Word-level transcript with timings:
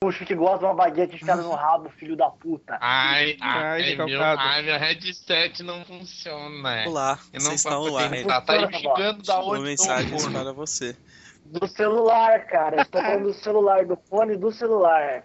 gaúcho 0.00 0.24
que 0.24 0.34
gosta 0.34 0.58
de 0.60 0.64
uma 0.66 0.74
baguete 0.74 1.16
enfiada 1.16 1.42
no 1.42 1.52
rabo, 1.54 1.88
filho 1.90 2.16
da 2.16 2.30
puta. 2.30 2.78
Ai, 2.80 3.36
ai, 3.40 3.96
Ai, 3.98 4.06
meu, 4.06 4.22
ai, 4.22 4.62
meu 4.62 4.78
headset 4.78 5.62
não 5.64 5.84
funciona. 5.84 6.84
Olá, 6.86 7.18
Eu 7.32 7.40
você 7.40 7.48
não 7.48 7.54
está 7.56 7.80
online. 7.80 8.24
tá 8.24 8.44
aí 8.46 8.72
xingando 8.74 9.22
da 9.24 9.40
onde 9.40 9.62
mensagens 9.64 10.24
tô 10.24 10.30
para 10.30 10.52
você. 10.52 10.96
Do 11.46 11.66
celular, 11.66 12.46
cara. 12.46 12.76
Eu 12.82 12.84
tô 12.84 13.00
falando 13.00 13.22
do 13.24 13.32
celular, 13.34 13.84
do 13.86 13.96
fone 14.08 14.36
do 14.36 14.52
celular. 14.52 15.24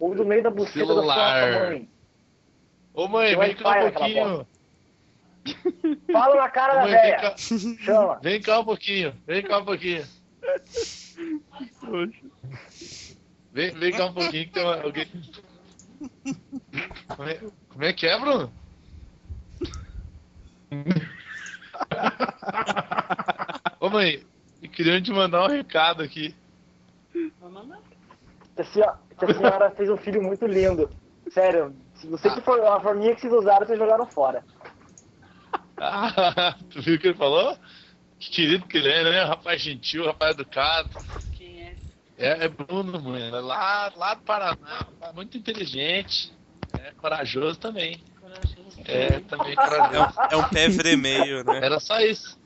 Ou 0.00 0.14
do 0.14 0.24
meio 0.24 0.42
da 0.42 0.50
buceta 0.50 0.78
da 0.78 0.86
Celular. 0.86 1.52
sua 1.52 1.68
mãe. 1.68 1.88
Ô 2.94 3.08
mãe, 3.08 3.36
vem 3.36 3.54
cá 3.54 3.68
um 3.84 3.90
pouquinho. 3.90 4.46
Fala 6.10 6.36
na 6.36 6.48
cara 6.48 6.74
da 6.76 6.80
Mãe, 6.82 6.90
vem 6.92 7.00
velha. 7.02 7.20
cá, 7.20 7.34
Chama. 7.36 8.18
vem 8.22 8.40
cá 8.40 8.60
um 8.60 8.64
pouquinho. 8.64 9.14
Vem 9.26 9.42
cá 9.42 9.58
um 9.58 9.64
pouquinho. 9.66 10.06
Vem, 13.56 13.72
vem 13.72 13.90
cá 13.90 14.04
um 14.04 14.12
pouquinho 14.12 14.44
que 14.44 14.52
tem 14.52 14.62
uma, 14.62 14.82
alguém. 14.82 15.06
Como 17.08 17.26
é, 17.26 17.40
como 17.70 17.84
é 17.84 17.92
que 17.94 18.06
é, 18.06 18.20
Bruno? 18.20 18.52
Ô 23.80 23.88
mãe, 23.88 24.22
eu 24.62 24.68
queria 24.68 25.00
te 25.00 25.10
mandar 25.10 25.44
um 25.44 25.48
recado 25.48 26.02
aqui. 26.02 26.36
Que 27.10 28.60
a, 28.60 28.64
senhora, 28.66 28.98
que 29.18 29.24
a 29.24 29.34
senhora 29.34 29.70
fez 29.70 29.88
um 29.88 29.96
filho 29.96 30.22
muito 30.22 30.46
lindo. 30.46 30.90
Sério. 31.30 31.74
Se 31.94 32.06
você 32.08 32.28
que 32.28 32.42
for 32.42 32.62
a 32.62 32.78
forminha 32.78 33.14
que 33.14 33.22
vocês 33.22 33.32
usaram, 33.32 33.66
vocês 33.66 33.78
jogaram 33.78 34.04
fora. 34.04 34.44
Ah, 35.78 36.54
tu 36.68 36.82
viu 36.82 36.96
o 36.96 36.98
que 36.98 37.06
ele 37.06 37.16
falou? 37.16 37.56
Que 38.18 38.30
querido 38.30 38.66
que 38.66 38.76
ele 38.76 38.90
é, 38.90 39.02
né? 39.02 39.24
Rapaz 39.24 39.62
gentil, 39.62 40.04
rapaz 40.04 40.34
educado. 40.34 40.90
É? 42.18 42.28
É, 42.28 42.44
é 42.44 42.48
Bruno, 42.48 43.00
mano. 43.02 43.40
Lá, 43.40 43.92
lá 43.96 44.14
do 44.14 44.22
Paraná. 44.22 44.86
Tá 45.00 45.12
muito 45.12 45.36
inteligente. 45.36 46.32
É 46.78 46.90
corajoso 46.92 47.58
também. 47.58 48.02
Corajoso. 48.20 48.80
É, 48.84 49.20
também 49.20 49.52
É 49.52 49.56
corajoso. 49.56 50.18
um, 50.18 50.22
é 50.30 50.36
um 50.36 50.48
pé 50.48 50.68
vermelho, 50.68 51.44
né? 51.44 51.58
Era 51.62 51.78
só 51.80 52.00
isso. 52.00 52.38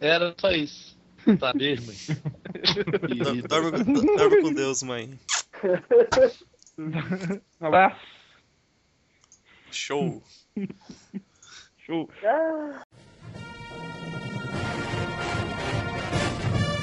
Era 0.00 0.34
só 0.38 0.50
isso. 0.50 0.92
Tá 1.38 1.52
mesmo, 1.54 1.86
mãe. 1.86 1.96
Dorme, 3.48 3.72
dorme 4.16 4.42
com 4.42 4.52
Deus, 4.52 4.82
mãe. 4.82 5.18
Um 7.60 7.66
abraço. 7.66 8.00
Show. 9.70 10.22
Show. 11.86 12.10
Ah, 12.24 12.81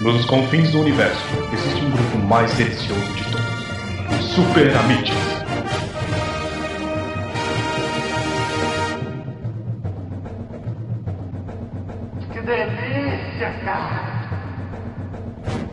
Nos 0.02 0.26
confins 0.28 0.72
do 0.72 0.80
universo, 0.80 1.26
existe 1.52 1.84
um 1.84 1.92
grupo 1.92 2.18
mais 2.20 2.54
delicioso 2.54 3.14
de 3.16 3.24
todos: 3.34 4.18
os 4.18 4.26
Super 4.34 4.74
Amites. 4.78 5.14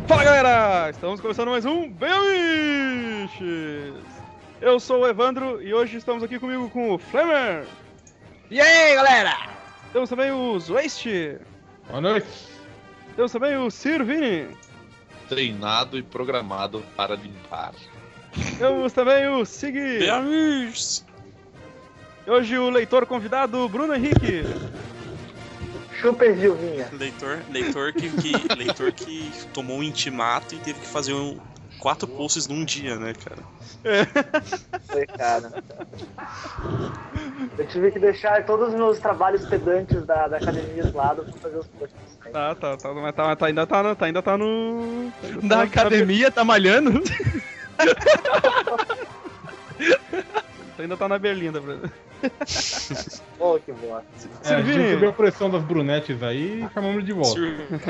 Fala 0.09 0.25
galera! 0.25 0.91
Estamos 0.91 1.21
começando 1.21 1.51
mais 1.51 1.65
um 1.65 1.89
Belmiches! 1.89 3.39
Eu 4.61 4.81
sou 4.81 5.03
o 5.03 5.07
Evandro 5.07 5.63
e 5.63 5.73
hoje 5.73 5.99
estamos 5.99 6.25
aqui 6.25 6.41
comigo 6.41 6.69
com 6.71 6.95
o 6.95 6.99
Flamer! 6.99 7.65
E 8.51 8.61
aí, 8.61 8.97
galera? 8.97 9.37
Temos 9.93 10.11
também 10.11 10.33
o 10.33 10.59
Zwaste! 10.59 11.39
Boa 11.89 12.01
noite. 12.01 12.56
Temos 13.17 13.33
também 13.33 13.57
o 13.57 13.71
Sirvini! 13.71 14.47
Treinado 15.29 15.99
e 15.99 16.03
programado 16.03 16.85
para 16.97 17.17
limpar. 17.17 17.73
Temos 18.59 18.93
também 18.93 19.27
o 19.29 19.45
Sig! 19.45 19.75
E 22.27 22.31
hoje 22.31 22.59
o 22.59 22.69
leitor 22.71 23.07
convidado, 23.07 23.69
Bruno 23.69 23.95
Henrique! 23.95 24.43
Super 26.01 26.37
Silvinha. 26.39 26.89
Leitor, 26.93 27.39
leitor, 27.51 27.93
que, 27.95 28.11
que- 28.11 28.33
leitor 28.55 28.93
que 28.93 29.31
tomou 29.55 29.79
um 29.79 29.83
intimato 29.83 30.55
e 30.55 30.59
teve 30.59 30.79
que 30.81 30.87
fazer 30.87 31.15
um, 31.15 31.39
quatro 31.79 32.09
posts 32.09 32.47
num 32.49 32.65
dia, 32.65 32.97
né, 32.97 33.13
cara? 33.15 33.43
Foi, 34.89 35.07
cara. 35.07 35.53
Eu 37.59 37.67
tive 37.69 37.91
que 37.93 37.99
deixar 37.99 38.45
todos 38.45 38.69
os 38.69 38.75
meus 38.75 38.99
trabalhos 38.99 39.45
pedantes 39.47 40.05
da, 40.05 40.29
da 40.29 40.37
academia 40.39 40.83
de 40.85 40.93
lado 40.97 41.23
pra 41.23 41.41
fazer 41.41 41.57
os 41.59 41.67
posts. 41.67 41.97
Tá, 42.33 42.55
tá, 42.55 42.77
tá, 42.77 42.93
mas 42.93 43.15
tá, 43.15 43.25
mas 43.27 43.39
tá- 43.39 43.47
ainda 43.47 43.67
tá, 43.67 43.83
no- 43.83 43.97
tá, 43.97 44.07
ainda 44.07 44.23
tá 44.23 44.37
no. 44.37 45.13
ainda 45.23 45.41
Da 45.49 45.57
tá- 45.59 45.63
academia, 45.63 46.31
tá 46.31 46.45
malhando? 46.45 47.03
Ainda 50.79 50.97
tá 50.97 51.09
na 51.09 51.19
berlinda, 51.19 51.61
Bruno. 51.61 51.91
Oh, 53.39 53.59
que 53.59 53.71
bosta. 53.71 54.07
É, 54.45 54.55
a 54.55 54.63
gente 54.63 54.79
recebeu 54.79 55.11
a 55.11 55.13
pressão 55.13 55.51
das 55.51 55.63
brunetes 55.63 56.23
aí 56.23 56.65
e 56.65 56.73
chamamos 56.73 56.97
ele 56.97 57.07
de 57.07 57.13
volta. 57.13 57.39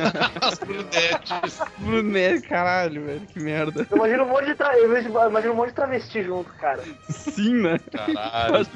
As 0.43 0.59
brunetes. 0.59 1.61
Brunet, 1.79 2.49
caralho, 2.49 3.05
velho, 3.05 3.21
que 3.21 3.39
merda. 3.39 3.87
Eu 3.89 3.97
imagino 3.97 4.25
um 4.25 4.29
monte 4.29 4.47
de, 4.47 4.55
tra... 4.57 4.77
imagino 4.77 5.53
um 5.53 5.57
monte 5.57 5.69
de 5.69 5.75
travesti 5.75 6.25
junto, 6.25 6.51
cara. 6.55 6.83
Sim, 7.09 7.63
né? 7.63 7.79
Caralho. 7.93 8.57
Acho, 8.57 8.71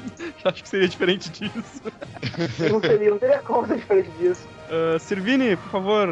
acho 0.45 0.63
que 0.63 0.69
seria 0.69 0.87
diferente 0.87 1.29
disso. 1.29 1.81
Não 2.71 2.79
teria, 2.79 3.09
não 3.09 3.19
teria 3.19 3.39
como 3.39 3.67
ser 3.67 3.77
diferente 3.77 4.09
disso. 4.11 4.47
Uh, 4.69 4.97
Sirvini, 4.99 5.57
por 5.57 5.71
favor, 5.71 6.09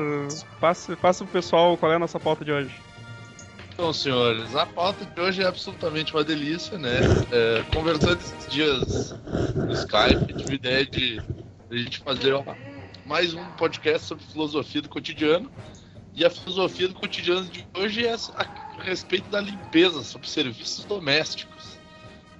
passe, 0.60 0.94
passe 0.98 1.24
pro 1.24 1.32
pessoal 1.32 1.78
qual 1.78 1.94
é 1.94 1.96
a 1.96 2.00
nossa 2.00 2.20
pauta 2.20 2.44
de 2.44 2.52
hoje. 2.52 2.89
Então, 3.80 3.94
senhores, 3.94 4.54
a 4.58 4.66
pauta 4.66 5.06
de 5.06 5.22
hoje 5.22 5.42
é 5.42 5.48
absolutamente 5.48 6.14
uma 6.14 6.22
delícia, 6.22 6.78
né? 6.78 7.00
É, 7.32 7.64
conversando 7.74 8.20
esses 8.20 8.52
dias 8.52 9.16
no 9.56 9.72
Skype, 9.72 10.34
tive 10.34 10.56
ideia 10.56 10.86
de, 10.86 11.22
a 11.72 11.78
gente 11.78 12.00
fazer 12.00 12.34
ó, 12.34 12.44
mais 13.06 13.34
um 13.34 13.52
podcast 13.52 14.06
sobre 14.06 14.26
filosofia 14.26 14.82
do 14.82 14.90
cotidiano. 14.90 15.50
E 16.14 16.26
a 16.26 16.30
filosofia 16.30 16.90
do 16.90 16.94
cotidiano 16.94 17.46
de 17.46 17.66
hoje 17.74 18.06
é 18.06 18.16
a 18.36 18.84
respeito 18.84 19.30
da 19.30 19.40
limpeza, 19.40 20.04
sobre 20.04 20.28
serviços 20.28 20.84
domésticos. 20.84 21.80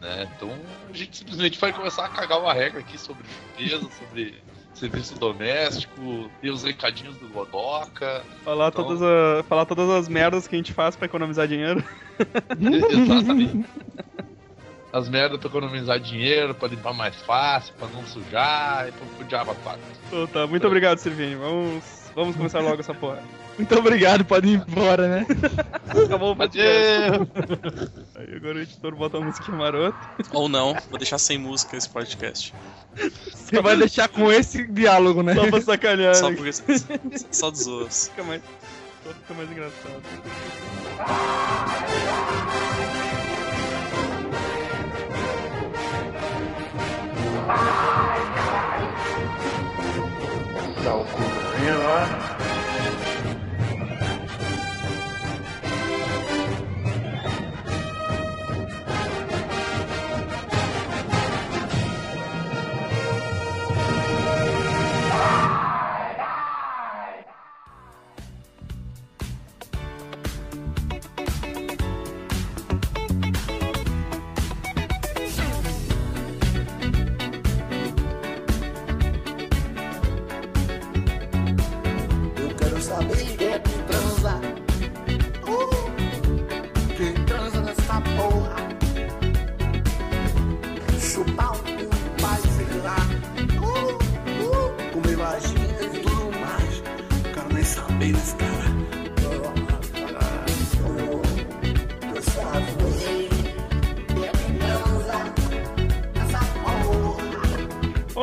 Né? 0.02 0.30
Então, 0.36 0.52
a 0.90 0.94
gente 0.94 1.16
simplesmente 1.16 1.58
vai 1.58 1.72
começar 1.72 2.04
a 2.04 2.10
cagar 2.10 2.42
uma 2.42 2.54
regra 2.54 2.82
aqui 2.82 2.98
sobre 2.98 3.24
limpeza, 3.58 3.90
sobre 3.98 4.44
serviço 4.74 5.18
doméstico, 5.20 6.30
e 6.42 6.50
os 6.50 6.64
recadinhos 6.64 7.16
do 7.18 7.28
Godoca. 7.30 8.24
Falar, 8.46 8.70
Então- 8.70 8.86
todas 8.86 9.02
a- 9.02 9.44
falar 9.44 9.66
todas 9.66 9.90
as 9.90 10.08
merdas 10.08 10.48
que 10.48 10.56
a 10.56 10.58
gente 10.58 10.74
faz 10.74 10.96
pra 10.96 11.06
economizar 11.06 11.48
dinheiro. 11.48 11.84
Exatamente. 12.60 13.66
As 14.92 15.08
merdas 15.08 15.40
pra 15.40 15.50
economizar 15.50 16.00
dinheiro, 16.00 16.56
pra 16.56 16.68
limpar 16.68 16.94
mais 16.94 17.16
fácil, 17.22 17.74
pra 17.76 17.88
não 17.90 18.04
sujar 18.06 18.88
e 18.88 18.92
pra 18.92 19.06
pro 19.18 19.26
diabo 19.26 19.52
a. 19.52 19.80
Então 20.08 20.26
tá, 20.28 20.48
muito 20.48 20.66
obrigado, 20.66 20.98
Sirvini. 20.98 21.36
Vamos, 21.36 22.10
vamos 22.16 22.36
começar 22.36 22.60
logo 22.62 22.80
essa 22.80 22.94
porra. 22.94 23.22
Muito 23.60 23.78
obrigado, 23.78 24.24
pode 24.24 24.48
ir 24.48 24.54
embora, 24.54 25.10
né? 25.10 25.28
Acabou 26.06 26.32
o 26.32 26.36
podcast. 26.36 27.28
Aí 28.16 28.36
agora 28.38 28.56
o 28.56 28.62
editor 28.62 28.96
bota 28.96 29.18
a 29.18 29.20
música 29.20 29.52
maroto. 29.52 29.98
Ou 30.32 30.48
não, 30.48 30.78
vou 30.90 30.98
deixar 30.98 31.18
sem 31.18 31.38
música 31.38 31.76
esse 31.76 31.90
podcast. 31.90 32.54
Você 32.96 33.62
vai 33.62 33.76
deixar 33.76 34.08
com 34.08 34.32
esse 34.32 34.66
diálogo, 34.66 35.22
né? 35.22 35.36
Só 35.36 35.50
pra 35.50 35.60
sacanear. 35.60 36.16
Só 36.16 36.30
né? 36.30 36.38
porque. 36.38 36.54
Só 37.32 37.52
de 37.52 37.62
zoas. 37.62 38.08
Fica 38.08 38.24
mais, 38.24 38.42
só 39.04 39.14
fica 39.14 39.34
mais 39.34 39.52
engraçado. 39.52 40.02
Dá 50.82 50.96
o 50.96 51.04
cu 51.04 52.39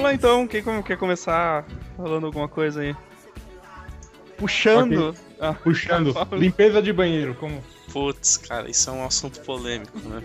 lá. 0.07 0.15
então, 0.15 0.47
quem 0.47 0.63
quer 0.83 0.97
começar 0.97 1.65
falando 1.97 2.27
alguma 2.27 2.49
coisa 2.49 2.81
aí? 2.81 2.97
Puxando. 4.37 5.15
Ah, 5.41 5.55
Puxando. 5.55 6.15
Limpeza 6.33 6.83
de 6.83 6.93
banheiro, 6.93 7.35
como. 7.35 7.63
Putz, 7.93 8.37
cara, 8.37 8.69
isso 8.69 8.91
é 8.91 8.93
um 8.93 9.07
assunto 9.07 9.41
polêmico, 9.41 9.99
né? 10.09 10.23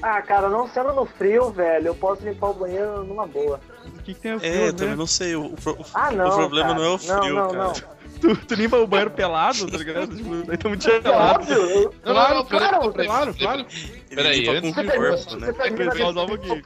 Ah, 0.00 0.22
cara, 0.22 0.48
não 0.48 0.68
sendo 0.68 0.92
no 0.92 1.04
frio, 1.04 1.50
velho, 1.50 1.88
eu 1.88 1.94
posso 1.94 2.22
limpar 2.24 2.50
o 2.50 2.54
banheiro 2.54 3.04
numa 3.04 3.26
boa. 3.26 3.60
O 3.84 4.02
que, 4.02 4.14
que 4.14 4.20
tem 4.20 4.32
a 4.32 4.36
ver? 4.36 4.46
É, 4.46 4.50
né? 4.58 4.68
eu 4.68 4.72
também 4.72 4.96
não 4.96 5.06
sei. 5.08 5.34
O, 5.34 5.46
o 5.46 5.56
pro- 5.56 5.76
Ah, 5.92 6.12
não. 6.12 6.28
o 6.28 6.36
problema 6.36 6.68
cara. 6.68 6.78
não 6.80 6.84
é 6.86 6.94
o 6.94 6.98
frio, 6.98 7.34
não, 7.34 7.34
não, 7.34 7.50
cara. 7.50 7.64
Não, 7.64 7.95
Tu, 8.20 8.36
tu 8.36 8.54
limpa 8.54 8.76
o 8.76 8.86
banheiro 8.86 9.10
pelado, 9.10 9.70
tá 9.70 9.76
ligado? 9.76 10.14
Tipo, 10.16 10.46
daí 10.46 10.56
tá 10.56 10.68
muito 10.68 10.82
gelado. 10.84 11.40
óbvio. 11.40 11.92
Não, 12.04 12.12
Claro, 12.14 12.34
não, 12.34 12.36
não, 12.36 12.44
claro, 12.46 12.92
claro, 12.92 13.34
claro. 13.34 13.66
Peraí, 14.08 14.48
antes 14.48 14.74
com 14.74 14.82
de 14.82 14.88
o 14.88 14.92
corpo, 14.92 15.36
né? 15.36 15.52
termina 15.52 15.94
Vai 15.94 16.02
usar 16.02 16.22
um 16.22 16.26
pouquinho. 16.26 16.62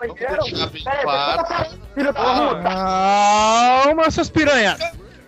Calma, 2.62 4.10
seus 4.10 4.30
piranhas! 4.30 4.78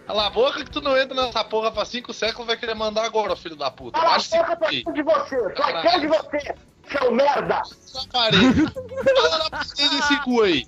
Cala 0.06 0.26
a 0.26 0.30
boca 0.30 0.64
que 0.64 0.70
tu 0.70 0.80
não 0.80 0.96
entra 0.98 1.14
nessa 1.14 1.44
porra 1.44 1.72
faz 1.72 1.88
cinco 1.88 2.12
séculos 2.12 2.46
vai 2.46 2.56
querer 2.56 2.74
mandar 2.74 3.04
agora, 3.04 3.34
filho 3.36 3.56
da 3.56 3.70
puta. 3.70 3.98
Cala 3.98 4.16
a 4.16 4.19
boca, 4.19 4.56
tô 4.56 4.66
que 4.66 4.76
aqui 4.76 4.92
de 4.92 5.02
você. 5.02 5.50
Tô 5.50 5.62
aqui 5.62 6.00
de 6.00 6.06
você, 6.06 6.54
seu 6.90 7.12
merda. 7.12 7.62
só 7.64 8.02
parede. 8.12 8.66
Fala 9.14 9.38
na 9.38 9.58
precisa 9.58 9.90
desse 9.90 10.20
cu 10.22 10.42
aí. 10.42 10.66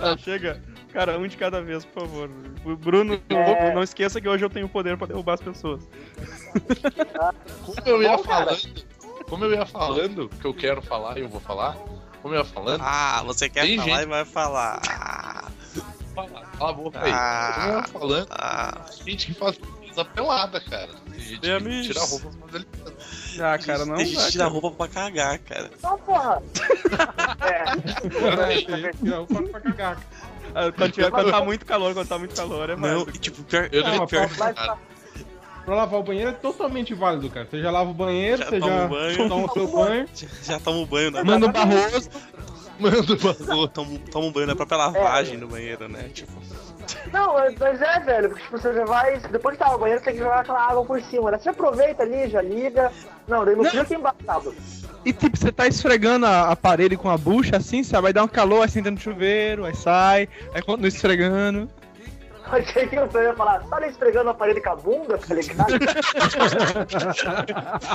Ah, 0.00 0.16
chega. 0.16 0.62
Cara, 0.92 1.18
um 1.18 1.26
de 1.26 1.36
cada 1.36 1.62
vez, 1.62 1.84
por 1.84 2.02
favor. 2.02 2.30
O 2.64 2.76
Bruno, 2.76 3.20
É. 3.30 3.72
não 3.74 3.82
esqueça 3.82 4.20
que 4.20 4.28
hoje 4.28 4.44
eu 4.44 4.50
tenho 4.50 4.66
o 4.66 4.68
poder 4.68 4.96
pra 4.96 5.06
derrubar 5.06 5.34
as 5.34 5.40
pessoas. 5.40 5.80
Como 7.64 7.80
eu 7.86 8.02
ia 8.02 8.18
falando, 8.18 8.84
como 9.28 9.44
eu 9.44 9.52
ia 9.52 9.66
falando, 9.66 10.28
que 10.28 10.46
eu 10.46 10.52
quero 10.54 10.82
falar 10.82 11.16
e 11.18 11.22
eu 11.22 11.28
vou 11.28 11.40
falar, 11.40 11.76
como 12.20 12.34
eu 12.34 12.40
ia 12.40 12.44
falando, 12.44 12.82
Ah, 12.84 13.22
você 13.24 13.48
quer 13.48 13.60
falar 13.76 13.86
gente- 13.88 14.02
e 14.02 14.06
vai 14.06 14.24
falar. 14.24 14.80
Ah, 14.88 15.48
fala, 16.14 16.42
cala 16.58 16.70
a 16.70 16.72
boca 16.74 17.00
aí. 17.02 17.10
Ah. 17.12 17.52
Como 17.54 17.66
eu 17.72 17.78
ia 17.78 17.84
falando, 17.88 18.26
ah, 18.30 18.80
gente 19.04 19.26
que 19.26 19.34
faz 19.34 19.56
coisa 19.58 20.04
pelada, 20.04 20.60
cara. 20.60 20.90
Tem 21.10 21.20
gente 21.20 21.40
que 21.40 21.82
tira 21.82 22.00
a 22.00 22.04
roupa 22.04 22.28
pra 22.28 22.48
fazer 22.48 22.66
Ah, 23.42 23.58
cara, 23.58 23.86
não 23.86 23.96
tem 23.96 24.06
gente 24.06 24.16
dá, 24.18 24.24
que 24.26 24.32
tira 24.32 24.44
a 24.44 24.46
cara. 24.48 24.60
roupa 24.60 24.76
pra 24.76 24.88
cagar, 24.88 25.38
cara. 25.38 25.70
Não, 25.82 25.98
porra. 25.98 26.42
É, 27.42 28.60
Tira 28.62 29.24
papo 29.26 29.48
pra 29.48 29.60
cagar. 29.60 29.98
Ah, 30.54 30.70
Quando, 30.72 30.92
tiver- 30.92 31.10
quando 31.10 31.30
tá 31.30 31.40
muito 31.42 31.64
calor, 31.66 31.94
quando 31.94 32.08
tá 32.08 32.18
muito 32.18 32.34
calor, 32.34 32.70
é 32.70 32.76
Não, 32.76 32.80
mais. 33.04 33.08
e 33.14 33.18
tipo, 33.18 33.42
pior, 33.44 33.64
Eu 33.72 33.82
pior, 33.82 33.96
não- 33.96 34.06
pior 34.06 34.28
cara. 34.28 34.76
Pra 35.64 35.76
lavar 35.76 36.00
o 36.00 36.02
banheiro 36.02 36.30
é 36.30 36.32
totalmente 36.32 36.92
válido, 36.92 37.30
cara. 37.30 37.46
Você 37.48 37.62
já 37.62 37.70
lava 37.70 37.88
o 37.90 37.94
banheiro, 37.94 38.38
Já 38.38 38.50
você 38.50 38.58
já 38.60 38.66
um 38.66 38.88
banho. 38.88 39.28
toma 39.28 39.46
o 39.46 39.52
seu 39.52 39.68
banho. 39.68 40.08
já 40.42 40.58
toma 40.58 40.78
um 40.78 40.86
banho 40.86 41.10
na 41.12 41.22
Manda 41.24 41.46
um 41.46 41.52
barroso. 41.52 42.10
Manda 42.80 42.98
o 43.12 43.16
bagulho. 43.16 43.68
toma, 43.68 43.98
toma 44.10 44.26
um 44.26 44.32
banho 44.32 44.46
na 44.48 44.56
própria 44.56 44.76
lavagem 44.78 45.36
no 45.38 45.46
banheiro, 45.46 45.88
né? 45.88 46.10
Tipo, 46.12 46.32
Não, 47.12 47.34
mas 47.60 47.80
é, 47.80 48.00
velho, 48.00 48.28
porque 48.30 48.42
tipo, 48.44 48.58
você 48.58 48.74
já 48.74 48.84
vai. 48.84 49.20
Depois 49.20 49.56
que 49.56 49.62
tá 49.64 49.70
no 49.70 49.78
banheiro, 49.78 50.00
você 50.00 50.06
tem 50.06 50.14
que 50.14 50.20
jogar 50.24 50.40
aquela 50.40 50.68
água 50.68 50.84
por 50.84 51.00
cima, 51.02 51.30
né? 51.30 51.38
Você 51.38 51.48
aproveita 51.50 52.02
ali, 52.02 52.28
já 52.28 52.42
liga. 52.42 52.90
Não, 53.28 53.44
daí 53.44 53.54
no 53.54 53.62
Não. 53.62 53.70
frio 53.70 53.84
que 53.84 53.94
embaçado. 53.94 54.52
E 55.04 55.12
tipo, 55.12 55.36
você 55.36 55.50
tá 55.50 55.66
esfregando 55.66 56.26
a, 56.26 56.50
a 56.52 56.56
parede 56.56 56.96
com 56.96 57.10
a 57.10 57.18
bucha 57.18 57.56
assim, 57.56 57.82
você 57.82 58.00
vai 58.00 58.12
dar 58.12 58.22
um 58.24 58.28
calor, 58.28 58.62
aí 58.62 58.68
você 58.68 58.78
entra 58.78 58.92
no 58.92 59.00
chuveiro, 59.00 59.64
aí 59.64 59.74
sai, 59.74 60.28
aí 60.54 60.62
continua 60.62 60.88
esfregando. 60.88 61.68
Achei 62.52 62.86
que 62.86 62.96
você 62.96 63.22
ia 63.22 63.34
falar, 63.34 63.60
tá 63.60 63.76
ali 63.76 63.88
esfregando 63.88 64.28
a 64.30 64.34
parede 64.34 64.60
com 64.60 64.70
a 64.70 64.76
bunda, 64.76 65.16
tá 65.16 65.34
ligado? 65.34 65.72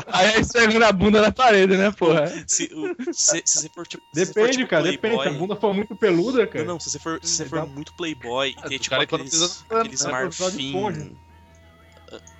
Aí 0.08 0.28
é 0.30 0.40
esfregando 0.40 0.86
a 0.86 0.92
bunda 0.92 1.22
na 1.22 1.32
parede, 1.32 1.78
né, 1.78 1.92
porra? 1.92 2.28
se, 2.48 2.70
o- 2.74 2.96
se, 3.14 3.42
se 3.46 3.60
você 3.60 3.70
for 3.70 3.86
tipo. 3.86 4.04
se 4.14 4.26
você 4.26 4.34
for, 4.34 4.34
Depende, 4.34 4.58
tipo, 4.58 4.70
cara, 4.70 4.84
depende. 4.84 5.16
Se 5.16 5.22
playboy- 5.22 5.36
a 5.36 5.40
bunda 5.40 5.56
for 5.58 5.74
muito 5.74 5.96
peluda, 5.96 6.40
Não, 6.40 6.48
cara. 6.48 6.66
não, 6.66 6.80
se 6.80 6.90
você 6.90 7.00
for, 7.00 7.20
se 7.22 7.36
você 7.36 7.46
for 7.46 7.68
muito 7.68 7.94
playboy 7.94 8.50
e 8.50 8.56
Ah, 8.58 8.70
ter 8.70 8.76
o 8.76 8.80
tipo 8.80 8.90
cara 8.90 9.04
aqueles, 9.04 9.66
aqueles 9.70 10.06
né? 10.06 10.12
Marfim 10.12 11.18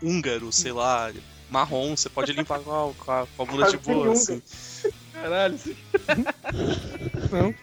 húngaro, 0.02 0.52
sei 0.52 0.72
lá, 0.72 1.12
marrom, 1.50 1.96
você 1.96 2.10
pode 2.10 2.32
limpar 2.34 2.60
com 2.60 2.72
a, 2.72 2.94
com 2.94 3.12
a, 3.12 3.28
com 3.36 3.44
a 3.44 3.46
bunda 3.46 3.70
de 3.72 3.78
boa, 3.78 4.12
assim. 4.14 4.42
Caralho, 5.14 5.60
Não. 7.32 7.54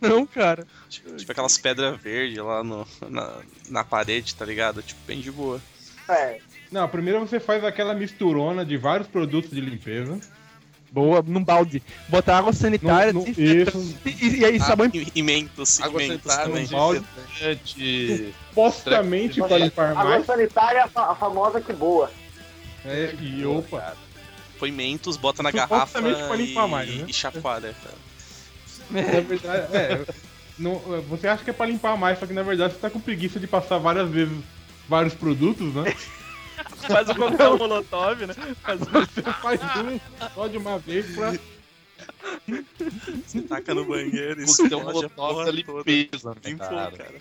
Não, 0.00 0.26
cara. 0.26 0.66
Tipo, 0.88 1.16
tipo 1.16 1.32
aquelas 1.32 1.58
pedras 1.58 2.00
verdes 2.00 2.38
lá 2.38 2.62
no, 2.62 2.86
na, 3.08 3.38
na 3.68 3.84
parede, 3.84 4.34
tá 4.34 4.44
ligado? 4.44 4.82
Tipo, 4.82 5.00
bem 5.06 5.20
de 5.20 5.30
boa. 5.30 5.60
É. 6.08 6.38
Não, 6.70 6.88
primeiro 6.88 7.20
você 7.20 7.40
faz 7.40 7.64
aquela 7.64 7.94
misturona 7.94 8.64
de 8.64 8.76
vários 8.76 9.08
produtos 9.08 9.50
de 9.50 9.60
limpeza. 9.60 10.18
Boa, 10.90 11.20
num 11.26 11.42
balde. 11.44 11.82
Botar 12.08 12.38
água 12.38 12.52
sanitária, 12.52 13.12
No- 13.12 13.22
no- 13.24 13.28
isso. 13.28 13.96
E, 14.06 14.38
e 14.38 14.44
aí, 14.44 14.58
sabão 14.58 14.86
em 14.86 14.90
E, 14.98 15.12
e 15.16 15.22
mentos, 15.22 15.78
e 15.78 15.82
Água 15.82 15.98
mentos 16.00 16.32
sanitária, 16.32 16.52
também. 16.52 16.66
balde. 16.68 17.04
Supostamente 17.66 19.40
pra 19.42 19.58
limpar 19.58 19.90
Água 19.90 20.04
mais. 20.04 20.26
sanitária 20.26 20.78
é 20.78 20.82
a 20.98 21.14
famosa 21.14 21.60
que 21.60 21.72
boa. 21.72 22.10
É, 22.84 23.14
e 23.20 23.44
opa. 23.44 23.96
Põe 24.58 24.72
mentos, 24.72 25.16
bota 25.16 25.42
na 25.42 25.50
garrafa 25.50 25.86
Supostamente 25.98 26.26
pra 26.26 26.36
limpar 26.36 26.66
e, 26.66 26.70
mais, 26.70 26.94
né? 26.94 27.04
e 27.08 27.12
chacoalha, 27.12 27.74
cara. 27.82 27.94
Na 28.90 29.20
verdade, 29.20 29.76
é. 29.76 30.04
não- 30.58 30.78
você 31.08 31.28
acha 31.28 31.44
que 31.44 31.50
é 31.50 31.52
pra 31.52 31.66
limpar 31.66 31.96
mais, 31.96 32.18
só 32.18 32.26
que 32.26 32.32
na 32.32 32.42
verdade 32.42 32.72
você 32.74 32.80
tá 32.80 32.90
com 32.90 32.98
preguiça 33.00 33.38
de 33.38 33.46
passar 33.46 33.78
várias 33.78 34.08
vezes 34.10 34.36
vários 34.88 35.14
produtos, 35.14 35.72
né? 35.74 35.94
faz 36.88 37.08
o 37.08 37.14
coquetel 37.14 37.58
molotov, 37.58 38.26
né? 38.26 38.34
Faz 38.62 38.80
Você 38.80 39.22
faz 39.22 39.60
um 39.76 40.00
só 40.34 40.48
de 40.48 40.56
uma 40.56 40.78
vez 40.78 41.06
pra. 41.14 41.34
Você 43.26 43.42
taca 43.42 43.74
no 43.74 43.84
banheiro 43.84 44.40
e 44.40 44.44
um 44.44 44.82
molotov 44.82 45.44
da 45.44 45.50
limpeza, 45.52 46.30
né, 46.30 46.40
Limpou, 46.44 46.68
cara? 46.68 47.20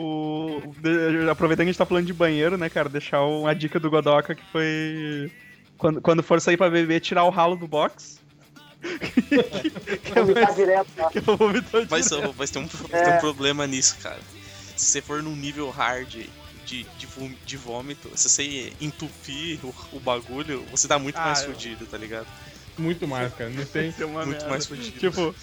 O. 0.00 1.30
Aproveitando 1.30 1.64
que 1.66 1.70
a 1.70 1.72
gente 1.72 1.78
tá 1.78 1.86
falando 1.86 2.06
de 2.06 2.12
banheiro, 2.12 2.56
né, 2.56 2.68
cara? 2.68 2.88
Deixar 2.88 3.22
uma 3.22 3.54
dica 3.54 3.78
do 3.80 3.90
Godoka 3.90 4.34
que 4.34 4.42
foi. 4.52 5.30
Quando, 5.78 6.00
quando 6.00 6.22
for 6.22 6.40
sair 6.40 6.56
pra 6.56 6.68
beber, 6.70 7.00
tirar 7.00 7.24
o 7.24 7.30
ralo 7.30 7.56
do 7.56 7.66
box. 7.68 8.20
Vomitar 10.14 10.54
direto, 10.54 10.88
tá? 10.96 11.10
Que 11.10 11.18
eu 11.18 11.36
vomitou 11.36 11.86
Mas, 11.90 12.08
direto. 12.08 12.30
ó, 12.30 12.34
mas 12.36 12.50
tem, 12.50 12.62
um, 12.62 12.68
É. 12.92 13.02
tem 13.04 13.14
um 13.14 13.18
problema 13.20 13.66
nisso, 13.66 13.96
cara. 14.02 14.18
Se 14.76 14.86
você 14.86 15.02
for 15.02 15.22
num 15.22 15.36
nível 15.36 15.68
hard 15.70 16.08
de, 16.64 16.86
de, 16.96 17.06
de 17.46 17.56
vômito, 17.56 18.10
se 18.14 18.28
você 18.28 18.72
entupir 18.80 19.58
o, 19.64 19.74
o 19.92 20.00
bagulho, 20.00 20.64
você 20.70 20.88
tá 20.88 20.98
muito 20.98 21.16
Ah, 21.16 21.26
mais 21.26 21.42
eu- 21.42 21.52
fudido, 21.52 21.86
tá 21.86 21.98
ligado? 21.98 22.26
Muito 22.78 23.06
mais, 23.06 23.32
cara. 23.34 23.50
Não 23.50 23.64
tem. 23.64 23.92
Muito 23.98 24.08
merda. 24.08 24.48
mais 24.48 24.66
fudido. 24.66 24.98
Tipo, 24.98 25.34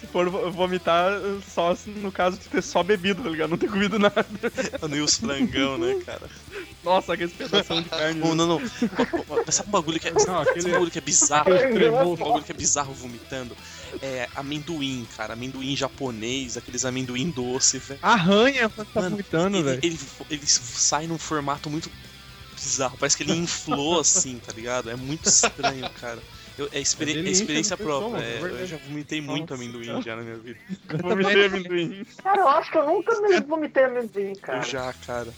se 0.00 0.06
for 0.06 0.28
vo- 0.28 0.50
vomitar, 0.50 1.10
só 1.48 1.76
no 1.86 2.12
caso 2.12 2.38
de 2.38 2.44
ter 2.48 2.62
só 2.62 2.82
bebido, 2.82 3.22
tá 3.22 3.30
ligado? 3.30 3.50
Não 3.50 3.58
ter 3.58 3.68
comido 3.70 3.98
nada. 3.98 4.26
E 4.96 5.00
os 5.00 5.16
frangão, 5.16 5.76
né, 5.78 6.00
cara? 6.04 6.28
Nossa, 6.84 7.14
aquele 7.14 7.30
pedação 7.32 7.82
de 7.82 7.88
carne. 7.88 8.20
Não, 8.20 8.34
não, 8.34 8.46
não. 8.46 8.60
Sabe 9.50 9.68
um 9.68 9.72
bagulho 9.72 9.98
que 10.00 10.08
é, 10.08 10.12
Não, 10.12 10.40
aquele- 10.40 10.70
bagulho 10.70 10.90
que 10.90 10.98
é 10.98 11.02
bizarro? 11.02 11.50
Um 11.52 12.16
bagulho 12.16 12.44
que 12.44 12.52
é 12.52 12.54
bizarro 12.54 12.94
vomitando. 12.94 13.56
É 14.02 14.28
amendoim, 14.34 15.06
cara. 15.16 15.32
Amendoim 15.34 15.74
japonês, 15.76 16.56
aqueles 16.56 16.84
amendoim 16.84 17.30
doce, 17.30 17.78
velho. 17.78 17.98
Arranha 18.02 18.68
quando 18.68 18.88
tá 18.88 19.00
vomitando, 19.00 19.56
ele, 19.58 19.64
velho. 19.64 19.80
ele, 19.82 19.98
ele 20.30 20.46
sai 20.46 21.06
num 21.06 21.18
formato 21.18 21.68
muito 21.70 21.90
bizarro. 22.54 22.96
Parece 22.98 23.16
que 23.16 23.22
ele 23.22 23.32
inflou 23.34 24.00
assim, 24.00 24.38
tá 24.44 24.52
ligado? 24.52 24.88
É 24.90 24.96
muito 24.96 25.28
estranho, 25.28 25.88
cara. 26.00 26.22
Eu- 26.58 26.68
é, 26.72 26.80
experi- 26.80 27.12
ele 27.12 27.28
é 27.28 27.32
experiência 27.32 27.76
própria. 27.76 28.22
é, 28.22 28.38
é 28.38 28.40
eu 28.62 28.66
já 28.66 28.76
vomitei 28.78 29.20
muito 29.20 29.50
Nossa, 29.50 29.54
amendoim 29.62 29.86
cara. 29.86 30.02
já 30.02 30.16
na 30.16 30.22
minha 30.22 30.36
vida. 30.38 30.58
Vomitei 31.02 31.46
amendoim. 31.46 32.06
Cara, 32.22 32.40
eu 32.40 32.48
acho 32.48 32.70
que 32.70 32.78
eu 32.78 32.86
nunca 32.86 33.20
me 33.20 33.40
vomitei 33.46 33.84
amendoim, 33.84 34.34
cara. 34.36 34.58
Eu 34.58 34.62
já, 34.62 34.92
cara. 35.06 35.28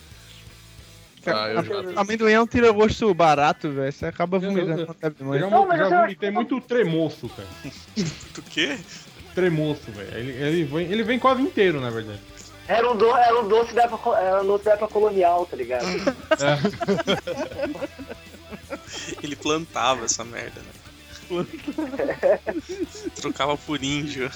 Ah, 1.26 1.48
eu 1.48 1.64
já. 1.92 2.00
Amendoim 2.00 2.32
é 2.32 2.40
um 2.40 2.46
tira-gosto 2.46 3.12
barato, 3.12 3.70
velho. 3.70 3.92
Você 3.92 4.06
acaba 4.06 4.38
vomitando 4.38 4.80
eu- 4.82 4.86
já, 4.86 5.50
Não, 5.50 5.68
já 5.68 5.76
eu 5.84 5.90
já- 5.90 6.00
vomitei 6.02 6.30
muito 6.30 6.60
tremoço, 6.60 7.28
cara. 7.30 7.48
Do 8.34 8.42
quê? 8.42 8.78
Tremoço, 9.34 9.90
velho. 9.90 10.16
Ele, 10.16 10.30
ele, 10.32 10.64
vem, 10.64 10.86
ele 10.92 11.02
vem 11.02 11.18
quase 11.18 11.42
inteiro, 11.42 11.80
na 11.80 11.90
verdade. 11.90 12.20
Era 12.68 12.90
um, 12.90 12.96
do, 12.96 13.08
era 13.16 13.40
um 13.40 13.48
doce 13.48 13.72
da 13.74 13.84
época, 13.84 14.10
era 14.18 14.42
um 14.42 14.46
doce 14.46 14.64
da 14.66 14.72
época 14.74 14.92
colonial, 14.92 15.46
tá 15.46 15.56
ligado? 15.56 15.86
Ele 19.22 19.36
plantava 19.36 20.04
essa 20.04 20.24
merda, 20.24 20.60
né? 20.60 20.70
Trocava 23.20 23.56
por 23.56 23.82
índio. 23.82 24.30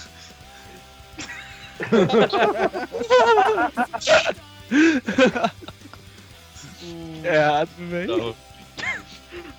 É, 7.25 7.65
velho. 7.79 8.15
Então, 8.15 8.37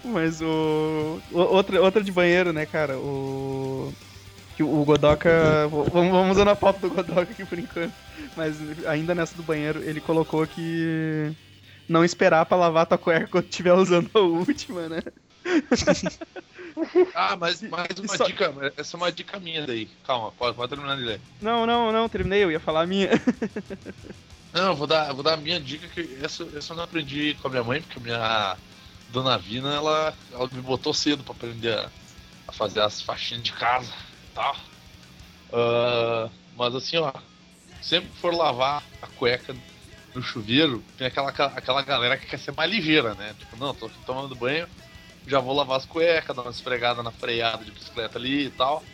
Mas 0.04 0.42
o. 0.42 1.20
o- 1.32 1.38
Outra, 1.40 1.82
outra 1.82 2.04
de 2.04 2.12
banheiro, 2.12 2.52
né, 2.54 2.66
cara? 2.66 2.98
O. 2.98 3.94
Que 4.56 4.64
o 4.64 4.84
Godoka. 4.84 5.68
Vamos, 5.70 6.12
vamos 6.12 6.32
usando 6.32 6.50
a 6.50 6.56
pauta 6.56 6.80
do 6.80 6.90
Godoka 6.94 7.22
aqui 7.22 7.46
por 7.46 7.58
enquanto. 7.58 7.94
Mas 8.36 8.56
ainda 8.88 9.16
nessa 9.16 9.36
do 9.36 9.44
banheiro, 9.44 9.82
ele 9.84 10.02
colocou 10.02 10.46
que. 10.46 11.32
Não 11.88 12.04
esperar 12.04 12.46
pra 12.46 12.56
lavar 12.58 12.86
tua 12.86 12.98
cueca 12.98 13.28
quando 13.28 13.46
estiver 13.46 13.74
usando 13.74 14.10
a 14.14 14.20
última, 14.20 14.88
né? 14.88 15.02
Ah, 17.14 17.36
mas 17.36 17.62
mais 17.62 17.98
uma 18.00 18.18
Só- 18.18 18.26
dica. 18.26 18.54
Essa 18.78 18.96
é 18.96 18.98
uma 18.98 19.12
dica 19.12 19.40
minha 19.40 19.66
daí. 19.66 19.88
Calma, 20.06 20.32
pode, 20.32 20.56
pode 20.56 20.70
terminar 20.70 20.96
de 20.98 21.04
ler. 21.04 21.22
Não, 21.42 21.66
não, 21.66 21.92
não, 21.92 22.10
terminei, 22.10 22.44
eu 22.44 22.52
ia 22.52 22.60
falar 22.60 22.82
a 22.82 22.88
minha. 22.88 23.10
Não, 24.52 24.68
eu 24.68 24.76
vou 24.76 24.86
dar, 24.88 25.12
vou 25.14 25.24
dar 25.24 25.34
a 25.34 25.38
minha 25.38 25.60
dica, 25.60 25.88
que 25.88 26.18
essa, 26.22 26.44
essa 26.56 26.74
eu 26.74 26.78
não 26.78 26.84
aprendi 26.84 27.36
com 27.42 27.48
a 27.48 27.52
minha 27.52 27.64
mãe, 27.64 27.82
porque 27.82 28.00
a 28.00 28.02
minha 28.04 28.58
dona 29.10 29.38
Vina, 29.38 29.74
ela, 29.74 30.14
ela 30.32 30.48
me 30.52 30.62
botou 30.62 30.94
cedo 30.94 31.24
pra 31.24 31.34
aprender 31.34 31.74
a, 31.74 31.90
a 32.48 32.52
fazer 32.52 32.82
as 32.82 33.02
faxinas 33.02 33.44
de 33.44 33.52
casa 33.54 33.92
e 34.32 34.36
tal. 34.36 34.56
Ah, 35.52 36.30
mas 36.56 36.76
assim, 36.76 36.98
ó, 36.98 37.12
sempre 37.82 38.10
que 38.10 38.18
for 38.18 38.34
lavar 38.34 38.84
a 39.02 39.08
cueca 39.08 39.56
no 40.14 40.22
chuveiro, 40.22 40.84
tem 40.98 41.08
aquela, 41.08 41.30
aquela 41.30 41.82
galera 41.82 42.18
que 42.18 42.28
quer 42.28 42.38
ser 42.38 42.52
mais 42.52 42.70
ligeira, 42.70 43.16
né? 43.16 43.34
Tipo, 43.40 43.58
não, 43.58 43.74
tô 43.74 43.88
aqui 43.88 43.98
tomando 44.06 44.36
banho, 44.36 44.68
já 45.28 45.40
vou 45.40 45.54
lavar 45.54 45.78
as 45.78 45.86
cuecas, 45.86 46.36
dar 46.36 46.44
uma 46.44 46.52
esfregada 46.52 47.04
na 47.04 47.12
freada 47.12 47.66
de 47.66 47.72
bicicleta 47.72 48.18
ali 48.18 48.46
e 48.48 48.52
tal. 48.52 48.93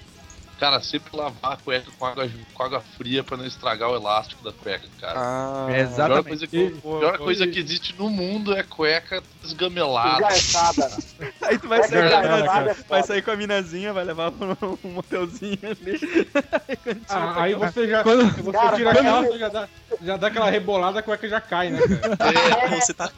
Cara, 0.60 0.82
sempre 0.82 1.16
lavar 1.16 1.54
a 1.54 1.58
cueca 1.58 1.90
com 1.98 2.06
água, 2.06 2.30
com 2.54 2.64
água 2.64 2.82
fria 2.98 3.24
pra 3.24 3.38
não 3.38 3.46
estragar 3.46 3.90
o 3.90 3.96
elástico 3.96 4.44
da 4.44 4.52
cueca, 4.52 4.88
cara. 5.00 5.18
Ah, 5.18 5.64
A 5.64 5.66
pior 5.68 5.78
Exatamente. 5.80 6.28
coisa, 6.28 6.48
que, 6.48 6.58
E- 6.58 6.68
a 6.78 6.82
pior 7.00 7.18
coisa 7.18 7.48
que 7.48 7.60
existe 7.60 7.96
no 7.98 8.10
mundo 8.10 8.54
é 8.54 8.62
cueca 8.62 9.24
esgamelada. 9.42 10.28
Aí 11.42 11.58
tu 11.58 11.68
vai 11.70 11.80
É 11.80 11.84
sair, 11.84 11.90
com 11.92 11.98
a 11.98 12.02
verdade, 12.02 12.28
minazinha, 12.28 12.46
cara. 12.66 12.76
vai 12.90 13.04
sair 13.04 13.22
com 13.22 13.32
a 13.32 13.36
minazinha, 13.38 13.94
vai 13.94 14.04
levar 14.04 14.32
pra 14.34 14.48
um, 14.48 14.78
um 14.84 14.92
motelzinho 14.92 15.58
ali. 15.64 16.00
Ah, 17.10 17.44
aí 17.44 17.54
você 17.56 17.88
já. 17.88 18.04
Quando- 18.04 18.30
Você 18.44 18.52
Cara, 18.52 18.76
tira 18.76 18.92
a 18.92 18.96
calça, 19.04 19.38
já 19.38 19.50
dá, 19.50 19.70
já 20.02 20.18
dá 20.18 20.28
aquela 20.28 20.50
rebolada, 20.50 21.00
a 21.00 21.04
cueca 21.04 21.28
já 21.28 21.40
cai, 21.42 21.70
né, 21.70 21.80
cara? 22.18 22.18
é, 22.76 22.80
você 22.82 22.94
tá. 22.94 23.12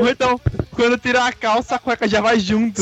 Ou 0.00 0.08
então, 0.08 0.40
quando 0.70 0.98
tirar 0.98 1.26
a 1.26 1.32
calça, 1.32 1.76
a 1.76 1.78
cueca 1.78 2.06
já 2.08 2.20
vai 2.20 2.38
junto. 2.38 2.80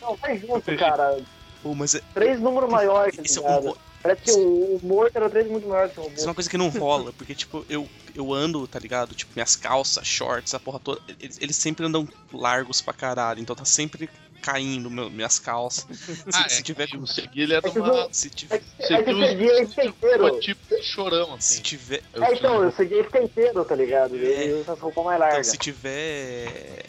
Não, 0.00 0.16
vai 0.16 0.38
junto, 0.38 0.76
cara. 0.76 1.16
Pô, 1.62 1.74
mas 1.74 1.94
é- 1.94 2.02
Três 2.14 2.40
números 2.40 2.70
maiores, 2.70 3.16
tá 3.16 3.22
isso 3.22 3.40
é, 3.40 3.42
ligado? 3.42 3.70
um- 3.70 3.88
Parece 4.00 4.22
que 4.22 4.30
o, 4.30 4.76
o 4.76 4.80
morto 4.84 5.16
era 5.16 5.28
três 5.28 5.48
muito 5.50 5.66
maior 5.66 5.88
que 5.90 5.98
o 5.98 6.02
isso 6.04 6.10
é 6.10 6.14
robô. 6.14 6.22
uma 6.28 6.34
coisa 6.34 6.48
que 6.48 6.56
não 6.56 6.68
rola, 6.68 7.12
porque, 7.12 7.34
tipo, 7.34 7.66
eu, 7.68 7.88
eu 8.14 8.32
ando, 8.32 8.64
tá 8.68 8.78
ligado? 8.78 9.12
Tipo, 9.12 9.32
minhas 9.34 9.56
calças, 9.56 10.06
shorts, 10.06 10.54
a 10.54 10.60
porra 10.60 10.78
toda. 10.78 11.00
Eles, 11.20 11.36
eles 11.40 11.56
sempre 11.56 11.84
andam 11.84 12.08
largos 12.32 12.80
pra 12.80 12.94
caralho, 12.94 13.40
então 13.40 13.56
tá 13.56 13.64
sempre 13.64 14.08
caindo 14.40 14.88
meu- 14.88 15.10
minhas 15.10 15.40
calças. 15.40 15.84
Se, 15.98 16.24
Ah, 16.32 16.48
se 16.48 16.60
é, 16.60 16.62
tiver 16.62 16.88
o 16.94 17.06
Segui 17.08 17.42
ele 17.42 17.54
é 17.54 17.60
de 17.60 17.66
É 17.66 17.70
uma. 17.82 17.88
eu- 17.88 18.08
Se 18.12 18.28
É 18.28 18.30
tiver. 18.30 18.62
é 18.78 19.02
que 19.02 19.10
os- 19.10 19.68
fica 19.70 19.84
inteiro. 19.84 20.40
Tipo 20.40 20.68
de 20.76 20.82
chorão, 20.84 21.26
Se 21.40 21.54
assim. 21.54 21.62
tiver. 21.62 22.02
Eu 22.14 22.22
É, 22.22 22.32
então, 22.34 22.62
eu 22.62 22.70
segui 22.70 23.02
fica 23.02 23.20
inteiro, 23.20 23.64
tá 23.64 23.74
ligado? 23.74 24.14
É. 24.16 24.46
E 24.46 24.52
usa 24.54 24.74
as 24.74 24.78
roupas 24.78 25.04
mais 25.04 25.18
largas. 25.18 25.38
Então, 25.48 25.50
se 25.50 25.58
tiver. 25.58 26.84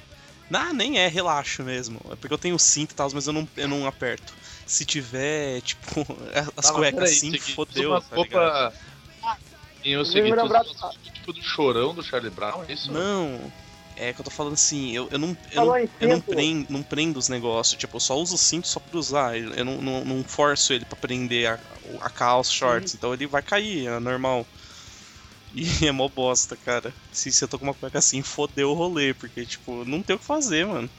Não, 0.47 0.73
nem 0.73 0.97
é, 0.99 1.07
relaxo 1.07 1.63
mesmo. 1.63 1.99
É 2.11 2.15
porque 2.15 2.33
eu 2.33 2.37
tenho 2.37 2.57
cinto 2.59 2.91
e 2.91 2.95
tal, 2.95 3.09
mas 3.13 3.25
eu 3.27 3.33
não, 3.33 3.47
eu 3.57 3.67
não 3.67 3.85
aperto. 3.87 4.33
Se 4.69 4.85
tiver, 4.85 5.61
tipo, 5.61 5.81
as 6.55 6.69
mas 6.69 6.71
cuecas 6.71 6.99
peraí, 6.99 7.11
assim, 7.17 7.31
Segui, 7.31 7.53
fodeu, 7.55 7.99
tá 8.01 8.15
uma 8.15 8.23
ligado? 8.23 8.43
roupa- 8.43 8.73
Sim, 9.81 9.89
eu 9.89 10.01
umas 10.01 10.41
roupas 10.41 10.95
tipo 11.01 11.33
do 11.33 11.41
chorão 11.41 11.95
do 11.95 12.03
Charlie 12.03 12.29
Brown, 12.29 12.63
é 12.63 12.73
isso? 12.73 12.91
Não, 12.91 13.51
é 13.97 14.13
que 14.13 14.19
eu 14.21 14.25
tô 14.25 14.29
falando 14.29 14.53
assim, 14.53 14.95
eu, 14.95 15.07
eu 15.09 15.17
não. 15.17 15.35
Eu 15.51 15.65
não, 15.65 15.77
eu 15.99 16.07
não, 16.07 16.21
prendo, 16.21 16.65
não 16.69 16.83
prendo 16.83 17.17
os 17.17 17.29
negócios, 17.29 17.79
tipo, 17.79 17.95
eu 17.97 17.99
só 17.99 18.15
uso 18.15 18.35
o 18.35 18.37
cinto 18.37 18.67
só 18.67 18.79
pra 18.79 18.99
usar. 18.99 19.35
Eu 19.37 19.65
não, 19.65 19.81
não, 19.81 20.05
não 20.05 20.23
forço 20.23 20.71
ele 20.71 20.85
pra 20.85 20.95
prender 20.97 21.49
a, 21.49 21.59
a 22.01 22.09
calça, 22.11 22.51
shorts, 22.51 22.93
então 22.93 23.11
ele 23.11 23.25
vai 23.25 23.41
cair, 23.41 23.87
é 23.87 23.99
normal. 23.99 24.45
E 25.51 25.63
é 25.87 25.91
mó 25.91 26.07
bosta, 26.07 26.55
cara. 26.55 26.93
Se, 27.11 27.31
se 27.31 27.43
eu 27.43 27.47
tô 27.47 27.57
com 27.57 27.65
uma 27.65 27.73
cueca 27.73 27.97
assim, 27.97 28.21
fodeu 28.21 28.69
o 28.69 28.75
rolê, 28.75 29.13
porque, 29.15 29.43
tipo, 29.45 29.83
não 29.85 30.03
tem 30.03 30.15
o 30.15 30.19
que 30.19 30.25
fazer, 30.25 30.65
mano. 30.67 30.89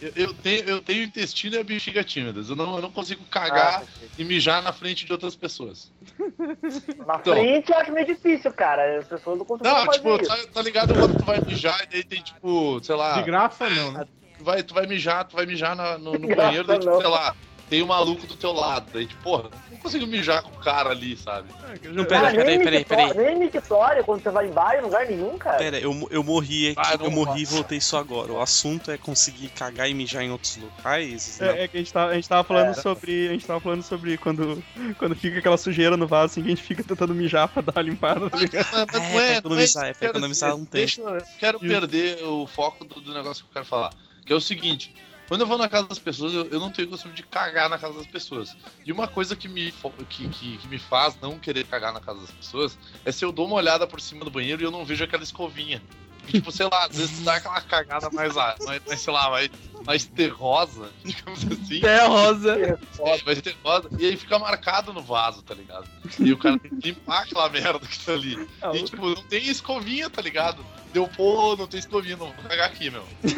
Eu, 0.00 0.12
eu 0.16 0.34
tenho, 0.34 0.64
eu 0.64 0.80
tenho 0.80 1.02
intestino 1.02 1.56
e 1.56 1.58
a 1.58 1.64
bexiga 1.64 2.02
tímidas. 2.02 2.48
Eu 2.48 2.56
não, 2.56 2.76
eu 2.76 2.82
não 2.82 2.90
consigo 2.90 3.22
cagar 3.26 3.82
Ah, 3.82 4.08
e 4.16 4.24
mijar 4.24 4.62
na 4.62 4.72
frente 4.72 5.04
de 5.04 5.12
outras 5.12 5.36
pessoas. 5.36 5.92
na 7.06 7.16
então. 7.16 7.34
frente 7.34 7.70
eu 7.70 7.78
acho 7.78 7.92
meio 7.92 8.06
difícil, 8.06 8.50
cara. 8.52 8.98
As 8.98 9.06
pessoas 9.06 9.38
não 9.38 9.44
conseguem 9.44 9.72
Não, 9.72 9.84
fazer 9.84 9.98
tipo, 9.98 10.22
isso. 10.22 10.30
tá, 10.30 10.52
tá 10.54 10.62
ligado 10.62 10.94
quando 10.94 11.16
tu 11.16 11.24
vai 11.26 11.40
mijar 11.40 11.82
e 11.82 11.86
daí 11.86 12.04
tem, 12.04 12.22
tipo, 12.22 12.82
sei 12.82 12.94
lá. 12.94 13.20
De 13.20 13.22
graça 13.24 13.68
não, 13.68 13.92
né? 13.92 14.06
tu 14.40 14.44
vai, 14.44 14.62
tu 14.62 14.72
vai 14.74 14.86
mijar, 14.86 15.24
tu 15.26 15.36
vai 15.36 15.44
mijar 15.44 15.76
na- 15.76 15.98
no, 15.98 16.12
no 16.18 16.26
Graça 16.28 16.42
banheiro, 16.46 16.66
daí, 16.66 16.78
tipo, 16.78 16.96
sei 16.96 17.10
lá, 17.10 17.36
tem 17.70 17.82
um 17.82 17.86
maluco 17.86 18.26
do 18.26 18.34
teu 18.36 18.52
lado. 18.52 18.90
Daí, 18.92 19.06
tipo, 19.06 19.22
porra, 19.22 19.48
não 19.70 19.78
consigo 19.78 20.06
mijar 20.06 20.42
com 20.42 20.50
o 20.50 20.58
cara 20.60 20.90
ali, 20.90 21.16
sabe? 21.16 21.48
Não, 21.84 22.04
pera, 22.04 22.28
Ah, 22.28 22.30
peraí, 22.32 22.46
nem 22.46 22.58
peraí, 22.58 22.78
mictório- 22.80 23.14
peraí. 23.14 23.26
Nem 23.28 23.38
mictório, 23.38 24.04
quando 24.04 24.22
você 24.22 24.30
vai 24.30 24.46
em 24.48 24.50
bar, 24.50 24.74
em 24.76 24.82
lugar 24.82 25.06
nenhum, 25.06 25.38
cara. 25.38 25.56
Pera, 25.58 25.78
eu, 25.78 26.08
eu 26.10 26.22
morri 26.24 26.70
aqui, 26.70 26.80
Ah, 26.92 26.98
não 26.98 27.04
eu 27.06 27.10
morri 27.12 27.42
e 27.42 27.46
voltei 27.46 27.80
só 27.80 27.98
agora. 27.98 28.32
O 28.32 28.40
assunto 28.40 28.90
é 28.90 28.98
conseguir 28.98 29.48
cagar 29.50 29.88
e 29.88 29.94
mijar 29.94 30.22
em 30.24 30.30
outros 30.32 30.56
locais. 30.56 31.40
É, 31.40 31.62
é 31.64 31.68
que 31.68 31.76
a 31.76 31.80
gente 31.80 31.92
tava, 31.92 32.10
a 32.10 32.14
gente 32.16 32.28
tava 32.28 32.42
falando 32.44 32.70
É. 32.70 32.74
sobre. 32.74 33.28
A 33.28 33.32
gente 33.32 33.46
tava 33.46 33.60
falando 33.60 33.82
sobre 33.84 34.18
quando, 34.18 34.62
quando 34.98 35.14
fica 35.14 35.38
aquela 35.38 35.56
sujeira 35.56 35.96
no 35.96 36.06
vaso, 36.08 36.32
assim, 36.32 36.42
que 36.42 36.48
a 36.48 36.54
gente 36.54 36.62
fica 36.62 36.82
tentando 36.82 37.14
mijar 37.14 37.46
pra 37.48 37.62
dar 37.62 37.72
uma 37.76 37.82
limpada, 37.82 38.28
tá 38.28 38.36
ligado? 38.36 38.66
Mas, 38.72 38.86
mas 38.92 38.94
É, 38.94 39.04
não 39.04 39.12
pra 39.12 39.36
economizar, 39.38 39.84
é 39.84 39.90
pra 39.92 39.98
quero 40.00 40.10
economizar 40.12 40.54
um 40.54 40.58
tempo. 40.64 40.70
Deixa, 40.72 41.00
eu 41.00 41.22
quero 41.38 41.60
perder 41.60 42.24
o 42.24 42.46
foco 42.46 42.84
do, 42.84 43.00
do 43.00 43.14
negócio 43.14 43.44
que 43.44 43.50
eu 43.50 43.54
quero 43.54 43.64
falar. 43.66 43.90
Que 44.26 44.32
é 44.32 44.36
o 44.36 44.40
seguinte. 44.40 44.94
Quando 45.30 45.42
eu 45.42 45.46
vou 45.46 45.56
na 45.56 45.68
casa 45.68 45.86
das 45.86 45.98
pessoas, 46.00 46.34
eu, 46.34 46.48
eu 46.48 46.58
não 46.58 46.72
tenho 46.72 46.88
costume 46.88 47.14
de 47.14 47.22
cagar 47.22 47.70
na 47.70 47.78
casa 47.78 47.94
das 47.94 48.06
pessoas. 48.08 48.56
E 48.84 48.90
uma 48.90 49.06
coisa 49.06 49.36
que 49.36 49.46
me, 49.46 49.72
que, 50.08 50.26
que, 50.26 50.58
que 50.58 50.66
me 50.66 50.76
faz 50.76 51.16
não 51.20 51.38
querer 51.38 51.68
cagar 51.68 51.92
na 51.92 52.00
casa 52.00 52.22
das 52.22 52.32
pessoas 52.32 52.76
é 53.04 53.12
se 53.12 53.24
eu 53.24 53.30
dou 53.30 53.46
uma 53.46 53.54
olhada 53.54 53.86
por 53.86 54.00
cima 54.00 54.24
do 54.24 54.30
banheiro 54.30 54.60
e 54.60 54.64
eu 54.64 54.72
não 54.72 54.84
vejo 54.84 55.04
aquela 55.04 55.22
escovinha. 55.22 55.80
Tipo, 56.26 56.52
sei 56.52 56.66
lá, 56.70 56.86
às 56.86 56.96
vezes 56.96 57.24
dá 57.24 57.36
aquela 57.36 57.60
cagada 57.60 58.10
mais, 58.10 58.36
ah, 58.36 58.54
mais, 58.64 58.82
mais, 58.86 59.00
sei 59.00 59.12
lá, 59.12 59.30
mais, 59.30 59.50
mais 59.84 60.04
terrosa, 60.04 60.90
digamos 61.04 61.44
assim. 61.44 61.84
É 61.84 62.06
rosa. 62.06 62.56
É, 62.58 63.18
vai 63.24 63.36
ter 63.36 63.56
rosa, 63.64 63.88
e 63.98 64.06
aí 64.06 64.16
fica 64.16 64.38
marcado 64.38 64.92
no 64.92 65.02
vaso, 65.02 65.42
tá 65.42 65.54
ligado? 65.54 65.88
E 66.18 66.32
o 66.32 66.38
cara 66.38 66.58
tem 66.58 66.70
que 66.70 66.88
limpar 66.88 67.22
aquela 67.22 67.48
merda 67.48 67.78
que 67.80 67.98
tá 67.98 68.12
ali. 68.12 68.48
E 68.74 68.82
tipo, 68.82 69.06
não 69.06 69.22
tem 69.24 69.46
escovinha, 69.48 70.08
tá 70.08 70.22
ligado? 70.22 70.64
Deu, 70.92 71.08
pô, 71.08 71.56
não 71.56 71.66
tem 71.66 71.78
escovinha, 71.80 72.16
não 72.16 72.26
vou 72.26 72.44
cagar 72.48 72.66
aqui, 72.66 72.90
meu. 72.90 73.04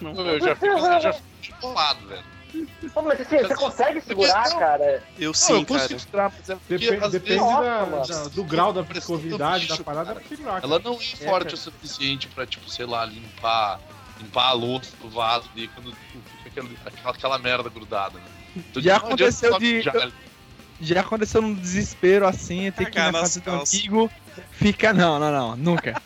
Então, 0.00 0.26
eu 0.26 0.40
já 0.40 0.56
fico, 0.56 1.00
já 1.00 1.12
fico 1.40 1.60
bolado, 1.60 2.06
velho. 2.08 2.35
Pô, 2.94 3.02
mas 3.02 3.20
assim, 3.20 3.38
você 3.38 3.54
consegue 3.54 4.00
segurar, 4.00 4.48
Não. 4.50 4.58
cara? 4.58 5.02
Eu 5.18 5.28
Não, 5.28 5.34
sim, 5.34 5.52
eu 5.54 5.64
cara. 5.66 5.88
segurar, 5.88 7.06
é 7.06 7.10
depende 7.10 7.28
vezes 7.28 7.40
Nossa, 7.90 8.14
da- 8.14 8.22
da- 8.22 8.28
do 8.28 8.44
grau 8.44 8.72
da 8.72 8.82
viscosidade 8.82 9.66
da 9.68 9.76
parada 9.78 10.06
cara. 10.14 10.20
pra 10.20 10.28
segurar. 10.28 10.62
ela 10.62 10.78
não 10.78 10.94
é 10.94 10.96
forte 10.96 11.44
cara. 11.44 11.54
o 11.54 11.56
suficiente 11.58 12.28
pra, 12.28 12.46
tipo, 12.46 12.68
sei 12.70 12.86
lá, 12.86 13.04
limpar, 13.04 13.80
limpar 14.20 14.48
a 14.48 14.52
louça 14.52 14.92
do 15.02 15.08
vaso 15.10 15.48
ali 15.54 15.68
quando 15.68 15.94
fica 16.44 16.48
aquele- 16.60 16.78
aquela, 16.86 17.10
aquela 17.10 17.38
merda 17.38 17.68
grudada, 17.68 18.18
né? 18.18 18.24
Então, 18.56 18.82
Já 18.82 18.98
não 18.98 19.06
aconteceu 19.06 19.58
de- 19.58 19.74
mijar. 19.74 20.10
Já 20.80 21.00
aconteceu 21.00 21.40
num 21.42 21.54
desespero 21.54 22.26
assim, 22.26 22.70
ter 22.72 22.84
que 22.84 22.90
ir 22.90 22.94
Cagar 22.94 23.12
na 23.12 23.20
casa 23.20 23.40
do 23.40 23.50
amigo. 23.50 24.10
Fica. 24.52 24.92
Não, 24.92 25.18
não, 25.18 25.30
não, 25.32 25.56
nunca. 25.56 26.00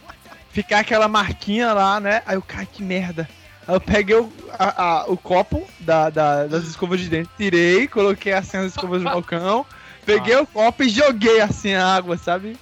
Ficar 0.51 0.81
aquela 0.81 1.07
marquinha 1.09 1.73
lá, 1.73 1.99
né? 2.01 2.23
Aí 2.27 2.37
eu, 2.37 2.43
cara, 2.43 2.67
que 2.67 2.83
merda. 2.83 3.29
Eu 3.73 3.81
peguei 3.81 4.17
o, 4.17 4.33
a- 4.59 4.83
a- 5.01 5.05
o 5.07 5.17
copo 5.17 5.67
da, 5.81 6.11
da- 6.11 6.47
das 6.47 6.65
escovas 6.65 7.01
de 7.01 7.09
dente, 7.09 7.31
tirei, 7.37 7.87
coloquei 7.89 8.33
assim 8.33 8.57
as 8.57 8.67
escovas 8.73 9.03
no 9.03 9.11
balcão, 9.11 9.65
peguei 10.05 10.37
o 10.37 10.47
copo 10.47 10.83
e 10.83 10.89
joguei 10.89 11.41
assim 11.41 11.75
a 11.75 11.87
água, 11.95 12.17
sabe? 12.17 12.57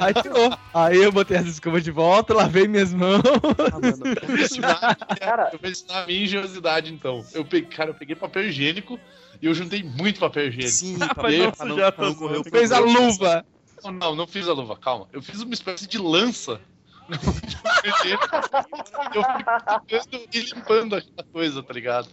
Aí 0.00 0.12
tirou. 0.20 0.52
Aí 0.74 0.96
eu 1.00 1.12
botei 1.12 1.36
as 1.36 1.46
escovas 1.46 1.84
de 1.84 1.92
volta, 1.92 2.34
lavei 2.34 2.66
minhas 2.66 2.92
mãos. 2.92 3.22
Ah, 3.24 3.78
Eu 4.22 4.26
vou 4.28 4.38
ensinar, 4.38 4.96
Cara, 5.20 5.50
eu 5.52 5.58
vou 5.60 5.70
ensinar 5.70 6.02
a 6.02 6.06
minha 6.06 6.24
engenhosidade, 6.24 6.92
então. 6.92 7.24
Eu 7.32 7.44
peguei, 7.44 7.68
cara, 7.70 7.90
eu 7.90 7.94
peguei 7.94 8.16
papel 8.16 8.48
higiênico 8.48 8.98
e 9.40 9.46
eu 9.46 9.54
juntei 9.54 9.82
muito 9.84 10.18
papel 10.18 10.48
higiênico. 10.48 10.68
sim, 10.72 10.98
Pra 11.14 11.14
pra, 11.14 11.30
não 11.30 11.50
pra 11.52 11.64
não, 11.66 11.74
sujar 11.76 11.92
pra 11.92 12.04
não 12.06 12.14
tuas 12.14 12.18
correr 12.18 12.38
o 12.38 12.40
mãos. 12.40 12.50
Fez 12.50 12.72
a 12.72 12.78
luva. 12.80 13.44
Não, 13.84 13.92
não, 13.92 14.16
não 14.16 14.26
fiz 14.26 14.48
a 14.48 14.52
luva, 14.52 14.76
calma. 14.76 15.06
Eu 15.12 15.22
fiz 15.22 15.40
uma 15.42 15.54
espécie 15.54 15.86
de 15.86 15.98
lança. 15.98 16.60
eu 19.14 19.22
fui 19.22 19.44
pegando 19.86 20.28
e 20.32 20.40
limpando 20.40 20.96
aquela 20.96 21.24
coisa, 21.32 21.62
tá 21.62 21.72
ligado? 21.72 22.08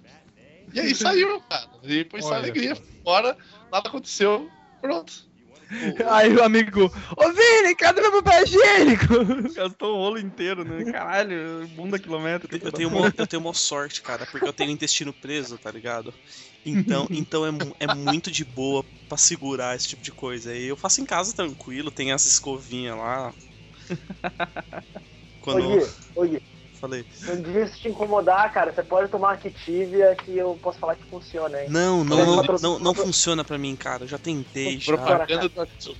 E 0.74 0.79
aí 0.79 0.96
saiu, 0.96 1.41
cara. 1.50 1.67
E 1.84 1.88
depois 1.88 2.24
saiu 2.24 2.36
Olha 2.36 2.43
alegria. 2.43 2.77
Fora, 3.03 3.38
nada 3.72 3.89
aconteceu. 3.89 4.50
Pronto. 4.81 5.29
Aí 6.10 6.36
o 6.36 6.43
amigo, 6.43 6.91
ô 7.15 7.31
Vini, 7.31 7.75
cadê 7.75 8.01
meu 8.01 8.24
papel 8.24 8.43
higiênico? 8.43 9.05
Gastou 9.53 9.93
o 9.93 9.98
rolo 9.98 10.19
inteiro, 10.19 10.63
né? 10.63 10.91
Caralho, 10.91 11.67
bunda 11.75 12.00
quilômetro. 12.00 12.50
Eu 12.60 12.72
tenho, 12.72 12.89
uma, 12.89 13.13
eu 13.15 13.27
tenho 13.27 13.41
uma 13.41 13.53
sorte, 13.53 14.01
cara, 14.01 14.25
porque 14.25 14.48
eu 14.48 14.53
tenho 14.53 14.72
o 14.72 14.74
intestino 14.74 15.13
preso, 15.13 15.58
tá 15.58 15.69
ligado? 15.69 16.13
Então, 16.65 17.08
então 17.12 17.46
é, 17.46 17.51
é 17.81 17.93
muito 17.93 18.31
de 18.31 18.43
boa 18.43 18.84
pra 19.08 19.17
segurar 19.17 19.75
esse 19.75 19.88
tipo 19.88 20.01
de 20.01 20.12
coisa. 20.12 20.55
E 20.55 20.65
eu 20.65 20.75
faço 20.75 21.01
em 21.01 21.05
casa 21.05 21.34
tranquilo, 21.34 21.91
tem 21.91 22.12
as 22.12 22.25
escovinhas 22.25 22.98
lá. 22.98 23.34
Quando 25.41 25.79
Gui, 26.27 26.41
falei, 26.79 27.05
não 27.27 27.41
devia 27.41 27.67
se 27.67 27.79
te 27.79 27.89
incomodar, 27.89 28.51
cara. 28.51 28.74
Você 28.74 28.84
pode 28.84 29.10
tomar 29.10 29.34
Activia 29.34 30.15
que 30.15 30.38
eu 30.38 30.58
posso 30.62 30.79
falar 30.79 30.96
que 30.96 31.05
funciona, 31.05 31.62
hein? 31.63 31.69
não, 31.69 32.03
não, 32.03 32.25
não, 32.25 32.36
patro- 32.38 32.62
não, 32.62 32.79
não 32.79 32.93
funciona 32.93 33.43
pra 33.43 33.58
mim, 33.58 33.75
cara. 33.75 34.03
Eu 34.03 34.08
já 34.08 34.17
tentei, 34.17 34.79
já. 34.79 34.96
Propaganda 34.98 35.51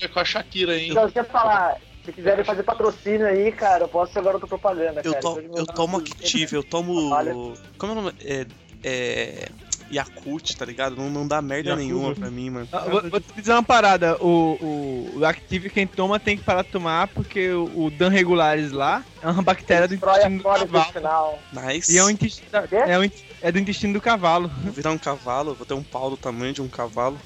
é 0.02 0.08
com 0.08 0.20
a 0.20 0.26
Shakira, 0.26 0.78
hein? 0.78 0.92
Então, 0.92 1.10
você 1.10 1.20
ia 1.20 1.26
falar, 1.26 1.78
se 2.06 2.12
quiserem 2.14 2.44
fazer 2.46 2.64
patrocínio 2.64 3.26
aí, 3.28 3.52
cara, 3.52 3.86
eu 3.86 3.90
posso 3.90 4.14
ser 4.14 4.24
garoto 4.24 4.48
propaganda, 4.48 5.02
Eu, 5.04 5.12
cara. 5.12 5.22
to, 5.22 5.34
Pode 5.34 5.46
eu 5.46 5.54
mandar 5.54 5.74
tomo. 5.74 5.98
Active, 5.98 6.56
eu 6.56 6.64
tomo. 6.64 7.56
Como 7.78 7.94
é 7.94 7.96
o 7.96 8.02
nome? 8.02 8.14
É. 8.22 8.46
é 8.84 9.50
Yakult, 9.92 10.56
tá 10.56 10.66
ligado? 10.66 10.96
Não, 10.96 11.10
não 11.10 11.28
dá 11.28 11.42
merda 11.42 11.72
Yakult. 11.72 11.86
nenhuma 11.86 12.16
pra 12.16 12.30
mim, 12.30 12.50
mano. 12.50 12.68
Ah, 12.72 12.80
Vou, 12.80 13.10
vou 13.10 13.20
te 13.20 13.34
dizer 13.36 13.52
uma 13.54 13.64
parada, 13.64 14.18
o, 14.24 14.58
o, 14.62 15.20
o 15.20 15.26
Active 15.26 15.70
quem 15.70 15.88
toma 15.88 16.20
tem 16.20 16.38
que 16.38 16.44
parar 16.44 16.64
de 16.64 16.70
tomar 16.70 17.08
porque 17.08 17.50
o, 17.50 17.86
o 17.86 17.92
Dan 17.92 18.10
regulares 18.10 18.72
lá 18.72 19.04
é 19.22 19.28
uma 19.28 19.42
bactéria 19.42 19.88
do 19.88 19.96
intestino 19.96 20.38
do 20.38 20.44
cavalo. 20.44 21.40
Nice. 21.52 21.94
E 21.94 21.98
é, 21.98 22.04
um 22.04 22.10
intestino, 22.10 22.48
é, 22.72 23.00
um 23.00 23.10
é 23.42 23.52
do 23.52 23.60
intestino 23.60 23.94
do 23.94 24.02
cavalo. 24.02 24.52
Vou 24.64 24.74
virar 24.74 24.92
um 24.92 24.98
cavalo, 24.98 25.56
vou 25.56 25.66
ter 25.66 25.74
um 25.74 25.84
pau 25.84 26.10
do 26.10 26.18
tamanho 26.18 26.54
de 26.54 26.62
um 26.62 26.68
cavalo. 26.68 27.18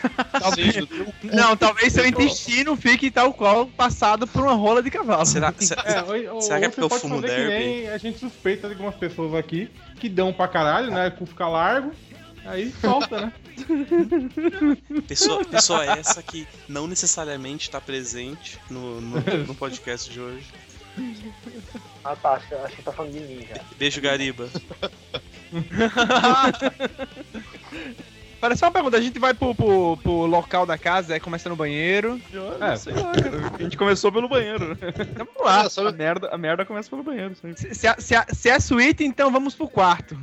Cu. 0.00 1.26
Não, 1.34 1.56
talvez 1.56 1.92
seu 1.92 2.06
intestino 2.06 2.76
fique 2.76 3.10
tal 3.10 3.32
qual 3.32 3.66
passado 3.66 4.26
por 4.26 4.42
uma 4.42 4.52
rola 4.54 4.82
de 4.82 4.90
cavalo. 4.90 5.24
Será, 5.26 5.52
se- 5.58 5.74
É, 5.74 6.02
ou, 6.02 6.34
ou, 6.36 6.42
Será 6.42 6.58
que 6.60 6.64
é 6.66 6.68
porque 6.68 6.82
eu 6.82 6.90
fumo 7.00 7.20
derby? 7.20 7.48
nem 7.48 7.88
a 7.88 7.98
gente 7.98 8.18
suspeita 8.18 8.66
de 8.68 8.74
algumas 8.74 8.94
pessoas 8.96 9.34
aqui 9.34 9.70
que 9.98 10.08
dão 10.08 10.32
pra 10.32 10.48
caralho, 10.48 10.90
né? 10.90 11.10
Com 11.10 11.24
ficar 11.26 11.48
largo, 11.48 11.92
aí 12.44 12.72
solta, 12.80 13.20
né? 13.26 13.32
pessoa, 15.08 15.44
pessoa 15.44 15.84
essa 15.84 16.22
que 16.22 16.46
não 16.68 16.86
necessariamente 16.86 17.70
tá 17.70 17.80
presente 17.80 18.58
no, 18.68 19.00
no, 19.00 19.20
no 19.46 19.54
podcast 19.56 20.10
de 20.10 20.20
hoje. 20.20 20.46
Ah 22.04 22.14
tá, 22.14 22.34
acho, 22.34 22.46
que- 22.48 22.54
acho 22.54 22.76
que 22.76 22.82
tá 22.82 22.92
falando 22.92 23.12
de 23.12 23.20
mim 23.20 23.46
já. 23.48 23.60
Beijo, 23.78 24.00
Gariba. 24.00 24.48
Parece 28.44 28.58
só 28.60 28.66
uma 28.66 28.72
pergunta, 28.72 28.98
a 28.98 29.00
gente 29.00 29.18
vai 29.18 29.32
pro, 29.32 29.54
pro, 29.54 29.96
pro 29.96 30.26
local 30.26 30.66
da 30.66 30.76
casa, 30.76 31.16
é 31.16 31.18
começa 31.18 31.48
no 31.48 31.56
banheiro. 31.56 32.20
É, 32.60 32.76
sei 32.76 32.92
lá, 32.92 33.12
cara. 33.12 33.52
A 33.58 33.62
gente 33.62 33.74
começou 33.78 34.12
pelo 34.12 34.28
banheiro. 34.28 34.76
Vamos 35.16 35.42
lá. 35.42 35.70
Sabe- 35.70 35.88
A 35.88 35.92
merda, 35.92 36.28
a 36.28 36.36
merda 36.36 36.62
começa 36.66 36.90
pelo 36.90 37.02
banheiro. 37.02 37.34
Se, 37.56 37.74
se, 37.74 37.86
a- 37.86 37.96
se, 37.98 38.14
a- 38.14 38.26
se 38.30 38.50
é 38.50 38.60
suíte, 38.60 39.02
então 39.02 39.32
vamos 39.32 39.54
pro 39.54 39.66
quarto. 39.66 40.14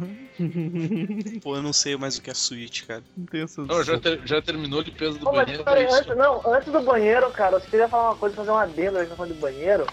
Pô, 1.42 1.56
eu 1.56 1.63
não 1.63 1.74
sei 1.74 1.98
mais 1.98 2.16
o 2.18 2.22
que 2.22 2.30
é 2.30 2.34
suíte, 2.36 2.86
cara. 2.86 3.01
Não 3.18 3.25
tem 3.25 3.42
essas... 3.42 3.66
Não, 3.68 3.84
já, 3.84 4.00
ter- 4.00 4.22
já 4.24 4.40
terminou 4.40 4.82
a 4.82 4.84
limpeza 4.84 5.18
do 5.18 5.28
Ô, 5.28 5.32
mas 5.34 5.46
banheiro. 5.46 5.63
peraí, 5.63 5.84
é 5.84 5.88
isso. 5.88 5.96
antes, 5.98 6.16
não, 6.18 6.42
antes 6.54 6.72
do 6.72 6.80
banheiro, 6.82 7.28
cara, 7.32 7.56
eu 7.56 7.62
queria 7.62 7.90
falar 7.90 8.10
uma 8.12 8.16
coisa, 8.18 8.36
fazer 8.36 8.51
um 8.51 8.58
adendo 8.58 8.98
aí 9.00 9.04
na 9.04 9.16
questão 9.16 9.28
do 9.28 9.34
banheiro. 9.34 9.88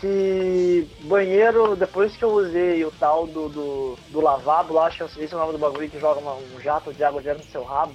Que 0.00 0.86
banheiro, 1.04 1.74
depois 1.74 2.16
que 2.16 2.24
eu 2.24 2.30
usei 2.30 2.84
o 2.84 2.90
tal 2.92 3.26
do, 3.26 3.48
do, 3.48 3.98
do 4.08 4.20
lavabo 4.20 4.74
lá, 4.74 4.86
acho 4.86 5.06
que 5.08 5.22
esse 5.24 5.32
é 5.32 5.36
o 5.36 5.40
nome 5.40 5.52
do 5.52 5.58
bagulho 5.58 5.88
que 5.88 5.98
joga 5.98 6.20
uma- 6.20 6.34
um 6.36 6.60
jato 6.62 6.92
de 6.92 7.02
água 7.02 7.20
direto 7.22 7.38
no 7.38 7.44
seu 7.50 7.62
rabo. 7.64 7.94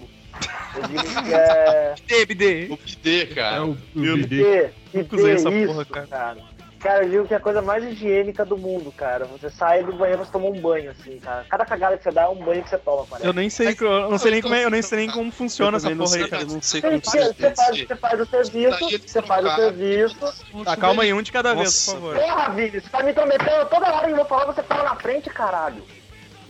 Eu 0.75 0.83
digo 0.83 1.03
que 1.23 1.33
é. 1.33 1.95
BD, 2.07 2.25
BD. 2.25 2.67
O 2.73 3.09
É 3.09 3.25
cara. 3.27 3.65
o, 3.65 3.71
o 3.71 3.77
BD. 3.93 4.27
Que, 4.27 4.73
que 4.91 4.97
Nunca 4.97 5.15
usei 5.17 5.33
essa 5.33 5.49
isso, 5.51 5.67
porra, 5.73 5.85
cara. 5.85 6.07
cara. 6.07 6.37
Cara. 6.81 7.03
eu 7.05 7.09
digo 7.09 7.27
que 7.27 7.33
é 7.33 7.37
a 7.37 7.39
coisa 7.39 7.61
mais 7.61 7.83
higiênica 7.83 8.43
do 8.43 8.57
mundo, 8.57 8.91
cara. 8.91 9.25
Você 9.25 9.49
sai 9.49 9.83
do 9.83 9.93
banheiro, 9.93 10.25
você 10.25 10.31
toma 10.31 10.47
um 10.47 10.59
banho, 10.59 10.91
assim, 10.91 11.19
cara. 11.19 11.45
Cada 11.49 11.65
cagada 11.65 11.97
que 11.97 12.03
você 12.03 12.11
dá 12.11 12.23
é 12.23 12.27
um 12.27 12.35
banho 12.35 12.63
que 12.63 12.69
você 12.69 12.77
toma, 12.77 13.05
parece. 13.07 13.27
Eu 13.27 13.33
nem 13.33 13.49
sei, 13.49 13.75
eu 13.79 14.09
não 14.09 14.17
sei 14.17 14.31
nem 14.31 14.41
como 14.41 14.55
é, 14.55 14.65
eu 14.65 14.69
nem 14.69 14.81
sei 14.81 14.97
nem 14.99 15.11
como 15.11 15.31
funciona 15.31 15.77
essa 15.77 15.89
porra 15.95 16.15
aí, 16.15 16.27
cara. 16.27 16.43
eu 16.43 16.47
não 16.47 16.61
sei 16.61 16.81
Você, 16.81 16.87
como 16.87 17.03
você, 17.03 17.33
que 17.33 17.55
faz, 17.55 17.77
você 17.87 17.95
faz 17.95 18.19
o 18.19 18.25
serviço, 18.25 18.89
você 19.07 19.21
faz 19.21 19.45
o 19.45 19.47
trocaram. 19.47 19.55
serviço. 19.55 20.63
Tá, 20.63 20.77
calma 20.77 21.03
aí, 21.03 21.13
um 21.13 21.21
de 21.21 21.31
cada 21.31 21.53
vez, 21.53 21.65
Nossa. 21.65 21.91
por 21.91 22.01
favor. 22.01 22.15
Porra, 22.19 22.49
Vini, 22.49 22.79
você 22.81 22.89
tá 22.89 23.03
me 23.03 23.11
intrometendo 23.11 23.65
toda 23.67 23.93
hora 23.93 24.05
que 24.05 24.11
eu 24.11 24.15
vou 24.17 24.25
falar, 24.25 24.45
você 24.45 24.63
fala 24.63 24.83
na 24.83 24.95
frente, 24.95 25.29
caralho. 25.29 25.83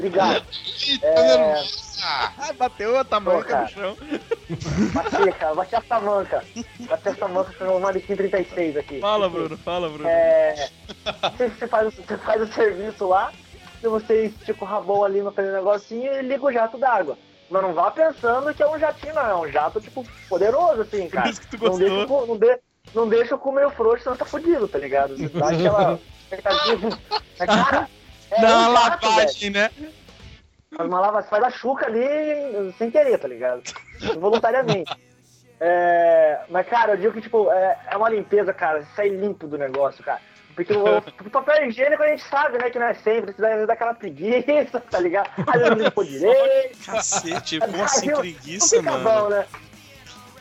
Obrigado. 0.05 0.45
Nervosa. 1.01 1.81
Ah, 2.03 2.53
bateu 2.57 2.97
a 2.97 3.03
tamanca 3.03 3.61
no 3.61 3.67
chão. 3.69 3.97
Bati, 4.93 5.31
cara, 5.39 5.53
bati 5.53 5.75
essa 5.75 5.99
manca. 5.99 6.43
Bati 6.79 7.09
essa 7.09 7.27
manca 7.27 7.53
com 7.53 7.77
o 7.77 7.79
Manequim 7.79 8.15
36 8.15 8.77
aqui. 8.77 8.99
Fala, 8.99 9.29
Bruno, 9.29 9.55
fala, 9.57 9.87
Bruno. 9.87 10.09
É. 10.09 10.69
Você, 11.37 11.67
faz, 11.67 11.87
o- 11.87 11.91
você 11.91 12.17
faz 12.17 12.41
o 12.41 12.51
serviço 12.51 13.07
lá, 13.07 13.31
e 13.83 13.87
você 13.87 14.25
estica 14.25 14.63
o 14.65 14.67
rabão 14.67 15.03
ali 15.03 15.21
no 15.21 15.29
aquele 15.29 15.51
negocinho 15.51 16.11
e 16.11 16.21
liga 16.23 16.43
o 16.43 16.51
jato 16.51 16.77
d'água. 16.79 17.17
Mas 17.51 17.61
não 17.61 17.73
vá 17.73 17.91
pensando 17.91 18.51
que 18.53 18.63
é 18.63 18.67
um 18.67 18.79
jatinho, 18.79 19.13
não. 19.13 19.21
É 19.29 19.35
um 19.35 19.51
jato, 19.51 19.79
tipo, 19.79 20.03
poderoso, 20.27 20.81
assim, 20.81 21.03
Por 21.03 21.11
cara. 21.11 21.29
isso 21.29 21.41
que 21.41 21.57
tu 21.57 21.63
Não 21.63 21.77
deixa, 21.77 21.93
gostou. 21.95 22.17
o 22.17 22.21
cu- 22.21 22.27
não, 22.33 22.37
de, 22.39 22.59
não 22.95 23.09
deixa 23.09 23.35
o 23.35 23.39
cu 23.39 23.51
meio 23.51 23.69
frouxo, 23.69 24.03
senão 24.05 24.17
tá 24.17 24.25
fudido, 24.25 24.67
tá 24.67 24.79
ligado? 24.79 25.15
Você 25.17 25.27
dá 25.29 25.49
aquela. 25.49 25.99
Mas, 27.37 27.45
cara, 27.47 27.89
é 28.31 28.41
Dá 28.41 28.47
um 28.47 28.69
uma 28.69 28.89
velho. 28.89 29.01
lavagem, 29.11 29.49
né? 29.49 29.69
Faz 30.75 30.89
uma 30.89 30.99
lava, 31.01 31.23
faz 31.23 31.43
a 31.43 31.49
chuca 31.49 31.85
ali 31.85 32.73
sem 32.77 32.89
querer, 32.89 33.17
tá 33.17 33.27
ligado? 33.27 33.61
Voluntariamente. 34.19 34.91
É, 35.59 36.39
mas, 36.49 36.67
cara, 36.67 36.93
eu 36.93 36.97
digo 36.97 37.13
que, 37.13 37.21
tipo, 37.21 37.51
é, 37.51 37.77
é 37.91 37.97
uma 37.97 38.09
limpeza, 38.09 38.53
cara, 38.53 38.83
sai 38.95 39.09
limpo 39.09 39.47
do 39.47 39.57
negócio, 39.57 40.03
cara. 40.03 40.19
Porque 40.55 40.73
o, 40.73 40.97
o 40.97 41.29
papel 41.29 41.67
higiênico 41.67 42.01
a 42.03 42.07
gente 42.07 42.23
sabe, 42.23 42.57
né, 42.57 42.69
que 42.69 42.79
não 42.79 42.87
é 42.87 42.93
sempre, 42.95 43.33
daí 43.37 43.65
dá 43.65 43.73
aquela 43.73 43.93
preguiça, 43.93 44.79
tá 44.79 44.99
ligado? 44.99 45.29
Às 45.47 45.53
vezes 45.53 45.69
não 45.77 45.83
limpou 45.85 46.03
direito. 46.03 46.85
Cacete, 46.85 47.59
como 47.59 47.83
assim 47.83 48.09
Aí, 48.09 48.15
preguiça, 48.15 48.75
não 48.77 48.83
fica 48.83 48.97
mano? 48.97 49.21
bom, 49.23 49.29
né? 49.29 49.45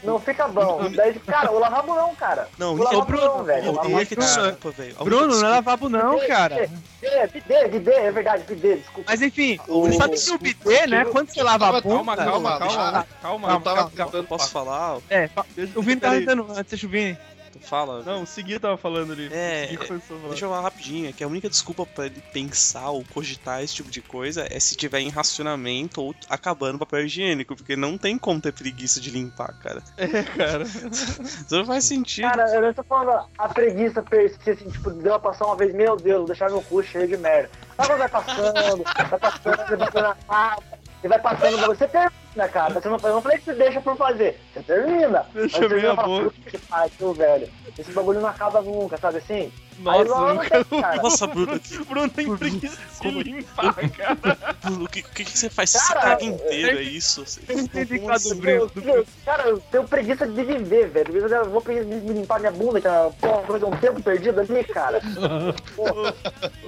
Não 0.03 0.19
fica 0.19 0.49
bom. 0.49 0.91
Daí, 0.97 1.15
cara, 1.21 1.51
o 1.53 1.59
lavabo 1.59 1.95
não, 1.95 2.15
cara. 2.15 2.49
Não, 2.57 2.75
o 2.75 2.83
lavabo 2.83 3.05
Bruno, 3.05 3.25
não, 3.39 3.45
velho. 3.45 3.63
O 3.63 3.67
Eu 3.67 3.73
lavabo 3.73 3.95
odeio 3.95 4.07
que 4.09 4.17
não. 4.17 4.27
desculpa, 4.27 4.71
velho. 4.71 4.95
Bruno, 5.05 5.27
não 5.41 5.47
é 5.47 5.51
lavabo 5.51 5.89
não, 5.89 6.27
cara. 6.27 6.69
Bidê, 7.01 7.27
bidê, 7.27 7.69
bidê, 7.69 7.93
é 7.93 8.11
verdade, 8.13 8.45
bidê, 8.45 8.77
desculpa. 8.77 9.11
Mas 9.11 9.21
enfim, 9.23 9.59
O- 9.69 9.83
você 9.83 9.93
sabe 9.99 10.17
que 10.19 10.31
o 10.31 10.39
BD, 10.39 10.87
né? 10.87 11.05
Quando 11.07 11.29
você 11.31 11.43
lava 11.43 11.79
a 11.79 11.83
Calma, 11.83 12.17
bunda... 12.17 12.25
calma, 12.31 12.59
calma, 12.59 13.07
calma. 13.21 13.49
Eu 13.53 13.61
tava 13.61 13.77
calma, 13.91 13.91
tentando 14.13 14.27
Posso 14.27 14.51
falar? 14.51 14.99
É, 15.11 15.29
o 15.75 15.83
Vini 15.83 16.01
tá 16.01 16.09
Peraí. 16.09 16.21
tentando 16.27 16.47
antes, 16.51 16.71
deixa 16.71 16.87
o 16.87 16.91
Vini. 16.91 17.19
Fala? 17.61 18.03
Não, 18.03 18.23
o 18.23 18.27
Segui 18.27 18.59
tava 18.59 18.77
falando 18.77 19.13
ali. 19.13 19.29
É. 19.33 19.67
Deixa 19.67 20.45
eu 20.45 20.49
falar 20.49 20.63
rapidinho, 20.63 21.09
é 21.09 21.13
que 21.13 21.23
a 21.23 21.29
única 21.29 21.49
desculpa 21.49 21.87
pra 21.87 22.07
ele 22.07 22.23
pensar 22.33 22.91
ou 22.91 23.05
cogitar 23.13 23.63
esse 23.63 23.75
tipo 23.75 23.91
de 23.91 24.01
coisa 24.01 24.47
é 24.51 24.59
se 24.59 24.77
tiver 24.77 25.01
em 25.01 25.09
racionamento 25.09 26.03
ou 26.03 26.15
acabando 26.29 26.77
o 26.77 26.79
papel 26.79 27.05
higiênico, 27.05 27.55
porque 27.57 27.77
não 27.77 27.97
tem 27.97 28.19
como 28.19 28.41
ter 28.41 28.53
preguiça 28.53 29.01
de 29.01 29.11
limpar, 29.11 29.55
cara. 29.61 29.83
É, 29.97 30.23
cara. 30.23 30.65
Isso 30.65 31.57
não 31.57 31.67
faz 31.67 31.85
sentido. 31.85 32.29
Cara, 32.29 32.55
eu 32.55 32.63
não 32.63 32.75
tô 32.75 32.83
falando 32.83 33.27
a 33.39 33.49
preguiça 33.49 34.03
persiste, 34.03 34.51
assim, 34.51 34.69
tipo, 34.71 34.91
deu 34.91 35.15
a 35.15 35.19
passar 35.19 35.47
uma 35.47 35.57
vez, 35.57 35.75
meu 35.75 35.97
Deus, 35.97 36.19
vou 36.19 36.27
deixar 36.27 36.51
meu 36.51 36.63
cu 36.63 36.83
cheio 36.83 37.07
de 37.07 37.17
merda. 37.17 37.51
Mas 37.77 37.87
quando 37.87 37.99
vai 37.99 38.09
passando, 38.09 38.85
vai 38.85 39.19
passando, 39.19 39.57
vai 39.57 39.79
passando 39.79 40.17
a 40.29 40.59
e 41.03 41.09
vai 41.09 41.19
passando, 41.19 41.57
você 41.67 41.89
termina, 41.89 42.49
cara. 42.53 42.75
Você 42.75 42.89
não, 42.89 42.97
eu 43.03 43.15
não 43.15 43.23
falei 43.23 43.39
que 43.39 43.45
você 43.45 43.55
deixa 43.55 43.81
por 43.81 43.97
fazer, 43.97 44.39
você 44.53 44.63
termina. 44.63 45.25
Deixa 45.33 45.59
você 45.59 45.69
meia 45.69 45.95
boca. 45.95 46.31
"Puta 46.31 46.51
que 46.51 46.59
pariu, 46.59 47.15
velho. 47.15 47.49
Esse 47.79 47.93
bagulho 47.93 48.21
não 48.21 48.29
acaba 48.29 48.61
nunca, 48.61 48.97
sabe 48.99 49.19
assim? 49.19 49.51
Aí 49.87 50.05
Nossa, 50.05 50.11
logo 50.11 50.35
nunca. 50.35 50.65
tem, 50.65 50.81
cara. 50.83 51.03
Nossa, 51.03 51.27
Bruno, 51.27 51.61
Bruno 51.89 52.09
tem 52.11 52.37
preguiça 52.37 52.77
de 53.01 53.09
limpar, 53.23 53.75
cara. 53.75 54.55
Bruno, 54.63 54.85
o 54.85 54.89
que, 54.89 55.03
que, 55.03 55.25
que 55.25 55.39
você 55.39 55.49
faz? 55.49 55.71
Você 55.71 55.79
Cara, 55.95 56.01
caga 56.03 56.25
inteiro, 56.27 56.79
é 56.79 56.83
isso? 56.83 57.25
Você- 57.25 57.41
Eu 57.49 57.59
entendi 57.61 57.99
como 57.99 58.11
que 58.11 58.17
assim? 58.17 58.29
do 58.29 58.35
Breno. 58.43 58.71
Eu- 58.77 58.95
eu- 58.97 59.07
Cara, 59.25 59.49
eu 59.49 59.59
tenho 59.59 59.85
preguiça 59.89 60.27
de 60.27 60.43
viver, 60.45 60.89
velho. 60.91 61.17
Eu 61.17 61.49
vou 61.49 61.63
preguiça 61.63 61.87
de 61.87 61.95
me 61.95 62.13
limpar 62.13 62.41
minha 62.41 62.53
bunda, 62.53 62.79
que 62.79 62.87
é 62.89 63.11
coisa, 63.47 63.67
um 63.67 63.71
tempo 63.71 64.03
perdido 64.03 64.41
ali, 64.41 64.63
cara. 64.65 65.01
Ô, 65.79 66.13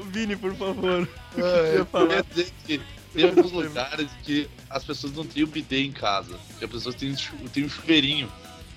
Vini, 0.04 0.34
por 0.34 0.54
favor. 0.54 1.06
É, 1.36 1.76
eu 1.78 1.84
queria 1.86 2.22
dizer 2.22 2.50
que 2.64 2.80
tem 3.14 3.24
alguns 3.24 3.52
lugares 3.52 4.08
que 4.22 4.48
as 4.70 4.84
pessoas 4.84 5.12
não 5.14 5.24
têm 5.24 5.42
o 5.42 5.46
bidê 5.46 5.84
em 5.84 5.92
casa. 5.92 6.38
Que 6.58 6.64
as 6.64 6.70
pessoas 6.70 6.94
têm, 6.94 7.14
têm 7.52 7.64
um 7.64 7.68
chuveirinho 7.68 8.30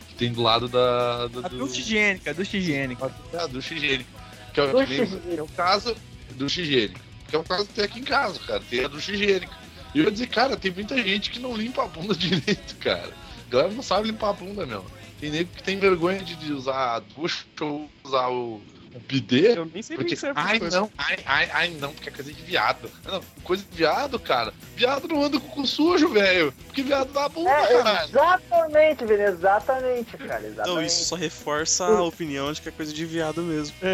que 0.09 0.15
tem 0.15 0.31
do 0.31 0.41
lado 0.41 0.67
da. 0.67 1.27
da 1.27 1.45
A 1.45 1.49
do, 1.49 1.57
ducha 1.59 1.79
higiênica, 1.79 2.31
a 2.31 2.33
ducha 2.33 2.57
higiênica. 2.57 3.13
da 3.31 3.47
ducha 3.47 3.73
higiênica. 3.73 4.09
Que 4.53 4.59
é, 4.59 4.63
o- 4.63 4.71
Ducha 4.71 4.85
que 4.85 4.93
higiênica. 4.93 5.19
que 5.29 5.39
é 5.39 5.43
o 5.43 5.47
caso 5.47 5.95
ducha 6.31 6.61
higiênica. 6.61 7.01
Que 7.27 7.35
é 7.35 7.39
o 7.39 7.43
caso 7.43 7.65
que 7.65 7.73
tem 7.73 7.83
aqui 7.85 7.99
em 7.99 8.03
casa, 8.03 8.39
cara. 8.39 8.61
Tem 8.69 8.85
a 8.85 8.87
ducha 8.87 9.11
higiênica. 9.11 9.53
E 9.93 9.99
eu 9.99 10.05
ia 10.05 10.11
dizer, 10.11 10.27
cara, 10.27 10.55
tem 10.57 10.71
muita 10.71 11.01
gente 11.01 11.29
que 11.31 11.39
não 11.39 11.55
limpa 11.55 11.83
a 11.83 11.87
bunda 11.87 12.13
direito, 12.15 12.75
cara. 12.77 13.13
A 13.47 13.49
galera 13.51 13.71
não 13.73 13.81
sabe 13.83 14.07
limpar 14.07 14.29
a 14.29 14.33
bunda, 14.33 14.65
meu. 14.65 14.85
Tem 15.19 15.29
nego 15.29 15.49
que 15.55 15.63
tem 15.63 15.79
vergonha 15.79 16.21
de 16.21 16.51
usar 16.51 16.95
a 16.95 16.99
ducha 16.99 17.45
ou 17.61 17.89
usar 18.03 18.27
o 18.27 18.61
bidê. 18.99 19.57
Eu 19.57 19.65
nem 19.73 19.81
sei 19.81 19.97
Porque, 19.97 20.11
que 20.15 20.19
serve 20.19 20.39
ai 20.39 20.59
coisas. 20.59 20.79
não, 20.79 20.89
ai, 20.97 21.17
ai, 21.25 21.49
ai 21.53 21.69
não, 21.79 21.91
porque 21.91 22.09
é 22.09 22.11
coisa 22.11 22.31
de 22.31 22.41
viado. 22.43 22.89
Não, 23.05 23.21
coisa 23.43 23.63
de 23.69 23.77
viado, 23.77 24.17
cara. 24.19 24.53
Viado 24.75 25.07
não 25.07 25.23
anda 25.23 25.39
com 25.39 25.47
o 25.47 25.49
cu 25.51 25.67
sujo, 25.67 26.09
velho. 26.09 26.53
Porque 26.65 26.81
viado 26.83 27.11
dá 27.13 27.27
bunda, 27.29 27.49
É, 27.49 27.83
cara. 27.83 28.03
exatamente, 28.05 29.05
Vini, 29.05 29.23
exatamente, 29.23 30.17
cara, 30.17 30.45
exatamente. 30.45 30.75
Não, 30.75 30.81
isso 30.83 31.05
só 31.05 31.15
reforça 31.15 31.85
a 31.85 32.01
opinião 32.03 32.51
de 32.53 32.61
que 32.61 32.69
é 32.69 32.71
coisa 32.71 32.93
de 32.93 33.05
viado 33.05 33.41
mesmo. 33.41 33.75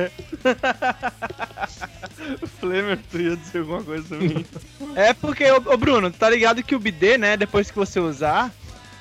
Flemer, 2.60 3.00
tu 3.10 3.20
ia 3.20 3.36
dizer 3.36 3.60
alguma 3.60 3.84
coisa 3.84 4.04
também. 4.08 4.46
É 4.96 5.14
porque, 5.14 5.50
ô, 5.52 5.58
ô, 5.58 5.78
Bruno, 5.78 6.12
tá 6.12 6.30
ligado 6.30 6.64
que 6.64 6.76
o 6.76 6.80
BD, 6.80 7.18
né, 7.18 7.38
depois 7.38 7.70
que 7.72 7.76
você 7.78 8.00
usar, 8.00 8.52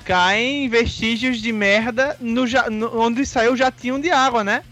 caem 0.05 0.67
vestígios 0.69 1.39
de 1.41 1.51
merda 1.51 2.17
no, 2.19 2.45
no- 2.71 2.99
onde 2.99 3.25
saiu 3.25 3.53
o 3.53 3.57
jatinho 3.57 4.01
de 4.01 4.09
água, 4.09 4.43
né? 4.43 4.63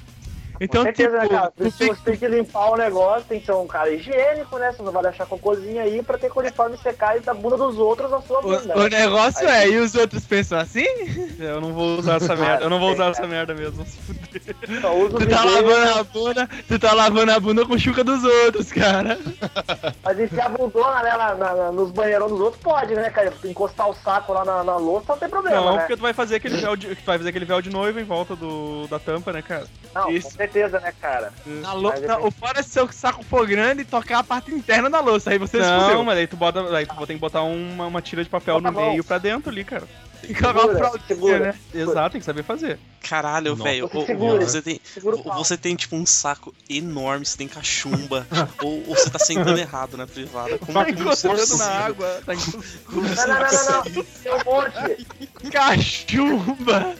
Então, 0.61 0.81
Com 0.81 0.87
certeza, 0.87 1.19
tipo, 1.21 1.33
né, 1.33 1.39
cara? 1.39 1.51
Por 1.51 1.67
isso 1.67 1.77
você 1.87 2.01
tem 2.03 2.17
que 2.17 2.27
limpar 2.27 2.71
o 2.71 2.75
negócio, 2.75 3.25
tem 3.29 3.39
que 3.39 3.45
ser 3.45 3.53
um 3.53 3.67
cara 3.67 3.89
higiênico, 3.91 4.57
né? 4.57 4.71
Você 4.71 4.81
não 4.83 4.91
vai 4.91 5.03
deixar 5.03 5.25
cocôzinho 5.25 5.81
aí 5.81 6.03
pra 6.03 6.17
ter 6.17 6.29
coliforme 6.29 6.77
secar 6.77 7.17
e 7.17 7.21
da 7.21 7.33
bunda 7.33 7.57
dos 7.57 7.77
outros 7.77 8.09
na 8.11 8.21
sua 8.21 8.41
bunda. 8.41 8.77
O, 8.77 8.81
o 8.83 8.87
negócio 8.87 9.47
é, 9.47 9.69
e 9.69 9.77
os 9.77 9.95
outros 9.95 10.25
pensam 10.25 10.59
assim? 10.59 10.85
Eu 11.39 11.61
não 11.61 11.73
vou 11.73 11.97
usar 11.97 12.15
essa 12.17 12.35
merda. 12.35 12.63
Eu 12.65 12.69
não 12.69 12.79
vou 12.79 12.91
usar 12.91 13.11
essa 13.11 13.25
merda 13.25 13.53
mesmo. 13.53 13.85
se 13.85 13.97
fuder. 14.01 14.41
O 14.93 15.09
Tu 15.09 15.27
tá 15.27 15.43
lavando 15.43 15.99
a 15.99 16.03
bunda, 16.03 16.49
tu 16.67 16.79
tá 16.79 16.93
lavando 16.93 17.31
a 17.31 17.39
bunda 17.39 17.65
com 17.65 17.77
chuca 17.77 18.03
dos 18.03 18.23
outros, 18.23 18.71
cara. 18.71 19.17
Mas 20.03 20.19
enfiar 20.19 20.47
a 20.47 20.49
bundona 20.49 21.01
né, 21.03 21.11
na, 21.17 21.35
na- 21.35 21.55
na- 21.55 21.71
nos 21.71 21.91
banheirão 21.91 22.27
dos 22.27 22.39
outros 22.39 22.61
pode, 22.61 22.93
né, 22.95 23.09
cara? 23.09 23.33
Encostar 23.45 23.89
o 23.89 23.93
saco 23.93 24.33
lá 24.33 24.43
na, 24.43 24.63
na 24.63 24.75
louça 24.77 25.05
não 25.13 25.17
tem 25.17 25.29
problema, 25.29 25.55
Não, 25.61 25.73
né? 25.73 25.79
porque 25.79 25.95
tu 25.95 26.01
vai 26.01 26.13
fazer 26.13 26.35
aquele 26.35 26.57
véu 26.57 26.75
de, 26.75 26.95
tu 26.95 27.05
vai 27.05 27.17
fazer 27.17 27.29
aquele 27.29 27.45
véu 27.45 27.61
de 27.61 27.69
noiva 27.69 27.99
em 27.99 28.03
volta 28.03 28.35
do, 28.35 28.87
da 28.87 28.99
tampa, 28.99 29.31
né, 29.31 29.41
cara? 29.41 29.65
Não, 29.93 30.09
Isso. 30.11 30.29
com 30.29 30.37
certeza, 30.49 30.79
né, 30.79 30.93
cara? 30.99 31.31
Na 31.45 31.73
louça, 31.73 32.19
o 32.19 32.31
fora 32.31 32.59
é 32.59 32.63
se 32.63 32.69
seu 32.69 32.91
saco 32.91 33.23
for 33.23 33.47
grande 33.47 33.81
e 33.81 33.85
tocar 33.85 34.19
a 34.19 34.23
parte 34.23 34.51
interna 34.53 34.89
da 34.89 34.99
louça, 34.99 35.29
aí 35.31 35.38
você 35.38 35.57
Não, 35.59 35.81
fudeu. 35.81 36.03
mas 36.03 36.17
aí 36.17 36.27
tu 36.27 36.35
bota. 36.35 36.75
Aí 36.75 36.85
tu 36.85 36.95
tem 37.07 37.15
que 37.17 37.21
botar 37.21 37.43
uma, 37.43 37.85
uma 37.85 38.01
tira 38.01 38.23
de 38.23 38.29
papel 38.29 38.59
Bota 38.59 38.71
no 38.71 38.88
meio 38.89 39.03
pra 39.03 39.17
dentro 39.17 39.49
ali, 39.49 39.63
cara. 39.63 39.88
Tem 40.21 40.35
que 40.35 40.43
uma 40.45 40.53
Segura, 40.53 40.77
fraldinha, 40.77 41.07
segura. 41.07 41.39
né? 41.39 41.55
Exato, 41.73 42.09
tem 42.12 42.19
que 42.19 42.25
saber 42.25 42.43
fazer. 42.43 42.77
Caralho, 43.01 43.55
velho, 43.55 43.89
você 44.41 44.62
tem, 44.62 44.81
você 45.38 45.57
tem 45.57 45.75
tipo 45.77 45.95
um 45.95 46.05
saco 46.05 46.53
enorme, 46.69 47.25
você 47.25 47.38
tem 47.38 47.47
cachumba, 47.47 48.27
ou, 48.62 48.83
ou 48.89 48.95
você 48.95 49.09
tá 49.09 49.17
sentando 49.17 49.57
errado 49.57 49.95
na 49.95 50.05
privada. 50.05 50.57
Como, 50.57 50.73
Tá 50.73 50.89
isso 50.89 50.99
é 50.99 51.01
encostando 51.03 51.57
na 51.57 51.65
água. 51.69 52.21
Tá 52.25 52.33
encostando. 52.35 52.62
Não, 52.91 53.27
não, 53.27 53.45
é 53.45 53.51
não, 53.51 53.71
não? 53.71 53.83
Tem 54.03 54.33
um 54.33 54.43
monte. 54.43 55.07
Cachumba! 55.51 56.95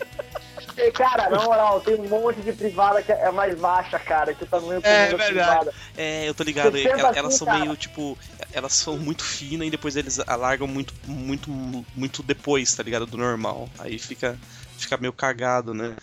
Cara, 0.94 1.30
na 1.30 1.42
moral, 1.44 1.82
tem 1.82 1.96
um 1.96 2.08
monte 2.08 2.42
de 2.42 2.52
privada 2.54 3.02
que 3.02 3.12
é 3.12 3.32
mais 3.32 3.58
baixa, 3.60 3.98
cara, 4.00 4.34
que 4.34 4.44
o 4.44 4.48
tamanho 4.48 4.80
É, 4.84 5.08
verdade. 5.08 5.26
privada. 5.26 5.74
É, 5.98 6.28
eu 6.30 6.34
tô 6.34 6.44
ligado, 6.44 6.78
ela- 6.78 7.12
elas 7.16 7.18
assim, 7.18 7.38
são 7.38 7.48
cara. 7.48 7.60
meio 7.60 7.76
tipo. 7.76 8.18
Elas 8.54 8.74
são 8.74 8.98
muito 8.98 9.24
finas 9.24 9.68
e 9.68 9.72
depois 9.72 9.96
eles 9.96 10.20
alargam 10.28 10.68
muito, 10.68 10.94
muito, 11.06 11.50
muito 11.96 12.24
depois, 12.24 12.74
tá 12.74 12.82
ligado? 12.84 13.06
Do 13.06 13.18
normal. 13.18 13.70
Aí 13.80 14.00
fica, 14.00 14.38
fica 14.78 14.98
meio 14.98 15.14
cagado, 15.14 15.74
né? 15.74 15.96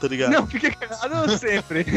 Tá 0.00 0.08
ligado? 0.08 0.32
Não, 0.32 0.46
fica 0.46 0.70
cagado 0.70 1.38
sempre. 1.38 1.84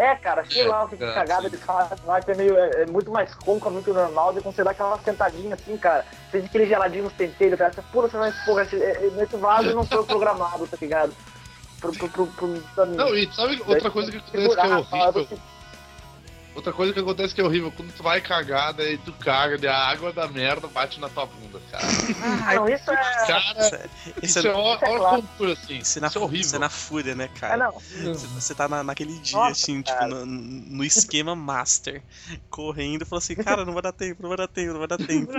É, 0.00 0.16
cara, 0.16 0.46
sei 0.46 0.64
lá 0.64 0.84
o 0.84 0.88
que, 0.88 0.96
que 0.96 1.04
cagada 1.04 1.42
sim. 1.42 1.48
eles 1.48 1.62
fazem 1.62 1.98
lá, 2.06 2.22
que 2.22 2.30
é, 2.30 2.34
meio, 2.34 2.56
é, 2.56 2.82
é 2.82 2.86
muito 2.86 3.10
mais 3.10 3.34
côncavo, 3.34 3.74
muito 3.74 3.92
normal, 3.92 4.32
de 4.32 4.40
quando 4.40 4.54
você 4.54 4.64
dá 4.64 4.70
aquela 4.70 4.98
sentadinha 5.00 5.52
assim, 5.52 5.76
cara, 5.76 6.06
sente 6.30 6.46
aquele 6.46 6.64
geladinho 6.64 7.04
nos 7.04 7.12
tempeiros, 7.12 7.58
cara, 7.58 7.70
você 7.74 7.82
pula, 7.92 8.08
você 8.08 8.16
vai, 8.16 8.32
porra, 8.46 8.62
esse, 8.62 8.82
é- 8.82 9.06
é- 9.06 9.10
nesse 9.10 9.36
vaso 9.36 9.74
não 9.74 9.84
foi 9.84 10.02
programado, 10.06 10.66
tá 10.66 10.78
ligado? 10.80 11.14
Pro, 11.82 11.92
pro, 11.92 12.08
pro, 12.08 12.26
pro, 12.28 12.62
pra 12.74 12.86
mim. 12.86 12.96
Não, 12.96 13.14
e 13.14 13.30
sabe 13.34 13.62
outra 13.66 13.90
coisa 13.90 14.10
que 14.10 14.16
acontece 14.16 14.48
que 14.48 14.56
parada, 14.56 15.18
horrível? 15.18 15.38
Outra 16.54 16.72
coisa 16.72 16.92
que 16.92 16.98
acontece 16.98 17.32
que 17.34 17.40
é 17.40 17.44
horrível, 17.44 17.70
quando 17.70 17.92
tu 17.92 18.02
vai 18.02 18.20
cagar, 18.20 18.72
daí 18.74 18.98
tu 18.98 19.12
caga, 19.12 19.56
daí 19.56 19.70
a 19.70 19.76
água 19.76 20.12
da 20.12 20.26
merda 20.26 20.66
bate 20.66 20.98
na 20.98 21.08
tua 21.08 21.24
bunda, 21.24 21.60
cara. 21.70 21.86
Não, 22.56 22.68
isso 22.68 22.90
é. 22.90 22.96
Cara, 23.26 23.88
Isso 24.22 24.38
isso 24.38 24.38
é, 24.48 24.50
é 24.50 24.54
ó- 24.54 24.74
isso 24.74 24.84
é 24.84 24.96
claro. 24.98 25.22
cultura, 25.22 25.52
assim. 25.52 25.78
isso 25.78 25.98
é 25.98 26.00
na, 26.00 26.08
Isso 26.08 26.18
é 26.18 26.20
horrível. 26.20 26.40
isso 26.46 26.56
é 26.56 26.58
na 26.58 26.68
fúria, 26.68 27.14
né, 27.14 27.24
É, 27.24 27.38
cara? 27.38 27.56
não. 27.56 27.72
Você 27.72 28.26
você 28.26 28.54
tá 28.54 28.68
na, 28.68 28.82
naquele 28.82 29.16
dia, 29.20 29.38
Nossa, 29.38 29.52
assim, 29.52 29.80
cara. 29.82 30.06
tipo, 30.08 30.26
no, 30.26 30.26
no 30.26 30.84
esquema 30.84 31.36
master, 31.36 32.02
correndo 32.50 33.02
e 33.02 33.04
falou 33.04 33.18
assim, 33.20 33.36
cara, 33.36 33.64
não 33.64 33.72
vai 33.72 33.82
dar 33.82 33.92
tempo, 33.92 34.20
não 34.22 34.28
vai 34.28 34.38
dar 34.38 34.48
tempo, 34.48 34.72
não 34.72 34.78
vai 34.80 34.88
dar 34.88 34.98
tempo. 34.98 35.32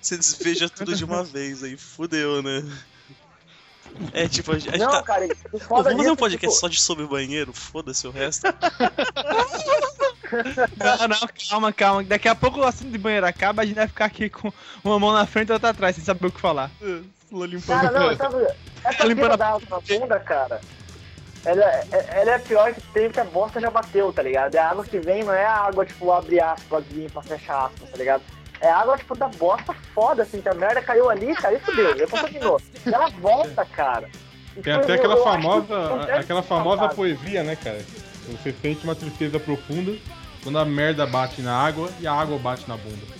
Você 0.00 0.16
despeja 0.16 0.68
tudo 0.68 0.94
de 0.94 1.04
uma 1.04 1.24
vez, 1.24 1.62
aí 1.62 1.76
fudeu, 1.76 2.42
né? 2.42 2.62
É 4.12 4.28
tipo, 4.28 4.52
a 4.52 4.58
gente 4.58 4.78
Não, 4.78 4.90
tá. 4.90 5.02
cara, 5.02 5.26
foda 5.52 5.64
vamos 5.68 5.84
fazer 5.84 5.94
um 5.94 5.98
disso, 5.98 6.16
podcast 6.16 6.46
tipo, 6.56 6.60
só 6.60 6.68
de 6.68 6.80
sobre 6.80 7.06
banheiro? 7.06 7.52
Foda-se 7.52 8.06
o 8.06 8.10
resto. 8.10 8.46
Não, 10.76 11.08
não, 11.08 11.28
calma, 11.48 11.72
calma. 11.72 12.04
Daqui 12.04 12.28
a 12.28 12.34
pouco 12.34 12.60
o 12.60 12.64
assunto 12.64 12.90
de 12.90 12.98
banheiro 12.98 13.26
acaba, 13.26 13.62
a 13.62 13.64
gente 13.66 13.76
vai 13.76 13.86
ficar 13.86 14.06
aqui 14.06 14.28
com 14.28 14.52
uma 14.82 14.98
mão 14.98 15.12
na 15.12 15.26
frente 15.26 15.50
e 15.50 15.52
outra 15.52 15.70
atrás, 15.70 15.94
sem 15.96 16.04
saber 16.04 16.26
o 16.26 16.32
que 16.32 16.40
falar. 16.40 16.70
Lula 17.30 17.46
limpando. 17.46 17.80
Cara, 17.80 17.98
não, 17.98 18.10
essa 18.10 19.06
Limpando 19.06 19.14
fila 19.22 19.34
a 19.34 19.36
da 19.36 19.48
água 19.48 19.62
na 19.70 19.80
bunda, 19.80 20.20
cara, 20.20 20.60
ela, 21.44 21.64
é- 21.64 21.86
ela 22.20 22.30
é 22.32 22.34
a 22.34 22.38
pior 22.38 22.72
que 22.74 22.80
tem 22.92 23.04
porque 23.04 23.20
a 23.20 23.24
bosta 23.24 23.60
já 23.60 23.70
bateu, 23.70 24.12
tá 24.12 24.22
ligado? 24.22 24.54
É 24.54 24.58
a 24.58 24.70
água 24.70 24.84
que 24.84 24.98
vem, 24.98 25.22
não 25.24 25.32
é 25.32 25.44
a 25.44 25.56
água, 25.56 25.84
tipo, 25.86 26.10
abre 26.12 26.40
aspas, 26.40 26.84
limpa, 26.90 27.22
fecha 27.22 27.66
aspas, 27.66 27.88
tá 27.90 27.96
ligado? 27.96 28.22
É 28.60 28.70
água, 28.70 28.96
tipo, 28.96 29.16
da 29.16 29.28
bosta 29.28 29.74
foda, 29.94 30.22
assim, 30.22 30.40
que 30.40 30.48
a 30.48 30.54
merda 30.54 30.80
caiu 30.80 31.10
ali, 31.10 31.34
cara, 31.34 31.54
e 31.54 31.58
fudeu. 31.60 31.94
E 32.86 32.92
ela 32.94 33.08
volta, 33.10 33.64
cara. 33.64 34.08
E, 34.56 34.60
Tem 34.60 34.72
até 34.72 34.94
aquela 34.94 35.16
famosa, 35.22 36.02
aquela 36.16 36.42
famosa 36.42 36.88
poesia, 36.88 37.42
né, 37.42 37.56
cara? 37.56 37.84
Você 38.28 38.54
sente 38.62 38.84
uma 38.84 38.94
tristeza 38.94 39.38
profunda 39.38 39.92
quando 40.42 40.58
a 40.58 40.64
merda 40.64 41.06
bate 41.06 41.42
na 41.42 41.54
água 41.54 41.90
e 42.00 42.06
a 42.06 42.12
água 42.12 42.38
bate 42.38 42.66
na 42.68 42.76
bunda. 42.76 43.14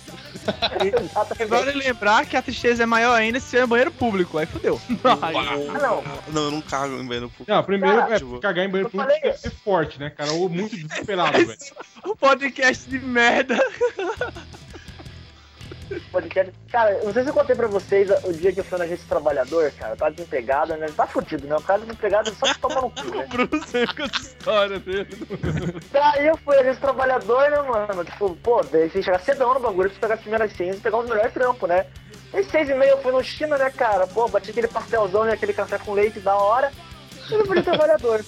Exatamente. 1.03 1.49
Vale 1.49 1.71
lembrar 1.73 2.25
que 2.25 2.37
a 2.37 2.41
tristeza 2.41 2.83
é 2.83 2.85
maior 2.85 3.13
ainda 3.15 3.39
se 3.39 3.57
é 3.57 3.65
banheiro 3.65 3.91
público, 3.91 4.37
aí 4.37 4.45
fudeu. 4.45 4.79
Ah, 5.03 5.31
não. 5.79 6.03
Não, 6.33 6.41
eu 6.43 6.51
não 6.51 6.61
cago 6.61 6.95
em 6.95 7.05
banheiro 7.05 7.29
público. 7.29 7.51
Não, 7.51 7.63
primeiro 7.63 7.97
Cara, 7.97 8.15
é 8.15 8.19
tipo, 8.19 8.39
cagar 8.39 8.65
em 8.65 8.69
banheiro 8.69 8.89
público 8.89 9.11
falei- 9.11 9.23
deve 9.31 9.37
ser 9.39 9.51
forte, 9.51 9.99
né, 9.99 10.09
cara? 10.09 10.31
Ou 10.33 10.47
muito 10.49 10.75
desesperado, 10.75 11.37
velho. 11.45 11.57
O 12.03 12.15
podcast 12.15 12.89
de 12.89 12.99
merda. 12.99 13.57
podcast. 16.11 16.53
Cara, 16.71 17.03
não 17.03 17.13
sei 17.13 17.23
se 17.23 17.29
eu 17.29 17.33
contei 17.33 17.55
pra 17.55 17.67
vocês 17.67 18.09
o 18.23 18.33
dia 18.33 18.51
que 18.51 18.59
eu 18.59 18.63
fui 18.63 18.77
na 18.77 18.85
agência 18.85 19.05
trabalhador, 19.07 19.71
cara. 19.71 19.93
Eu 19.93 19.97
tava 19.97 20.11
desempregado, 20.11 20.75
né? 20.77 20.87
Tá 20.95 21.07
fudido, 21.07 21.47
né? 21.47 21.55
O 21.55 21.61
cara 21.61 21.81
desempregado 21.81 22.33
só 22.35 22.53
que 22.53 22.59
toma 22.59 22.81
no 22.81 22.89
cu, 22.89 23.03
né? 23.15 23.25
O 23.25 23.27
Bruno 23.29 23.67
sempre 23.67 23.95
com 23.95 24.03
essa 24.03 24.21
história 24.21 24.79
dele. 24.79 25.07
Daí 25.91 26.27
eu 26.27 26.37
fui 26.37 26.55
na 26.55 26.61
agência 26.61 26.81
trabalhador, 26.81 27.49
né, 27.49 27.61
mano? 27.61 28.05
Tipo, 28.05 28.35
pô, 28.37 28.63
daí 28.63 28.89
você 28.89 29.01
chegar 29.01 29.19
cedão 29.19 29.53
no 29.53 29.59
bagulho, 29.59 29.89
pra 29.91 29.99
pegar 29.99 30.13
as 30.15 30.21
primeiras 30.21 30.51
senhas 30.53 30.77
e 30.77 30.81
pegar 30.81 30.97
os 30.97 31.09
melhores 31.09 31.33
trampos, 31.33 31.69
né? 31.69 31.85
E 32.33 32.43
seis 32.43 32.69
e 32.69 32.73
meia 32.73 32.91
eu 32.91 33.01
fui 33.01 33.11
no 33.11 33.23
China, 33.23 33.57
né, 33.57 33.69
cara? 33.69 34.07
Pô, 34.07 34.27
bati 34.27 34.51
aquele 34.51 34.67
pastelzão 34.67 35.27
e 35.27 35.31
aquele 35.31 35.53
café 35.53 35.77
com 35.77 35.93
leite 35.93 36.19
da 36.19 36.35
hora. 36.35 36.71
E 37.29 37.33
eu 37.33 37.45
fui 37.45 37.61
trabalhador. 37.61 38.23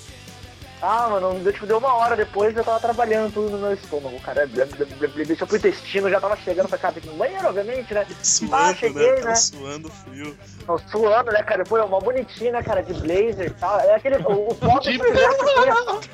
Ah, 0.81 1.07
mano, 1.09 1.39
deu, 1.39 1.51
tipo, 1.51 1.65
deu 1.65 1.79
uma 1.79 1.93
hora 1.95 2.15
depois 2.15 2.55
eu 2.55 2.63
tava 2.63 2.79
trabalhando 2.79 3.33
tudo 3.33 3.49
no 3.49 3.57
meu 3.57 3.73
estômago, 3.73 4.19
cara. 4.19 4.45
Blá, 4.45 4.65
blá, 4.65 4.85
blá, 4.85 5.07
blá, 5.07 5.23
Deixa 5.25 5.45
pro 5.45 5.57
intestino, 5.57 6.09
já 6.09 6.19
tava 6.19 6.37
chegando 6.37 6.69
pra 6.69 6.77
cá, 6.77 6.89
aqui 6.89 7.05
no 7.07 7.13
banheiro, 7.13 7.47
obviamente, 7.47 7.93
né? 7.93 8.05
Suando, 8.21 8.55
Ah, 8.55 8.75
cheguei, 8.75 9.11
né? 9.15 9.21
Né? 9.21 9.35
suando 9.35 9.89
frio. 9.89 10.37
Não, 10.67 10.77
suando, 10.77 11.31
né, 11.31 11.41
cara? 11.41 11.63
Pô, 11.63 11.77
é 11.77 11.83
uma 11.83 11.99
bonitinha, 11.99 12.51
né, 12.51 12.61
cara, 12.61 12.81
de 12.83 12.93
blazer 12.93 13.47
e 13.47 13.49
tal. 13.49 13.79
É 13.79 13.95
aquele. 13.95 14.17
O, 14.17 14.49
o 14.49 14.79
que 14.79 14.99
tem, 14.99 15.11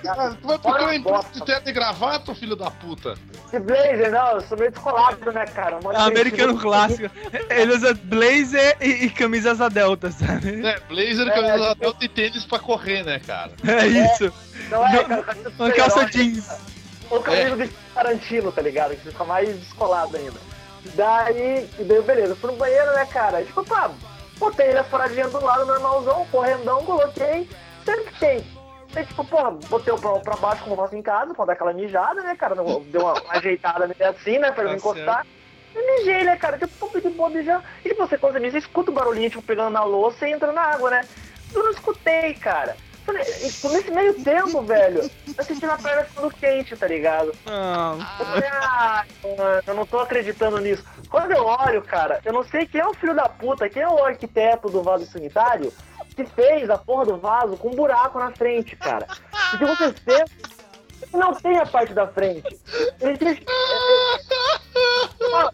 Ah, 0.08 0.36
tu 0.42 0.48
vai 0.48 0.58
procurar 0.60 0.96
emprego 0.96 1.04
bosta. 1.18 1.32
de 1.40 1.46
terno 1.46 1.70
e 1.70 1.72
gravata, 1.72 2.36
filho 2.36 2.56
da 2.56 2.72
puta. 2.72 3.16
de 3.52 3.60
blazer, 3.60 4.12
não, 4.12 4.32
eu 4.34 4.42
sou 4.42 4.58
meio 4.58 4.72
descolado, 4.72 5.32
né, 5.32 5.46
cara? 5.48 5.78
Uma 5.80 5.94
Americano 6.06 6.58
clássico. 6.58 7.10
Ele 7.50 7.74
usa 7.74 7.94
blazer 8.04 8.78
e, 8.82 9.06
e 9.06 9.10
camisas 9.10 9.60
a 9.60 9.70
delta, 9.70 10.12
sabe? 10.12 10.66
É, 10.66 10.80
blazer, 10.88 11.28
É, 11.28 11.32
camisa 11.32 11.58
da 11.58 11.70
tipo- 11.70 11.82
Delta 11.82 12.06
e 12.06 12.10
tênis 12.10 12.46
pra 12.46 12.60
correr, 12.60 13.04
né, 13.04 13.20
cara? 13.26 13.52
É 13.68 13.88
isso. 13.88 14.32
Não 14.70 14.86
é, 14.88 14.94
Não, 14.94 15.04
cara, 15.06 15.24
camisa 15.24 15.50
de 15.50 15.62
Uma 15.62 15.72
calça 15.72 16.06
jeans. 16.06 16.50
Ou 17.10 17.22
camisa 17.22 17.56
de 17.58 17.68
Tarantino, 17.94 18.52
tá 18.52 18.62
ligado? 18.62 18.96
Que 18.96 19.12
fica 19.12 19.24
mais 19.24 19.60
descolado 19.60 20.18
ainda. 20.18 20.40
Daí, 20.96 21.70
e 21.80 21.84
daí, 21.84 22.02
beleza, 22.02 22.36
fui 22.36 22.52
no 22.52 22.58
banheiro, 22.58 22.92
né, 22.94 23.06
cara? 23.06 23.44
Tipo, 23.44 23.64
pá, 23.64 23.90
botei 24.38 24.68
ele 24.68 24.80
as 24.80 24.88
paradinhas 24.88 25.32
do 25.32 25.44
lado, 25.44 25.66
normalzão, 25.66 26.26
correndão, 26.32 26.84
coloquei, 26.84 27.48
sentei. 27.86 28.44
Aí, 28.96 29.06
tipo, 29.06 29.24
porra, 29.26 29.52
botei 29.52 29.94
o 29.94 29.98
pra, 29.98 30.20
pra 30.20 30.36
baixo 30.36 30.64
como 30.64 30.74
eu 30.74 30.78
faço 30.78 30.96
em 30.96 31.02
casa, 31.02 31.34
pra 31.34 31.46
dar 31.46 31.54
aquela 31.54 31.74
mijada, 31.74 32.22
né, 32.22 32.36
cara? 32.36 32.56
Deu 32.56 33.02
uma 33.02 33.16
ajeitada 33.30 33.88
meio 33.88 34.10
assim, 34.10 34.38
né, 34.40 34.52
pra 34.52 34.64
Tá 34.64 34.70
não 34.70 34.76
encostar. 34.76 35.26
E 35.76 35.98
mijei, 35.98 36.24
né, 36.24 36.36
cara? 36.38 36.58
Tipo, 36.58 36.88
tudo 36.88 37.02
de 37.02 37.10
boa 37.16 37.30
mijar. 37.30 37.64
E 37.84 37.90
tipo, 37.90 38.06
você 38.06 38.18
quando 38.18 38.34
você 38.34 38.40
mija, 38.40 38.52
você 38.52 38.58
escuta 38.60 38.92
o 38.92 38.94
barulhinho, 38.94 39.30
tipo, 39.30 39.42
pegando 39.42 39.72
na 39.72 39.84
louça 39.84 40.28
e 40.28 40.32
entra 40.32 40.52
na 40.52 40.62
água, 40.62 40.92
né? 40.92 41.02
Eu 41.54 41.64
não 41.64 41.72
escutei, 41.72 42.36
cara. 42.36 42.76
Falei, 43.06 43.24
e 43.24 43.68
Nesse 43.74 43.92
meio 43.92 44.14
tempo, 44.24 44.62
velho, 44.62 45.10
eu 45.38 45.44
senti 45.44 45.66
na 45.66 45.78
perna 45.78 46.04
ficando 46.06 46.30
quente, 46.32 46.76
tá 46.76 46.88
ligado? 46.88 47.34
Não. 47.46 48.00
Eu 48.00 48.26
falei, 48.26 48.50
ah, 48.50 49.06
mano, 49.24 49.62
eu 49.68 49.74
não 49.74 49.86
tô 49.86 50.00
acreditando 50.00 50.60
nisso. 50.60 50.84
Quando 51.10 51.32
eu 51.32 51.46
olho, 51.46 51.82
cara, 51.82 52.20
eu 52.24 52.32
não 52.32 52.44
sei 52.44 52.66
quem 52.66 52.82
é 52.82 52.88
o 52.88 52.94
filho 52.94 53.16
da 53.16 53.28
puta, 53.28 53.70
quem 53.70 53.82
é 53.82 53.88
o 53.88 54.04
arquiteto 54.04 54.70
do 54.70 54.82
vaso 54.82 55.06
sanitário 55.06 55.72
que 56.16 56.26
fez 56.26 56.70
a 56.70 56.78
porra 56.78 57.06
do 57.06 57.18
vaso 57.18 57.58
com 57.58 57.70
um 57.70 57.76
buraco 57.76 58.20
na 58.20 58.32
frente, 58.32 58.76
cara. 58.76 59.08
Porque 59.50 59.66
você 59.66 59.96
vê, 60.06 60.26
não 61.12 61.34
tem 61.34 61.58
a 61.58 61.66
parte 61.66 61.94
da 61.94 62.08
frente. 62.08 62.60
Ele 63.02 63.18
é, 63.26 63.32
é, 64.76 65.50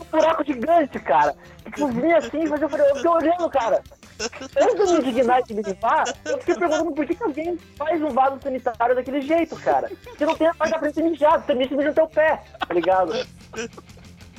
um 0.00 0.04
buraco 0.10 0.44
gigante, 0.44 0.98
cara. 1.00 1.34
Tipo, 1.64 1.88
vinha 1.88 2.18
assim, 2.18 2.46
mas 2.48 2.62
eu 2.62 2.68
falei, 2.68 2.88
eu 2.90 2.96
fiquei 2.96 3.10
olhando, 3.10 3.50
cara. 3.50 3.82
De 4.18 4.80
eu 4.80 5.02
me 5.02 5.08
indignar 5.08 5.42
e 5.48 5.54
me 5.54 5.62
limpar, 5.62 6.04
eu 6.24 6.38
fiquei 6.38 6.54
perguntando 6.54 6.92
por 6.92 7.06
que, 7.06 7.14
que 7.14 7.22
alguém 7.22 7.58
faz 7.76 8.02
um 8.02 8.08
vaso 8.08 8.38
sanitário 8.42 8.94
daquele 8.94 9.20
jeito, 9.20 9.56
cara. 9.56 9.90
Que 10.16 10.24
não 10.24 10.34
tem 10.34 10.46
a 10.46 10.54
parte 10.54 10.72
da 10.72 10.78
frente 10.78 11.02
mijada, 11.02 11.44
você 11.44 11.54
mija 11.54 11.76
no 11.76 11.94
teu 11.94 12.08
pé, 12.08 12.42
tá 12.66 12.74
ligado? 12.74 13.12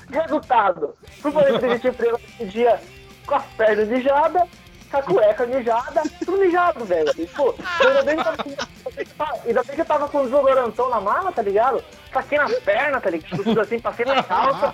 Resultado, 0.10 0.96
fazer 1.22 1.56
entrevista 1.56 1.90
de 1.92 1.96
emprego 1.96 2.20
dia 2.52 2.80
com 3.26 3.36
as 3.36 3.46
pernas 3.58 3.88
mijadas 3.88 4.50
com 4.90 4.98
a 4.98 5.04
cueca 5.04 5.46
mijada, 5.46 6.02
tudo 6.20 6.38
mijado, 6.38 6.86
velho. 6.86 7.14
Pô, 7.36 7.54
ainda 7.86 8.04
bem, 8.04 8.16
tava, 8.16 9.40
ainda 9.46 9.64
bem 9.64 9.76
que 9.76 9.82
eu 9.82 9.86
tava 9.86 10.08
com 10.08 10.20
o 10.20 10.24
desodorantão 10.24 10.90
na 10.90 11.02
mala, 11.02 11.32
tá 11.32 11.42
ligado? 11.42 11.84
Passei 12.12 12.38
nas 12.38 12.54
pernas, 12.60 13.04
tá 13.04 13.10
ligado? 13.10 13.44
Tudo 13.44 13.62
assim, 13.62 13.80
passei 13.80 14.06
na 14.06 14.24
calça. 14.24 14.74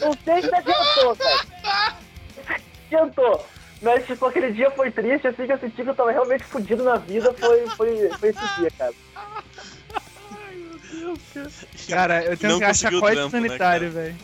Não 0.00 0.12
sei 0.24 0.42
se 0.42 0.54
adiantou, 0.54 1.14
velho. 1.14 1.40
Adiantou. 2.86 3.46
Mas, 3.80 4.04
tipo, 4.06 4.26
aquele 4.26 4.52
dia 4.52 4.70
foi 4.72 4.90
triste, 4.90 5.28
assim, 5.28 5.46
que 5.46 5.52
eu 5.52 5.58
senti 5.58 5.82
que 5.82 5.88
eu 5.88 5.94
tava 5.94 6.10
realmente 6.10 6.44
fudido 6.44 6.82
na 6.82 6.96
vida, 6.96 7.32
foi, 7.34 7.66
foi, 7.68 8.08
foi 8.10 8.28
esse 8.30 8.60
dia, 8.60 8.70
cara. 8.76 8.92
Cara, 11.88 12.24
eu 12.24 12.36
tenho 12.36 12.52
Não 12.52 12.58
que 12.58 12.64
achar 12.64 12.90
conseguiu 12.90 12.98
o 12.98 13.00
qual 13.00 13.12
é 13.12 13.14
né, 13.14 13.30
sanitário, 13.30 13.90
velho. 13.90 14.16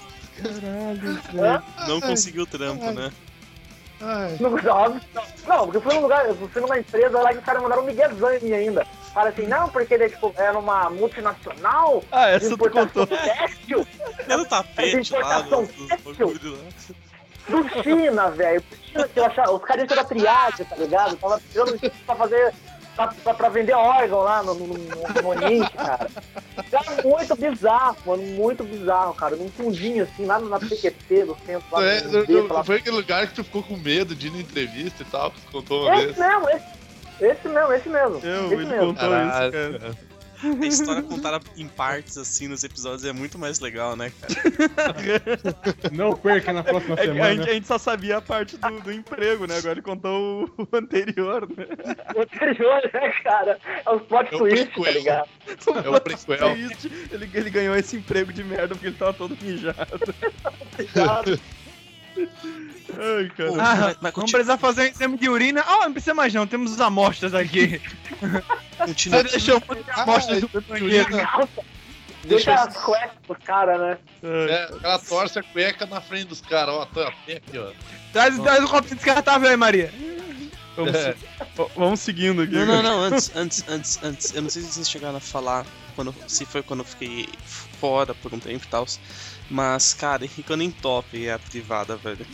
Hã? 1.39 1.63
Não 1.87 2.01
conseguiu 2.01 2.43
o 2.43 2.47
trampo, 2.47 2.91
né? 2.91 3.13
Ai, 4.01 4.37
Não, 4.41 4.53
óbvio, 4.53 5.01
não, 5.15 5.23
não, 5.47 5.65
porque 5.65 5.77
eu 5.77 5.81
fui 5.81 5.95
num 5.95 6.01
lugar, 6.01 6.27
eu 6.27 6.35
fui 6.35 6.61
numa 6.61 6.79
empresa 6.79 7.21
lá 7.21 7.33
que 7.33 7.39
os 7.39 7.45
caras 7.45 7.63
mandaram 7.63 7.83
um 7.83 7.87
miguezão 7.87 8.35
em 8.35 8.41
mim 8.41 8.53
ainda. 8.53 8.85
Fala 9.15 9.29
assim, 9.29 9.47
não, 9.47 9.69
porque 9.69 9.95
ele 9.95 10.09
tipo, 10.11 10.35
era 10.37 10.59
uma 10.59 10.91
multinacional 10.91 12.03
Ah, 12.11 12.27
de 12.31 12.37
essa 12.37 12.49
tu 12.49 12.55
importação 12.55 13.07
contou. 13.07 13.19
têxtil 13.19 13.87
Era 14.29 14.43
o 14.43 14.45
tapete 14.47 15.13
lá, 15.13 15.41
dos 15.43 15.69
bagulho 16.05 16.53
lá. 16.53 17.61
do 17.63 17.83
China, 17.83 18.31
velho. 18.33 18.63
Que 19.13 19.19
eu 19.21 19.25
achava, 19.25 19.53
os 19.53 19.63
caras 19.65 19.89
da 19.89 20.05
triagem, 20.05 20.65
tá 20.67 20.77
ligado? 20.77 21.17
Tava 21.17 21.41
tirando 21.51 21.75
isso 21.75 21.91
pra 22.07 22.15
fazer. 22.15 22.55
Pra, 22.95 23.09
pra, 23.09 23.35
pra 23.35 23.49
vender 23.49 23.73
órgão 23.73 24.21
lá 24.21 24.41
no, 24.45 24.55
no, 24.55 24.69
no, 24.69 24.77
no 24.79 25.71
cara. 25.71 26.09
Cara, 26.71 27.03
muito 27.03 27.35
bizarro, 27.35 27.97
mano. 28.07 28.23
Muito 28.23 28.63
bizarro, 28.63 29.13
cara. 29.15 29.35
Num 29.35 29.49
fundinho 29.49 30.05
assim, 30.05 30.25
lá 30.25 30.39
na 30.39 30.61
PQT, 30.61 31.25
no 31.25 31.37
centro 31.45 31.67
lá 31.73 31.85
É, 31.85 32.01
Beco, 32.03 32.33
não 32.33 32.47
lá 32.47 32.63
foi 32.63 32.77
aquele 32.77 32.95
lugar 32.95 33.27
que 33.27 33.35
tu 33.35 33.43
ficou 33.43 33.65
com 33.65 33.77
medo 33.77 34.15
de 34.15 34.29
ir 34.29 34.31
na 34.31 34.39
entrevista 34.39 35.03
e 35.03 35.07
tal, 35.07 35.33
que 35.33 35.41
tu 35.41 35.51
contou 35.51 35.83
uma 35.87 35.97
Esse 35.97 36.07
vez. 36.07 36.19
mesmo, 36.19 36.49
esse, 36.51 36.65
esse 37.21 37.49
mesmo, 37.49 37.73
esse 37.73 37.89
mesmo. 37.89 38.21
Eu, 38.23 38.45
esse 38.45 38.55
ele 38.55 38.65
mesmo. 38.67 38.87
contou 38.87 39.11
Caralho, 39.11 39.49
isso, 39.49 39.81
cara. 39.81 39.99
A 40.61 40.67
história 40.67 41.03
contada 41.03 41.41
em 41.57 41.69
partes, 41.69 42.19
assim, 42.19 42.49
nos 42.49 42.63
episódios 42.65 43.05
é 43.05 43.13
muito 43.13 43.39
mais 43.39 43.61
legal, 43.61 43.97
né, 43.97 44.13
cara? 44.21 44.35
Não 45.93 46.15
perca 46.15 46.53
na 46.53 46.63
próxima 46.63 46.95
É 46.95 46.97
que 46.97 47.03
a, 47.03 47.13
semana. 47.13 47.35
gente, 47.35 47.51
a 47.51 47.53
gente 47.55 47.67
só 47.67 47.79
sabia 47.79 48.19
a 48.19 48.21
parte 48.23 48.57
do, 48.57 48.81
do 48.81 48.93
emprego, 48.93 49.47
né? 49.47 49.57
Agora 49.59 49.73
ele 49.73 49.83
contou 49.83 50.51
o, 50.57 50.63
o 50.63 50.77
anterior, 50.77 51.49
né? 51.57 51.67
O 52.15 52.21
anterior, 52.23 52.91
né, 52.93 53.13
cara? 53.23 53.59
É 53.87 53.91
os 53.91 54.03
plot 54.03 54.33
É 54.33 54.37
o 54.37 54.39
twist, 54.39 54.83
tá 54.83 54.91
ligado? 54.91 55.29
É 55.85 55.89
o 55.89 56.01
prequel. 56.01 56.49
Ele, 57.11 57.31
ele 57.33 57.51
ganhou 57.51 57.77
esse 57.77 57.97
emprego 57.97 58.33
de 58.33 58.45
merda 58.45 58.75
porque 58.75 58.89
ele 58.89 58.97
tava 58.97 59.13
todo 59.13 59.37
mijado. 59.41 60.15
Ligado? 60.79 61.41
Ai, 62.17 63.31
cara. 63.37 63.51
Pô, 63.51 63.61
Ah, 63.61 63.77
mas- 63.77 63.97
mas 64.01 64.15
vamos 64.15 64.31
precisar 64.31 64.57
fazer 64.59 64.83
um 64.83 64.85
exame 64.87 65.19
de 65.19 65.29
urina. 65.29 65.63
Ah, 65.67 65.85
não 65.85 65.93
precisa 65.93 66.15
mais 66.15 66.33
não, 66.33 66.47
temos 66.47 66.81
amostras 66.81 67.35
aqui. 67.35 67.81
continua- 68.79 69.23
Você 69.23 69.29
deixou 69.31 69.63
muitas 69.67 69.99
amostras 69.99 70.41
do 70.41 70.61
banheiro. 70.63 71.09
Deixa 72.25 72.55
as 72.55 72.77
cuecas 72.79 73.11
pros 73.27 73.39
caras, 73.45 73.79
né? 73.81 73.99
É, 74.23 74.71
ela 74.83 74.99
torce 74.99 75.39
a 75.39 75.43
cueca 75.43 75.85
na 75.85 76.01
frente 76.01 76.29
dos 76.29 76.41
caras, 76.41 76.75
ó. 76.75 76.87
Tá, 76.87 77.13
tem 77.27 77.37
aqui, 77.37 77.59
ó. 77.59 77.71
Traz, 78.13 78.39
traz 78.39 78.65
o 78.65 78.69
copinho 78.69 78.95
descartável 78.97 79.51
aí, 79.51 79.57
Maria. 79.57 79.93
Vamos, 80.77 80.95
É. 80.95 81.15
vamos 81.77 82.01
seguindo 82.01 82.43
aqui. 82.43 82.55
Não, 82.55 82.67
não, 82.67 82.83
não, 82.83 83.01
antes, 83.01 83.31
antes, 83.35 83.65
antes, 83.69 84.01
antes. 84.03 84.35
Eu 84.35 84.43
não 84.43 84.51
sei 84.51 84.63
se 84.63 84.73
vocês 84.73 84.89
chegaram 84.91 85.17
a 85.17 85.21
falar 85.21 85.65
quando, 85.95 86.15
se 86.27 86.45
foi 86.45 86.63
quando 86.63 86.81
eu 86.81 86.85
fiquei 86.87 87.29
fora 87.81 88.15
por 88.15 88.33
um 88.35 88.39
tempo 88.39 88.65
e 88.65 88.69
tal. 88.69 88.87
Mas, 89.51 89.95
cara, 89.95 90.25
e 90.25 90.43
quando 90.43 90.63
entope 90.63 91.29
a 91.29 91.39
privada, 91.39 91.97
velho? 91.97 92.27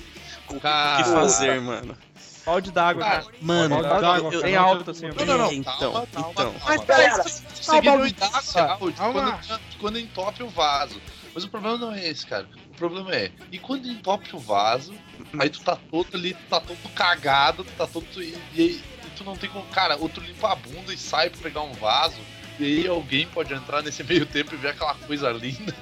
O 0.49 0.55
que 0.55 1.05
fazer, 1.05 1.61
mano? 1.61 1.97
Balde 2.45 2.73
d'água, 2.73 3.05
cara. 3.05 3.25
Mano, 3.41 3.83
Balde 3.83 4.01
d'água, 4.01 4.43
Bem 4.43 4.57
alto, 4.57 4.91
assim. 4.91 5.07
Não, 5.09 5.27
não, 5.27 5.39
não. 5.39 5.51
É, 5.51 5.55
então, 5.55 5.93
calma, 5.93 6.07
calma, 6.07 6.31
então. 6.31 6.33
calma. 6.35 6.61
Mas 6.67 6.85
peraí, 6.85 7.11
Seguindo 7.55 8.05
o 8.05 8.93
Calma. 8.95 9.13
quando, 9.13 9.61
quando 9.79 9.99
entope 9.99 10.43
o 10.43 10.49
vaso. 10.49 11.01
Mas 11.35 11.45
o 11.45 11.49
problema 11.49 11.77
não 11.77 11.93
é 11.93 12.09
esse, 12.09 12.27
cara. 12.27 12.49
O 12.73 12.75
problema 12.77 13.15
é, 13.15 13.31
e 13.53 13.59
quando 13.59 13.87
entope 13.87 14.35
o 14.35 14.39
vaso, 14.39 14.95
aí 15.39 15.49
tu 15.49 15.61
tá 15.61 15.77
todo 15.77 16.09
ali, 16.15 16.35
tu 16.35 16.43
tá 16.49 16.61
todo 16.61 16.95
cagado, 16.95 17.65
tu 17.65 17.73
tá 17.73 17.87
todo. 17.87 18.07
E, 18.23 18.81
tu 19.17 19.25
não 19.25 19.37
tem 19.37 19.49
como. 19.51 19.65
Cara, 19.67 19.97
ou 19.97 20.09
tu 20.09 20.21
limpa 20.21 20.53
a 20.53 20.57
bunda 20.57 20.93
e 20.93 20.99
sai 20.99 21.31
pra 21.31 21.41
pegar 21.41 21.63
um 21.63 21.73
vaso, 21.73 22.21
e 22.59 22.65
aí 22.65 22.89
alguém 22.89 23.27
pode 23.27 23.53
entrar 23.53 23.83
nesse 23.83 24.03
meio 24.05 24.27
tempo 24.27 24.55
e 24.55 24.59
ver 24.59 24.71
aquela 24.71 24.95
coisa 24.95 25.31
linda. 25.31 25.75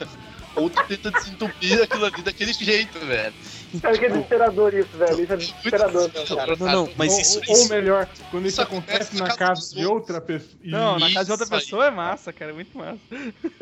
Ou 0.55 0.69
tu 0.69 0.83
tenta 0.87 1.11
desentupir 1.11 1.83
aquilo 1.83 2.05
ali 2.05 2.23
daquele 2.23 2.53
jeito, 2.53 2.99
velho. 2.99 3.35
Cara, 3.83 3.99
que 3.99 4.05
é 4.05 4.09
desesperador 4.09 4.75
isso, 4.75 4.97
velho. 4.97 5.21
Isso 5.23 5.33
é 5.33 5.37
desesperador, 5.37 6.03
né, 6.15 6.25
cara? 6.37 6.57
Não, 6.57 6.67
não, 6.67 6.91
mas 6.97 7.13
ou, 7.13 7.21
isso, 7.21 7.39
ou 7.49 7.55
isso, 7.55 7.69
melhor, 7.69 8.09
quando 8.31 8.47
isso, 8.47 8.55
isso 8.55 8.63
acontece 8.63 9.17
acontece 9.17 9.17
na 9.19 9.27
casa 9.27 9.39
casa 9.39 9.75
de 9.77 9.87
outra 9.87 10.21
pessoa. 10.21 10.53
Não, 10.65 10.99
na 10.99 11.13
casa 11.13 11.25
de 11.27 11.33
outra 11.33 11.47
pessoa 11.47 11.87
é 11.87 11.91
massa, 11.91 12.33
cara. 12.33 12.51
É 12.51 12.55
muito 12.55 12.77
massa. 12.77 12.99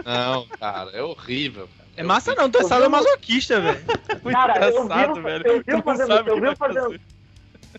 Não, 0.04 0.46
cara, 0.58 0.90
é 0.92 1.02
horrível. 1.02 1.68
Cara. 1.76 1.86
É 1.96 2.02
massa 2.02 2.34
não, 2.34 2.50
tu 2.50 2.58
é 2.58 2.64
sadomasoquista, 2.64 3.60
velho. 3.60 3.80
Muito 4.22 4.34
Cara, 4.36 4.68
eu 4.70 4.84
engraçado, 4.84 5.14
vi- 5.14 5.20
velho. 5.22 5.46
eu 5.46 5.62
vi 5.76 5.82
fazendo- 5.82 6.28
eu 6.28 6.40
vi 6.40 6.56
fazendo- 6.56 6.82
fazer. 6.84 7.00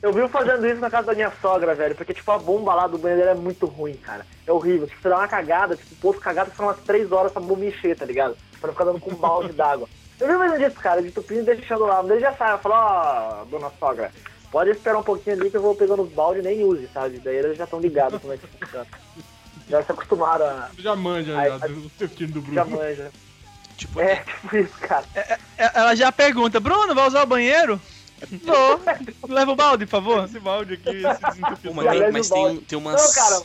Eu 0.01 0.13
vi 0.13 0.27
fazendo 0.27 0.67
isso 0.67 0.79
na 0.79 0.89
casa 0.91 1.07
da 1.07 1.13
minha 1.15 1.31
sogra, 1.41 1.73
velho, 1.73 1.95
porque, 1.95 2.13
tipo, 2.13 2.31
a 2.31 2.37
bomba 2.37 2.73
lá 2.75 2.85
do 2.87 2.97
banheiro 2.99 3.29
é 3.29 3.33
muito 3.35 3.65
ruim, 3.65 3.93
cara. 3.95 4.25
É 4.45 4.51
horrível. 4.51 4.85
Tipo, 4.87 5.01
você 5.01 5.09
dá 5.09 5.17
uma 5.17 5.27
cagada, 5.27 5.75
tipo, 5.75 5.93
o 5.93 5.97
povo 5.97 6.19
cagado 6.19 6.51
fica 6.51 6.61
umas 6.63 6.77
três 6.81 7.11
horas 7.11 7.31
pra 7.31 7.41
bomba 7.41 7.65
encher, 7.65 7.97
tá 7.97 8.05
ligado? 8.05 8.37
Pra 8.59 8.67
não 8.67 8.73
ficar 8.73 8.85
dando 8.85 8.99
com 8.99 9.11
um 9.11 9.15
balde 9.15 9.53
d'água. 9.53 9.89
Eu 10.19 10.27
vi 10.27 10.33
fazendo 10.37 10.67
isso, 10.67 10.75
cara, 10.79 11.01
de 11.01 11.11
tupinho 11.11 11.41
e 11.41 11.45
deixando 11.45 11.85
lá. 11.85 12.01
Mas 12.01 12.11
ele 12.11 12.19
já 12.21 12.33
sai, 12.33 12.53
eu 12.53 12.59
falo, 12.59 12.75
ó, 12.75 13.45
dona 13.45 13.71
sogra, 13.79 14.11
pode 14.51 14.71
esperar 14.71 14.97
um 14.99 15.03
pouquinho 15.03 15.35
ali 15.39 15.49
que 15.51 15.57
eu 15.57 15.61
vou 15.61 15.75
pegando 15.75 16.01
os 16.03 16.11
balde 16.11 16.39
e 16.39 16.43
nem 16.43 16.63
use, 16.63 16.89
sabe? 16.93 17.19
Daí 17.19 17.35
eles 17.35 17.57
já 17.57 17.65
estão 17.65 17.79
ligados 17.79 18.19
como 18.21 18.33
é 18.33 18.37
que 18.37 18.47
funciona. 18.47 18.87
Já 19.69 19.83
se 19.83 19.91
acostumaram 19.91 20.45
a. 20.45 20.69
Já 20.79 20.95
manja, 20.95 21.37
Ai, 21.37 21.49
já, 21.49 21.57
ai. 21.61 21.69
do 21.69 21.91
destino 21.99 22.41
do 22.41 22.53
Já 22.53 22.63
Bruno. 22.63 22.77
manja. 22.81 23.11
tipo, 23.77 23.99
É, 23.99 24.15
tipo 24.15 24.55
isso, 24.57 24.77
cara. 24.79 25.05
É, 25.13 25.37
Ela 25.57 25.93
já 25.93 26.11
pergunta, 26.11 26.59
Bruno, 26.59 26.95
vai 26.95 27.05
usar 27.07 27.23
o 27.23 27.27
banheiro? 27.27 27.79
Vou. 28.43 28.81
Leva 29.29 29.51
o 29.51 29.55
balde, 29.55 29.85
por 29.85 29.91
favor. 29.91 30.25
Esse 30.25 30.39
balde 30.39 30.73
aqui, 30.75 30.89
esse 31.05 31.21
desentupidor. 31.21 31.73
mas 31.75 31.85
Já 31.85 31.91
tem, 31.91 32.11
mas 32.11 32.27
o 32.27 32.33
balde. 32.33 32.55
tem, 32.55 32.65
tem 32.65 32.77
umas. 32.79 33.01
Não, 33.05 33.13
cara. 33.13 33.41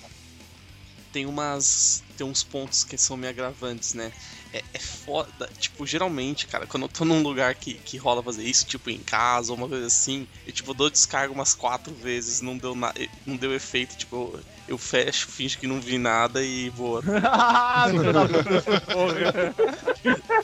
Tem 1.13 1.27
umas. 1.27 2.03
Tem 2.17 2.27
uns 2.27 2.43
pontos 2.43 2.83
que 2.85 2.97
são 2.97 3.17
meio 3.17 3.31
agravantes, 3.33 3.93
né? 3.93 4.11
É, 4.53 4.63
é 4.75 4.79
foda. 4.79 5.49
Tipo, 5.59 5.87
geralmente, 5.87 6.47
cara, 6.47 6.67
quando 6.67 6.85
eu 6.85 6.89
tô 6.89 7.05
num 7.05 7.23
lugar 7.23 7.55
que, 7.55 7.75
que 7.75 7.97
rola 7.97 8.23
fazer 8.23 8.45
isso, 8.45 8.67
tipo 8.67 8.91
em 8.91 8.99
casa 8.99 9.53
ou 9.53 9.59
uma 9.59 9.69
coisa 9.69 9.87
assim, 9.87 10.27
eu 10.47 10.53
tipo 10.53 10.75
dou 10.75 10.91
descarga 10.91 11.33
umas 11.33 11.55
quatro 11.55 11.95
vezes, 11.95 12.41
não 12.41 12.57
deu, 12.59 12.75
na, 12.75 12.93
não 13.25 13.37
deu 13.37 13.55
efeito, 13.55 13.97
tipo, 13.97 14.39
eu 14.73 14.79
fecho, 14.79 15.29
finge 15.29 15.59
que 15.59 15.67
não 15.67 15.81
vi 15.81 15.99
nada 15.99 16.43
e 16.43 16.71
vou. 16.71 17.03
Ah, 17.25 17.87
filho 17.91 18.13
da 18.13 18.27
puta, 18.27 18.81
porra. 18.93 19.55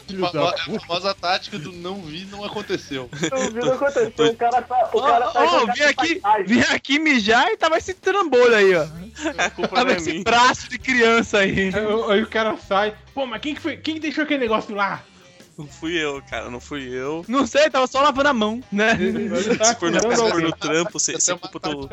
Filho 0.07 0.27
A, 0.27 0.81
famosa 0.81 1.15
tática 1.15 1.59
do 1.59 1.73
não 1.73 2.03
vi 2.03 2.27
não 2.27 2.45
aconteceu. 2.45 3.09
Não 3.31 3.51
viu 3.51 3.63
o 3.63 3.79
que 3.79 3.85
aconteceu. 3.85 4.27
O 4.27 4.37
cara 4.37 4.63
tá. 4.63 4.91
O 4.93 5.03
cara 5.03 5.31
tá. 5.31 5.41
Ó, 5.41 5.63
ó, 5.63 5.73
vim 5.73 5.83
aqui, 5.83 6.23
vim 6.47 6.61
aqui 6.61 6.99
mijar 6.99 7.49
e 7.49 7.57
tava 7.57 7.79
esse 7.79 7.95
trambolho 7.95 8.55
aí, 8.55 8.75
ó. 8.75 8.87
A 9.37 9.51
culpa 9.51 9.77
Tava 9.77 9.85
não 9.89 9.95
é 9.95 9.97
esse 9.97 10.23
braço 10.23 10.69
de 10.69 10.79
criança 10.79 11.39
aí. 11.39 11.73
Aí, 11.75 12.13
aí 12.13 12.23
o 12.23 12.29
cara 12.29 12.57
sai. 12.57 12.95
Pô, 13.15 13.27
mas 13.27 13.41
quem 13.41 13.55
que 13.55 13.61
foi? 13.61 13.77
Quem 13.77 13.95
que 13.95 14.01
deixou 14.01 14.25
aquele 14.25 14.41
negócio 14.41 14.75
lá? 14.75 15.03
Não 15.59 15.67
fui 15.67 15.97
eu, 15.97 16.23
cara, 16.31 16.49
não 16.49 16.61
fui 16.61 16.89
eu. 16.89 17.25
Não 17.27 17.45
sei, 17.45 17.69
tava 17.69 17.89
só 17.89 18.01
lavando 18.01 18.29
a 18.29 18.33
mão, 18.33 18.63
né? 18.71 18.97
Se 19.65 19.75
for 19.75 19.91
no, 19.91 20.01
se 20.01 20.17
for 20.31 20.41
no 20.41 20.53
trampo, 20.53 20.93
você, 20.93 21.13
Essa 21.17 21.21
você 21.21 21.33
é 21.33 21.37
culpa 21.37 21.59
teu, 21.59 21.89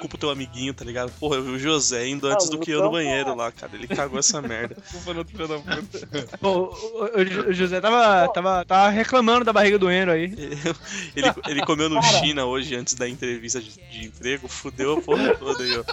culpa 0.00 0.16
teu 0.18 0.30
amiguinho, 0.30 0.72
tá 0.72 0.84
ligado? 0.86 1.12
Porra, 1.20 1.36
eu 1.36 1.42
vi 1.42 1.50
o 1.50 1.58
José 1.58 2.08
indo 2.08 2.26
antes 2.26 2.48
do 2.48 2.58
que 2.58 2.70
eu 2.70 2.76
no 2.78 2.82
trampo, 2.84 2.96
banheiro 2.96 3.30
é. 3.30 3.34
lá, 3.34 3.52
cara. 3.52 3.72
Ele 3.74 3.86
cagou 3.86 4.18
essa 4.18 4.40
merda. 4.42 4.74
Culpa 4.90 5.12
no 5.12 5.24
filho 5.26 5.46
da 5.46 5.58
puta. 5.58 6.38
Pô, 6.40 6.50
o, 6.50 7.04
o- 7.04 7.48
o 7.50 7.52
José 7.52 7.78
tava, 7.80 8.26
tava, 8.32 8.64
tava 8.64 8.88
reclamando 8.88 9.44
da 9.44 9.52
barriga 9.52 9.78
doendo 9.78 10.12
aí. 10.12 10.32
Ele, 11.14 11.26
ele 11.48 11.66
comeu 11.66 11.88
no 11.90 12.00
Cara. 12.00 12.18
China 12.20 12.44
hoje, 12.46 12.74
antes 12.74 12.94
da 12.94 13.06
entrevista 13.08 13.60
de, 13.60 13.70
de 13.90 14.06
emprego, 14.06 14.48
fudeu 14.48 14.94
a 14.94 15.00
porra 15.02 15.34
toda 15.36 15.62
aí, 15.62 15.76
ó. 15.76 15.84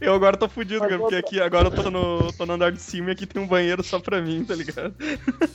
Eu 0.00 0.14
agora 0.14 0.36
tô 0.36 0.48
fudido, 0.48 0.80
cara, 0.80 0.98
porque 0.98 1.14
aqui 1.16 1.40
agora 1.40 1.68
eu 1.68 1.70
tô 1.70 1.90
no, 1.90 2.32
tô 2.32 2.44
no 2.44 2.52
andar 2.54 2.72
de 2.72 2.80
cima 2.80 3.08
e 3.10 3.12
aqui 3.12 3.26
tem 3.26 3.40
um 3.40 3.46
banheiro 3.46 3.82
só 3.82 3.98
pra 4.00 4.20
mim, 4.20 4.44
tá 4.44 4.54
ligado? 4.54 4.94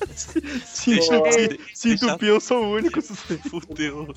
Se, 0.17 1.01
se, 1.01 1.59
se 1.73 1.93
entupir, 1.93 2.29
eu 2.29 2.39
sou 2.39 2.63
o 2.63 2.71
único 2.75 3.01
suspeito. 3.01 3.49
Fudeu. 3.61 4.07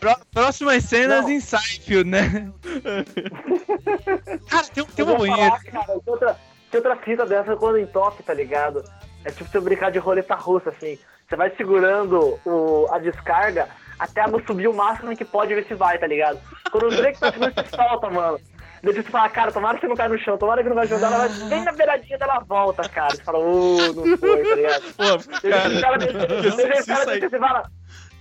Pró- 0.00 0.18
próximas 0.32 0.84
cenas 0.84 1.28
em 1.28 1.40
Seinfeld, 1.40 2.08
né? 2.08 2.52
Cara, 4.48 4.66
tem, 4.68 4.84
tem 4.84 5.04
Eu 5.04 5.06
uma 5.06 5.18
banheira. 5.18 5.50
falar, 5.50 5.64
cara, 5.64 5.86
tem 5.86 6.12
outra, 6.12 6.36
tem 6.70 6.78
outra 6.78 6.96
fita 6.96 7.26
dessa 7.26 7.56
quando 7.56 7.78
entope, 7.78 8.22
tá 8.22 8.34
ligado? 8.34 8.84
É 9.24 9.30
tipo 9.30 9.50
você 9.50 9.60
brincar 9.60 9.90
de 9.90 9.98
roleta 9.98 10.34
russa, 10.34 10.70
assim. 10.70 10.98
Você 11.28 11.36
vai 11.36 11.50
segurando 11.56 12.38
o, 12.44 12.86
a 12.90 12.98
descarga 12.98 13.68
até 13.98 14.20
a 14.20 14.24
água 14.26 14.42
subir 14.46 14.68
o 14.68 14.74
máximo 14.74 15.16
que 15.16 15.24
pode 15.24 15.54
ver 15.54 15.66
se 15.66 15.74
vai, 15.74 15.98
tá 15.98 16.06
ligado? 16.06 16.38
Quando 16.70 16.90
vê 16.90 17.12
que 17.12 17.18
tá 17.18 17.32
subindo, 17.32 17.52
você 17.54 17.76
solta, 17.76 18.10
mano. 18.10 18.38
Daí 18.86 18.94
você 18.94 19.02
fala, 19.02 19.28
cara, 19.28 19.52
tomara 19.52 19.74
que 19.74 19.80
você 19.80 19.88
não 19.88 19.96
cai 19.96 20.08
no 20.08 20.18
chão, 20.18 20.38
tomara 20.38 20.62
que 20.62 20.68
não 20.68 20.76
vai 20.76 20.86
jogar, 20.86 21.12
ela 21.12 21.28
vai 21.28 21.48
bem 21.48 21.64
na 21.64 21.72
beiradinha 21.72 22.18
dela 22.18 22.38
volta, 22.46 22.88
cara. 22.88 23.14
Você 23.14 23.22
fala, 23.22 23.38
ô, 23.38 23.76
não 23.92 24.16
foi, 24.16 24.42
tá 24.44 24.54
ligado? 24.54 24.82
Pô, 24.96 25.48
Cara, 25.48 25.80
cara, 25.80 26.80
se 26.80 26.86
cara 26.86 27.20
você 27.20 27.38
fala, 27.38 27.70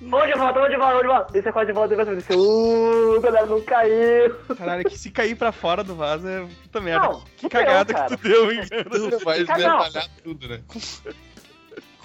Vamos 0.02 0.28
de 0.28 0.34
volta, 0.34 0.54
vamos 0.54 0.70
de 0.70 0.78
volta, 0.78 0.94
vamos 0.94 1.02
de 1.02 1.08
volta. 1.08 1.38
E 1.38 1.42
você 1.42 1.52
corre 1.52 1.66
de 1.66 1.72
volta 1.72 1.94
e 1.94 1.98
você 1.98 2.16
diz, 2.16 2.30
uh, 2.30 3.22
galera, 3.22 3.46
não 3.46 3.62
caiu. 3.62 4.36
Caralho, 4.58 4.84
que 4.84 4.98
se 4.98 5.10
cair 5.10 5.36
pra 5.36 5.52
fora 5.52 5.84
do 5.84 5.96
vaso 5.96 6.28
é 6.28 6.46
puta 6.64 6.82
merda. 6.82 7.08
Não, 7.08 7.24
que 7.38 7.48
cagada 7.48 7.94
cara. 7.94 8.10
que 8.10 8.18
tu 8.18 8.24
deu, 8.28 8.52
hein? 8.52 8.62
Tu 8.68 9.20
faz 9.22 9.46
Cara, 9.46 9.68
não. 9.68 9.78
medalhar 9.84 10.10
tudo, 10.24 10.48
né? 10.50 10.62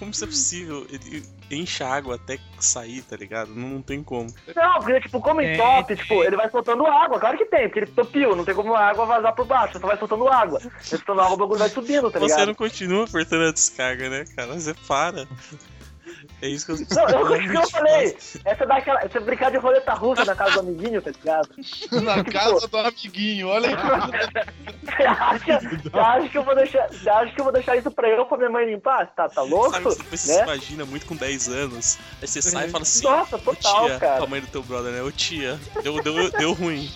Como 0.01 0.13
isso 0.13 0.25
é 0.25 0.27
possível? 0.27 0.87
Ele 0.89 1.23
enche 1.51 1.85
a 1.85 1.93
água 1.93 2.15
até 2.15 2.39
sair, 2.59 3.03
tá 3.03 3.17
ligado? 3.19 3.55
Não, 3.55 3.69
não 3.69 3.83
tem 3.83 4.03
como. 4.03 4.35
Não, 4.57 4.79
porque, 4.79 4.99
tipo, 5.03 5.21
como 5.21 5.41
Tem, 5.41 5.53
entope, 5.55 5.95
tipo, 5.95 6.25
ele 6.25 6.37
vai 6.37 6.51
soltando 6.51 6.87
água. 6.87 7.21
Claro 7.21 7.37
que 7.37 7.45
tem, 7.45 7.69
porque 7.69 7.81
ele 7.81 7.91
topiu, 7.93 8.35
não 8.35 8.43
tem 8.43 8.55
como 8.55 8.75
a 8.75 8.81
água 8.81 9.05
vazar 9.05 9.35
por 9.35 9.45
baixo, 9.45 9.79
só 9.79 9.87
vai 9.87 9.99
soltando 9.99 10.27
água. 10.27 10.59
Ele 10.63 10.73
soltando 10.83 11.21
água, 11.21 11.35
o 11.35 11.37
bagulho 11.37 11.59
vai 11.59 11.69
subindo, 11.69 12.11
tá 12.11 12.19
Você 12.19 12.29
ligado? 12.29 12.47
não 12.47 12.55
continua 12.55 13.05
apertando 13.05 13.45
a 13.45 13.53
descarga, 13.53 14.09
né, 14.09 14.25
cara? 14.35 14.55
Você 14.55 14.73
para. 14.89 15.29
É 16.43 16.49
isso 16.49 16.65
que 16.65 16.73
eu 16.73 16.77
Não, 16.97 17.09
eu, 17.09 17.27
o 17.27 17.51
que 17.51 17.57
eu 17.57 17.69
falei, 17.69 18.17
essa, 18.45 18.67
daquela, 18.67 19.01
essa 19.03 19.21
brincar 19.21 19.51
de 19.51 19.59
roleta 19.59 19.93
russa 19.93 20.25
na 20.25 20.35
casa 20.35 20.55
do 20.55 20.61
amiguinho, 20.61 21.03
tá 21.03 21.11
ligado? 21.11 21.51
Na 22.03 22.25
casa 22.25 22.67
do 22.67 22.79
amiguinho, 22.79 23.49
olha 23.49 23.69
aí. 23.69 23.75
Você 24.83 25.03
acha, 25.03 25.61
você 25.61 25.99
acha 25.99 26.29
que 26.29 26.39
eu 26.39 26.45
vou 26.45 26.55
deixar, 26.55 26.89
você 26.89 27.09
acha 27.09 27.35
que 27.35 27.41
eu 27.41 27.45
vou 27.45 27.53
deixar 27.53 27.77
isso 27.77 27.91
pra 27.91 28.09
eu, 28.09 28.25
pra 28.27 28.39
minha 28.39 28.51
mãe 28.51 28.67
limpar? 28.67 29.07
Tá, 29.15 29.29
tá 29.29 29.43
louco? 29.43 29.71
Sabe, 29.71 29.85
você 29.85 30.33
né? 30.33 30.39
se 30.39 30.43
imagina 30.43 30.85
muito 30.85 31.07
com 31.07 31.17
10 31.17 31.49
anos. 31.49 31.99
Aí 32.21 32.27
você 32.27 32.43
sai 32.43 32.67
e 32.67 32.71
fala 32.71 32.83
assim: 32.83 33.05
Nossa, 33.05 33.37
"Ô, 33.37 33.39
total, 33.39 33.87
tia, 33.87 33.99
cara. 33.99 34.19
com 34.19 34.25
a 34.25 34.27
mãe 34.27 34.41
do 34.41 34.47
teu 34.49 34.63
brother, 34.63 34.93
né? 34.93 35.03
Ô 35.03 35.13
tia, 35.13 35.59
deu, 35.83 36.03
deu, 36.03 36.31
deu 36.31 36.53
ruim. 36.53 36.91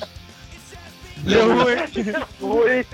Deu 1.19 1.47
ruim. 1.47 1.77
Ui, 2.41 2.87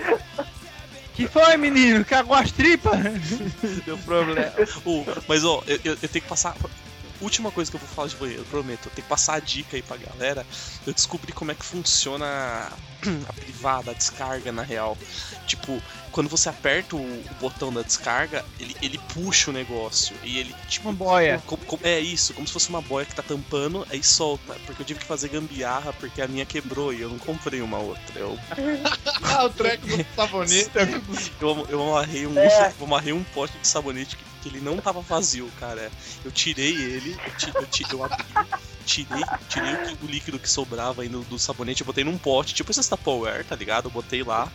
Que 1.21 1.29
foi, 1.29 1.55
menino? 1.59 2.03
Cagou 2.03 2.35
as 2.35 2.51
tripas? 2.51 2.99
Deu 3.85 3.99
problema. 3.99 4.53
Ô, 4.87 5.05
mas 5.29 5.45
ó, 5.45 5.63
eu, 5.67 5.79
eu- 5.85 5.99
eu 6.01 6.09
tenho 6.09 6.23
que 6.23 6.29
passar. 6.29 6.55
Última 7.21 7.51
coisa 7.51 7.71
que 7.71 7.77
eu 7.77 7.81
vou 7.81 7.89
falar 7.89 8.09
de 8.09 8.17
banheiro, 8.17 8.43
eu 8.43 8.47
prometo. 8.47 8.87
Eu 8.87 8.93
tenho 8.93 9.03
que 9.05 9.09
passar 9.09 9.35
a 9.35 9.41
dica 9.41 9.77
aí 9.77 9.83
pra 9.83 9.97
galera. 9.97 10.47
Eu 10.87 10.95
descobri 10.95 11.33
como 11.33 11.51
é 11.51 11.55
que 11.55 11.65
funciona 11.65 12.27
a 13.29 13.33
privada, 13.33 13.91
a 13.91 13.95
descarga 13.95 14.51
na 14.53 14.63
real. 14.63 14.97
Tipo, 15.47 15.83
quando 16.13 16.29
você 16.31 16.49
aperta 16.49 16.97
o, 16.97 17.01
o 17.01 17.35
botão 17.41 17.73
da 17.73 17.83
descarga, 17.83 18.45
ele, 18.59 18.77
ele 18.83 18.99
puxa 19.13 19.51
o 19.51 19.53
negócio. 19.53 20.17
E 20.23 20.39
ele, 20.39 20.55
tipo. 20.69 20.89
Uma 20.89 20.95
boia. 20.97 21.43
co- 21.47 21.57
co- 21.59 21.79
é 21.83 22.01
isso, 22.01 22.33
como 22.35 22.47
se 22.47 22.53
fosse 22.53 22.69
uma 22.71 22.81
boia 22.81 23.05
que 23.07 23.15
tá 23.15 23.23
tampando, 23.23 23.87
aí 23.91 24.03
solta. 24.03 24.55
Porque 24.67 24.83
eu 24.83 24.87
tive 24.87 25.01
que 25.01 25.07
fazer 25.07 25.29
gambiarra 25.29 25.93
porque 25.95 26.23
a 26.23 26.29
minha 26.29 26.47
quebrou 26.47 26.93
e 26.93 27.01
eu 27.03 27.11
não 27.11 27.19
comprei 27.19 27.61
uma 27.61 27.79
outra. 27.79 28.19
Eu, 28.19 28.39
Ah, 29.23 29.45
o 29.45 29.51
treco 29.51 29.87
do 29.87 30.07
sabonete. 30.17 30.71
eu, 31.41 31.67
eu 31.69 31.83
amarrei 31.89 32.27
um, 32.27 32.37
É. 32.39 32.73
eu 32.79 32.87
amarrei 32.87 33.13
um 33.13 33.23
pote 33.25 33.57
de 33.59 33.67
sabonete 33.69 34.17
que, 34.17 34.25
que 34.43 34.49
ele 34.49 34.61
não 34.61 34.77
tava 34.79 35.01
vazio, 35.01 35.51
cara. 35.59 35.91
Eu 36.25 36.31
tirei 36.31 36.75
ele, 36.75 37.17
eu, 37.55 37.63
eu, 37.63 37.69
eu 37.93 38.05
abri, 38.05 38.25
tirei, 38.91 39.23
tirei 39.49 39.97
o, 40.03 40.07
líquido 40.07 40.39
que 40.39 40.51
sobrava 40.51 41.03
ainda 41.03 41.19
do 41.19 41.39
sabonete, 41.39 41.83
eu 41.83 41.87
botei 41.87 42.03
num 42.03 42.19
pote, 42.19 42.55
tipo 42.55 42.71
esse 42.71 42.89
Tupperware, 42.89 43.45
tá 43.45 43.55
ligado? 43.55 43.87
Eu 43.87 43.91
botei 43.91 44.23
lá 44.23 44.51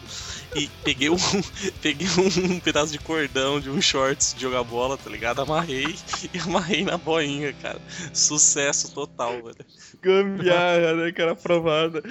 e 0.55 0.67
peguei 0.83 1.09
um, 1.09 1.15
peguei 1.81 2.07
um 2.43 2.59
pedaço 2.59 2.91
de 2.91 2.99
cordão 2.99 3.59
de 3.59 3.69
um 3.69 3.81
shorts 3.81 4.33
de 4.33 4.41
jogar 4.41 4.63
bola, 4.63 4.97
tá 4.97 5.09
ligado? 5.09 5.41
Amarrei 5.41 5.95
e 6.33 6.39
amarrei 6.39 6.83
na 6.83 6.97
boinha, 6.97 7.53
cara. 7.53 7.79
Sucesso 8.13 8.91
total, 8.91 9.41
velho. 9.43 9.55
Gambiarra, 10.01 10.93
né, 10.93 11.11
cara? 11.11 11.31
Aprovada. 11.31 12.03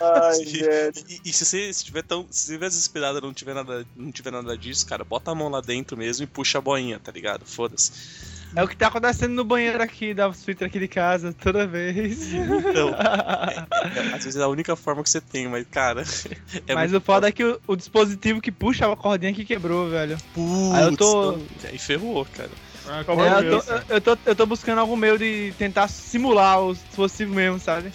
ai, 0.00 0.40
E- 0.42 0.46
gente. 0.46 1.04
E, 1.08 1.30
e 1.30 1.32
se 1.32 1.44
você 1.44 1.68
estiver 1.68 2.02
tão. 2.02 2.26
Se 2.30 2.46
você 2.46 2.52
estiver 2.52 2.68
desesperado 2.68 3.18
e 3.18 3.22
não 3.22 3.34
tiver 3.34 3.54
nada, 3.54 3.86
não 3.94 4.10
tiver 4.10 4.30
nada 4.30 4.56
disso, 4.56 4.86
cara, 4.86 5.04
bota 5.04 5.30
a 5.30 5.34
mão 5.34 5.48
lá 5.48 5.60
dentro 5.60 5.96
mesmo 5.96 6.24
e 6.24 6.26
puxa 6.26 6.58
a 6.58 6.60
boinha, 6.60 6.98
tá 6.98 7.12
ligado? 7.12 7.44
Foda-se. 7.44 8.35
É 8.56 8.62
o 8.64 8.68
que 8.68 8.74
tá 8.74 8.86
acontecendo 8.88 9.34
no 9.34 9.44
banheiro 9.44 9.82
aqui, 9.82 10.14
da 10.14 10.32
suíte 10.32 10.64
aqui 10.64 10.78
de 10.80 10.88
casa, 10.88 11.30
toda 11.34 11.66
vez. 11.66 12.32
Então, 12.32 12.88
é- 12.88 13.66
às 14.16 14.24
vezes 14.24 14.36
é 14.36 14.42
a 14.42 14.48
única 14.48 14.74
forma 14.74 15.02
que 15.02 15.10
você 15.10 15.20
tem, 15.20 15.46
mas, 15.46 15.66
cara. 15.70 16.02
É 16.66 16.74
Mas 16.74 16.94
o 16.94 17.00
foda 17.00 17.28
é 17.28 17.32
que 17.32 17.44
o, 17.44 17.60
o 17.66 17.76
dispositivo 17.76 18.40
que 18.40 18.50
puxa 18.50 18.90
a 18.90 18.96
cordinha 18.96 19.34
que 19.34 19.44
quebrou, 19.44 19.90
velho. 19.90 20.16
Aí 20.72 20.84
eu 20.84 20.96
tô- 20.96 21.32
Putz, 21.40 21.66
Aí 21.66 21.78
ferrou, 21.78 22.24
cara. 22.24 22.50
Ah, 22.88 23.00
É, 23.00 23.38
eu, 23.38 23.60
tô, 23.62 23.72
eu- 23.94 24.00
tô, 24.00 24.18
eu 24.26 24.36
tô 24.36 24.46
buscando 24.46 24.78
algum 24.80 24.96
meio 24.96 25.18
de 25.18 25.52
tentar 25.58 25.88
simular 25.88 26.62
o 26.62 26.72
dispositivo 26.72 27.34
mesmo, 27.34 27.58
sabe? 27.58 27.90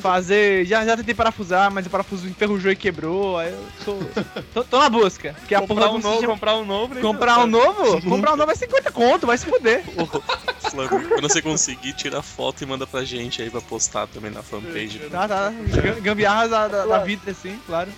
Fazer. 0.00 0.64
Já, 0.66 0.84
já 0.84 0.96
tentei 0.96 1.14
parafusar, 1.14 1.70
mas 1.70 1.86
o 1.86 1.90
parafuso 1.90 2.28
enferrujou 2.28 2.70
e 2.70 2.76
quebrou. 2.76 3.38
Aí 3.38 3.52
eu 3.52 3.66
tô. 3.84 3.98
Tô, 4.52 4.64
tô 4.64 4.78
na 4.78 4.88
busca. 4.88 5.34
Porque 5.38 5.54
a 5.54 5.60
Comprar 5.60 5.74
porra 5.86 5.90
um 5.90 5.98
novo, 6.00 6.26
comprar 6.26 6.54
um 6.56 6.64
novo. 6.64 6.94
nem 6.94 7.02
Comprar 7.02 7.38
um 7.38 7.46
novo? 7.46 8.02
Comprar 8.02 8.32
um 8.34 8.36
novo 8.36 8.50
é 8.50 8.54
50 8.54 8.92
conto, 8.92 9.26
vai 9.26 9.38
se 9.38 9.46
fuder. 9.46 9.84
Quando 10.76 11.22
você 11.22 11.40
conseguir, 11.40 11.92
tira 11.94 12.20
foto 12.22 12.62
e 12.62 12.66
manda 12.66 12.86
pra 12.86 13.04
gente 13.04 13.40
aí 13.40 13.50
pra 13.50 13.60
postar 13.60 14.06
também 14.06 14.30
na 14.30 14.42
fanpage. 14.42 14.98
Tá, 15.10 15.26
tá. 15.28 15.50
Gam- 15.50 16.00
Gambiarras 16.00 16.50
da, 16.50 16.68
da, 16.68 16.86
da 16.86 16.98
vida, 16.98 17.30
assim, 17.30 17.58
claro. 17.66 17.90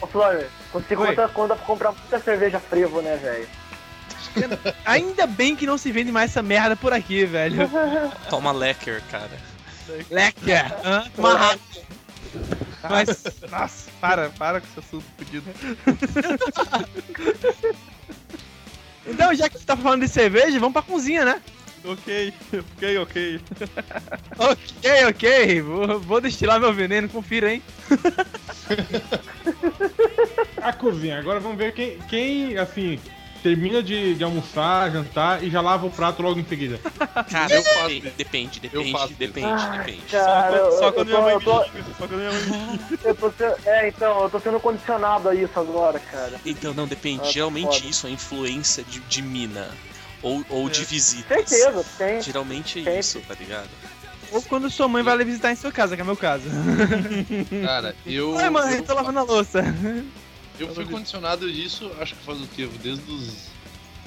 Ô, 0.00 0.06
Flávio, 0.06 0.46
consigo 0.72 1.02
Oi. 1.02 1.08
conta, 1.08 1.28
conta 1.28 1.56
pra 1.56 1.64
comprar 1.64 1.92
muita 1.92 2.18
cerveja 2.20 2.60
frevo, 2.60 3.00
né, 3.02 3.16
velho? 3.16 3.48
Ainda 4.84 5.26
bem 5.26 5.56
que 5.56 5.66
não 5.66 5.78
se 5.78 5.90
vende 5.92 6.12
mais 6.12 6.30
essa 6.30 6.42
merda 6.42 6.76
por 6.76 6.92
aqui, 6.92 7.24
velho. 7.24 7.68
Toma 8.30 8.52
lecker, 8.52 9.02
cara. 9.10 9.30
Lecker. 10.10 10.66
Uma 11.16 11.56
Mas, 12.82 13.24
Nossa, 13.50 13.90
para, 14.00 14.28
para 14.30 14.60
com 14.60 14.66
esse 14.66 14.78
assunto 14.78 15.04
fudido. 15.16 15.46
então, 19.06 19.34
já 19.34 19.48
que 19.48 19.58
você 19.58 19.64
tá 19.64 19.76
falando 19.76 20.02
de 20.02 20.08
cerveja, 20.08 20.60
vamos 20.60 20.74
pra 20.74 20.82
cozinha, 20.82 21.24
né? 21.24 21.40
Ok, 21.84 22.34
ok, 22.52 22.98
ok. 22.98 23.40
Ok, 24.38 25.04
ok. 25.08 25.62
Vou, 25.62 26.00
vou 26.00 26.20
destilar 26.20 26.60
meu 26.60 26.72
veneno, 26.72 27.08
confira, 27.08 27.54
hein? 27.54 27.62
A 30.60 30.72
cozinha. 30.72 31.18
Agora 31.18 31.40
vamos 31.40 31.56
ver 31.56 31.72
quem, 31.72 31.98
quem 32.10 32.58
assim, 32.58 33.00
termina 33.42 33.82
de, 33.82 34.14
de 34.14 34.24
almoçar, 34.24 34.90
jantar 34.90 35.42
e 35.42 35.50
já 35.50 35.60
lava 35.60 35.86
o 35.86 35.90
prato 35.90 36.22
logo 36.22 36.38
em 36.38 36.44
seguida. 36.44 36.78
Cara, 37.30 37.54
Eu 37.54 37.62
faço 37.62 38.00
depende, 38.16 38.60
depende, 38.60 38.92
faço 38.92 39.14
depende, 39.14 39.46
Ai, 39.50 39.78
depende. 39.78 40.02
Cara, 40.10 40.56
eu, 40.56 40.72
Só 40.72 40.92
quando 40.92 41.08
minha 41.08 41.18
tô, 41.18 41.24
mãe 41.24 41.38
me 41.38 41.74
liga. 41.74 41.84
Só 41.98 42.06
quando 42.06 42.16
minha 42.18 42.32
mãe 42.32 42.42
me 42.42 42.50
liga. 42.50 42.98
tô, 42.98 43.08
eu 43.08 43.14
tô 43.14 43.32
sendo, 43.32 43.56
É, 43.66 43.88
então, 43.88 44.22
eu 44.22 44.30
tô 44.30 44.40
sendo 44.40 44.60
condicionado 44.60 45.28
a 45.28 45.34
isso 45.34 45.58
agora, 45.58 45.98
cara. 45.98 46.40
Então, 46.44 46.74
não, 46.74 46.86
depende. 46.86 47.22
Ah, 47.24 47.30
Geralmente 47.30 47.76
foda. 47.78 47.86
isso 47.86 48.06
é 48.06 48.10
influência 48.10 48.84
de, 48.84 49.00
de 49.00 49.22
mina. 49.22 49.68
Ou, 50.22 50.44
ou 50.48 50.68
de 50.68 50.84
visitas. 50.84 51.48
Certeza, 51.48 51.84
tem. 51.96 52.20
Geralmente 52.20 52.80
é 52.80 52.84
Tem. 52.84 52.98
isso, 52.98 53.20
tá 53.20 53.34
ligado? 53.34 53.68
Ou 54.32 54.42
quando 54.42 54.68
sua 54.68 54.88
mãe 54.88 55.02
vai 55.02 55.16
lhe 55.16 55.24
visitar 55.24 55.52
em 55.52 55.56
sua 55.56 55.72
casa, 55.72 55.94
que 55.96 56.02
é 56.02 56.04
meu 56.04 56.16
caso. 56.16 56.44
Cara, 57.64 57.94
eu. 58.04 58.34
Oi, 58.34 58.50
mãe, 58.50 58.74
eu, 58.74 58.82
tô 58.82 58.94
lavando 58.94 59.20
a 59.20 59.22
louça. 59.22 59.62
Eu 60.58 60.74
fui 60.74 60.84
condicionado 60.84 61.50
disso, 61.50 61.90
acho 62.00 62.14
que 62.14 62.24
faz 62.24 62.40
o 62.40 62.46
quê? 62.48 62.68
Desde 62.82 63.10
os. 63.10 63.48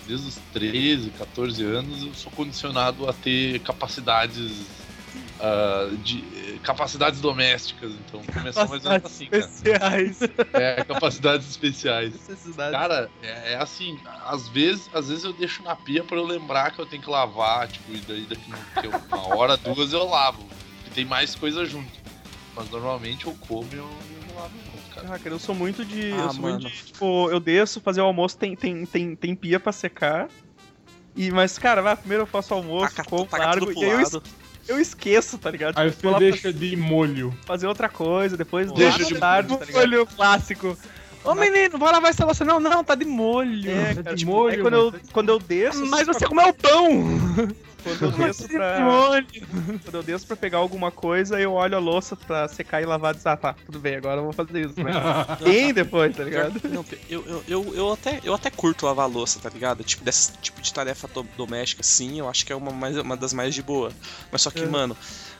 Desde 0.07 0.27
os 0.27 0.35
13, 0.51 1.11
14 1.11 1.63
anos, 1.63 2.03
eu 2.03 2.13
sou 2.13 2.31
condicionado 2.31 3.07
a 3.07 3.13
ter 3.13 3.59
capacidades. 3.59 4.65
ah, 5.39 5.89
de, 6.03 6.23
capacidades 6.63 7.19
domésticas, 7.19 7.91
então 7.91 8.21
começou 8.33 8.67
mais 8.67 8.85
ou 8.85 8.91
menos 8.91 9.05
assim, 9.05 9.25
cara. 9.27 9.43
especiais. 9.43 10.19
É, 10.53 10.83
capacidades 10.83 11.49
especiais. 11.49 12.13
Necessidade. 12.13 12.71
Cara, 12.71 13.11
é, 13.21 13.53
é 13.53 13.55
assim, 13.57 13.99
às 14.25 14.47
vezes, 14.49 14.89
às 14.93 15.09
vezes 15.09 15.23
eu 15.23 15.33
deixo 15.33 15.63
na 15.63 15.75
pia 15.75 16.03
pra 16.03 16.17
eu 16.17 16.25
lembrar 16.25 16.71
que 16.71 16.79
eu 16.79 16.85
tenho 16.85 17.01
que 17.01 17.09
lavar, 17.09 17.67
tipo, 17.67 17.93
e 17.93 17.99
daí 18.01 18.25
daqui 18.25 18.51
uma 19.09 19.35
hora, 19.35 19.57
duas 19.57 19.93
eu 19.93 20.05
lavo. 20.07 20.43
Porque 20.77 20.91
tem 20.95 21.05
mais 21.05 21.35
coisa 21.35 21.65
junto. 21.65 21.91
Mas 22.55 22.69
normalmente 22.69 23.25
eu 23.25 23.35
como 23.47 23.67
e 23.71 23.77
eu 23.77 23.89
Ah, 25.03 25.17
cara, 25.19 25.35
eu 25.35 25.39
sou 25.39 25.55
muito 25.55 25.83
de. 25.85 26.11
Ah, 26.13 26.23
eu 26.25 26.29
sou 26.31 26.41
muito 26.41 26.69
de, 26.69 26.83
tipo, 26.83 27.29
eu 27.31 27.39
desço, 27.39 27.81
fazer 27.81 28.01
o 28.01 28.05
almoço, 28.05 28.37
tem, 28.37 28.55
tem, 28.55 28.85
tem, 28.85 29.15
tem 29.15 29.35
pia 29.35 29.59
pra 29.59 29.71
secar. 29.71 30.27
E, 31.15 31.29
mas, 31.31 31.57
cara, 31.57 31.81
vai, 31.81 31.95
primeiro 31.95 32.23
eu 32.23 32.27
faço 32.27 32.53
o 32.53 32.57
almoço, 32.57 32.95
Taca, 32.95 33.09
como, 33.09 33.25
taca 33.25 33.45
largo, 33.45 33.71
e 33.71 33.83
aí 33.83 33.91
eu, 33.91 33.99
es- 34.01 34.19
eu 34.67 34.79
esqueço, 34.79 35.37
tá 35.37 35.51
ligado? 35.51 35.77
Aí 35.77 35.89
Tipo, 35.91 36.09
você 36.11 36.19
deixa 36.19 36.53
de 36.53 36.75
molho. 36.77 37.33
fazer 37.45 37.67
outra 37.67 37.89
coisa, 37.89 38.37
depois 38.37 38.71
Deixa 38.71 38.99
de 39.03 39.13
de 39.13 39.19
tarde, 39.19 39.57
tá 39.57 39.65
ligado? 39.65 39.81
Molho 39.89 40.05
clássico. 40.05 40.77
Ô 41.23 41.35
menino, 41.35 41.77
vai 41.77 41.91
lavar 41.91 42.09
essa 42.09 42.25
louça. 42.25 42.43
Não, 42.45 42.59
não, 42.59 42.83
tá 42.83 42.95
de 42.95 43.05
molho. 43.05 43.69
É, 43.69 43.93
de 43.93 44.03
cara, 44.03 44.15
tipo, 44.15 44.31
molho, 44.31 44.55
aí 44.55 44.61
quando 44.61 44.73
eu, 44.73 44.93
quando 45.11 45.29
eu 45.29 45.39
desço. 45.39 45.85
Mas 45.87 46.07
assim, 46.09 46.19
você 46.19 46.25
comeu 46.27 46.47
o 46.47 46.53
pão! 46.53 46.93
Quando 47.83 48.01
eu 48.03 48.11
desço 48.11 48.47
De 48.47 48.53
pra. 48.53 48.77
Quando 49.83 49.95
eu 49.95 50.03
desço 50.03 50.27
pra 50.27 50.35
pegar 50.35 50.59
alguma 50.59 50.91
coisa, 50.91 51.39
eu 51.39 51.53
olho 51.53 51.75
a 51.75 51.79
louça 51.79 52.15
pra 52.15 52.47
secar 52.47 52.81
e 52.81 52.85
lavar 52.85 53.15
e 53.15 53.19
ah, 53.25 53.37
tá, 53.37 53.55
tudo 53.65 53.79
bem, 53.79 53.95
agora 53.95 54.19
eu 54.19 54.23
vou 54.23 54.33
fazer 54.33 54.65
isso, 54.65 54.81
né? 54.81 54.91
Bem 55.43 55.73
depois, 55.73 56.15
tá 56.15 56.23
ligado? 56.23 56.59
Não, 56.69 56.85
eu, 57.09 57.23
eu, 57.27 57.43
eu, 57.47 57.75
eu, 57.75 57.93
até, 57.93 58.19
eu 58.23 58.33
até 58.33 58.49
curto 58.49 58.85
lavar 58.85 59.09
louça, 59.09 59.39
tá 59.39 59.49
ligado? 59.49 59.83
Tipo, 59.83 60.03
desse 60.03 60.33
tipo 60.41 60.61
de 60.61 60.73
tarefa 60.73 61.09
doméstica, 61.37 61.83
sim, 61.83 62.19
eu 62.19 62.29
acho 62.29 62.45
que 62.45 62.53
é 62.53 62.55
uma, 62.55 62.71
mais, 62.71 62.97
uma 62.97 63.17
das 63.17 63.33
mais 63.33 63.53
de 63.53 63.61
boa. 63.61 63.91
Mas 64.31 64.41
só 64.41 64.51
que, 64.51 64.63
É. 64.63 64.67
mano, 64.67 64.95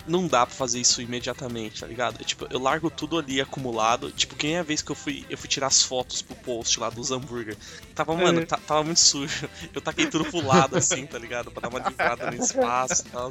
não 0.08 0.28
dá 0.28 0.46
pra 0.46 0.56
fazer 0.56 0.80
isso 0.80 1.02
imediatamente, 1.02 1.82
tá 1.82 1.88
ligado? 1.88 2.20
É, 2.20 2.24
tipo, 2.24 2.48
eu 2.50 2.60
largo 2.60 2.90
tudo 2.90 3.18
ali 3.18 3.40
acumulado. 3.42 4.12
Tipo, 4.12 4.36
quem 4.36 4.56
é 4.56 4.60
a 4.60 4.64
vez 4.64 4.82
que 4.82 4.92
eu 4.92 4.96
fui, 4.96 5.26
eu 5.30 5.38
fui 5.38 5.48
tirar 5.48 5.68
as 5.68 5.82
fotos 5.84 6.22
pro 6.22 6.36
post 6.36 6.80
lá 6.80 6.90
dos 6.90 7.12
hambúrguer? 7.12 7.58
Tava, 7.96 8.16
mano, 8.16 8.42
É. 8.42 8.46
ta- 8.46 8.58
tava 8.58 8.84
muito 8.84 9.00
sujo. 9.00 9.50
Eu 9.74 9.82
taquei 9.82 10.08
tudo 10.08 10.26
pro 10.26 10.46
lado, 10.46 10.78
assim, 10.78 11.06
tá 11.06 11.18
ligado? 11.20 11.52
Pra 11.52 11.62
dar 11.62 11.70
uma 11.70 11.88
limpada 11.88 12.32
no 12.32 12.38
espaço 12.44 13.04
e 13.08 13.10
tal. 13.12 13.30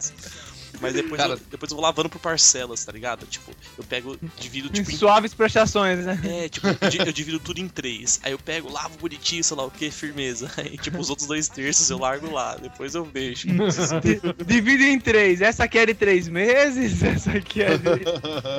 Mas 0.80 0.94
depois, 0.94 1.20
Cara- 1.20 1.34
eu, 1.34 1.40
depois 1.50 1.70
eu 1.70 1.76
vou 1.76 1.84
lavando 1.84 2.08
por 2.08 2.18
parcelas, 2.20 2.84
tá 2.84 2.92
ligado? 2.92 3.26
Tipo, 3.26 3.52
eu 3.76 3.84
pego, 3.84 4.18
divido 4.38 4.68
tipo 4.70 4.90
em 4.90 4.96
Suaves 4.96 5.34
prestações, 5.34 6.04
né? 6.06 6.20
É, 6.24 6.48
tipo, 6.48 6.66
eu, 6.68 6.88
di- 6.90 6.98
eu 6.98 7.12
divido 7.12 7.40
tudo 7.40 7.60
em 7.60 7.68
três. 7.68 8.20
Aí 8.22 8.32
eu 8.32 8.38
pego, 8.38 8.70
lavo 8.72 8.96
bonitinho, 8.98 9.42
sei 9.42 9.56
lá 9.56 9.64
o 9.64 9.70
que, 9.70 9.90
firmeza. 9.90 10.50
Aí, 10.56 10.76
tipo, 10.78 10.98
os 10.98 11.10
outros 11.10 11.26
dois 11.28 11.48
terços 11.48 11.88
eu 11.90 11.98
largo 11.98 12.30
lá. 12.32 12.56
Depois 12.56 12.94
eu 12.94 13.04
vejo. 13.04 13.48
Divide 14.46 14.84
em 14.84 15.00
três. 15.00 15.40
Essa 15.40 15.64
aqui 15.64 15.78
é 15.78 15.86
de 15.86 15.94
três 15.94 16.28
meses, 16.28 17.02
essa 17.02 17.32
aqui 17.32 17.62
é 17.62 17.76
de. 17.76 17.90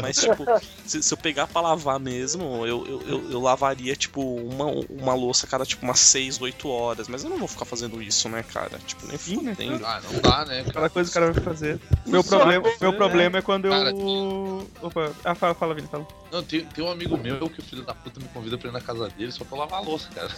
Mas, 0.01 0.17
tipo, 0.17 0.45
se, 0.85 1.01
se 1.01 1.13
eu 1.13 1.17
pegar 1.17 1.47
pra 1.47 1.61
lavar 1.61 1.99
mesmo, 1.99 2.65
eu, 2.65 2.85
eu, 2.87 3.01
eu, 3.07 3.31
eu 3.31 3.41
lavaria, 3.41 3.95
tipo, 3.95 4.21
uma, 4.21 4.65
uma 4.89 5.13
louça 5.13 5.45
a 5.45 5.49
cada, 5.49 5.65
tipo, 5.65 5.85
umas 5.85 5.99
6, 5.99 6.41
8 6.41 6.67
horas. 6.67 7.07
Mas 7.07 7.23
eu 7.23 7.29
não 7.29 7.37
vou 7.37 7.47
ficar 7.47 7.65
fazendo 7.65 8.01
isso, 8.01 8.27
né, 8.29 8.43
cara? 8.43 8.79
Tipo, 8.85 9.07
nem 9.07 9.17
fudendo. 9.17 9.85
Ah, 9.85 10.01
não 10.03 10.19
dá, 10.21 10.45
né, 10.45 10.57
cara? 10.63 10.69
Aquela 10.69 10.89
coisa 10.89 11.11
que 11.11 11.17
o 11.17 11.21
cara 11.21 11.33
vai 11.33 11.43
fazer. 11.43 11.79
Meu 12.05 12.23
problema, 12.23 12.69
meu 12.81 12.91
né? 12.91 12.97
problema 12.97 13.37
é 13.37 13.41
quando 13.41 13.69
Cara, 13.69 13.91
eu. 13.91 14.67
Opa, 14.81 15.11
ah, 15.23 15.35
fala, 15.35 15.53
fala, 15.53 15.75
Vini, 15.75 15.87
fala. 15.87 16.07
Não, 16.31 16.41
tem, 16.43 16.65
tem 16.65 16.83
um 16.83 16.89
amigo 16.89 17.17
meu 17.17 17.49
que 17.49 17.59
o 17.59 17.63
filho 17.63 17.83
da 17.83 17.93
puta 17.93 18.19
me 18.19 18.27
convida 18.29 18.57
pra 18.57 18.69
ir 18.69 18.73
na 18.73 18.81
casa 18.81 19.09
dele 19.09 19.31
só 19.31 19.43
pra 19.43 19.59
lavar 19.59 19.79
a 19.79 19.83
louça, 19.83 20.09
cara. 20.09 20.29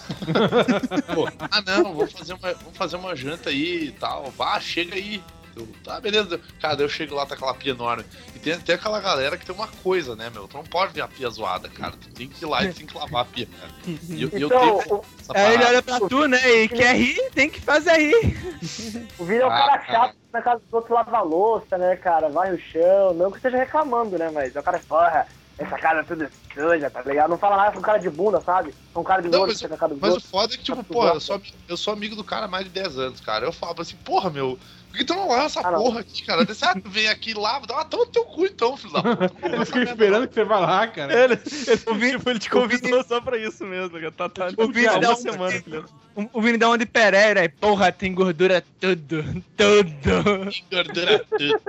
Pô, 1.13 1.27
ah 1.39 1.61
não, 1.61 1.95
vamos 1.95 2.11
fazer 2.11 2.33
uma, 2.33 2.53
vamos 2.53 2.77
fazer 2.77 2.95
uma 2.97 3.15
janta 3.15 3.49
aí 3.49 3.85
e 3.85 3.91
tal. 3.91 4.31
Vá, 4.31 4.59
chega 4.59 4.95
aí. 4.95 5.21
Eu, 5.55 5.67
tá, 5.83 5.99
beleza. 6.01 6.39
Cara, 6.59 6.81
eu 6.81 6.89
chego 6.89 7.13
lá, 7.15 7.25
tá 7.25 7.35
aquela 7.35 7.53
pia 7.53 7.71
enorme. 7.71 8.05
E 8.35 8.39
tem 8.39 8.53
até 8.53 8.73
aquela 8.73 8.99
galera 8.99 9.37
que 9.37 9.45
tem 9.45 9.55
uma 9.55 9.67
coisa, 9.67 10.15
né, 10.15 10.29
meu? 10.29 10.47
Tu 10.47 10.57
não 10.57 10.63
pode 10.63 10.93
ver 10.93 11.01
a 11.01 11.07
pia 11.07 11.29
zoada, 11.29 11.69
cara. 11.69 11.91
Tu 11.91 12.09
tem 12.09 12.27
que 12.27 12.43
ir 12.43 12.47
lá 12.47 12.63
e 12.63 12.73
tem 12.73 12.87
que 12.87 12.97
lavar 12.97 13.21
a 13.21 13.25
pia, 13.25 13.47
cara. 13.59 13.71
E 13.85 14.23
eu, 14.23 14.29
e 14.29 14.41
eu 14.41 14.47
Então, 14.47 14.77
tenho 14.79 15.01
Aí 15.33 15.53
ele 15.53 15.63
olha 15.65 15.81
pra 15.81 15.99
tu, 15.99 16.27
né? 16.27 16.63
E 16.63 16.67
quer 16.69 16.95
rir, 16.95 17.31
tem 17.31 17.49
que 17.49 17.61
fazer 17.61 17.95
rir. 17.97 18.57
o 19.17 19.25
Vini 19.25 19.41
é 19.41 19.45
um 19.45 19.51
Ah, 19.51 19.57
cara 19.57 19.79
cara. 19.79 19.85
chato 20.07 20.15
na 20.33 20.41
casa 20.41 20.59
dos 20.59 20.73
outros 20.73 20.91
lava 20.93 21.17
a 21.17 21.21
louça, 21.21 21.77
né, 21.77 21.95
cara? 21.95 22.29
Vai 22.29 22.53
o 22.53 22.59
chão. 22.59 23.13
Não 23.13 23.29
que 23.29 23.37
esteja 23.37 23.57
reclamando, 23.57 24.17
né? 24.17 24.29
Mas 24.33 24.55
é 24.55 24.59
o 24.59 24.63
cara 24.63 24.79
porra, 24.79 25.27
essa 25.57 25.77
casa 25.77 25.99
é 25.99 26.03
tudo 26.03 26.27
suja, 26.53 26.89
tá 26.89 27.01
ligado? 27.03 27.29
Não 27.29 27.37
fala 27.37 27.57
nada 27.57 27.71
com 27.71 27.81
cara 27.81 27.99
de 27.99 28.09
bunda, 28.09 28.41
sabe? 28.41 28.73
Com 28.93 29.03
cara 29.03 29.21
de 29.21 29.29
Não, 29.29 29.45
mas- 29.45 29.61
na 29.61 29.77
casa 29.77 29.93
dos 29.93 30.01
Mas 30.01 30.15
o 30.15 30.19
foda 30.19 30.53
é 30.53 30.57
que, 30.57 30.63
tipo, 30.63 30.77
Tá 30.77 30.83
porra, 30.83 31.13
eu 31.13 31.19
sou, 31.19 31.41
eu 31.67 31.77
sou 31.77 31.93
amigo 31.93 32.15
do 32.15 32.23
cara 32.23 32.45
há 32.45 32.49
mais 32.49 32.65
de 32.65 32.71
10 32.71 32.97
anos, 32.97 33.21
cara. 33.21 33.45
Eu 33.45 33.51
falo 33.53 33.75
assim, 33.79 33.95
porra, 33.97 34.29
meu, 34.29 34.57
por 34.93 34.97
que 34.99 35.05
tu 35.05 35.15
não 35.15 35.27
lava 35.27 35.45
essa 35.45 35.59
Ah, 35.67 35.71
não. 35.71 35.79
porra 35.81 36.01
aqui, 36.01 36.23
cara? 36.23 36.45
Tu 36.45 36.89
vem 36.89 37.07
aqui, 37.09 37.33
lava, 37.33 37.65
dá 37.65 37.83
no 37.91 38.05
teu 38.05 38.23
cu 38.25 38.45
então, 38.45 38.77
filho 38.77 38.93
da 38.93 39.01
puta. 39.01 39.47
Eu 39.47 39.65
fiquei 39.65 39.83
esperando 39.83 40.27
que 40.27 40.35
você 40.35 40.43
vá 40.43 40.59
lá, 40.59 40.87
cara. 40.87 41.11
Ele, 41.11 41.33
ele, 41.33 41.37
tipo, 42.17 42.29
ele 42.29 42.39
te 42.39 42.49
convidou 42.49 43.03
só 43.03 43.19
pra 43.19 43.35
isso 43.37 43.65
mesmo, 43.65 43.89
cara. 43.99 44.11
Tá, 44.11 44.29
tá, 44.29 44.47
O 44.55 44.67
Vini 44.71 44.85
dá 44.85 44.99
uma 45.09 45.13
um- 45.13 45.15
semana, 45.15 45.51
filho. 45.63 45.85
O 46.31 46.39
Vini 46.41 46.57
dá 46.59 46.67
uma 46.69 46.77
de 46.77 46.85
Pereira 46.85 47.43
e, 47.43 47.49
porra, 47.49 47.91
tem 47.91 48.13
gordura 48.13 48.63
tudo, 48.79 49.23
tudo. 49.57 50.51
Gordura 50.71 51.25
tudo. 51.27 51.61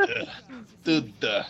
Tudo. 0.84 1.44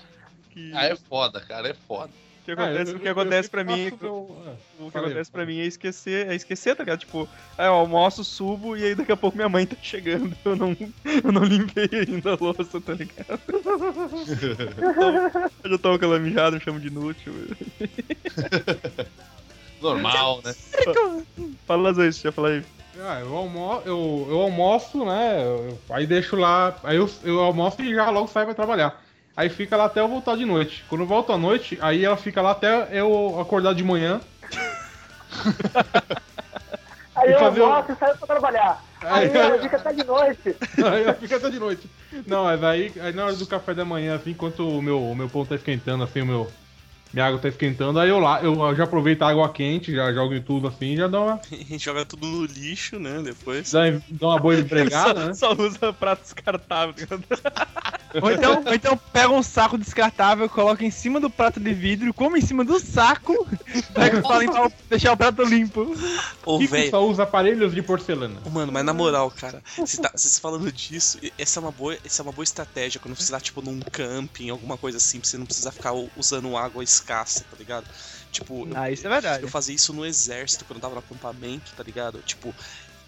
Que- 0.50 0.72
Ah, 0.72 0.84
é 0.86 0.94
foda, 0.94 1.40
cara, 1.40 1.68
é 1.70 1.74
foda. 1.88 2.10
O 2.44 2.46
que 2.46 2.52
acontece, 2.52 2.94
o 2.94 3.00
que 3.00 3.08
acontece 3.08 3.48
pra 3.48 3.64
mim, 3.64 3.88
o 3.88 3.96
que 3.96 4.90
Falei. 4.92 5.06
acontece 5.08 5.30
pra 5.30 5.46
mim 5.46 5.60
é 5.60 5.64
esquecer, 5.64 6.28
é 6.30 6.34
esquecer, 6.34 6.76
tá 6.76 6.84
ligado? 6.84 6.98
Tipo, 7.00 7.26
é, 7.56 7.68
eu 7.68 7.72
almoço, 7.72 8.22
subo 8.22 8.76
e 8.76 8.84
aí 8.84 8.94
daqui 8.94 9.12
a 9.12 9.16
pouco 9.16 9.34
minha 9.34 9.48
mãe 9.48 9.64
tá 9.64 9.74
chegando. 9.82 10.36
Eu 10.44 10.54
não, 10.54 10.76
eu 11.24 11.32
não 11.32 11.42
limpei 11.42 11.88
ainda 12.06 12.34
a 12.34 12.36
louça, 12.38 12.78
tá 12.82 12.92
ligado? 12.92 13.40
Então, 13.48 15.40
eu 15.64 15.70
já 15.70 15.78
tomo 15.78 15.94
aquela 15.94 16.18
mijada, 16.18 16.56
me 16.56 16.62
chamo 16.62 16.78
de 16.78 16.88
inútil. 16.88 17.32
Normal, 19.80 20.42
né? 20.44 20.54
Fala 21.66 21.90
as 21.90 21.96
vezes, 21.96 22.20
já 22.20 22.30
falei. 22.30 22.62
Ah, 23.00 23.20
eu, 23.20 23.36
almo 23.36 23.82
eu, 23.84 24.26
eu 24.30 24.40
almoço, 24.40 25.04
né? 25.04 25.42
eu- 25.42 25.78
aí 25.90 26.06
deixo 26.06 26.36
lá. 26.36 26.76
Aí 26.84 26.96
eu, 26.96 27.10
eu 27.24 27.40
almoço 27.40 27.82
e 27.82 27.92
já 27.94 28.08
logo 28.10 28.28
saio 28.28 28.46
pra 28.46 28.54
trabalhar. 28.54 29.02
Aí 29.36 29.48
fica 29.48 29.76
lá 29.76 29.86
até 29.86 30.00
eu 30.00 30.08
voltar 30.08 30.36
de 30.36 30.44
noite. 30.44 30.84
Quando 30.88 31.00
eu 31.02 31.06
volto 31.06 31.32
à 31.32 31.38
noite, 31.38 31.76
aí 31.80 32.04
ela 32.04 32.16
fica 32.16 32.40
lá 32.40 32.52
até 32.52 32.88
eu 32.92 33.38
acordar 33.40 33.74
de 33.74 33.82
manhã. 33.82 34.20
Aí 37.16 37.30
eu 37.32 37.38
fazer 37.38 37.60
o- 37.60 37.64
almoço 37.64 37.92
e 37.92 37.96
saio 37.96 38.16
pra 38.18 38.26
trabalhar. 38.26 38.84
Aí 39.00 39.30
Aí- 39.30 39.36
ela 39.36 39.58
fica 39.60 39.76
até 39.76 39.92
de 39.92 40.04
noite. 40.04 40.56
Aí 40.92 41.02
ela 41.04 41.14
fica 41.14 41.36
até 41.36 41.48
de 41.50 41.58
noite. 41.60 41.88
Não, 42.26 42.44
mas 42.44 42.62
aí, 42.64 42.92
aí 43.00 43.12
na 43.12 43.26
hora 43.26 43.36
do 43.36 43.46
café 43.46 43.72
da 43.72 43.84
manhã, 43.84 44.16
assim, 44.16 44.30
enquanto 44.30 44.66
o 44.68 44.82
meu, 44.82 45.00
o 45.00 45.14
meu 45.14 45.28
pão 45.28 45.44
tá 45.46 45.54
esquentando, 45.54 46.02
assim, 46.02 46.22
o 46.22 46.26
meu. 46.26 46.50
Minha 47.14 47.26
água 47.26 47.38
tá 47.38 47.48
esquentando, 47.48 48.00
aí 48.00 48.08
eu 48.08 48.18
lá, 48.18 48.42
eu 48.42 48.74
já 48.74 48.82
aproveito 48.82 49.22
a 49.22 49.28
água 49.28 49.48
quente, 49.48 49.94
já 49.94 50.12
jogo 50.12 50.34
em 50.34 50.42
tudo 50.42 50.66
assim, 50.66 50.96
já 50.96 51.06
dá 51.06 51.20
uma, 51.20 51.34
A 51.52 51.54
gente 51.54 51.78
joga 51.84 52.04
tudo 52.04 52.26
no 52.26 52.44
lixo, 52.44 52.98
né? 52.98 53.22
Depois. 53.22 53.70
dá, 53.70 53.82
dá 54.08 54.26
uma 54.26 54.38
boa 54.40 54.54
esfregada, 54.58 55.26
né? 55.28 55.34
Só 55.34 55.52
usa 55.52 55.92
prato 55.92 56.22
descartável, 56.22 56.94
tá? 57.06 57.94
Ou 58.22 58.30
então, 58.30 58.62
ou 58.64 58.72
então 58.72 58.96
pega 59.12 59.28
um 59.30 59.42
saco 59.42 59.76
descartável, 59.76 60.48
coloca 60.48 60.84
em 60.84 60.90
cima 60.90 61.18
do 61.18 61.28
prato 61.28 61.58
de 61.58 61.74
vidro, 61.74 62.14
come 62.14 62.38
em 62.38 62.42
cima 62.42 62.64
do 62.64 62.78
saco, 62.78 63.34
pega 63.92 64.22
pra 64.22 64.38
limpar, 64.38 64.66
o- 64.68 64.72
deixar 64.88 65.12
o 65.12 65.16
prato 65.16 65.42
limpo. 65.42 65.92
Ô, 66.46 66.60
velho. 66.60 66.90
só 66.90 67.04
usa 67.04 67.24
aparelhos 67.24 67.74
de 67.74 67.82
porcelana. 67.82 68.40
Ô, 68.44 68.50
Mano, 68.50 68.70
mas 68.70 68.84
na 68.84 68.94
moral, 68.94 69.28
cara, 69.32 69.60
você 69.76 70.00
tá, 70.00 70.12
vocês 70.14 70.38
falando 70.38 70.70
disso, 70.70 71.18
essa 71.36 71.58
é, 71.58 71.60
uma 71.60 71.72
boa, 71.72 71.98
essa 72.04 72.22
é 72.22 72.24
uma 72.24 72.30
boa 72.30 72.44
estratégia 72.44 73.00
quando 73.00 73.16
você 73.16 73.32
tá, 73.32 73.40
tipo, 73.40 73.60
num 73.60 73.80
camping, 73.80 74.48
alguma 74.48 74.78
coisa 74.78 74.98
assim, 74.98 75.18
pra 75.18 75.28
você 75.28 75.36
não 75.36 75.44
precisar 75.46 75.72
ficar 75.72 75.92
usando 76.16 76.56
água 76.56 76.84
escassa, 77.04 77.44
tá 77.44 77.56
ligado? 77.56 77.86
Tipo, 78.32 78.66
eu, 78.66 78.76
Ah, 78.76 78.90
isso 78.90 79.06
é 79.06 79.10
verdade. 79.10 79.42
eu 79.42 79.48
fazia 79.48 79.74
isso 79.74 79.92
no 79.92 80.04
exército 80.04 80.64
quando 80.64 80.78
eu 80.78 80.82
tava 80.82 80.94
no 80.94 81.00
acampamento, 81.00 81.72
tá 81.76 81.82
ligado? 81.82 82.20
Tipo, 82.22 82.54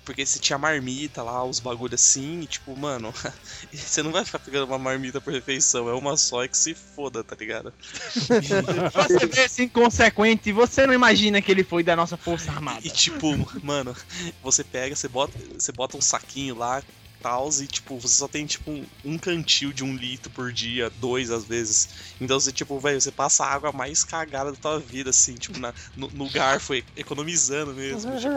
porque 0.05 0.25
você 0.25 0.39
tinha 0.39 0.57
marmita 0.57 1.21
lá, 1.21 1.45
os 1.45 1.59
bagulho 1.59 1.97
assim, 1.97 2.41
e 2.43 2.47
tipo, 2.47 2.79
mano, 2.79 3.13
você 3.75 4.05
não 4.05 4.13
vai 4.13 4.25
ficar 4.25 4.39
pegando 4.39 4.67
uma 4.67 4.79
marmita 4.79 5.21
por 5.21 5.33
refeição, 5.33 5.89
é 5.89 5.95
uma 5.95 6.17
só 6.17 6.45
e 6.45 6.49
que 6.49 6.57
se 6.57 6.75
foda, 6.75 7.25
tá 7.25 7.35
ligado? 7.35 7.73
Você 8.95 9.27
vê 9.27 9.45
esse 9.45 9.65
inconsequente, 9.65 10.53
você 10.53 10.87
não 10.87 10.95
imagina 10.95 11.43
que 11.43 11.51
ele 11.51 11.65
foi 11.65 11.83
da 11.83 11.97
nossa 11.97 12.17
Força 12.17 12.53
Armada. 12.53 12.81
E 12.85 12.91
tipo, 12.91 13.29
mano, 13.63 13.97
você 14.43 14.63
pega, 14.63 14.95
você 14.95 15.09
bota, 15.09 15.37
você 15.59 15.73
bota 15.73 15.97
um 15.97 16.01
saquinho 16.01 16.55
lá, 16.55 16.83
tal, 17.27 17.51
e 17.61 17.67
tipo, 17.67 17.99
você 17.99 18.15
só 18.15 18.29
tem 18.29 18.47
tipo 18.47 18.71
um, 19.05 19.19
cantil 19.19 19.73
de 19.73 19.83
um 19.83 19.97
litro 19.97 20.31
por 20.31 20.53
dia, 20.53 20.89
dois 20.89 21.29
às 21.33 21.45
vezes. 21.45 21.89
Então 22.21 22.39
você, 22.39 22.53
tipo, 22.53 22.79
velho, 22.79 23.01
você 23.01 23.11
passa 23.11 23.45
a 23.45 23.53
água 23.53 23.73
mais 23.73 24.05
cagada 24.05 24.53
da 24.53 24.57
tua 24.57 24.79
vida, 24.79 25.11
assim, 25.11 25.35
tipo, 25.35 25.59
na, 25.59 25.75
no, 25.97 26.09
no 26.13 26.31
garfo, 26.31 26.73
economizando 26.97 27.75
mesmo. 27.75 28.17
Tipo, 28.17 28.31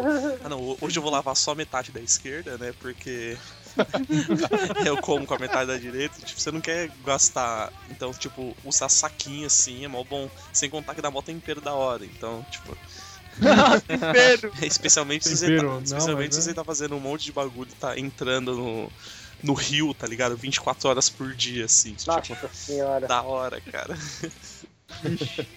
ah 0.43 0.49
não, 0.49 0.75
hoje 0.81 0.97
eu 0.97 1.03
vou 1.03 1.11
lavar 1.11 1.35
só 1.35 1.53
metade 1.53 1.91
da 1.91 2.01
esquerda, 2.01 2.57
né? 2.57 2.73
Porque. 2.79 3.37
eu 4.83 4.97
como 4.97 5.27
com 5.27 5.35
a 5.35 5.39
metade 5.39 5.67
da 5.67 5.77
direita, 5.77 6.19
tipo, 6.25 6.41
você 6.41 6.51
não 6.51 6.59
quer 6.59 6.89
gastar. 7.05 7.71
Então, 7.91 8.11
tipo, 8.11 8.57
usar 8.65 8.89
saquinho 8.89 9.45
assim 9.45 9.85
é 9.85 9.87
mó 9.87 10.03
bom. 10.03 10.27
Sem 10.51 10.67
contar 10.67 10.95
que 10.95 11.01
dá 11.01 11.11
mó 11.11 11.21
tempero 11.21 11.61
da 11.61 11.75
hora. 11.75 12.03
Então, 12.03 12.43
tipo. 12.49 12.75
Tempero. 13.87 14.51
Especialmente 14.61 15.27
se 15.27 15.37
você 15.37 15.55
tá, 15.57 15.63
não, 15.63 15.81
especialmente 15.81 16.35
se 16.35 16.41
é. 16.41 16.43
você 16.43 16.53
tá 16.53 16.63
fazendo 16.63 16.95
um 16.95 16.99
monte 16.99 17.25
de 17.25 17.31
bagulho 17.31 17.69
e 17.71 17.75
tá 17.75 17.97
entrando 17.97 18.55
no, 18.55 18.91
no 19.43 19.53
rio, 19.53 19.93
tá 19.93 20.07
ligado? 20.07 20.35
24 20.35 20.89
horas 20.89 21.09
por 21.09 21.33
dia, 21.33 21.65
assim. 21.65 21.95
Nossa 22.05 22.21
Tipo, 22.21 22.49
senhora. 22.53 23.07
da 23.07 23.21
hora, 23.21 23.61
cara. 23.61 23.97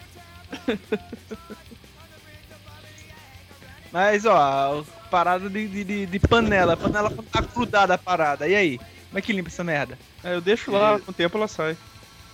Mas, 3.91 4.25
ó, 4.25 4.85
parada 5.11 5.51
de, 5.51 5.69
de, 5.69 5.85
de- 5.85 6.07
de 6.07 6.19
panela. 6.19 6.77
Panela 6.77 7.11
tá 7.31 7.41
grudada 7.41 7.95
a 7.95 7.99
parada. 7.99 8.49
E 8.49 8.55
aí? 8.55 8.79
Como 8.79 9.19
é 9.19 9.23
que 9.23 9.33
limpa 9.33 9.51
essa 9.51 9.63
merda? 9.63 9.99
É, 10.25 10.35
eu 10.35 10.41
deixo 10.41 10.71
lá, 10.71 10.99
com 10.99 11.11
o 11.11 11.15
tempo 11.15 11.37
ela 11.37 11.49
sai. 11.49 11.77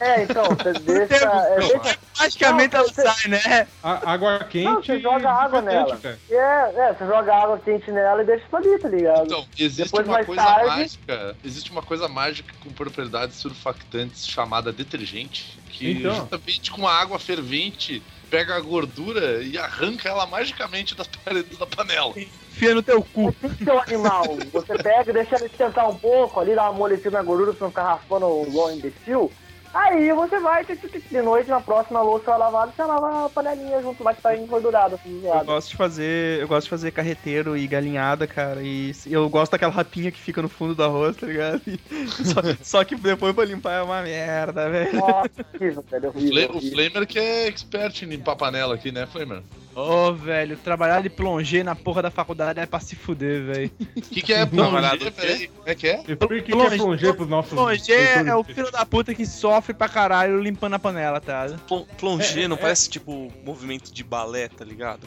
É, 0.01 0.23
então, 0.23 0.45
você 0.45 0.73
deixa. 0.81 1.15
É, 1.17 1.25
Não, 1.27 2.61
ela 2.61 2.85
você- 2.85 3.03
sai, 3.03 3.29
né? 3.31 3.67
A- 3.83 4.13
água 4.13 4.39
quente. 4.45 4.65
Não, 4.65 4.83
você 4.83 5.01
joga 5.01 5.31
água 5.31 5.61
nela. 5.63 5.99
é, 6.05 6.37
é, 6.37 6.93
você 6.93 7.07
joga 7.07 7.35
água 7.35 7.59
quente 7.59 7.91
nela 7.91 8.23
e 8.23 8.27
deixa 8.27 8.45
isso 8.47 8.57
ali, 8.57 8.79
tá 8.79 8.89
ligado? 8.89 9.27
Então, 9.27 9.47
existe 9.59 9.85
Depois, 9.85 10.07
uma 10.07 10.25
coisa 10.25 10.43
tarde- 10.43 10.67
mágica. 10.67 11.37
Existe 11.45 11.71
uma 11.71 11.83
coisa 11.83 12.09
mágica 12.09 12.53
com 12.63 12.71
propriedades 12.71 13.37
surfactantes 13.37 14.27
chamada 14.27 14.73
detergente. 14.73 15.59
Que 15.71 15.93
Então. 15.93 16.15
justamente 16.15 16.71
com 16.71 16.87
a 16.89 16.93
água 16.95 17.19
fervente 17.19 18.03
pega 18.31 18.57
a 18.57 18.61
gordura 18.61 19.43
e 19.43 19.57
arranca 19.57 20.09
ela 20.09 20.27
magicamente 20.27 20.95
das 20.95 21.07
paredes 21.25 21.57
da 21.59 21.67
panela. 21.67 22.13
Enfia 22.17 22.75
no 22.75 22.83
teu 22.83 23.01
cu. 23.03 23.35
Seu 23.63 23.81
animal, 23.81 24.25
você 24.53 24.77
pega, 24.83 25.13
deixa 25.13 25.37
ela 25.37 25.47
esquentar 25.47 25.89
um 25.89 25.95
pouco 25.97 26.41
ali, 26.41 26.55
dá 26.55 26.63
uma 26.65 26.71
amolecida 26.71 27.11
na 27.13 27.23
gordura 27.23 27.53
pra 27.53 27.65
não 27.67 27.71
ficar 27.71 27.85
raspando 27.95 28.27
um 28.27 28.71
imbecil. 28.73 29.31
Aí 29.79 30.13
você 30.13 30.41
vai, 30.41 30.65
de 30.65 31.23
noite, 31.23 31.49
na 31.49 31.61
próxima 31.61 32.03
louça 32.03 32.37
lavada, 32.37 32.73
você 32.75 32.83
lava 32.83 33.27
a 33.27 33.29
panelinha 33.29 33.81
junto, 33.81 34.03
vai 34.03 34.13
estar 34.13 34.37
engordurada, 34.37 34.97
assim, 34.97 35.23
Eu 35.25 35.45
gosto 35.45 35.71
de 35.71 35.77
fazer. 35.77 36.41
Eu 36.41 36.49
gosto 36.49 36.65
de 36.65 36.71
fazer 36.71 36.91
carreteiro 36.91 37.57
e 37.57 37.65
galinhada, 37.69 38.27
cara. 38.27 38.61
E 38.61 38.93
eu 39.07 39.29
gosto 39.29 39.53
daquela 39.53 39.73
rapinha 39.73 40.11
que 40.11 40.19
fica 40.19 40.43
no 40.43 40.49
fundo 40.49 40.75
do 40.75 40.83
arroz, 40.83 41.17
tá 41.17 41.29
ligado? 41.29 41.63
E 41.65 41.79
só, 42.25 42.41
só 42.61 42.85
que 42.85 42.97
depois 42.97 43.33
pra 43.33 43.45
limpar 43.45 43.75
é 43.75 43.83
uma 43.83 44.03
merda, 44.03 44.69
velho. 44.69 44.99
Nossa, 44.99 45.47
horrível, 45.55 45.85
velho, 45.89 46.09
O, 46.09 46.57
horrível. 46.57 46.71
Flamer 46.73 47.07
que 47.07 47.19
é 47.21 47.47
expert 47.47 48.03
em 48.03 48.07
limpar 48.07 48.35
panela 48.35 48.75
aqui, 48.75 48.91
né, 48.91 49.07
Flamer? 49.07 49.43
Ô, 49.79 50.13
velho, 50.13 50.57
trabalhar 50.57 51.01
de 51.01 51.09
plongê 51.09 51.63
na 51.63 51.77
porra 51.77 52.03
da 52.03 52.11
faculdade 52.11 52.59
é 52.59 52.67
pra 52.67 52.81
se 52.81 52.97
fuder, 52.97 53.45
velho. 53.45 53.71
O 53.97 54.01
que, 54.01 54.23
que 54.23 54.33
é 54.33 54.45
quê? 54.45 55.11
peraí? 55.13 55.47
Como 55.47 55.69
é 55.69 55.75
que 55.77 55.87
é? 55.87 56.01
Explica 56.01 56.35
o 56.35 56.43
que 56.43 56.75
é 56.75 56.77
plongê 56.77 57.13
pros 57.13 57.29
nossos. 57.29 57.53
Plongê 57.53 57.93
é 57.93 58.35
o 58.35 58.43
filho 58.43 58.73
da 58.73 58.85
puta 58.85 59.15
que 59.15 59.25
sofre 59.25 59.68
pra 59.75 59.89
caralho 59.89 60.41
limpando 60.41 60.75
a 60.75 60.79
panela, 60.79 61.21
tá? 61.21 61.45
ligado? 61.47 61.61
Plon- 61.67 61.87
Plongé 61.99 62.43
É, 62.45 62.49
não 62.49 62.57
é. 62.57 62.61
parece 62.61 62.89
tipo 62.89 63.33
movimento 63.45 63.93
de 63.93 64.03
balé, 64.05 64.49
tá 64.49 64.65
ligado? 64.65 65.07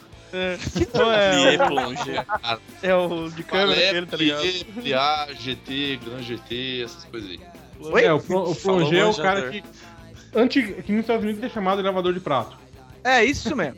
Não, 0.93 1.11
é, 1.11 1.31
Plié, 1.31 1.57
plongé. 1.67 2.25
é 2.81 2.95
o 2.95 3.29
de 3.29 3.43
câmera 3.43 3.67
Balé, 3.71 3.89
aquele, 3.89 4.05
tá 4.05 4.15
ligado? 4.17 4.41
plié, 4.41 5.27
GT, 5.37 5.99
Gran 6.05 6.21
GT, 6.21 6.81
essas 6.85 7.03
coisas 7.05 7.29
aí. 7.31 7.39
Oi? 7.81 8.03
É, 8.05 8.13
o, 8.13 8.15
o 8.15 8.19
Falou 8.21 8.55
plongê 8.55 8.97
é 8.99 9.05
o 9.05 9.13
cara 9.15 9.49
que. 9.51 9.63
Antes, 10.33 10.63
que 10.85 10.91
nos 10.93 11.01
Estados 11.01 11.23
Unidos 11.25 11.43
é 11.43 11.49
chamado 11.49 11.79
de 11.79 11.83
lavador 11.87 12.13
de 12.13 12.21
prato. 12.21 12.57
É 13.03 13.25
isso 13.25 13.53
mesmo. 13.55 13.75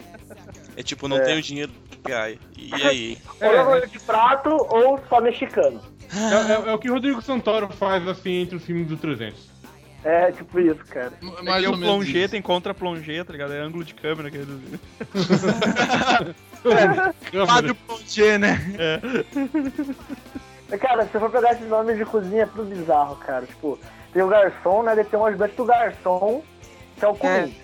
É 0.77 0.83
tipo, 0.83 1.07
não 1.07 1.17
É. 1.17 1.21
tenho 1.21 1.41
dinheiro 1.41 1.71
pra 1.89 1.97
pagar. 2.03 2.31
E 2.31 2.37
aí? 2.85 3.17
Ou 3.41 3.51
lavador 3.51 3.87
de 3.87 3.99
prato 4.01 4.49
ou 4.49 5.01
só 5.09 5.19
mexicano. 5.21 5.81
É, 6.15 6.51
é- 6.67 6.69
é 6.69 6.73
o 6.73 6.77
que 6.77 6.87
o 6.89 6.93
Rodrigo 6.93 7.19
Santoro 7.23 7.69
faz 7.69 8.07
assim 8.07 8.33
entre 8.41 8.55
os 8.57 8.63
filmes 8.63 8.87
do 8.87 8.95
300. 8.97 9.52
É 10.05 10.31
tipo 10.31 10.59
isso, 10.59 10.83
cara. 10.89 11.13
M- 11.21 11.31
Aqui 11.33 11.45
Mais 11.45 11.63
é 11.63 11.69
o 11.69 11.77
plongê, 11.77 12.27
tem 12.27 12.41
contra 12.41 12.73
plongê, 12.73 13.23
tá 13.23 13.31
ligado? 13.31 13.53
É 13.53 13.59
ângulo 13.59 13.83
de 13.85 13.93
câmera. 13.93 14.29
Que 14.29 14.37
eles... 14.37 14.49
Fábio 17.47 17.75
Plongê, 17.75 18.37
né? 18.37 18.59
Cara, 20.79 21.03
se 21.05 21.11
você 21.11 21.19
for 21.19 21.29
pegar 21.29 21.53
esses 21.53 21.67
nomes 21.67 21.97
de 21.97 22.05
cozinha, 22.05 22.43
é 22.43 22.47
tudo 22.47 22.65
bizarro, 22.75 23.15
cara. 23.17 23.45
Tipo, 23.45 23.77
tem 24.11 24.23
o 24.23 24.27
garçom, 24.27 24.83
né? 24.83 24.95
Deve 24.95 25.09
ter 25.09 25.17
um 25.17 25.25
ajudante 25.25 25.55
do 25.55 25.65
garçom, 25.65 26.43
que 26.97 27.05
é 27.05 27.07
o 27.07 27.15
Cumim. 27.15 27.55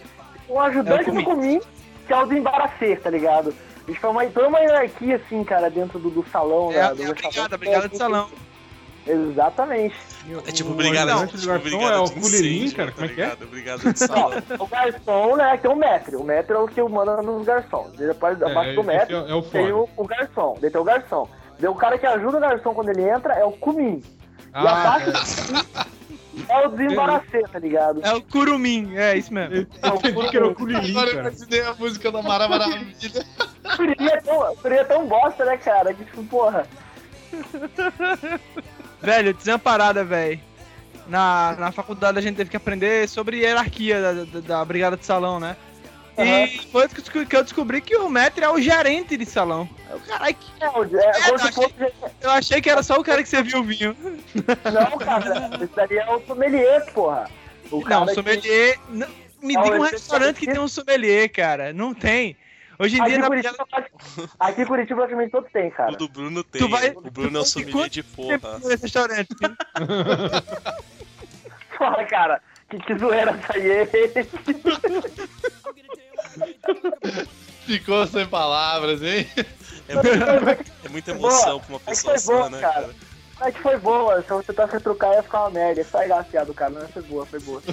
Um 0.49 0.59
ajudante 0.59 1.09
É 1.09 1.11
o 1.11 1.15
do 1.15 1.23
Cumim, 1.23 1.59
que 2.07 2.13
é 2.13 2.17
o 2.17 2.25
do 2.25 2.37
embaracê, 2.37 2.95
tá 2.97 3.09
ligado? 3.09 3.53
Tipo, 3.85 4.07
é 4.07 4.09
uma, 4.09 4.25
toda 4.27 4.47
uma 4.47 4.59
hierarquia, 4.59 5.15
assim, 5.15 5.43
cara, 5.43 5.69
dentro 5.69 5.97
do, 5.99 6.09
do 6.11 6.25
salão, 6.31 6.71
É, 6.71 6.75
né? 6.75 6.81
a- 6.83 6.93
do 6.93 7.01
é 7.01 7.05
a 7.05 7.07
restaurante. 7.09 7.33
brigada, 7.33 7.55
a 7.55 7.57
brigada 7.57 7.89
de 7.89 7.97
salão. 7.97 8.29
Exatamente. 9.07 9.95
É 10.45 10.51
tipo 10.51 10.71
O 10.71 10.73
brigada, 10.75 11.13
ajudante 11.13 11.33
do 11.33 11.39
tipo, 11.39 11.51
garçom 11.51 11.69
brigada 11.69 11.95
é 11.95 11.99
o 11.99 12.09
Culirim, 12.09 12.71
cara, 12.71 12.91
tá 12.91 12.95
como 12.95 13.05
é 13.05 13.13
que 13.13 13.21
é? 13.21 13.95
salão. 13.95 14.31
O 14.59 14.67
garçom, 14.67 15.35
né? 15.35 15.57
Tem 15.57 15.71
o 15.71 15.75
mestre. 15.75 16.15
O 16.15 16.23
mestre 16.23 16.55
é 16.55 16.59
o 16.59 16.67
que 16.67 16.81
manda 16.83 17.21
nos 17.21 17.45
garçons. 17.45 17.91
Depois, 17.97 18.41
abaixo 18.41 18.73
do 18.75 18.81
esse 18.81 18.87
mestre, 18.87 19.15
é, 19.15 19.29
é 19.31 19.33
o 19.33 19.41
tem 19.41 19.71
o, 19.71 19.89
o 19.95 20.05
garçom. 20.05 20.57
Daí 20.61 20.69
tem 20.71 20.81
o 20.81 20.83
garçom. 20.83 21.29
Daí 21.59 21.69
o 21.69 21.75
cara 21.75 21.97
que 21.97 22.05
ajuda 22.05 22.37
o 22.37 22.41
garçom 22.41 22.73
quando 22.73 22.89
ele 22.89 23.09
entra 23.09 23.33
é 23.33 23.43
o 23.43 23.51
Cumim. 23.51 24.01
E 24.01 24.03
Ah, 24.53 24.95
abaixo 24.95 25.11
do 25.11 25.47
Cumim 25.47 25.89
é 26.47 26.67
o 26.67 26.69
desembaracê, 26.69 27.41
tá 27.51 27.59
ligado? 27.59 28.01
É 28.03 28.13
o 28.13 28.21
Curumim, 28.21 28.95
é 28.95 29.17
isso 29.17 29.33
mesmo. 29.33 29.55
eu 29.55 29.95
entendi 29.95 30.29
que 30.29 30.37
era 30.37 30.47
o 30.47 30.55
Culirim, 30.55 30.91
Agora 30.91 31.09
eu 31.09 31.19
imaginei 31.19 31.61
a 31.61 31.73
música 31.73 32.11
da 32.11 32.21
Mara 32.21 32.47
Maravilha. 32.47 33.25
O 33.65 33.77
Curirim 33.77 34.07
é 34.07 34.21
tão, 34.21 34.39
o 34.39 34.67
é 34.67 34.83
tão 34.83 35.07
bosta, 35.07 35.45
né, 35.45 35.57
cara? 35.57 35.93
Que 35.93 36.05
tipo, 36.05 36.23
porra. 36.25 36.65
Velho, 39.01 39.33
dizer 39.33 39.51
uma 39.53 39.59
parada, 39.59 40.03
velho. 40.03 40.39
Na, 41.07 41.55
na 41.57 41.71
faculdade 41.71 42.19
a 42.19 42.21
gente 42.21 42.35
teve 42.35 42.49
que 42.49 42.57
aprender 42.57 43.07
sobre 43.09 43.37
hierarquia 43.39 43.99
da, 44.01 44.13
da, 44.25 44.39
da 44.41 44.65
brigada 44.65 44.95
de 44.95 45.05
salão, 45.05 45.39
né? 45.39 45.55
E 46.17 46.59
foi 46.71 46.87
que 46.89 46.97
eu 46.99 47.43
descobri- 47.43 47.79
que 47.81 47.95
eu 47.95 47.95
que 47.95 47.95
o 47.95 48.09
Metri 48.09 48.43
é 48.43 48.49
o 48.49 48.59
gerente 48.59 49.15
de 49.15 49.25
salão. 49.25 49.67
Eu, 49.89 49.99
Caralho, 50.01 50.35
que- 50.35 50.63
É, 50.63 51.09
é, 51.09 51.13
se 51.13 51.47
achei- 51.47 51.75
eu 52.21 52.29
achei 52.31 52.61
que 52.61 52.69
era 52.69 52.83
só 52.83 52.95
o 52.99 53.03
cara 53.03 53.23
que 53.23 53.29
serviu 53.29 53.59
o 53.59 53.63
vinho. 53.63 53.95
Não, 54.35 54.97
cara. 54.97 55.49
Isso 55.63 55.69
daí 55.75 55.97
é 55.97 56.13
o 56.13 56.21
sommelier, 56.27 56.85
porra. 56.93 57.29
O 57.71 57.81
Não, 57.87 58.05
que- 58.05 58.13
sommelier. 58.15 58.77
não- 58.89 59.07
me 59.41 59.53
Não, 59.53 59.63
diga 59.63 59.75
um 59.79 59.83
esse- 59.85 59.93
restaurante 59.93 60.39
que 60.41 60.45
tem 60.51 60.59
um 60.59 60.67
sommelier, 60.67 61.29
cara. 61.31 61.71
Não 61.71 61.93
tem. 61.93 62.35
Hoje 62.81 62.95
em 62.97 63.01
Aqui 63.01 63.09
dia 63.09 63.19
na 63.19 63.27
Curitiba, 63.27 63.65
aqui 64.39 64.61
em 64.61 64.65
Curitiba 64.65 64.95
praticamente 65.01 65.31
todos 65.31 65.51
tem, 65.51 65.69
cara. 65.69 65.91
O 65.91 65.97
do 65.97 66.07
Bruno 66.07 66.41
tem. 66.45 66.61
Tu 66.61 66.69
vai- 66.69 66.91
O 66.95 67.11
Bruno 67.11 67.37
é 67.37 67.41
o 67.41 67.45
sommelier 67.45 67.89
de 67.89 68.01
porra. 68.03 68.57
nesse 68.63 68.83
restaurante. 68.83 69.27
Fala, 71.77 72.05
cara. 72.05 72.41
Que, 72.69 72.77
que 72.79 72.97
zoeira 72.97 73.31
essa 73.31 73.53
aí. 73.53 73.69
Ficou 77.65 78.05
sem 78.07 78.25
palavras, 78.27 79.01
hein? 79.03 79.27
É, 79.87 79.93
muita- 79.95 80.65
é 80.85 80.89
muita 80.89 81.11
emoção 81.11 81.59
pra 81.59 81.69
uma 81.69 81.77
É 81.77 81.79
que 81.79 81.85
pessoa 81.89 82.13
foi 82.13 82.19
só, 82.19 82.33
boa, 82.37 82.49
né, 82.49 82.59
cara. 82.61 82.73
cara? 82.81 82.95
É 83.41 83.51
que 83.51 83.61
foi 83.61 83.77
boa, 83.77 84.21
se 84.21 84.27
você 84.29 84.51
tá 84.53 84.65
retrucar 84.65 85.13
ia 85.13 85.23
ficar 85.23 85.41
uma 85.41 85.49
merda. 85.51 85.83
Só 85.83 85.99
a 86.01 86.23
piada, 86.23 86.53
cara. 86.53 86.71
Não, 86.71 86.87
foi 86.89 87.01
boa, 87.03 87.25
foi 87.25 87.39
boa. 87.39 87.61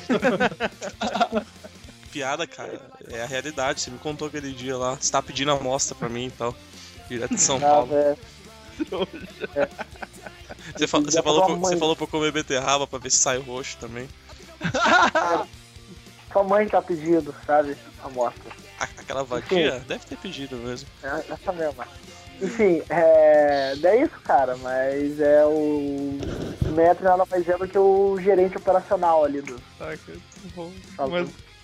Piada, 2.17 2.47
cara, 2.47 2.81
é 3.11 3.23
a 3.23 3.27
realidade. 3.27 3.79
Você 3.83 3.91
me 3.91 3.99
contou 3.99 4.29
aquele 4.29 4.51
dia 4.51 4.75
lá. 4.75 4.95
Você 4.95 5.13
tá 5.13 5.21
pedindo 5.21 5.51
amostra 5.51 5.95
pra 5.95 6.09
mim 6.09 6.29
e 6.29 6.31
tal. 6.31 6.57
Direto 7.11 7.35
de 7.35 7.41
São 7.43 7.59
Ah, 7.59 7.61
Paulo. 7.61 7.87
velho. 7.89 8.19
Você, 10.75 10.87
fa- 10.87 10.99
você 11.01 11.11
Já 11.11 11.23
falou, 11.23 11.59
você 11.59 11.77
falou 11.77 11.95
pra 11.95 12.05
eu 12.05 12.09
comer 12.09 12.33
beterraba 12.33 12.87
pra 12.87 12.99
ver 12.99 13.11
se 13.11 13.19
sai 13.19 13.37
roxo 13.39 13.77
também. 13.79 14.09
Sua 16.33 16.43
mãe 16.43 16.67
tá 16.67 16.81
pedindo, 16.81 17.35
sabe? 17.47 17.77
A 18.03 18.09
mostra. 18.09 18.51
A- 18.81 18.85
Aquela 18.85 19.23
vadia 19.23 19.81
deve 19.87 20.07
ter 20.07 20.17
pedido 20.17 20.57
mesmo. 20.57 20.89
É, 21.03 21.23
essa 21.35 21.53
mesma. 21.53 21.87
Enfim, 22.41 22.83
é. 22.89 23.75
É 23.83 24.03
isso, 24.03 24.19
cara, 24.25 24.57
mas 24.57 25.21
é 25.21 25.45
o. 25.45 26.19
O 26.65 26.73
metro 26.75 27.05
nada 27.05 27.25
mais 27.31 27.47
é 27.47 27.59
do 27.59 27.69
que 27.69 27.79
o 27.79 28.19
gerente 28.21 28.57
operacional 28.57 29.23
ali 29.25 29.43
do. 29.43 29.61
Saca? 29.79 30.13
Bom, 30.55 30.73
Tá 30.97 31.07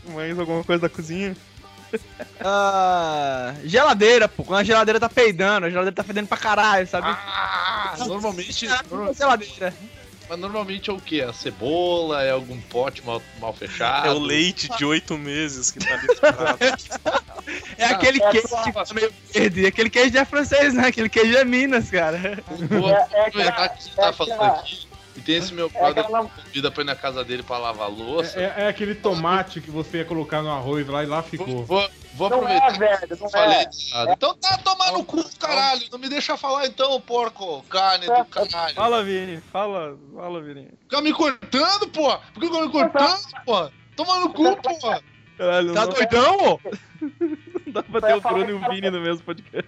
mais, 0.07 0.39
alguma 0.39 0.65
coisa 0.65 0.83
da 0.83 0.89
cozinha? 0.89 1.37
Ah, 2.41 3.55
geladeira, 3.65 4.29
pô. 4.29 4.45
Quando 4.45 4.61
a 4.61 4.65
geladeira 4.65 4.99
tá 4.99 5.09
peidando, 5.09 5.67
a 5.67 5.71
geladeira 5.71 5.95
tá 5.95 6.03
fedendo 6.03 6.27
pra 6.27 6.37
caralho, 6.39 6.87
sabe? 6.87 7.09
Ah, 7.09 7.95
normalmente, 8.07 8.67
Ah, 8.67 8.83
geladeira. 9.17 9.75
mas 10.29 10.39
normalmente 10.39 10.89
é 10.89 10.93
o 10.93 10.99
quê? 10.99 11.21
A 11.29 11.33
cebola? 11.33 12.23
É 12.23 12.31
algum 12.31 12.59
pote 12.63 13.05
mal, 13.05 13.21
mal 13.39 13.53
fechado? 13.53 14.07
É 14.07 14.11
o 14.11 14.19
leite 14.19 14.69
de 14.77 14.85
oito 14.85 15.19
meses 15.19 15.71
que 15.71 15.79
tá 15.81 15.95
ali. 15.95 16.07
É 17.77 17.87
aquele 17.87 18.23
é 18.23 18.31
queijo 18.31 18.49
que 18.63 18.73
tá 18.73 18.85
meio 18.95 19.13
verde. 19.35 19.67
Aquele 19.67 19.91
queijo 19.91 20.17
é 20.17 20.25
francês, 20.25 20.73
né? 20.75 20.87
Aquele 20.87 21.09
queijo 21.09 21.37
é 21.37 21.45
Minas, 21.45 21.91
cara. 21.91 22.39
Vou 22.71 22.89
É- 22.89 23.09
é 23.15 23.31
que 23.31 23.39
você 23.39 23.91
tá 23.97 24.09
é 24.09 24.13
falando 24.13 24.33
aquela- 24.35 24.61
aqui. 24.61 24.87
E 25.17 25.21
tem 25.21 25.37
esse 25.37 25.53
meu 25.53 25.67
É 25.67 25.69
brother 25.79 26.05
aquela. 26.05 26.25
que 26.29 26.43
convida 26.43 26.71
pra 26.71 26.83
ir 26.83 26.87
na 26.87 26.97
casa 26.97 27.23
dele 27.25 27.43
pra 27.43 27.59
lavar 27.59 27.91
louça. 27.91 28.41
É, 28.41 28.55
é 28.65 28.69
aquele 28.69 28.95
tomate 28.95 29.61
que 29.61 29.71
você 29.71 29.99
ia 29.99 30.05
colocar 30.05 30.43
no 30.43 30.51
arroz 30.51 30.87
lá 30.89 31.03
e 31.03 31.07
lá 31.07 31.21
Vou, 31.21 31.31
ficou. 31.31 31.65
vou, 31.67 31.91
vou 32.15 32.31
Não 32.31 32.49
é, 32.49 32.57
aproveitar 32.57 32.79
velho, 32.79 33.07
que 33.07 33.13
eu 33.13 33.19
não 33.19 33.29
falei 33.29 33.57
é. 33.59 34.13
Então 34.13 34.35
tá 34.37 34.57
tomar 34.59 34.93
no 34.93 35.05
cu, 35.05 35.23
caralho. 35.39 35.83
Não 35.93 35.99
me 35.99 36.09
deixa 36.09 36.37
falar 36.37 36.67
então, 36.67 36.99
porco. 37.01 37.63
Carne 37.69 38.07
do 38.07 38.25
caralho. 38.25 38.75
Fala, 38.75 39.05
Vini. 39.05 39.41
Fala, 39.53 39.99
fala, 40.15 40.41
Vini. 40.41 40.69
Fica 40.83 41.01
me 41.03 41.13
cortando, 41.13 41.89
pô. 41.89 42.17
Por 42.33 42.41
que 42.41 42.47
eu 42.47 42.61
me 42.67 42.73
cortando, 42.73 43.19
pô? 43.45 43.71
Toma 43.95 44.21
no 44.21 44.33
cu, 44.33 44.57
pô. 44.57 45.03
Caralho, 45.37 45.73
Tá 45.75 45.87
não, 45.87 45.93
doidão, 45.93 46.37
ô? 46.55 46.61
não 47.67 47.73
dá 47.73 47.83
pra 47.83 48.01
ter 48.01 48.15
o 48.17 48.21
Bruno 48.21 48.51
e 48.51 48.53
o 48.53 48.71
Vini 48.71 48.91
no 48.91 49.01
mesmo 49.01 49.25
podcast. 49.25 49.67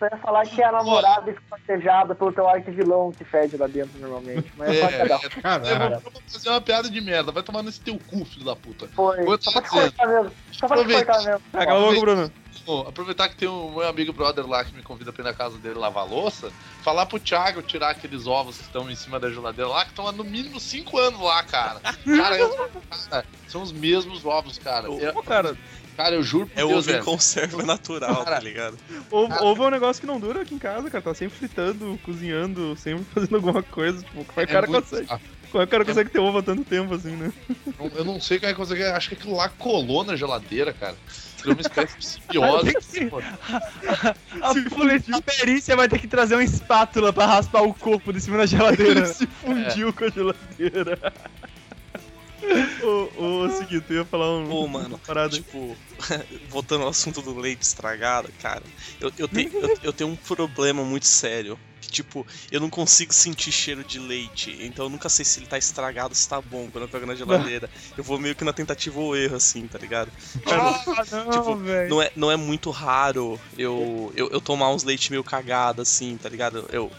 Você 0.00 0.06
ia 0.14 0.16
falar 0.22 0.46
que 0.46 0.62
é 0.62 0.64
a 0.64 0.72
namorada 0.72 1.30
esquartejada 1.30 2.14
pelo 2.14 2.32
teu 2.32 2.48
arquivilão 2.48 3.12
que 3.12 3.22
fede 3.22 3.58
lá 3.58 3.66
dentro 3.66 3.98
normalmente. 4.00 4.50
Mas 4.56 4.70
É, 4.70 4.80
pode 4.80 4.94
é, 4.94 5.06
dar. 5.06 5.20
eu 5.22 5.30
Caralho. 5.42 6.00
vou 6.00 6.12
fazer 6.26 6.48
uma 6.48 6.60
piada 6.62 6.88
de 6.88 7.00
merda. 7.02 7.30
Vai 7.30 7.42
tomar 7.42 7.62
nesse 7.62 7.80
teu 7.82 7.98
cu, 7.98 8.24
filho 8.24 8.46
da 8.46 8.56
puta. 8.56 8.88
Foi. 8.88 9.22
Vou 9.24 9.36
Só 9.38 9.52
pra 9.52 9.60
te 9.60 9.68
cortar 9.68 10.06
mesmo. 10.06 10.32
Só 10.52 10.66
pra 10.66 10.78
te 10.78 10.84
cortar 10.94 11.22
mesmo. 11.22 11.40
Cala 11.52 11.72
a 11.72 11.80
boca, 11.92 12.00
Bruno. 12.00 12.32
Bom, 12.64 12.86
aproveitar 12.88 13.28
que 13.28 13.36
tem 13.36 13.48
um 13.48 13.72
meu 13.74 13.88
amigo 13.88 14.12
brother 14.12 14.46
lá 14.46 14.64
que 14.64 14.74
me 14.74 14.82
convida 14.82 15.12
pra 15.12 15.22
ir 15.22 15.24
na 15.24 15.34
casa 15.34 15.58
dele 15.58 15.74
lavar 15.78 16.06
louça, 16.06 16.50
falar 16.82 17.04
pro 17.06 17.18
Thiago 17.18 17.62
tirar 17.62 17.90
aqueles 17.90 18.26
ovos 18.26 18.56
que 18.58 18.62
estão 18.64 18.88
em 18.90 18.94
cima 18.94 19.18
da 19.18 19.30
geladeira 19.30 19.68
lá, 19.70 19.82
que 19.84 19.90
estão 19.90 20.06
há 20.06 20.12
no 20.12 20.22
mínimo 20.24 20.60
5 20.60 20.96
anos 20.98 21.20
lá, 21.20 21.42
cara. 21.42 21.80
Cara, 21.80 22.38
eu- 22.38 22.70
cara, 23.10 23.24
são 23.48 23.62
os 23.62 23.72
mesmos 23.72 24.24
ovos, 24.24 24.58
cara. 24.58 24.86
Eu- 24.88 25.12
Pô, 25.12 25.22
cara, 25.22 25.56
cara, 26.02 26.14
eu 26.14 26.22
juro 26.22 26.46
por 26.46 26.58
É 26.58 26.64
o 26.64 26.68
Deus, 26.68 26.78
ovo 26.80 26.90
em 26.90 26.92
velho. 26.94 27.04
conserva 27.04 27.62
natural, 27.62 28.16
tá 28.16 28.24
Cara. 28.24 28.38
ligado? 28.44 28.78
ovo, 29.10 29.34
ovo 29.44 29.64
é 29.64 29.66
um 29.66 29.70
negócio 29.70 30.00
que 30.00 30.06
não 30.06 30.18
dura 30.20 30.42
aqui 30.42 30.54
em 30.54 30.58
casa, 30.58 30.90
cara. 30.90 31.02
Tá 31.02 31.14
sempre 31.14 31.36
fritando, 31.38 31.98
cozinhando, 32.02 32.76
sempre 32.76 33.04
fazendo 33.12 33.36
alguma 33.36 33.62
coisa. 33.62 33.98
Tipo, 34.02 34.24
como 34.24 34.40
é 34.40 34.46
que 34.46 34.52
o 34.52 34.54
cara 34.54 34.66
muito- 34.66 34.88
consegue? 34.88 35.06
ah, 35.10 35.18
Como 35.50 35.62
é 35.62 35.66
que 35.66 35.68
o 35.68 35.72
cara 35.72 35.84
consegue 35.84 36.10
ter 36.10 36.18
ovo 36.20 36.38
há 36.38 36.42
tanto 36.42 36.64
tempo 36.64 36.94
assim, 36.94 37.10
né? 37.16 37.32
eu 37.96 38.04
não 38.04 38.20
sei 38.20 38.38
como 38.38 38.50
é 38.50 38.52
que 38.54 38.58
consegue. 38.58 38.82
Acho 38.84 39.08
que 39.08 39.14
aquilo 39.16 39.36
lá 39.36 39.48
colou 39.48 40.04
na 40.04 40.14
geladeira, 40.16 40.72
cara. 40.72 40.94
Criou 41.40 41.54
uma 41.56 41.60
espécie 41.62 41.98
de 41.98 42.04
simbiose. 42.06 42.72
A, 44.42 45.16
a 45.16 45.22
perícia 45.22 45.74
vai 45.76 45.88
ter 45.88 45.98
que 45.98 46.06
trazer 46.06 46.34
uma 46.34 46.44
espátula 46.44 47.12
pra 47.12 47.26
raspar 47.26 47.62
o 47.62 47.74
corpo 47.74 48.12
de 48.12 48.20
cima 48.20 48.36
da 48.38 48.46
geladeira. 48.46 49.06
se 49.06 49.26
fundiu 49.26 49.92
com 49.92 50.04
a 50.04 50.08
geladeira. 50.10 50.98
Ô, 52.82 53.44
ô, 53.44 53.50
seguinte, 53.50 53.84
eu 53.90 53.96
ia 53.96 54.04
falar 54.04 54.30
um, 54.38 54.48
Pô, 54.48 54.66
mano, 54.66 54.98
parada. 55.06 55.34
tipo, 55.34 55.76
voltando 56.48 56.82
ao 56.84 56.90
assunto 56.90 57.20
do 57.22 57.34
leite 57.38 57.62
estragado, 57.62 58.30
cara, 58.40 58.62
eu, 59.00 59.12
eu, 59.18 59.28
te- 59.28 59.50
eu, 59.54 59.68
eu 59.82 59.92
tenho 59.92 60.10
um 60.10 60.16
problema 60.16 60.84
muito 60.84 61.06
sério. 61.06 61.58
Que, 61.80 61.90
tipo, 61.90 62.26
eu 62.52 62.60
não 62.60 62.68
consigo 62.68 63.10
sentir 63.10 63.50
cheiro 63.50 63.82
de 63.82 63.98
leite. 63.98 64.54
Então 64.60 64.84
eu 64.84 64.90
nunca 64.90 65.08
sei 65.08 65.24
se 65.24 65.40
ele 65.40 65.46
tá 65.46 65.56
estragado, 65.56 66.14
se 66.14 66.28
tá 66.28 66.38
bom 66.38 66.68
quando 66.70 66.84
eu 66.84 66.88
pego 66.90 67.06
na 67.06 67.14
geladeira. 67.14 67.70
Eu 67.96 68.04
vou 68.04 68.18
meio 68.18 68.34
que 68.34 68.44
na 68.44 68.52
tentativa 68.52 69.00
ou 69.00 69.16
erro, 69.16 69.36
assim, 69.36 69.66
tá 69.66 69.78
ligado? 69.78 70.12
Ah, 70.44 71.04
não, 71.10 71.30
Tipo. 71.30 71.56
Não 71.88 72.02
é, 72.02 72.10
não 72.14 72.30
é 72.30 72.36
muito 72.36 72.68
raro 72.70 73.40
eu, 73.56 74.12
eu, 74.14 74.28
eu 74.28 74.42
tomar 74.42 74.68
uns 74.70 74.82
leite 74.82 75.10
meio 75.10 75.24
cagado, 75.24 75.80
assim, 75.80 76.18
tá 76.18 76.28
ligado? 76.28 76.68
Eu, 76.70 76.92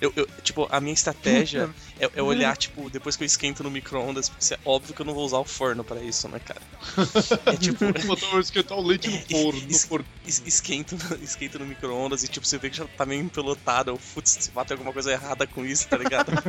eu, 0.00 0.10
eu- 0.16 0.26
tipo, 0.42 0.66
a 0.70 0.80
minha 0.80 0.94
estratégia 0.94 1.68
é, 2.00 2.10
é 2.16 2.22
olhar, 2.22 2.56
tipo, 2.56 2.88
depois 2.90 3.16
que 3.16 3.22
eu 3.22 3.26
esquento 3.26 3.62
no 3.62 3.70
micro-ondas, 3.70 4.28
porque 4.28 4.54
é 4.54 4.58
óbvio 4.64 4.94
que 4.94 5.00
eu 5.02 5.06
não 5.06 5.14
vou 5.14 5.24
usar 5.24 5.38
o 5.38 5.44
forno 5.44 5.84
pra 5.84 6.00
isso, 6.02 6.28
né, 6.28 6.38
cara? 6.40 6.60
É 7.46 7.56
tipo, 7.56 7.84
Botar 8.06 8.38
esquentar 8.40 8.78
o 8.78 8.82
leite 8.82 9.08
no 9.08 9.20
forno. 9.20 9.60
No 9.60 9.70
Es- 9.70 9.84
forno. 9.84 10.06
es- 10.26 10.42
esquento, 10.46 10.96
no- 10.96 11.24
esquento 11.24 11.58
no 11.58 11.66
micro-ondas 11.66 12.22
e, 12.24 12.28
tipo, 12.28 12.46
você 12.46 12.58
vê 12.58 12.70
que 12.70 12.76
já 12.76 12.86
tá 12.86 13.04
meio 13.06 13.20
empelotado. 13.22 13.98
Putz, 14.14 14.36
se 14.40 14.50
bater 14.50 14.74
alguma 14.74 14.92
coisa 14.92 15.12
errada 15.12 15.46
com 15.46 15.64
isso, 15.64 15.86
tá 15.88 15.96
ligado? 15.96 16.26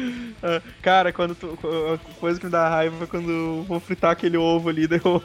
Cara, 0.82 1.12
quando 1.12 1.34
tu, 1.34 1.58
a 1.94 1.98
coisa 2.20 2.38
que 2.38 2.46
me 2.46 2.52
dá 2.52 2.68
raiva 2.68 3.04
é 3.04 3.06
quando 3.06 3.30
eu 3.30 3.64
vou 3.66 3.80
fritar 3.80 4.10
aquele 4.12 4.36
ovo 4.36 4.68
ali, 4.68 4.86
daí 4.88 5.00
eu 5.04 5.22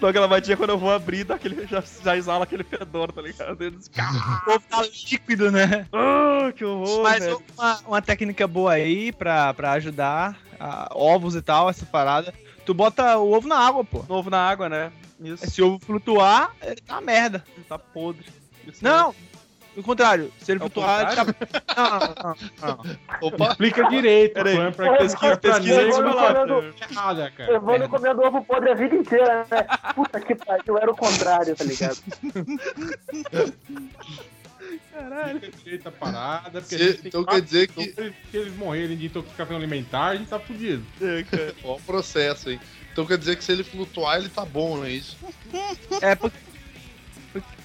dou 0.00 0.08
aquela 0.10 0.28
batidinha 0.28 0.56
quando 0.56 0.70
eu 0.70 0.78
vou 0.78 0.90
abrir, 0.90 1.24
dá 1.24 1.34
aquele, 1.34 1.66
já, 1.66 1.82
já 2.02 2.16
exala 2.16 2.44
aquele 2.44 2.64
fedor, 2.64 3.12
tá 3.12 3.20
ligado? 3.22 3.62
Eles, 3.62 3.90
O 4.46 4.50
ovo 4.50 4.64
tá 4.68 4.82
líquido, 4.82 5.50
né? 5.50 5.86
ah, 5.92 6.52
que 6.52 6.64
horror, 6.64 7.02
Mas 7.02 7.24
velho. 7.24 7.42
uma, 7.56 7.78
uma 7.86 8.02
técnica 8.02 8.46
boa 8.46 8.72
aí 8.72 9.12
pra, 9.12 9.52
pra 9.54 9.72
ajudar 9.72 10.38
a- 10.58 10.88
ovos 10.94 11.34
e 11.34 11.42
tal, 11.42 11.68
essa 11.68 11.84
parada. 11.86 12.32
Tu 12.64 12.72
bota 12.72 13.18
o 13.18 13.32
ovo 13.32 13.48
na 13.48 13.56
água, 13.58 13.84
pô. 13.84 14.04
Novo 14.08 14.30
na 14.30 14.38
água, 14.38 14.68
né? 14.68 14.92
Isso. 15.20 15.50
Se 15.50 15.60
o 15.62 15.66
ovo 15.74 15.78
flutuar, 15.84 16.52
ele 16.62 16.80
tá 16.80 16.94
uma 16.94 17.00
merda. 17.00 17.44
tá 17.68 17.78
podre. 17.78 18.26
Isso 18.66 18.82
Não, 18.84 19.10
É 19.10 19.31
o 19.76 19.82
flutuar, 19.82 20.28
ele 20.52 20.58
tá... 20.60 21.24
contrário? 21.24 21.34
Não, 21.74 21.90
não, 21.90 22.14
não, 22.22 22.34
não. 22.84 23.28
Opa, 23.28 23.48
Explica 23.52 23.88
direito, 23.88 24.34
Peraí, 24.34 24.72
pra 24.72 24.96
pesquisa- 24.98 25.36
pesquisa 25.38 25.80
é 25.80 25.84
lá. 26.14 26.34
comendo- 26.34 26.74
errada, 26.90 27.30
cara. 27.30 27.52
No 27.60 27.60
comendo 27.88 28.20
ovo 28.22 28.44
podre 28.44 28.70
a 28.70 28.74
vida 28.74 28.94
inteira, 28.94 29.46
né? 29.50 29.66
Puta 29.94 30.20
que 30.20 30.34
pariu, 30.34 30.76
era 30.76 30.90
o 30.90 30.96
contrário, 30.96 31.56
tá 31.56 31.64
ligado? 31.64 31.96
Explica 35.34 35.50
direito 35.64 35.88
a 35.88 35.92
parada. 35.92 36.60
Porque 36.60 36.76
Se- 36.76 36.82
a 36.82 36.86
gente 36.86 36.98
tem 36.98 37.08
então 37.08 37.24
quer 37.24 37.40
dizer 37.40 37.68
que- 37.68 37.92
Se 38.30 38.36
eles 38.36 38.54
morrerem 38.56 38.96
de 38.96 39.06
intoxicação 39.06 39.56
alimentar, 39.56 40.08
a 40.08 40.16
gente 40.16 40.28
tá 40.28 40.38
fudido. 40.38 40.84
É, 41.00 41.22
cara. 41.24 41.54
ó 41.64 41.76
o 41.76 41.80
processo 41.80 42.48
aí. 42.50 42.60
Então 42.92 43.06
quer 43.06 43.16
dizer 43.18 43.36
que 43.36 43.44
se 43.44 43.52
ele 43.52 43.64
flutuar, 43.64 44.18
ele 44.18 44.28
tá 44.28 44.44
bom, 44.44 44.76
não 44.76 44.84
é 44.84 44.90
isso? 44.90 45.16
É 46.02 46.14
porque... 46.14 46.36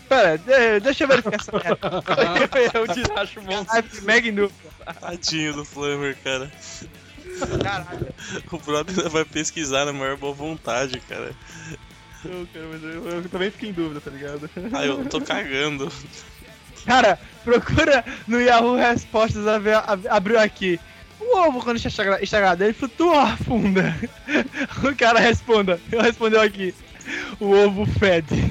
Pera, 0.09 0.37
de- 0.37 0.79
deixa 0.79 1.03
eu 1.03 1.07
verificar 1.07 1.35
essa 1.39 1.51
merda. 1.51 2.03
eu 2.73 2.87
te 2.87 3.11
acho 3.19 3.41
bom. 3.41 3.65
Ai, 3.69 3.83
Mega 4.03 4.27
em 4.29 4.33
dúvida. 4.35 4.59
Tadinho 4.99 5.53
do 5.53 5.65
Flamer, 5.65 6.15
cara. 6.23 6.51
Caralho. 7.61 8.07
O 8.51 8.57
brother 8.57 8.95
ainda 8.97 9.09
vai 9.09 9.25
pesquisar 9.25 9.85
na 9.85 9.93
maior 9.93 10.17
boa 10.17 10.33
vontade, 10.33 10.99
cara. 11.01 11.31
Não, 12.23 12.45
cara, 12.47 12.65
mas 12.71 12.83
eu, 12.83 13.07
eu 13.09 13.29
também 13.29 13.51
fiquei 13.51 13.69
em 13.69 13.73
dúvida, 13.73 14.01
tá 14.01 14.09
ligado? 14.09 14.49
Ah, 14.73 14.85
eu 14.85 15.05
tô 15.05 15.21
cagando. 15.21 15.91
Cara, 16.85 17.19
procura 17.43 18.03
no 18.27 18.39
Yahoo 18.41 18.75
Respostas, 18.75 19.45
a 19.45 19.59
ver- 19.59 19.75
a- 19.75 19.97
abriu 20.09 20.39
aqui. 20.39 20.79
O 21.19 21.37
ovo, 21.39 21.61
quando 21.61 21.77
está 21.77 21.89
estraga- 21.89 22.23
estragado, 22.23 22.63
ele 22.63 22.73
flutua 22.73 23.23
afunda? 23.33 23.93
O 24.83 24.95
cara 24.95 25.19
responda. 25.19 25.79
Eu 25.91 26.01
respondeu 26.01 26.39
aqui. 26.41 26.73
O 27.39 27.51
ovo 27.51 27.85
fede. 27.85 28.35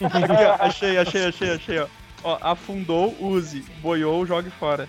Aqui, 0.00 0.32
ó, 0.32 0.64
achei, 0.64 0.98
achei, 0.98 1.24
achei, 1.26 1.50
achei, 1.50 1.78
ó. 1.78 1.86
Ó, 2.22 2.38
afundou, 2.40 3.16
use. 3.20 3.60
Boiou, 3.80 4.26
jogue 4.26 4.50
fora. 4.50 4.88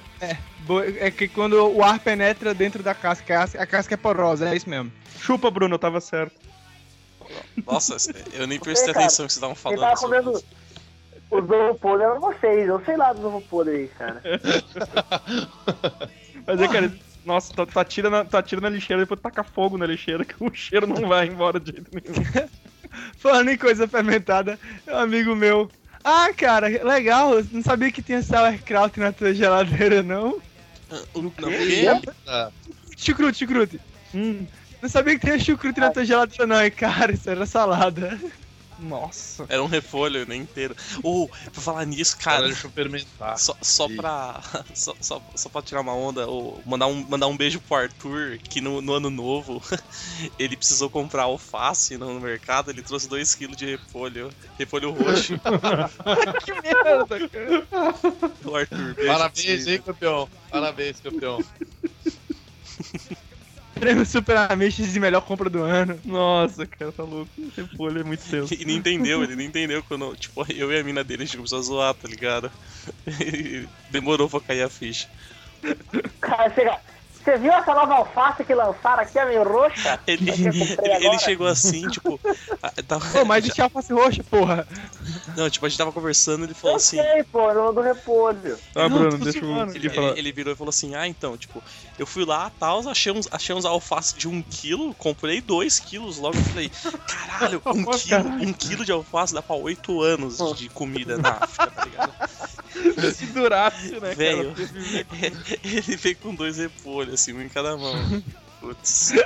Bo- 0.60 0.82
É 0.82 1.10
que 1.12 1.28
quando 1.28 1.54
o 1.54 1.84
ar 1.84 2.00
penetra 2.00 2.54
dentro 2.54 2.84
da 2.84 2.94
casca, 2.94 3.44
a 3.58 3.66
casca- 3.66 3.94
é 3.94 3.98
porosa, 3.98 4.50
é 4.50 4.56
isso 4.56 4.70
mesmo. 4.70 4.92
Chupa, 5.20 5.50
Bruno, 5.50 5.76
eu 5.76 5.80
tava 5.80 6.02
certo. 6.02 6.36
Nossa, 7.66 7.96
eu 8.34 8.46
nem 8.48 8.60
prestei 8.60 8.92
atenção 8.92 9.26
que 9.26 9.34
vocês 9.34 9.44
estavam 9.44 9.56
Quem 9.56 9.64
falando. 9.64 9.80
tava 9.82 9.96
sobre 9.96 10.20
comendo 10.22 10.38
isso. 10.38 10.46
os 11.32 11.50
ovos 11.50 11.80
podres 11.80 12.08
eram 12.10 12.20
vocês, 12.20 12.68
eu 12.68 12.82
sei 12.84 12.98
lá 12.98 13.14
dos 13.14 13.24
ovos 13.24 13.44
podres 13.46 13.80
aí, 13.80 13.88
cara. 13.88 14.22
Mas 16.46 16.60
é, 16.62 16.68
cara, 16.68 16.92
nossa, 17.26 17.54
tu, 17.54 17.66
tu, 17.66 17.80
atira 17.80 18.10
na, 18.10 18.26
tu 18.26 18.36
atira 18.36 18.62
na 18.62 18.70
lixeira, 18.70 19.02
depois 19.02 19.20
tu 19.20 19.24
taca 19.24 19.44
fogo 19.44 19.78
na 19.78 19.86
lixeira, 19.86 20.24
que 20.26 20.36
o 20.40 20.54
cheiro 20.54 20.88
não 20.88 21.08
vai 21.08 21.28
embora 21.28 21.60
de 21.60 21.72
jeito 21.72 21.90
nenhum. 21.92 22.50
Falando 23.18 23.50
em 23.50 23.58
coisa 23.58 23.88
fermentada, 23.88 24.60
um 24.88 24.96
amigo 24.96 25.36
meu. 25.36 25.70
Ah, 26.04 26.30
cara, 26.36 26.68
legal, 26.68 27.36
eu 27.36 27.46
não 27.52 27.62
sabia 27.62 27.92
que 27.92 28.02
tinha 28.02 28.22
sauerkraut 28.22 29.00
na 29.00 29.12
tua 29.12 29.34
geladeira, 29.34 30.02
não? 30.02 30.42
O, 31.14 31.22
não, 31.22 31.30
o 31.30 31.52
quê? 31.52 32.02
quê? 32.02 32.10
Ah, 32.28 32.52
Chucrute, 32.98 33.38
chucrute. 33.38 33.80
Hum, 34.14 34.46
Não 34.82 34.90
sabia 34.90 35.18
que 35.18 35.26
tinha 35.26 35.40
chucrute 35.40 35.80
na 35.80 35.92
tua 35.92 36.04
geladeira, 36.04 36.46
não. 36.46 36.64
E, 36.66 36.72
cara, 36.72 37.14
isso 37.14 37.30
era 37.30 37.46
salada. 37.46 38.20
Nossa. 38.82 39.46
Era 39.48 39.64
um 39.64 39.68
repolho, 39.68 40.26
nem 40.28 40.42
inteiro. 40.42 40.76
Ou, 41.04 41.28
por 41.28 41.62
falar 41.62 41.86
nisso, 41.86 42.18
cara, 42.18 42.48
deixa 42.48 42.68
eu 42.68 42.72
fermentar. 42.72 43.38
só, 43.38 43.56
só 43.62 43.88
Ih. 43.88 43.96
pra. 43.96 44.42
Só, 44.74 44.96
só, 45.00 45.22
só 45.36 45.50
pra 45.50 45.62
tirar 45.62 45.82
uma 45.82 45.94
onda, 45.94 46.26
ou 46.26 46.62
mandar 46.66 46.88
um, 46.88 47.06
mandar 47.08 47.28
um 47.28 47.36
beijo 47.36 47.60
pro 47.60 47.78
Arthur, 47.78 48.38
que 48.38 48.62
no, 48.62 48.82
no 48.82 48.94
ano 48.94 49.10
novo 49.10 49.62
ele 50.40 50.56
precisou 50.56 50.90
comprar 50.90 51.24
alface 51.24 51.98
no, 51.98 52.20
mercado, 52.20 52.72
ele 52.72 52.82
trouxe 52.82 53.08
2kg 53.08 53.56
de 53.56 53.66
repolho. 53.66 54.32
Repolho 54.58 54.92
roxo. 54.92 55.34
que 56.46 56.54
merda, 56.62 57.30
cara. 57.30 57.68
O 58.44 58.56
Arthur, 58.56 58.94
beijo 58.94 58.96
pra 58.96 59.14
Parabéns, 59.14 59.68
hein, 59.68 59.82
campeão. 59.82 60.30
Parabéns, 60.50 61.00
campeão. 61.00 61.44
Prêmio 63.82 64.06
Super 64.06 64.38
Amishes 64.52 64.94
de 64.94 65.00
melhor 65.00 65.22
compra 65.22 65.50
do 65.50 65.64
ano. 65.64 66.00
Nossa, 66.06 66.68
cara, 66.68 66.92
tá 66.92 67.02
louco. 67.02 67.32
Repolho 67.58 68.02
é 68.02 68.04
muito 68.04 68.24
tenso. 68.24 68.54
E 68.54 68.64
não 68.64 68.76
entendeu, 68.76 69.24
ele 69.24 69.36
não 69.36 69.42
entendeu 69.42 69.82
quando, 69.82 70.16
tipo, 70.16 70.46
eu 70.54 70.72
e 70.72 70.80
a 70.80 70.84
mina 70.84 71.04
dele 71.04 71.24
a 71.24 71.26
gente 71.26 71.36
começou 71.36 71.58
a 71.58 71.64
zoar, 71.64 71.94
tá 71.96 72.08
ligado? 72.08 72.52
E 73.20 73.68
Demorou 73.90 74.30
pra 74.30 74.40
cair 74.40 74.62
a 74.62 74.70
ficha. 74.70 75.08
Cara, 76.20 76.54
chega. 76.54 76.80
Você 77.24 77.38
viu 77.38 77.52
essa 77.54 77.74
nova 77.74 77.94
alface 77.96 78.44
que 78.44 78.54
lançaram 78.54 79.04
aqui, 79.04 79.20
a 79.20 79.26
meio 79.26 79.44
roxa? 79.44 80.00
Ele, 80.08 80.30
eu 80.32 80.32
ele, 81.12 81.20
chegou 81.20 81.46
assim, 81.48 81.88
tipo. 81.90 82.20
tava- 82.88 83.06
Pô, 83.12 83.26
mas 83.26 83.44
deixa 83.44 83.64
alface 83.64 83.94
roxa, 83.94 84.24
porra. 84.24 84.68
Não, 85.38 85.50
tipo, 85.50 85.66
a 85.66 85.70
gente 85.70 85.78
tava 85.78 85.92
conversando 85.92 86.46
ele 86.46 86.54
falou 86.54 86.74
Eu 86.74 86.78
assim. 86.78 86.98
sei, 86.98 87.24
pô, 87.26 87.54
no 87.54 87.72
do 87.74 87.82
repolho. 87.82 88.58
Ah, 88.76 88.88
Não, 88.88 88.90
Bruno, 88.90 89.18
deixa 89.20 89.40
eu, 89.40 89.70
Ele, 89.76 89.88
eu 89.88 89.92
ele- 90.10 90.20
ele 90.20 90.32
virou 90.32 90.54
e 90.54 90.56
falou 90.56 90.70
assim: 90.70 90.96
Ah, 90.96 91.08
então, 91.08 91.38
tipo, 91.38 91.62
eu 92.00 92.06
fui 92.08 92.26
lá, 92.26 92.50
tal, 92.60 92.88
achei 92.90 93.12
uns, 93.12 93.28
achei 93.32 93.56
uns 93.56 93.66
alface 93.66 94.16
de 94.18 94.28
um 94.28 94.42
quilo, 94.42 94.94
comprei 94.96 95.42
dois 95.42 95.80
quilos 95.80 96.18
logo. 96.18 96.38
Eu 96.38 96.44
falei: 96.44 96.72
Caralho, 97.08 97.62
um 97.68 97.86
quilo, 97.86 98.30
um 98.30 98.54
quilo 98.54 98.84
de 98.86 98.92
alface 98.92 99.34
dá 99.34 99.42
pra 99.42 99.56
oito 99.56 100.02
anos 100.02 100.38
de 100.58 100.70
comida 100.70 101.18
na 101.18 101.38
África, 101.42 101.68
tá 101.72 101.86
ligado? 101.86 102.14
Se 103.14 103.26
durasse, 103.28 104.00
né, 104.00 104.14
Velho. 104.16 104.56
cara? 104.56 105.32
Ele 105.64 105.96
veio 105.98 106.16
com 106.18 106.34
dois 106.34 106.58
repolhos, 106.58 107.11
assim, 107.14 107.34
um 107.34 107.42
em 107.42 107.50
cada 107.50 107.76
mão. 107.78 107.94
Putz. 108.62 109.14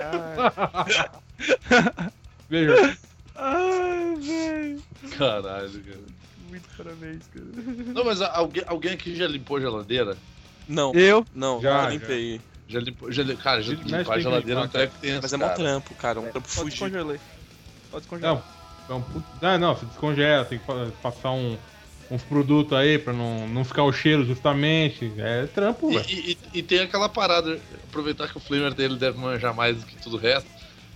Veja, 2.50 2.98
Ai, 3.36 4.16
velho. 4.16 4.84
Caralho, 5.18 5.84
cara. 5.84 6.00
Muito 6.48 6.70
parabéns, 6.78 7.24
cara. 7.34 7.46
Não, 7.94 8.06
mas 8.06 8.22
alguém, 8.22 8.64
alguém 8.68 8.94
aqui 8.94 9.16
já 9.16 9.28
limpou 9.28 9.58
a 9.58 9.60
geladeira? 9.60 10.18
Não, 10.68 10.94
Eu? 10.94 11.26
não, 11.34 11.60
Já, 11.62 11.70
já, 11.72 11.84
já. 11.84 11.90
limpei. 11.90 12.42
Já 12.68 12.80
limpou. 12.80 13.12
Já, 13.12 13.36
cara, 13.36 13.62
já 13.62 13.74
limpar 13.74 14.14
a 14.16 14.20
geladeira 14.20 14.60
é 14.62 14.64
limpar, 14.64 14.72
treco 14.72 14.96
tenso. 15.02 15.20
Mas 15.22 15.34
é 15.34 15.38
mó 15.38 15.44
cara. 15.46 15.56
trampo, 15.56 15.96
cara, 15.96 16.20
um 16.20 16.24
trampo 16.24 16.42
Pode 16.48 16.54
fudido. 16.54 16.70
descongelar. 16.72 17.20
Pode 17.92 18.02
descongelar. 18.04 18.44
Não, 18.88 19.50
é 19.50 19.58
não, 19.58 19.76
você 19.76 19.86
descongela, 19.88 20.46
tem 20.46 20.60
que 20.60 20.66
pa- 20.66 20.88
passar 21.02 21.32
um, 21.32 21.58
uns 22.12 22.24
produtos 22.24 22.78
aí 22.78 22.98
pra 23.00 23.14
não, 23.14 23.48
não 23.48 23.64
ficar 23.66 23.84
o 23.84 23.92
cheiro 23.94 24.24
justamente. 24.26 25.12
É 25.18 25.46
trampo, 25.48 25.90
E, 25.92 25.96
velho. 25.96 26.06
e- 26.10 26.32
e- 26.54 26.60
e 26.60 26.64
tem 26.64 26.80
aquela 26.80 27.10
parada, 27.10 27.60
aproveitar 27.84 28.28
que 28.28 28.38
o 28.38 28.40
Flamer 28.42 28.74
dele 28.74 28.96
deve 28.96 29.18
manjar 29.18 29.54
mais 29.56 29.78
do 29.80 29.86
que 29.86 29.96
tudo 29.98 30.18
o 30.18 30.20
resto. 30.20 30.50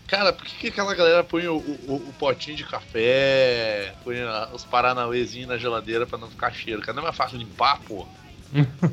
Cara, 0.08 0.34
por 0.34 0.44
que, 0.44 0.56
que 0.58 0.68
aquela 0.70 0.96
galera 0.96 1.24
põe 1.24 1.48
o, 1.48 1.58
o- 1.58 2.10
o 2.10 2.14
potinho 2.14 2.58
de 2.58 2.64
café, 2.64 3.94
põe 4.04 4.20
a- 4.22 4.50
os 4.54 4.66
paranauêzinhos 4.66 5.48
na 5.48 5.58
geladeira 5.58 6.08
pra 6.08 6.18
não 6.18 6.30
ficar 6.30 6.52
cheiro? 6.52 6.82
Cara, 6.82 6.94
não 6.96 7.02
é 7.02 7.06
mais 7.06 7.16
fácil 7.16 7.38
limpar, 7.38 7.80
pô? 7.88 8.08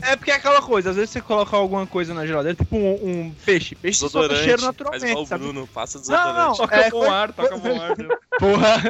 É 0.02 0.16
porque 0.16 0.30
é 0.30 0.34
aquela 0.34 0.60
coisa, 0.60 0.90
às 0.90 0.96
vezes 0.96 1.10
você 1.10 1.20
coloca 1.20 1.56
alguma 1.56 1.86
coisa 1.86 2.12
na 2.12 2.26
geladeira, 2.26 2.56
tipo 2.56 2.76
um, 2.76 2.92
um 3.26 3.34
peixe. 3.44 3.74
Peixe 3.74 4.00
solta 4.00 4.18
Desodorante. 4.28 4.44
cheiro 4.44 4.62
naturalmente, 4.62 5.28
sabe? 5.28 5.44
Bruno, 5.44 5.66
passa 5.66 5.98
Não, 5.98 6.04
não, 6.04 6.52
desodorante. 6.52 6.56
Toca 6.58 6.76
É, 6.76 6.90
bom 6.90 6.98
coi- 7.00 7.08
ar, 7.08 7.32
toca 7.32 7.56
bom 7.56 7.80
ar. 7.80 7.96
Porra. 8.38 8.82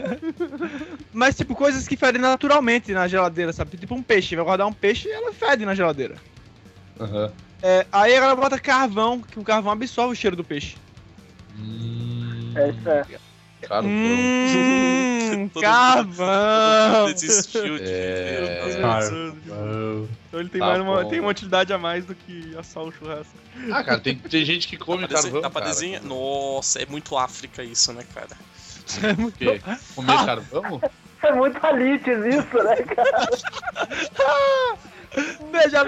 Mas 1.12 1.36
tipo, 1.36 1.54
coisas 1.54 1.86
que 1.86 1.96
fedem 1.96 2.20
naturalmente 2.20 2.92
na 2.92 3.06
geladeira, 3.06 3.52
sabe? 3.52 3.76
Tipo 3.76 3.94
um 3.94 4.02
peixe, 4.02 4.34
vai 4.34 4.44
guardar 4.44 4.66
um 4.66 4.72
peixe 4.72 5.08
e 5.08 5.12
ela 5.12 5.32
fede 5.32 5.64
na 5.64 5.74
geladeira. 5.74 6.16
Aham. 6.98 7.30
É, 7.62 7.86
aí 7.92 8.12
ela 8.12 8.34
bota 8.34 8.58
carvão, 8.58 9.20
que 9.22 9.38
o 9.38 9.44
carvão 9.44 9.72
absorve 9.72 10.12
o 10.12 10.16
cheiro 10.16 10.36
do 10.36 10.44
peixe. 10.44 10.76
Hum, 11.58 12.52
É 12.54 12.68
isso 12.70 12.88
é. 12.88 13.04
Hum, 13.70 15.26
Hum, 15.36 15.48
Todo 15.48 15.62
carvão! 15.62 17.06
Desistiu 17.12 17.78
de 17.78 17.84
É. 17.84 18.62
Então 20.28 20.40
ele 20.40 20.48
tem, 20.48 20.60
Tá 20.60 20.66
mais 20.68 20.80
uma, 20.80 21.02
bom. 21.02 21.08
tem 21.08 21.20
uma 21.20 21.30
utilidade 21.30 21.72
a 21.72 21.78
mais 21.78 22.04
do 22.04 22.14
que 22.14 22.56
assar 22.56 22.82
o 22.84 22.92
churrasco. 22.92 23.32
Ah, 23.72 23.82
cara, 23.82 23.98
tem, 24.00 24.16
tem 24.16 24.44
gente 24.44 24.68
que 24.68 24.76
come 24.76 25.02
Dá 25.02 25.08
pra 25.08 25.16
desen- 25.16 25.30
carvão. 25.32 25.42
dá 25.42 25.50
pra 25.50 25.60
cara. 25.62 25.72
desenhar. 25.74 26.02
Nossa, 26.04 26.80
é 26.80 26.86
muito 26.86 27.16
África 27.16 27.62
isso, 27.64 27.92
né, 27.92 28.04
cara? 28.14 28.28
O 29.26 29.32
quê? 29.32 29.60
Comer 29.94 30.24
carvão? 30.24 30.80
É 31.22 31.32
muito 31.32 31.58
alites 31.66 32.18
isso, 32.24 32.62
né, 32.62 32.76
cara? 32.76 33.28
Veja 35.52 35.84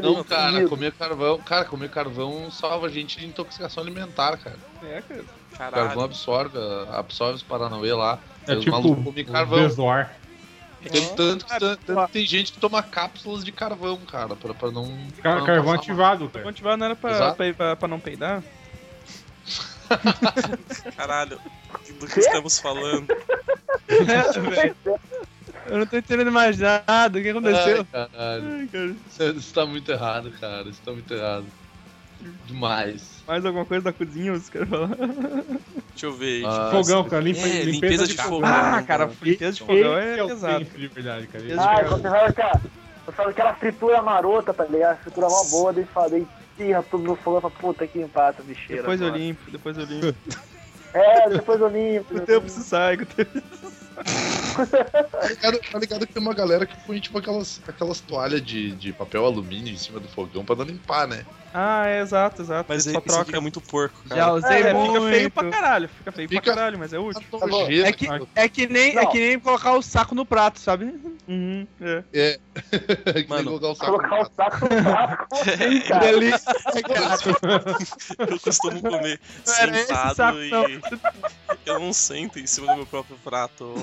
Não, 0.00 0.14
ali, 0.16 0.24
cara, 0.24 0.68
comer 0.68 0.92
carvão. 0.92 1.38
Cara, 1.38 1.64
comer 1.64 1.90
carvão 1.90 2.50
salva 2.50 2.86
a 2.86 2.90
gente 2.90 3.18
de 3.18 3.26
intoxicação 3.26 3.82
alimentar, 3.82 4.36
cara. 4.38 4.56
É, 4.82 5.02
cara. 5.02 5.24
Caralho. 5.56 5.86
carvão 5.86 6.04
absorve, 6.04 6.58
absorve 6.92 7.34
os 7.34 7.42
Paranauê 7.42 7.92
lá. 7.92 8.18
É 8.46 8.54
os 8.54 8.60
tipo 8.64 8.70
malucos 8.70 9.04
comem 9.04 9.24
carvão. 9.24 9.58
Bezoar. 9.58 10.14
Tem 10.88 11.08
tanto, 11.16 11.44
que- 11.44 11.52
Ah, 11.52 11.58
tanto, 11.58 11.80
tanto 11.84 12.12
tem 12.12 12.24
gente 12.24 12.52
que 12.52 12.60
toma 12.60 12.80
cápsulas 12.82 13.42
de 13.44 13.50
carvão, 13.50 13.96
cara, 13.98 14.36
pra, 14.36 14.54
pra 14.54 14.70
não. 14.70 14.84
pra 15.16 15.22
Car 15.22 15.38
não 15.38 15.44
carvão 15.46 15.72
ativado, 15.74 16.28
cara. 16.28 16.44
Motivar 16.44 16.76
não 16.78 16.86
era 16.86 16.94
pra, 16.94 17.34
pra, 17.34 17.52
pra, 17.54 17.76
pra 17.76 17.88
não 17.88 17.98
peidar? 17.98 18.40
Caralho. 20.96 21.40
Do 21.98 22.06
que 22.06 22.20
estamos 22.20 22.58
falando? 22.58 23.08
É, 23.88 24.38
velho. 24.38 24.76
Eu 25.70 25.78
não 25.78 25.86
tô 25.86 25.96
entendendo 25.96 26.32
mais 26.32 26.58
nada. 26.58 27.18
O 27.18 27.22
que 27.22 27.28
aconteceu? 27.28 27.86
Ai, 27.92 28.08
caralho. 28.08 28.44
Ai, 28.60 28.68
cara. 28.72 28.86
Isso, 29.10 29.22
isso 29.38 29.54
tá 29.54 29.66
muito 29.66 29.90
errado, 29.90 30.30
cara. 30.40 30.68
Isso 30.68 30.80
tá 30.84 30.92
muito 30.92 31.12
errado. 31.14 31.44
Demais. 32.46 33.22
Mais 33.28 33.44
alguma 33.44 33.64
coisa 33.64 33.84
da 33.84 33.92
cozinha, 33.92 34.32
vocês 34.32 34.48
querem 34.48 34.66
falar? 34.66 34.88
Deixa 34.88 36.06
eu 36.06 36.12
ver. 36.14 36.44
Ah, 36.46 36.70
Fogão, 36.72 37.04
cara. 37.04 37.22
Limpa, 37.22 37.40
É, 37.40 37.62
limpeza, 37.62 37.70
limpeza 37.70 38.06
de 38.06 38.14
de 38.16 38.22
fogão. 38.22 38.38
fogão. 38.40 38.50
Ah, 38.74 38.82
cara, 38.82 39.10
limpeza 39.22 39.52
de 39.52 39.60
fogão 39.60 39.98
é 39.98 40.18
é 40.18 40.26
pesado. 40.26 40.64
de 40.64 40.88
verdade, 40.88 41.26
cara. 41.28 41.44
Ah, 41.58 41.82
você 41.84 42.02
fala 42.02 42.26
aquela, 42.28 42.60
você 43.04 43.12
fala 43.12 43.30
aquela 43.30 43.54
fritura 43.54 44.02
marota, 44.02 44.52
tá 44.54 44.64
ligado? 44.64 44.98
Fritura 45.02 45.28
mó 45.28 45.44
boa, 45.44 45.72
daí 45.72 45.84
fala, 45.84 46.10
daí 46.10 46.26
tira 46.56 46.82
tudo 46.82 47.04
no 47.04 47.14
e 47.14 47.16
fala, 47.18 47.50
puta 47.50 47.86
que 47.86 48.00
empata, 48.00 48.42
bicheira. 48.42 48.82
Depois 48.82 49.00
eu 49.00 49.08
limpo, 49.10 49.50
depois 49.50 49.78
eu 49.78 49.84
limpo. 49.84 50.14
É, 50.94 51.28
depois 51.28 51.60
eu 51.60 51.68
limpo. 51.68 52.16
O 52.16 52.20
tempo 52.20 52.48
se 52.48 52.64
sai, 52.64 52.96
o 52.96 53.06
tempo... 53.06 53.42
Tá 55.20 55.28
ligado, 55.28 55.58
tá 55.70 55.78
ligado 55.78 56.06
que 56.06 56.12
tem 56.12 56.22
uma 56.22 56.34
galera 56.34 56.66
que 56.66 56.76
põe 56.78 57.00
tipo 57.00 57.18
aquelas, 57.18 57.60
aquelas 57.66 58.00
toalhas 58.00 58.42
de, 58.42 58.74
de 58.76 58.92
papel 58.92 59.24
alumínio 59.24 59.72
em 59.72 59.76
cima 59.76 60.00
do 60.00 60.08
fogão 60.08 60.44
pra 60.44 60.56
não 60.56 60.64
limpar, 60.64 61.06
né? 61.08 61.26
Ah, 61.52 61.86
é 61.86 62.00
exato, 62.00 62.42
exato. 62.42 62.66
Mas 62.68 62.86
Ele 62.86 62.94
só 62.94 63.00
troca. 63.00 63.24
fica 63.24 63.40
muito 63.40 63.60
porco, 63.60 64.02
cara. 64.08 64.20
Já 64.20 64.32
usei 64.32 64.62
É, 64.62 64.74
muito. 64.74 64.92
fica 64.92 65.08
feio 65.08 65.30
pra 65.30 65.50
caralho, 65.50 65.88
fica 65.88 66.12
feio 66.12 66.28
Fica- 66.28 66.42
pra 66.42 66.54
caralho, 66.54 66.78
mas 66.78 66.92
é 66.92 66.98
útil. 66.98 67.22
Tá 67.30 67.46
É 67.86 67.92
que, 67.92 68.06
é, 68.34 68.48
que 68.48 68.66
nem, 68.66 68.96
é 68.98 69.06
que 69.06 69.18
nem 69.18 69.40
colocar 69.40 69.72
o 69.72 69.82
saco 69.82 70.14
no 70.14 70.26
prato, 70.26 70.60
sabe? 70.60 70.84
Uhum, 71.26 71.66
é. 71.80 72.04
É. 72.12 72.38
que 73.12 73.12
nem 73.14 73.26
Mano, 73.28 73.58
colocar 73.58 73.68
o 73.68 73.74
saco. 73.74 73.92
Colocar 73.92 74.20
o 74.22 74.30
saco 74.34 74.74
no 74.74 74.82
prato, 74.82 75.26
assim, 75.34 75.80
cara? 75.88 76.00
Delícia, 76.06 76.54
cara. 76.86 78.30
Eu 78.30 78.40
costumo 78.40 78.82
comer 78.82 79.20
sentado 79.44 80.14
saco, 80.16 80.38
e. 80.38 80.50
não. 80.50 80.64
Eu 81.66 81.78
não 81.80 81.92
sento 81.92 82.38
em 82.38 82.46
cima 82.46 82.66
do 82.68 82.76
meu 82.76 82.86
próprio 82.86 83.16
prato. 83.24 83.74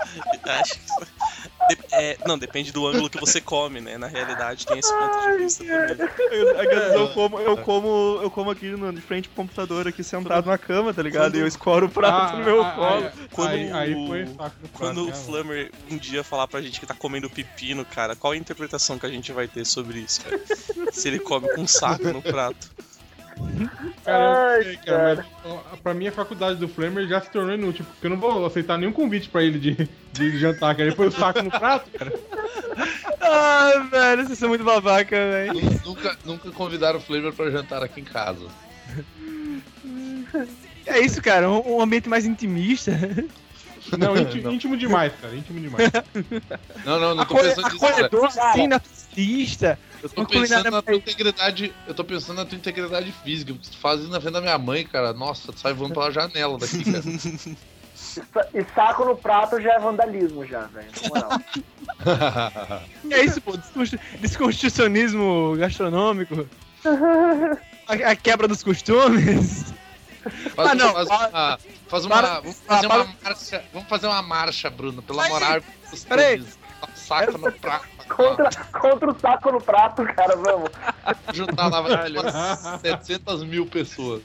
Acho 0.46 0.72
que. 0.74 1.74
de- 1.74 1.80
é, 1.92 2.18
não, 2.24 2.38
depende 2.38 2.72
do 2.72 2.86
ângulo 2.86 3.08
que 3.10 3.18
você 3.18 3.40
come, 3.40 3.80
né? 3.80 3.96
Na 3.98 4.06
realidade 4.06 4.66
tem 4.66 4.78
esse 4.78 4.92
ponto 4.98 5.20
de 5.22 5.32
vista 5.44 5.64
também. 5.64 5.96
Eu, 6.30 6.60
às 6.60 6.68
vezes 6.68 6.94
eu 6.94 7.08
como, 7.14 7.38
eu 7.40 7.56
como, 7.58 8.18
eu 8.22 8.30
como 8.30 8.50
aqui 8.50 8.66
no, 8.70 8.92
de 8.92 9.00
frente 9.00 9.28
pro 9.28 9.36
computador, 9.36 9.86
aqui 9.86 10.02
sentado 10.02 10.46
na 10.46 10.58
cama, 10.58 10.92
tá 10.94 11.02
ligado? 11.02 11.36
E 11.36 11.40
eu 11.40 11.46
escoro 11.46 11.86
o 11.86 11.90
prato 11.90 12.36
no 12.36 12.44
meu 12.44 12.62
Ah, 12.62 12.72
colo. 12.74 13.06
ah, 13.06 13.28
Quando 13.32 13.50
aí, 13.50 13.72
aí 13.72 13.94
o- 13.94 14.06
foi 14.06 14.26
saco 14.36 14.62
do 14.62 14.68
Quando 14.68 15.02
o 15.02 15.06
prato, 15.06 15.18
né, 15.18 15.24
Flammer 15.26 15.72
um 15.90 15.98
dia 15.98 16.24
falar 16.24 16.46
pra 16.48 16.60
gente 16.62 16.80
que 16.80 16.86
tá 16.86 16.94
comendo 16.94 17.28
pepino, 17.30 17.84
cara, 17.84 18.16
qual 18.16 18.32
a 18.32 18.36
interpretação 18.36 18.98
que 18.98 19.06
a 19.06 19.10
gente 19.10 19.32
vai 19.32 19.46
ter 19.48 19.64
sobre 19.64 19.98
isso, 20.00 20.22
cara? 20.22 20.40
Se 20.90 21.08
ele 21.08 21.18
come 21.20 21.48
com 21.48 21.62
um 21.62 21.66
saco 21.66 22.08
no 22.12 22.22
prato. 22.22 22.70
Cara, 24.04 24.24
eu 24.24 24.36
Ai, 24.58 24.62
sei, 24.64 24.76
cara, 24.78 25.26
mas 25.44 25.52
ó, 25.52 25.76
pra 25.82 25.94
mim 25.94 26.06
a 26.06 26.12
faculdade 26.12 26.58
do 26.58 26.68
Flamer 26.68 27.06
já 27.06 27.20
se 27.20 27.30
tornou 27.30 27.54
inútil, 27.54 27.84
porque 27.84 28.06
eu 28.06 28.10
não 28.10 28.16
vou 28.16 28.44
aceitar 28.46 28.78
nenhum 28.78 28.92
convite 28.92 29.28
pra 29.28 29.42
ele 29.42 29.58
de, 29.58 29.88
de 30.12 30.38
jantar, 30.38 30.74
cara. 30.74 30.88
Ele 30.88 30.96
põe 30.96 31.06
o 31.08 31.12
saco 31.12 31.42
no 31.42 31.50
prato, 31.50 31.90
cara. 31.98 32.12
Ah, 33.22 33.86
velho, 33.90 34.26
vocês 34.26 34.38
são 34.38 34.48
muito 34.48 34.64
babaca, 34.64 35.14
velho. 35.14 35.52
Nu- 35.54 35.80
Nunca, 35.84 36.16
nunca 36.24 36.50
convidaram 36.50 36.98
o 36.98 37.02
Flavor 37.02 37.32
pra 37.34 37.50
jantar 37.50 37.82
aqui 37.82 38.00
em 38.00 38.04
casa. 38.04 38.46
É 40.86 40.98
isso, 41.00 41.20
cara, 41.22 41.48
um 41.50 41.80
ambiente 41.80 42.08
mais 42.08 42.24
intimista. 42.24 42.92
Não, 43.98 44.16
íntimo, 44.16 44.50
íntimo 44.50 44.76
demais, 44.76 45.12
cara. 45.20 45.34
Íntimo 45.34 45.60
demais. 45.60 45.90
Não, 46.84 46.98
não, 46.98 47.14
não 47.14 47.26
tô 47.26 47.34
Acolhe- 47.34 47.48
pensando 47.54 47.72
nisso. 47.72 47.84
Acolhedor, 47.86 48.24
assim, 48.26 48.66
naturalista. 48.68 49.78
Eu 50.02 50.08
tô 50.08 50.26
pensando 50.26 50.70
na 50.70 50.82
tua 50.82 50.94
integridade. 50.94 51.74
Eu 51.86 51.94
tô 51.94 52.04
pensando 52.04 52.36
na 52.36 52.44
tua 52.46 52.56
integridade 52.56 53.12
física. 53.12 53.52
Tu 53.52 53.76
faz 53.78 54.00
isso 54.00 54.10
na 54.10 54.20
frente 54.20 54.32
da 54.32 54.40
minha 54.40 54.56
mãe, 54.58 54.84
cara. 54.84 55.12
Nossa, 55.12 55.52
tu 55.52 55.60
sai 55.60 55.74
voando 55.74 55.94
pela 55.94 56.10
janela 56.10 56.56
daqui, 56.56 56.84
cara. 56.90 57.04
E 58.54 58.64
saco 58.74 59.04
no 59.04 59.14
prato 59.16 59.60
já 59.60 59.74
é 59.74 59.78
vandalismo, 59.78 60.46
já, 60.46 60.62
velho. 60.66 60.88
Na 61.02 61.08
moral. 61.08 61.30
É 63.10 63.24
isso, 63.24 63.40
pô, 63.42 63.52
desconstrucionismo 64.20 65.54
gastronômico. 65.58 66.48
A, 67.86 67.92
a 68.10 68.16
quebra 68.16 68.48
dos 68.48 68.62
costumes. 68.62 69.74
Faz, 70.54 70.70
Ah, 70.70 70.74
não, 70.74 70.92
faz 70.92 71.08
para- 71.08 71.28
uma. 71.28 71.58
Faz 71.88 72.04
uma. 72.04 72.14
para- 72.16 72.40
vamos 72.40 72.56
fazer 72.66 72.88
para- 72.88 73.02
uma 73.02 73.14
marcha. 73.22 73.64
Vamos 73.72 73.88
fazer 73.88 74.06
uma 74.06 74.22
marcha, 74.22 74.70
Bruno. 74.70 75.02
Pela 75.02 75.24
Aí, 75.24 75.30
moral. 75.30 75.60
peraí. 76.08 76.44
Saca 76.94 77.32
no 77.38 77.52
prato. 77.52 77.86
contra, 78.08 78.50
contra 78.80 79.10
o 79.12 79.18
saco 79.20 79.52
no 79.52 79.60
prato, 79.60 80.04
cara, 80.14 80.36
vamos. 80.36 80.70
Juntar 81.32 81.68
lá 81.68 81.80
vai 81.80 82.10
umas 82.10 82.80
700 82.80 83.44
mil 83.44 83.66
pessoas. 83.66 84.22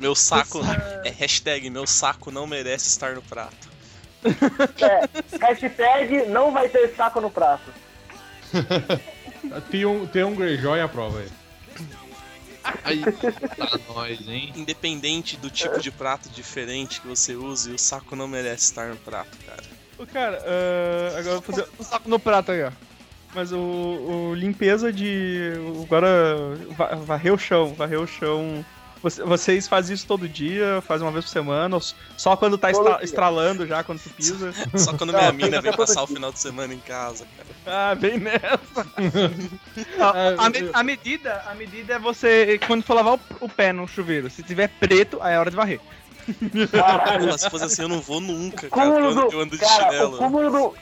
Meu 0.00 0.14
saco. 0.14 0.60
É 1.04 1.10
hashtag, 1.10 1.70
meu 1.70 1.86
saco 1.86 2.30
não 2.30 2.46
merece 2.46 2.88
estar 2.88 3.14
no 3.14 3.22
prato. 3.22 3.72
É, 4.24 5.36
hashtag 5.38 6.26
não 6.26 6.50
vai 6.52 6.68
ter 6.68 6.94
saco 6.96 7.20
no 7.20 7.30
prato. 7.30 7.70
Tem 9.70 9.84
um, 9.84 10.06
tem 10.06 10.24
um 10.24 10.34
Greyjoy 10.34 10.80
à 10.80 10.88
prova 10.88 11.18
aí. 11.20 11.28
Aí, 12.84 13.02
tá 13.56 13.78
nós, 13.88 14.26
hein? 14.28 14.52
Independente 14.56 15.36
do 15.36 15.50
tipo 15.50 15.80
de 15.80 15.90
prato 15.90 16.28
diferente 16.28 17.00
que 17.00 17.06
você 17.08 17.34
use, 17.34 17.70
o 17.72 17.78
saco 17.78 18.14
não 18.16 18.26
merece 18.28 18.64
estar 18.64 18.88
no 18.88 18.96
prato, 18.96 19.36
cara. 19.46 19.62
Ô, 19.98 20.06
Cara, 20.06 20.42
ah, 20.44 21.08
agora 21.18 21.36
eu 21.36 21.40
vou 21.40 21.42
fazer. 21.42 21.68
O 21.78 21.84
saco 21.84 22.08
no 22.08 22.18
prato 22.18 22.52
aí, 22.52 22.62
ó. 22.64 22.72
Mas 23.34 23.50
o, 23.52 23.58
o 23.58 24.34
limpeza 24.34 24.92
de. 24.92 25.52
Agora. 25.84 26.56
va- 26.70 26.94
Varrer 26.96 27.32
o 27.34 27.38
chão, 27.38 27.74
varrer 27.74 28.00
o 28.00 28.06
chão. 28.06 28.64
Você- 29.04 29.22
Vocês 29.22 29.68
fazem 29.68 29.94
isso 29.94 30.06
todo 30.06 30.26
dia, 30.26 30.82
fazem 30.88 31.06
uma 31.06 31.12
vez 31.12 31.26
por 31.26 31.30
semana, 31.30 31.78
só 32.16 32.34
quando 32.36 32.56
tá 32.58 32.70
estra- 32.70 32.98
estralando 33.04 33.66
já, 33.66 33.84
quando 33.84 34.00
tu 34.00 34.08
pisa. 34.10 34.50
Só 34.74 34.94
quando 34.94 35.12
minha 35.12 35.30
mina 35.30 35.60
vem 35.60 35.72
passar 35.72 36.02
o 36.02 36.06
final 36.06 36.32
de 36.32 36.38
semana 36.38 36.72
em 36.72 36.78
casa, 36.80 37.26
cara. 37.36 37.90
Ah, 37.90 37.94
bem 37.94 38.18
nessa. 38.18 38.40
A, 40.00 40.46
a 40.46 40.50
me- 40.50 40.70
a 40.72 40.82
medida, 40.82 41.42
a 41.46 41.54
medida 41.54 41.94
é 41.94 41.98
você, 41.98 42.58
quando 42.66 42.82
for 42.82 42.94
lavar 42.94 43.14
o, 43.14 43.20
o 43.44 43.48
pé 43.48 43.72
no 43.72 43.86
chuveiro, 43.86 44.28
se 44.30 44.42
tiver 44.42 44.68
preto, 44.68 45.18
aí 45.20 45.34
é 45.34 45.38
hora 45.38 45.50
de 45.50 45.56
varrer. 45.56 45.80
Caralho. 46.72 47.38
Se 47.38 47.50
fosse 47.50 47.64
assim 47.64 47.82
eu 47.82 47.88
não 47.88 48.00
vou 48.00 48.20
nunca, 48.20 48.68
cara. 48.70 48.86
Eu 48.86 49.30
eu 49.30 49.40
ando 49.40 49.50
de 49.56 49.58
cara, 49.58 49.88
o 49.88 49.92
chinelo. 49.92 50.16
cúmulo 50.16 50.50
do. 50.50 50.74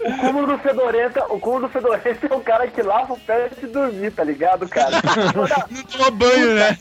O 0.00 0.16
cúmulo 0.18 0.46
do 0.46 0.58
Fedorenta, 0.58 1.24
o 1.32 1.40
cúmulo 1.40 1.66
do 1.66 1.72
Fedorenta 1.72 2.26
é 2.26 2.34
o 2.34 2.40
cara 2.40 2.68
que 2.68 2.82
lava 2.82 3.14
o 3.14 3.20
pé 3.20 3.46
antes 3.46 3.58
de 3.58 3.66
dormir, 3.66 4.12
tá 4.12 4.22
ligado, 4.22 4.68
cara? 4.68 4.96
Não 5.70 5.82
toma 5.84 6.10
banho, 6.10 6.54
né? 6.54 6.76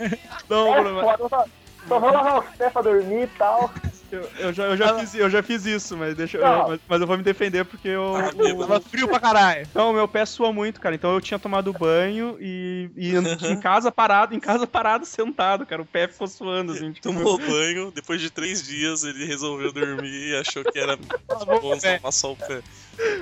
Não, 0.48 0.76
É 0.76 1.02
foda, 1.02 1.30
só, 1.30 1.46
só 1.88 2.00
vou 2.00 2.12
lavar 2.12 2.40
os 2.40 2.56
pés 2.56 2.72
pra 2.72 2.82
dormir 2.82 3.24
e 3.24 3.28
tal. 3.38 3.72
Eu, 4.12 4.30
eu 4.40 4.54
já, 4.54 4.66
eu, 4.66 4.78
já 4.78 5.00
fiz, 5.00 5.16
eu 5.16 5.30
já 5.30 5.44
fiz 5.44 5.66
isso, 5.66 5.98
mas, 5.98 6.16
deixa, 6.16 6.38
eu- 6.38 6.68
mas, 6.68 6.80
mas 6.88 7.02
eu 7.02 7.08
vou 7.08 7.18
me 7.18 7.24
defender 7.24 7.66
porque 7.66 7.88
eu. 7.90 8.16
Ah, 8.16 8.32
bêbado. 8.32 8.68
Tava 8.68 8.80
frio 8.82 9.08
pra 9.08 9.20
caralho. 9.20 9.70
Não, 9.76 9.94
meu 9.94 10.08
pé 10.08 10.26
sua 10.26 10.52
muito, 10.54 10.80
cara. 10.80 10.96
Então 10.96 11.14
eu 11.14 11.22
tinha 11.22 11.40
tomado 11.40 11.74
banho 11.74 12.38
e, 12.40 12.90
e 12.96 13.14
em 13.52 13.60
casa 13.60 13.92
parado, 13.92 14.34
em 14.34 14.40
casa 14.40 14.66
parado, 14.66 15.06
sentado, 15.06 15.66
cara. 15.66 15.82
O 15.82 15.86
pé 15.86 16.08
ficou 16.08 16.28
suando, 16.28 16.72
assim. 16.74 16.92
Tipo, 16.92 17.10
Tomou 17.10 17.38
banho, 17.38 17.92
depois 17.92 18.22
de 18.22 18.30
três 18.30 18.64
dias 18.64 19.04
ele 19.04 19.26
resolveu 19.26 19.72
dormir 19.72 20.30
e 20.32 20.36
achou 20.36 20.64
que 20.64 20.80
era 20.80 20.98
bom 21.62 21.80
só 21.80 22.00
passar 22.00 22.28
o 22.30 22.36
pé. 22.38 22.62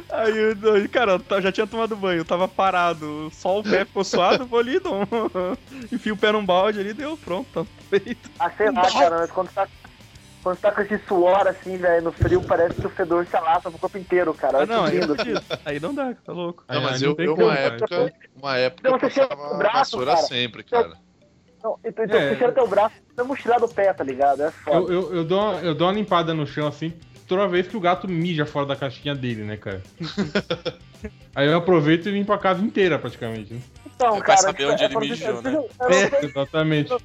Aí, 0.09 0.35
eu, 0.37 0.51
eu- 0.75 0.89
cara, 0.89 1.19
eu 1.29 1.41
já 1.41 1.51
tinha 1.51 1.67
tomado 1.67 1.95
banho, 1.95 2.19
eu 2.19 2.25
tava 2.25 2.47
parado, 2.47 3.29
só 3.33 3.59
o 3.59 3.63
pé 3.63 3.83
ficou 3.85 4.03
suado, 4.03 4.43
eu 4.43 4.47
vou 4.47 4.59
ali, 4.59 4.79
dou 4.79 4.95
um- 5.01 5.05
enfio 5.91 6.13
o 6.13 6.17
pé 6.17 6.31
num 6.31 6.45
balde 6.45 6.79
ali, 6.79 6.93
deu, 6.93 7.17
pronto, 7.17 7.49
tá 7.51 7.65
feito. 7.89 8.29
Ah, 8.39 8.49
sei 8.55 8.71
lá, 8.71 8.81
cara, 8.91 9.17
mas 9.21 9.31
quando 9.31 9.49
tá. 9.51 9.67
Quando 10.45 10.59
tá 10.59 10.71
com 10.71 10.81
esse 10.81 10.99
suor 11.07 11.47
assim, 11.47 11.75
velho, 11.75 12.03
no 12.03 12.11
frio, 12.11 12.39
parece 12.47 12.75
que 12.79 12.85
o 12.85 12.89
fedor 12.91 13.25
se 13.25 13.35
alata 13.35 13.71
pro 13.71 13.79
corpo 13.79 13.97
inteiro, 13.97 14.31
cara. 14.35 14.61
Ah, 14.61 14.65
não, 14.67 14.83
que 14.83 14.91
aí 14.91 14.99
lindo. 14.99 15.15
não, 15.15 15.33
dá, 15.33 15.59
aí 15.65 15.79
não 15.79 15.95
dá, 15.95 16.13
tá 16.23 16.31
louco. 16.33 16.63
Não, 16.69 16.81
mas 16.81 17.01
eu, 17.01 17.15
eu 17.17 17.33
uma 17.33 17.55
época, 17.55 18.13
uma 18.35 18.55
época 18.55 18.81
Então 18.87 18.93
eu 18.93 18.99
você 18.99 19.09
chega 19.09 19.27
passava 19.35 19.57
braço, 19.57 19.77
vassoura 19.97 20.13
cara. 20.13 20.27
sempre, 20.27 20.63
cara. 20.63 20.91
Então, 21.57 21.79
então 21.83 22.05
então 22.05 22.19
É. 22.19 22.29
você 22.29 22.35
tira 22.35 22.51
teu 22.51 22.67
braço 22.67 22.93
pra 23.15 23.25
mochilar 23.25 23.59
do 23.59 23.67
pé, 23.67 23.91
tá 23.91 24.03
ligado? 24.03 24.43
É 24.43 24.51
foda. 24.51 24.77
Eu, 24.77 24.91
eu, 24.91 25.15
eu, 25.15 25.23
dou 25.23 25.41
uma, 25.41 25.59
eu 25.61 25.73
dou 25.73 25.87
uma 25.87 25.93
limpada 25.95 26.31
no 26.31 26.45
chão 26.45 26.67
assim, 26.67 26.93
toda 27.27 27.47
vez 27.47 27.67
que 27.67 27.75
o 27.75 27.79
gato 27.79 28.07
mija 28.07 28.45
fora 28.45 28.67
da 28.67 28.75
caixinha 28.75 29.15
dele, 29.15 29.41
né, 29.45 29.57
cara? 29.57 29.81
Aí 31.33 31.47
eu 31.47 31.57
aproveito 31.57 32.05
e 32.07 32.11
limpo 32.11 32.31
a 32.31 32.37
casa 32.37 32.61
inteira, 32.63 32.99
praticamente. 32.99 33.51
Né? 33.55 33.61
Então, 33.87 34.11
Vai 34.11 34.21
cara, 34.21 34.37
saber 34.37 34.57
tipo, 34.59 34.71
onde 34.73 34.83
é 34.83 34.85
ele 34.85 34.97
mijou, 34.99 35.27
eu- 35.29 35.41
né? 35.41 35.53
eu- 35.55 35.69
eu 35.79 35.91
sei- 35.91 36.19
Exatamente. 36.29 36.95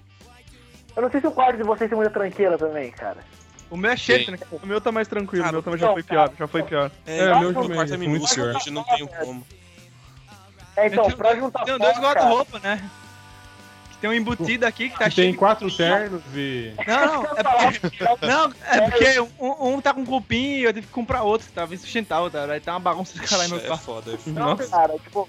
Eu 0.97 1.03
não 1.03 1.11
sei 1.11 1.21
se 1.21 1.27
o 1.27 1.33
quarto 1.33 1.57
de 1.57 1.63
vocês 1.63 1.89
tem 1.89 1.97
muita 1.97 2.13
tranqueira 2.13 2.59
também, 2.59 2.91
cara. 2.91 3.19
O 3.71 3.77
meu 3.77 3.91
é 3.93 3.97
cheio, 3.97 4.31
né? 4.33 4.39
O 4.51 4.67
meu 4.67 4.81
tá 4.81 4.91
mais 4.91 5.07
tranquilo, 5.07 5.49
o 5.49 5.53
meu 5.53 5.63
também 5.63 5.79
já 5.79 5.93
foi 5.93 6.03
pior, 6.03 6.25
cara. 6.29 6.37
já 6.39 6.47
foi 6.49 6.63
pior. 6.65 6.91
É, 7.07 7.19
É, 7.19 7.33
o 7.33 7.39
meu 7.39 7.53
meu 7.53 7.63
também, 7.63 7.77
quarto 7.77 7.95
é 7.95 7.97
muito 7.97 8.11
minúsculo, 8.11 8.47
pior. 8.47 8.57
hoje 8.57 8.71
não 8.71 8.83
tenho 8.85 9.07
como. 9.09 9.47
É, 10.77 10.87
então, 10.89 11.05
tenho- 11.05 11.17
pra 11.17 11.37
juntar 11.37 11.65
Tem 11.65 11.79
dois 11.79 11.93
cara, 11.93 12.01
guarda-roupa, 12.07 12.59
né? 12.59 12.91
Tem 14.01 14.09
um 14.09 14.15
embutido 14.15 14.65
aqui 14.67 14.89
que 14.89 14.99
tá 14.99 15.11
cheio. 15.11 15.29
tem 15.29 15.37
quatro 15.39 15.71
ternos 15.71 16.23
e. 16.35 16.73
Não, 16.87 17.23
não, 17.23 17.31
é 17.37 17.71
porque, 17.79 18.27
não, 18.27 18.53
é 18.67 18.81
porque 18.91 19.21
um, 19.39 19.75
um 19.75 19.81
tá 19.81 19.93
com 19.93 20.07
cupim 20.07 20.37
e 20.57 20.63
eu 20.65 20.73
tive 20.73 20.87
que 20.87 20.93
comprar 20.93 21.23
outro, 21.23 21.47
que 21.47 21.53
tava 21.53 21.75
insustentável, 21.75 22.31
tá? 22.31 22.45
Aí 22.45 22.61
tá 22.61 22.73
uma 22.73 22.81
bagunça 22.81 23.17
do 23.19 23.23
caralho 23.29 23.51
no 23.51 23.57
É 23.59 23.61
quarto. 23.61 23.85
foda, 23.85 24.15
é 24.15 24.17
foda. 24.17 24.41
Não, 24.41 24.57
cara, 24.57 24.95
tipo, 24.99 25.29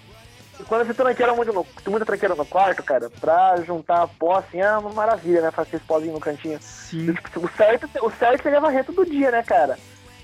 quando 0.68 0.86
você 0.88 0.94
tranqueira 0.94 1.34
muito 1.34 1.54
muita 1.88 2.06
tranqueira 2.06 2.36
no 2.36 2.46
quarto, 2.46 2.82
cara, 2.84 3.10
pra 3.10 3.56
juntar 3.62 4.08
pó 4.08 4.38
assim 4.38 4.60
é 4.62 4.72
uma 4.78 4.90
maravilha, 4.92 5.42
né? 5.42 5.52
Fazer 5.52 5.76
esse 5.78 5.86
pozinho 5.86 6.14
no 6.14 6.20
cantinho. 6.20 6.58
Sim. 6.62 7.14
Tipo, 7.14 7.46
o 7.46 7.50
certo, 7.58 7.90
o 8.02 8.12
certo 8.12 8.44
seria 8.44 8.60
varrer 8.60 8.84
todo 8.86 9.06
dia, 9.06 9.32
né, 9.32 9.44
cara? 9.44 9.78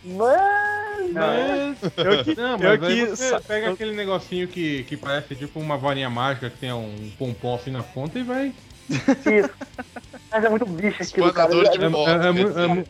Mas. 0.04 1.12
Mas... 1.14 1.78
Eu 1.98 2.24
que, 2.24 2.36
Não, 2.36 2.52
eu 2.58 2.60
mas 2.80 2.84
aí 2.84 2.96
que 3.06 3.06
você 3.16 3.40
pega 3.42 3.68
eu- 3.68 3.74
aquele 3.74 3.96
negocinho 3.96 4.48
que, 4.48 4.84
que 4.86 4.98
parece 4.98 5.36
tipo 5.36 5.60
uma 5.60 5.78
varinha 5.78 6.10
mágica 6.10 6.50
que 6.50 6.58
tem 6.58 6.72
um 6.74 7.12
pompom 7.18 7.56
assim 7.56 7.72
na 7.72 7.84
ponta 7.84 8.18
e 8.20 8.24
vai. 8.24 8.54
Isso. 8.90 9.50
Mas 10.32 10.44
é 10.44 10.50
muito 10.50 10.66
bicho 10.66 11.02
aquilo, 11.04 11.32
cara. 11.34 11.50
Espanador 11.50 11.78
de 11.78 11.86
É, 11.86 11.90
pó. 11.90 12.10
é- 12.10 12.14
é 12.14 12.66
é 12.66 12.86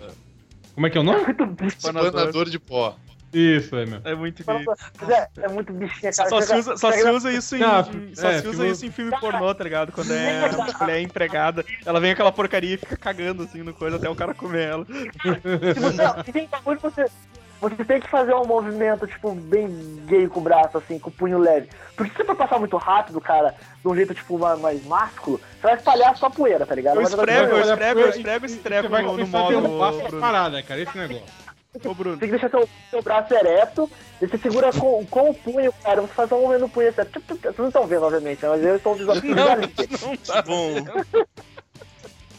Como 0.75 0.87
é 0.87 0.89
que 0.89 0.97
é 0.97 1.01
o 1.01 1.03
é 1.03 1.05
nome? 1.05 1.23
muito 1.25 1.45
bicho. 1.47 1.77
Espanador 1.77 2.49
de 2.49 2.59
pó. 2.59 2.95
Isso 3.37 3.75
aí 3.75 3.85
mesmo. 3.85 4.01
É 4.03 4.15
muito 4.15 4.43
gay. 4.43 4.65
É, 5.09 5.27
é 5.43 5.47
muito 5.49 5.71
bichinha, 5.73 6.11
cara. 6.11 6.29
Só 6.29 6.41
se 6.41 6.55
usa, 6.55 6.77
só 6.77 6.91
se 6.91 7.09
usa 7.09 7.31
isso 7.31 7.55
em, 7.55 7.59
Não, 7.59 7.83
só 8.15 8.29
é, 8.29 8.41
se 8.41 8.47
usa 8.47 8.67
isso 8.67 8.85
em 8.85 8.91
filme 8.91 9.11
pornô, 9.19 9.53
tá 9.53 9.63
ligado? 9.63 9.91
Quando 9.91 10.11
é 10.11 10.49
uma 10.55 10.79
mulher 10.79 11.01
empregada, 11.01 11.63
ela 11.85 11.99
vem 11.99 12.11
aquela 12.11 12.31
porcaria 12.31 12.73
e 12.73 12.77
fica 12.77 12.97
cagando 12.97 13.43
assim 13.43 13.61
no 13.61 13.73
coisa 13.73 13.97
até 13.97 14.09
o 14.09 14.15
cara 14.15 14.33
comer 14.33 14.69
ela. 14.69 14.85
Tipo, 14.85 15.91
não, 15.93 16.73
e 16.73 16.75
você. 16.77 17.05
Você 17.59 17.83
tem 17.83 17.99
que 17.99 18.07
fazer 18.07 18.35
um 18.35 18.45
movimento, 18.45 19.07
tipo, 19.07 19.31
bem 19.33 19.67
gay 20.05 20.27
com 20.27 20.39
o 20.39 20.43
braço, 20.43 20.77
assim, 20.77 20.99
com 20.99 21.09
o 21.09 21.11
punho 21.11 21.39
leve. 21.39 21.67
Porque 21.95 22.11
se 22.11 22.17
você 22.17 22.23
for 22.23 22.35
passar 22.35 22.59
muito 22.59 22.77
rápido, 22.77 23.19
cara, 23.19 23.55
de 23.81 23.87
um 23.87 23.95
jeito, 23.95 24.13
tipo, 24.13 24.37
mais, 24.37 24.59
mais 24.61 24.85
másculo, 24.85 25.41
você 25.55 25.61
vai 25.63 25.73
espalhar 25.75 26.15
só 26.15 26.29
poeira, 26.29 26.67
tá 26.67 26.75
ligado? 26.75 26.97
Eu 26.97 27.01
esfrego, 27.01 27.51
eu 27.53 27.61
esfrego, 27.61 27.99
eu 27.99 28.07
e- 28.07 28.09
esfrego 28.11 28.45
esse 28.45 28.57
e 28.57 28.59
treco 28.59 28.83
Você 28.83 28.89
vai 28.89 29.01
no, 29.01 29.17
no 29.17 29.25
modo, 29.25 29.59
Bruno. 29.61 30.21
paradas, 30.21 30.63
cara, 30.65 30.81
esse 30.81 30.95
negócio. 30.95 31.46
Ô, 31.83 31.93
Bruno. 31.93 32.17
Tem 32.17 32.27
que 32.29 32.37
deixar 32.37 32.49
seu, 32.49 32.67
seu 32.89 33.01
braço 33.01 33.33
ereto, 33.33 33.89
e 34.21 34.27
você 34.27 34.37
segura 34.37 34.71
com, 34.71 35.05
com 35.05 35.29
o 35.29 35.33
punho, 35.33 35.71
cara. 35.83 36.01
Você 36.01 36.13
faz 36.13 36.31
um 36.31 36.41
movimento 36.41 36.61
no 36.61 36.69
punho, 36.69 36.89
assim, 36.89 37.05
tup, 37.05 37.27
vocês 37.27 37.57
não 37.57 37.67
estão 37.67 37.87
vendo, 37.87 38.03
obviamente, 38.03 38.41
né? 38.43 38.49
mas 38.49 38.63
eu 38.63 38.75
estou 38.75 38.95
visualizando. 38.95 39.67
Que 39.67 39.87
bom. 40.45 41.25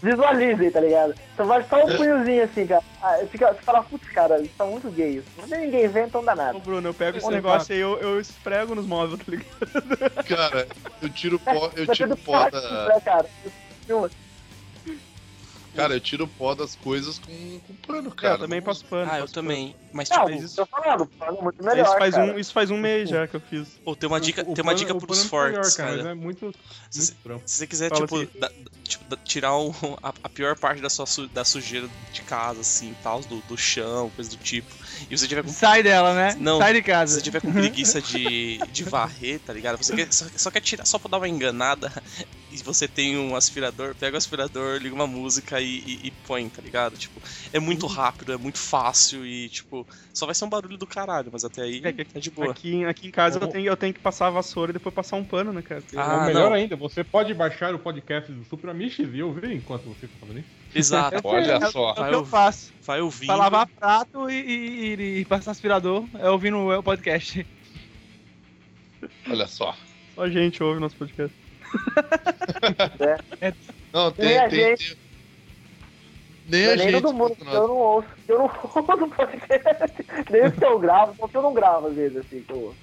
Visualizem, 0.01 0.71
tá 0.71 0.81
ligado? 0.81 1.15
Você 1.37 1.43
vai 1.43 1.63
só 1.65 1.85
um 1.85 1.97
punhozinho 1.97 2.45
assim, 2.45 2.67
cara. 2.67 2.83
Ah, 3.03 3.19
fica, 3.31 3.53
você 3.53 3.63
fala, 3.63 3.83
putz, 3.83 4.09
cara, 4.11 4.41
isso 4.41 4.55
tá 4.57 4.65
muito 4.65 4.89
gay. 4.91 5.19
isso. 5.19 5.27
Não 5.37 5.59
ninguém 5.59 5.89
vê, 5.89 6.05
então 6.05 6.25
dá 6.25 6.33
Ô, 6.33 6.37
nada. 6.37 6.59
Bruno, 6.61 6.89
eu 6.89 6.95
pego 6.95 7.19
esse 7.19 7.31
negócio 7.31 7.75
aí, 7.75 7.81
eu, 7.81 7.99
eu 7.99 8.21
esfrego 8.21 8.75
nos 8.75 8.87
móveis, 8.87 9.19
tá 9.19 9.25
ligado? 9.29 10.25
Cara, 10.25 10.69
eu 11.03 11.09
tiro 11.09 11.39
pó, 11.41 11.71
eu 11.75 11.87
tiro 11.89 12.17
pó 12.17 12.49
da. 12.49 12.89
né, 12.89 13.01
cara? 13.01 13.27
Não, 15.79 15.85
Cara, 15.85 15.95
eu 15.95 16.01
tiro 16.01 16.27
pó 16.27 16.55
das 16.55 16.75
coisas 16.75 17.19
com, 17.19 17.61
com 17.61 17.75
pano, 17.77 18.11
Cara, 18.15 18.35
eu 18.35 18.39
também 18.41 18.61
passo 18.61 18.85
pano. 18.85 19.09
Ah, 19.11 19.19
eu 19.19 19.23
passo 19.23 19.35
também. 19.35 19.75
Mas, 19.93 20.11
Não, 20.11 20.27
tipo, 20.27 20.45
isso- 20.45 20.57
tô 20.57 20.67
falando, 20.67 21.07
pano 21.19 21.39
muito 21.41 21.63
melhor, 21.65 21.87
Isso 21.87 21.97
faz, 21.99 22.15
cara. 22.15 22.33
um, 22.35 22.39
isso 22.39 22.53
faz 22.53 22.71
um 22.71 22.77
mês 22.77 23.09
já 23.09 23.27
que 23.27 23.37
eu 23.37 23.41
fiz. 23.41 23.79
pô, 23.85 23.97
tem 23.97 24.07
uma 24.09 24.21
dica, 24.21 24.43
O 24.43 24.55
tem 24.55 24.63
uma 24.63 24.73
pano- 24.73 24.75
dica 24.79 24.93
o 24.95 24.99
pros 24.99 25.19
é 25.19 25.23
melhor, 25.23 25.31
fortes, 25.55 25.77
cara. 25.77 25.97
cara. 25.99 26.11
É 26.11 26.15
muito, 26.15 26.53
Se- 26.91 27.17
muito. 27.25 27.43
Se 27.49 27.57
você 27.59 27.67
quiser, 27.67 27.89
Fala 27.89 28.03
tipo, 28.03 28.17
assim. 28.17 28.29
da- 28.39 28.51
tipo, 28.83 29.05
da- 29.09 29.17
tirar 29.25 29.57
o- 29.57 29.71
a, 30.03 30.13
a 30.25 30.29
pior 30.29 30.57
parte 30.59 30.83
da 30.83 30.91
sua 30.91 31.07
su- 31.07 31.29
da 31.29 31.45
sujeira 31.45 31.89
de 32.13 32.23
casa, 32.23 32.61
assim, 32.61 32.95
tal, 33.03 33.21
do, 33.21 33.41
do 33.43 33.57
chão, 33.57 34.11
coisa 34.11 34.29
do 34.31 34.37
tipo, 34.37 34.75
e 35.11 35.17
você 35.17 35.27
tiver 35.29 35.43
com 35.43 35.49
Sai 35.51 35.83
dela, 35.83 36.13
né? 36.15 36.37
Não, 36.39 36.59
Sai 36.59 36.73
de 36.75 36.81
Se 36.81 36.85
casa. 36.85 37.15
você 37.15 37.23
tiver 37.23 37.41
com 37.41 37.53
preguiça 37.53 38.03
de, 38.03 38.59
de 38.71 38.85
varrer, 38.85 39.41
tá 39.41 39.53
ligado? 39.53 39.79
Você 39.79 39.95
quer, 39.97 40.13
só, 40.13 40.27
só 40.37 40.51
quer 40.51 40.61
tirar, 40.61 40.85
só 40.85 40.99
pra 40.99 41.11
dar 41.11 41.17
uma 41.19 41.29
enganada, 41.29 41.91
e 42.51 42.59
você 42.63 42.87
tem 42.87 43.17
um 43.19 43.35
aspirador, 43.37 43.95
pega 43.95 44.15
o 44.17 44.19
aspirador, 44.19 44.79
liga 44.79 44.95
uma 44.95 45.07
música 45.07 45.61
e, 45.61 45.68
e- 45.87 46.01
e 46.09 46.11
põe, 46.27 46.49
tá 46.49 46.61
ligado? 46.63 46.97
Tipo, 46.97 47.21
é 47.53 47.59
muito 47.61 47.87
rápido, 47.87 48.33
é 48.33 48.37
muito 48.37 48.59
fácil 48.59 49.25
e, 49.27 49.49
tipo, 49.49 49.87
só 50.13 50.27
vai 50.27 50.35
ser 50.35 50.45
um 50.45 50.49
barulho 50.49 50.77
do 50.77 50.87
caralho, 50.87 51.29
mas 51.33 51.45
até 51.45 51.63
aí 51.63 51.81
É 51.85 51.89
é 51.89 52.19
de 52.21 52.31
boa. 52.31 52.51
Aqui, 52.51 52.85
aqui 52.85 53.09
em 53.09 53.11
casa 53.11 53.39
eu 53.39 53.43
Uhum. 53.47 53.53
tenho, 53.53 53.67
eu 53.67 53.77
tenho 53.77 53.95
que 53.95 54.01
passar 54.01 54.27
a 54.29 54.31
vassoura 54.31 54.71
e 54.71 54.75
depois 54.75 54.95
passar 54.95 55.17
um 55.17 55.25
pano, 55.25 55.53
né, 55.53 55.63
cara? 55.63 55.83
Ah, 55.97 56.17
Ou 56.17 56.23
melhor 56.27 56.51
não. 56.51 56.57
ainda, 56.57 56.77
você 56.77 57.03
pode 57.05 57.33
baixar 57.35 57.75
o 57.75 57.79
podcast 57.79 58.31
do 58.33 58.45
Super 58.45 58.71
Amish 58.71 58.99
e 59.01 59.23
ouvir 59.23 59.51
enquanto 59.53 59.85
você 59.85 60.07
está 60.07 60.19
fazendo 60.21 60.41
isso. 60.41 60.49
Exato. 60.75 61.21
Olha 61.27 61.61
só. 61.71 61.91
É 61.91 61.93
o 61.93 61.95
Vai 61.95 62.09
que 62.11 62.15
eu 62.17 62.27
faço. 62.27 62.73
Vai 62.83 63.01
ouvindo. 63.01 63.27
Pra 63.27 63.37
lavar 63.37 63.67
prato 63.67 64.31
e, 64.31 64.35
e, 64.35 64.95
e- 64.95 65.19
e 65.21 65.25
passar 65.25 65.51
aspirador, 65.53 66.05
é 66.19 66.29
ouvindo 66.31 66.57
o 66.59 66.83
podcast. 66.83 67.47
Olha 69.29 69.47
só. 69.47 69.77
Só 70.15 70.23
a 70.23 70.31
gente 70.31 70.63
ouve 70.63 70.81
nosso 70.81 70.97
podcast. 70.97 71.35
Não, 73.93 74.05
Nem 74.07 74.13
tem, 74.29 74.39
a 74.39 74.49
tem, 74.49 74.59
gente. 74.59 74.95
tem- 74.97 75.08
Nem 76.49 76.63
Não 76.65 76.71
a 76.71 76.75
é 76.75 76.79
gente. 76.79 76.93
todo 77.03 77.13
mundo, 77.15 77.37
eu 77.53 77.69
não 77.69 77.77
ouço. 77.77 78.09
Eu 78.27 78.39
não 78.39 78.45
ouço 78.65 79.09
podcast. 79.09 80.05
Nem 80.31 80.47
os 80.47 80.53
que 80.55 80.65
eu 80.65 80.79
gravo, 80.79 81.15
porque 81.19 81.37
eu 81.37 81.43
não 81.43 81.53
gravo 81.53 81.89
às 81.89 81.95
vezes, 81.95 82.17
assim, 82.17 82.41
que 82.43 82.51
eu 82.53 82.57
ouço. 82.59 82.79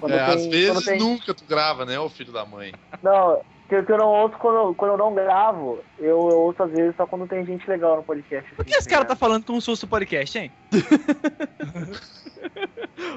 Quando 0.00 0.12
É, 0.12 0.24
tem- 0.26 0.34
às 0.34 0.46
vezes 0.46 0.84
tem- 0.84 0.98
nunca 0.98 1.32
tu 1.34 1.44
grava, 1.48 1.84
né, 1.84 1.98
ô 1.98 2.08
filho 2.08 2.32
da 2.32 2.44
mãe? 2.44 2.72
Não, 3.02 3.40
que, 3.68 3.82
que 3.82 3.92
eu 3.92 3.98
não 3.98 4.08
ouço 4.08 4.36
quando, 4.38 4.56
eu- 4.56 4.74
quando 4.74 4.90
eu 4.92 4.98
não 4.98 5.14
gravo, 5.14 5.78
eu, 5.98 6.06
eu 6.30 6.38
ouço 6.38 6.62
às 6.62 6.70
vezes 6.70 6.94
só 6.96 7.06
quando 7.06 7.26
tem 7.26 7.44
gente 7.46 7.68
legal 7.68 7.96
no 7.96 8.02
podcast. 8.02 8.48
Por 8.54 8.64
que 8.64 8.72
assim, 8.72 8.80
esse 8.80 8.88
cara 8.88 9.04
tá 9.04 9.08
ligado? 9.14 9.18
falando 9.18 9.44
como 9.44 9.60
se 9.60 9.66
fosse 9.66 9.84
o 9.84 9.88
podcast, 9.88 10.38
hein? 10.38 10.50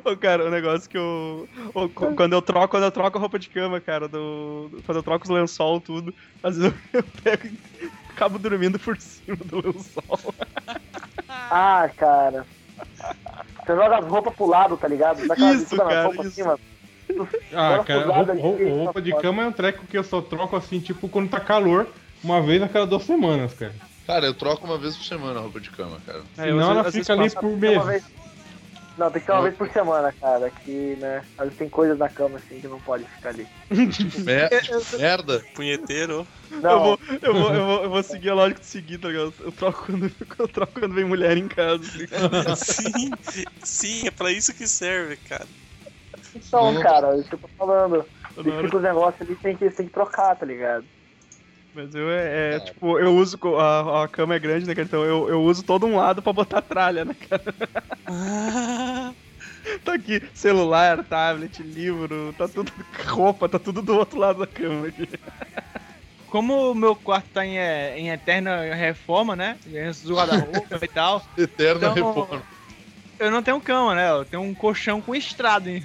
Ô, 0.06 0.16
cara, 0.18 0.46
o 0.46 0.50
negócio 0.52 0.90
que 0.90 0.98
eu. 0.98 1.48
ô, 1.74 1.88
qu- 1.90 2.14
quando 2.16 2.34
eu 2.34 2.42
troco, 2.42 2.70
quando 2.70 2.84
eu 2.84 2.92
troco 2.92 3.18
a 3.18 3.22
roupa 3.22 3.38
de 3.40 3.50
cama, 3.50 3.80
cara, 3.80 4.08
do. 4.08 4.70
Quando 4.86 4.98
eu 4.98 5.04
troco 5.04 5.24
os 5.26 5.30
lençol, 5.30 5.80
tudo, 5.80 6.14
às 6.44 6.58
vezes 6.58 6.74
eu, 6.94 7.00
eu 7.00 7.04
pego 7.24 7.48
e 7.48 7.90
acabo 8.22 8.38
dormindo 8.38 8.78
por 8.78 8.96
cima 8.98 9.38
do 9.38 9.58
lençol. 9.58 10.34
Ah, 11.54 11.90
cara. 11.98 12.46
Você 12.78 13.76
joga 13.76 13.98
as 14.00 14.06
roupas 14.06 14.34
pro 14.34 14.46
lado, 14.48 14.78
tá 14.78 14.88
ligado? 14.88 15.26
Dá 15.28 15.36
Isso, 15.36 15.76
cara, 15.76 16.04
roupa 16.06 16.22
isso. 16.26 16.42
Acima. 16.42 16.60
Ah, 17.54 17.70
Bora 17.72 17.84
cara, 17.84 18.06
roupa, 18.06 18.32
ali, 18.32 18.42
roupa- 18.42 18.64
roupa 18.70 19.02
de 19.02 19.16
cama 19.16 19.44
é 19.44 19.48
um 19.48 19.52
treco 19.52 19.86
que 19.86 19.98
eu 19.98 20.04
só 20.04 20.22
troco 20.22 20.56
assim, 20.56 20.80
tipo, 20.80 21.10
quando 21.10 21.30
tá 21.30 21.40
calor, 21.40 21.88
uma 22.24 22.42
vez 22.42 22.62
a 22.62 22.70
cada 22.70 22.86
duas 22.86 23.04
semanas, 23.04 23.54
cara. 23.54 23.74
Cara, 24.08 24.26
eu 24.26 24.34
troco 24.34 24.66
uma 24.66 24.78
vez 24.78 24.96
por 24.96 25.04
semana 25.06 25.40
a 25.40 25.44
roupa 25.44 25.60
de 25.60 25.70
cama, 25.72 25.98
cara. 26.06 26.22
É, 26.38 26.44
Senão 26.44 26.72
ela 26.72 26.92
fica 26.92 27.14
ali 27.14 27.30
por 27.30 27.58
meses. 27.58 28.04
Não, 28.98 29.10
tem 29.10 29.22
que 29.22 29.26
ser 29.26 29.32
uma 29.32 29.42
vez 29.44 29.56
por 29.56 29.70
semana, 29.72 30.12
cara. 30.20 30.50
Que, 30.52 30.96
né? 30.98 31.20
Às 31.38 31.46
vezes 31.46 31.58
tem 31.58 31.70
coisas 31.70 31.98
na 31.98 32.10
cama 32.10 32.38
assim 32.38 32.60
que 32.60 32.68
não 32.68 32.80
pode 32.80 33.06
ficar 33.06 33.30
ali. 33.30 33.48
Mer- 34.26 34.50
tipo, 34.50 34.98
merda. 34.98 35.42
Punheteiro. 35.54 36.28
Eu 36.52 36.62
Não, 36.62 36.80
vou, 36.84 37.00
eu, 37.22 37.34
vou, 37.34 37.54
eu, 37.54 37.66
vou, 37.66 37.84
eu 37.84 37.90
vou 37.90 38.04
seguir 38.04 38.30
a 38.30 38.34
lógica 38.36 38.60
de 38.60 38.66
seguir, 38.68 38.98
tá 39.00 39.08
ligado? 39.08 39.34
Eu 39.40 39.52
troco 39.52 39.86
quando, 39.86 40.04
eu 40.40 40.48
troco 40.48 40.74
quando 40.74 40.94
vem 40.96 41.06
mulher 41.06 41.38
em 41.38 41.48
casa. 41.48 41.84
tá 41.84 41.98
ligado? 41.98 42.56
sim, 42.58 43.12
sim, 43.64 44.08
é 44.08 44.12
pra 44.12 44.32
isso 44.32 44.54
que 44.54 44.68
serve, 44.68 45.16
cara. 45.18 45.48
então, 46.36 46.82
cara, 46.82 47.16
isso 47.16 47.30
que 47.30 47.36
eu 47.36 47.40
tô 47.40 47.50
falando. 47.58 48.06
Tô 48.36 48.44
na 48.44 48.54
hora- 48.56 48.64
Fica 48.66 48.78
os 48.78 48.84
negócios 48.84 49.22
ali, 49.22 49.36
tem 49.38 49.56
que, 49.58 49.70
tem 49.70 49.86
que 49.86 49.92
trocar, 49.94 50.36
tá 50.36 50.46
ligado? 50.46 50.86
Mas 51.74 51.96
eu 51.96 52.10
é, 52.12 52.56
é, 52.56 52.60
tipo, 52.60 53.00
eu 53.00 53.16
uso. 53.16 53.38
A, 53.58 54.04
a 54.04 54.08
cama 54.08 54.36
é 54.36 54.40
grande, 54.40 54.66
né, 54.68 54.76
cara? 54.76 54.86
Então 54.86 55.06
eu, 55.06 55.30
eu 55.30 55.42
uso 55.42 55.64
todo 55.64 55.88
um 55.88 55.96
lado 55.96 56.22
pra 56.22 56.34
botar 56.34 56.62
tralha, 56.62 57.06
né, 57.06 57.14
cara? 57.14 57.44
Tá 59.84 59.94
aqui, 59.96 60.22
celular, 60.34 61.04
tablet, 61.04 61.62
livro, 61.64 62.34
tá 62.38 62.48
tudo. 62.48 62.72
roupa, 63.08 63.50
tá 63.50 63.58
tudo 63.58 63.82
do 63.82 63.96
outro 63.98 64.20
lado 64.20 64.40
da 64.40 64.48
cama 64.48 64.88
aqui. 64.88 65.08
Como 66.28 66.72
o 66.72 66.76
meu 66.76 66.96
quarto 66.96 67.28
tá 67.34 67.46
em, 67.46 67.58
é, 67.58 67.98
em 67.98 68.10
eterna 68.10 68.74
reforma, 68.74 69.36
né? 69.36 69.58
Do 70.04 70.16
guarda-roupa 70.16 70.80
e 70.82 70.88
tal. 70.88 71.26
Eterna 71.38 71.90
Então- 71.90 71.94
reforma. 71.94 72.44
Eu 73.20 73.30
não 73.30 73.44
tenho 73.44 73.62
cama, 73.62 73.94
né? 73.94 74.10
Eu 74.10 74.26
tenho 74.26 74.42
um 74.42 74.54
colchão 74.56 75.00
com 75.00 75.14
estrado. 75.14 75.68
hein? 75.70 75.84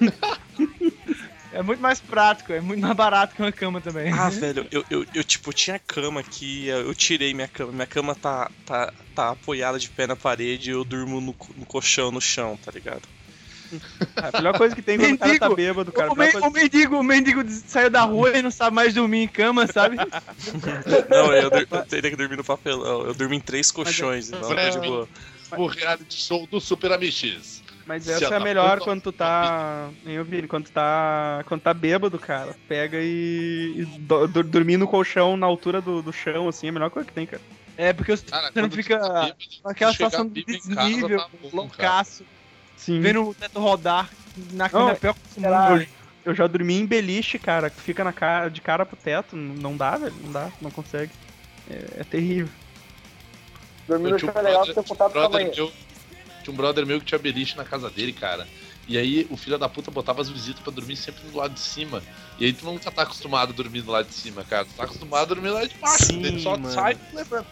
é 1.52 1.62
muito 1.62 1.80
mais 1.80 2.00
prático, 2.00 2.52
é 2.52 2.60
muito 2.60 2.80
mais 2.80 2.94
barato 2.94 3.34
que 3.34 3.42
uma 3.42 3.50
cama 3.50 3.80
também. 3.80 4.12
Ah, 4.12 4.28
velho, 4.28 4.66
eu, 4.70 4.84
eu, 4.88 5.04
eu, 5.12 5.24
tipo, 5.24 5.52
tinha 5.52 5.78
cama 5.80 6.22
que 6.22 6.68
eu 6.68 6.94
tirei 6.94 7.34
minha 7.34 7.48
cama. 7.48 7.72
Minha 7.72 7.86
cama 7.86 8.14
tá, 8.14 8.48
tá, 8.64 8.92
tá 9.14 9.30
apoiada 9.30 9.78
de 9.80 9.88
pé 9.88 10.06
na 10.06 10.14
parede 10.14 10.70
e 10.70 10.72
eu 10.74 10.84
durmo 10.84 11.20
no, 11.20 11.34
no 11.56 11.66
colchão 11.66 12.12
no 12.12 12.20
chão, 12.20 12.56
tá 12.56 12.70
ligado? 12.70 13.02
A 14.16 14.36
melhor 14.38 14.56
coisa 14.58 14.74
que 14.74 14.82
tem 14.82 14.98
quando 14.98 15.14
o 15.14 15.18
cara 15.18 15.38
tá 15.38 15.48
Mendigo. 15.48 15.56
bêbado, 15.56 15.92
cara. 15.92 16.12
O, 16.12 16.16
men- 16.16 16.32
coisa- 16.32 16.46
o 16.46 16.50
mendigo, 16.50 16.96
o 16.98 17.02
mendigo 17.02 17.42
saiu 17.48 17.90
da 17.90 18.02
rua 18.02 18.36
e 18.36 18.42
não 18.42 18.50
sabe 18.50 18.74
mais 18.74 18.94
dormir 18.94 19.22
em 19.22 19.28
cama, 19.28 19.66
sabe? 19.66 19.96
Não, 21.08 21.32
eu, 21.32 21.50
eu 21.50 21.86
teria 21.86 22.10
que 22.10 22.16
dormir 22.16 22.36
no 22.36 22.44
papelão. 22.44 23.02
Eu 23.06 23.14
durmo 23.14 23.34
em 23.34 23.40
três 23.40 23.70
colchões, 23.70 24.28
então 24.28 24.54
tá 24.54 24.68
de 24.68 24.78
boa. 24.78 25.08
O 25.56 25.66
reality 25.66 26.16
show 26.16 26.46
do 26.46 26.60
Super 26.60 26.92
Amiches. 26.92 27.62
Mas 27.86 28.04
Se 28.04 28.12
essa 28.12 28.24
é 28.24 28.28
a 28.28 28.34
ela 28.36 28.44
melhor 28.44 28.78
quando 28.80 29.00
tu 29.02 29.10
tá. 29.10 29.90
Hein, 30.06 30.22
Vini? 30.22 30.46
Quando 30.46 30.66
tu 30.66 30.72
tá. 30.72 31.42
Quando 31.46 31.60
tá 31.60 31.74
bêbado, 31.74 32.18
cara. 32.18 32.54
Pega 32.68 32.98
e. 33.00 33.74
e 33.78 33.84
do- 34.00 34.28
dur- 34.28 34.44
dormir 34.44 34.76
no 34.76 34.86
colchão 34.86 35.36
na 35.36 35.46
altura 35.46 35.80
do, 35.80 36.00
do 36.00 36.12
chão, 36.12 36.48
assim, 36.48 36.66
é 36.66 36.70
a 36.70 36.72
melhor 36.72 36.90
coisa 36.90 37.08
que 37.08 37.14
tem, 37.14 37.26
cara. 37.26 37.42
É, 37.76 37.92
porque 37.92 38.16
você 38.16 38.24
Cara, 38.26 38.44
não 38.46 38.52
quando 38.52 38.70
tu 38.70 38.76
fica 38.76 38.98
tá 38.98 39.08
bêbado, 39.22 39.36
naquela 39.64 39.92
situação 39.92 40.28
de 40.28 40.44
desnível, 40.44 41.18
tá 41.18 41.28
bom, 41.50 41.68
cara. 41.68 42.04
Sim. 42.80 43.00
vendo 43.00 43.28
o 43.28 43.34
teto 43.34 43.60
rodar 43.60 44.08
na 44.52 44.68
na 44.72 44.94
pior. 44.96 45.86
Eu 46.24 46.34
já 46.34 46.46
dormi 46.46 46.74
em 46.74 46.86
beliche, 46.86 47.38
cara, 47.38 47.70
que 47.70 47.80
fica 47.80 48.04
na 48.04 48.12
cara, 48.12 48.50
de 48.50 48.60
cara 48.60 48.84
pro 48.84 48.96
teto. 48.96 49.36
Não 49.36 49.76
dá, 49.76 49.96
velho. 49.96 50.14
Não 50.22 50.32
dá, 50.32 50.50
não 50.60 50.70
consegue. 50.70 51.10
É, 51.68 52.00
é 52.00 52.04
terrível. 52.04 52.48
Dormir 53.88 54.08
Eu 54.08 54.12
no 54.12 54.18
chão 54.18 54.32
é 54.34 54.42
legal 54.42 54.64
porque 54.64 54.78
eu 54.78 54.84
contato 54.84 55.12
com 55.12 55.18
a 55.18 55.28
meu, 55.28 55.52
tinha 55.52 55.72
um 56.48 56.56
brother 56.56 56.86
meu 56.86 57.00
que 57.00 57.06
tinha 57.06 57.18
beliche 57.18 57.56
na 57.56 57.64
casa 57.64 57.90
dele, 57.90 58.12
cara. 58.12 58.46
E 58.86 58.98
aí 58.98 59.26
o 59.30 59.36
filho 59.36 59.58
da 59.58 59.68
puta 59.68 59.90
botava 59.90 60.20
as 60.20 60.28
visitas 60.28 60.62
pra 60.62 60.72
dormir 60.72 60.96
sempre 60.96 61.22
do 61.28 61.36
lado 61.36 61.54
de 61.54 61.60
cima. 61.60 62.02
E 62.38 62.44
aí 62.44 62.52
tu 62.52 62.64
nunca 62.64 62.90
tá 62.90 63.02
acostumado 63.02 63.50
a 63.50 63.54
dormir 63.54 63.82
do 63.82 63.90
lado 63.90 64.08
de 64.08 64.14
cima, 64.14 64.44
cara. 64.44 64.64
Tu 64.64 64.74
tá 64.74 64.84
acostumado 64.84 65.22
a 65.22 65.24
dormir 65.26 65.48
do 65.48 65.54
lado 65.54 65.68
de 65.68 65.78
baixo. 65.78 66.04
Sim, 66.06 66.22
Ele 66.24 66.40
só 66.40 66.52
mano. 66.56 66.70
sai 66.72 66.98
e 67.12 67.16
levanta. 67.16 67.46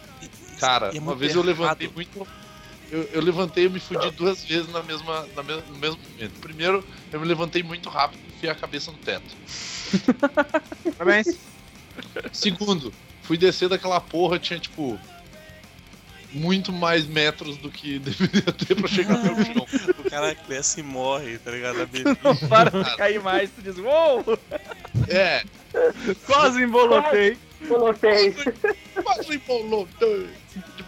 Cara, 0.59 0.91
é 0.95 0.99
uma 0.99 1.15
vez 1.15 1.33
eu 1.33 1.41
errado. 1.41 1.47
levantei 1.47 1.89
muito. 1.93 2.27
Eu, 2.91 3.03
eu 3.13 3.21
levantei 3.21 3.65
e 3.65 3.69
me 3.69 3.79
fudi 3.79 4.09
duas 4.11 4.43
vezes 4.43 4.67
na 4.71 4.81
mesma, 4.81 5.27
na 5.35 5.43
me- 5.43 5.61
no 5.69 5.77
mesmo 5.77 5.99
momento. 6.15 6.39
Primeiro, 6.41 6.83
eu 7.11 7.19
me 7.19 7.25
levantei 7.27 7.61
muito 7.61 7.87
rápido 7.89 8.19
e 8.27 8.35
enfiei 8.35 8.51
a 8.51 8.55
cabeça 8.55 8.91
no 8.91 8.97
teto. 8.97 9.35
Parabéns. 10.97 11.37
Segundo, 12.31 12.93
fui 13.23 13.37
descer 13.37 13.69
daquela 13.69 13.99
porra, 14.01 14.39
tinha 14.39 14.59
tipo. 14.59 14.99
Muito 16.31 16.71
mais 16.71 17.07
metros 17.07 17.57
do 17.57 17.71
que 17.71 17.97
deveria 17.99 18.41
ter 18.53 18.75
pra 18.75 18.87
chegar 18.87 19.15
até 19.15 19.31
o 19.31 19.35
chão. 19.45 19.65
O 19.97 20.09
cara 20.09 20.35
cresce 20.35 20.79
e 20.79 20.83
morre, 20.83 21.39
tá 21.39 21.49
ligado? 21.49 21.81
A 21.81 21.85
beliche. 21.87 22.47
Para 22.47 22.69
de 22.83 22.95
cair 22.97 23.19
mais, 23.19 23.49
tu 23.49 23.61
diz, 23.63 23.75
uou! 23.79 24.23
É, 25.07 25.43
Quase 26.27 26.61
embolotei. 26.61 27.35
Coloquei. 27.67 28.31
quase 29.03 29.35
embolou. 29.35 29.87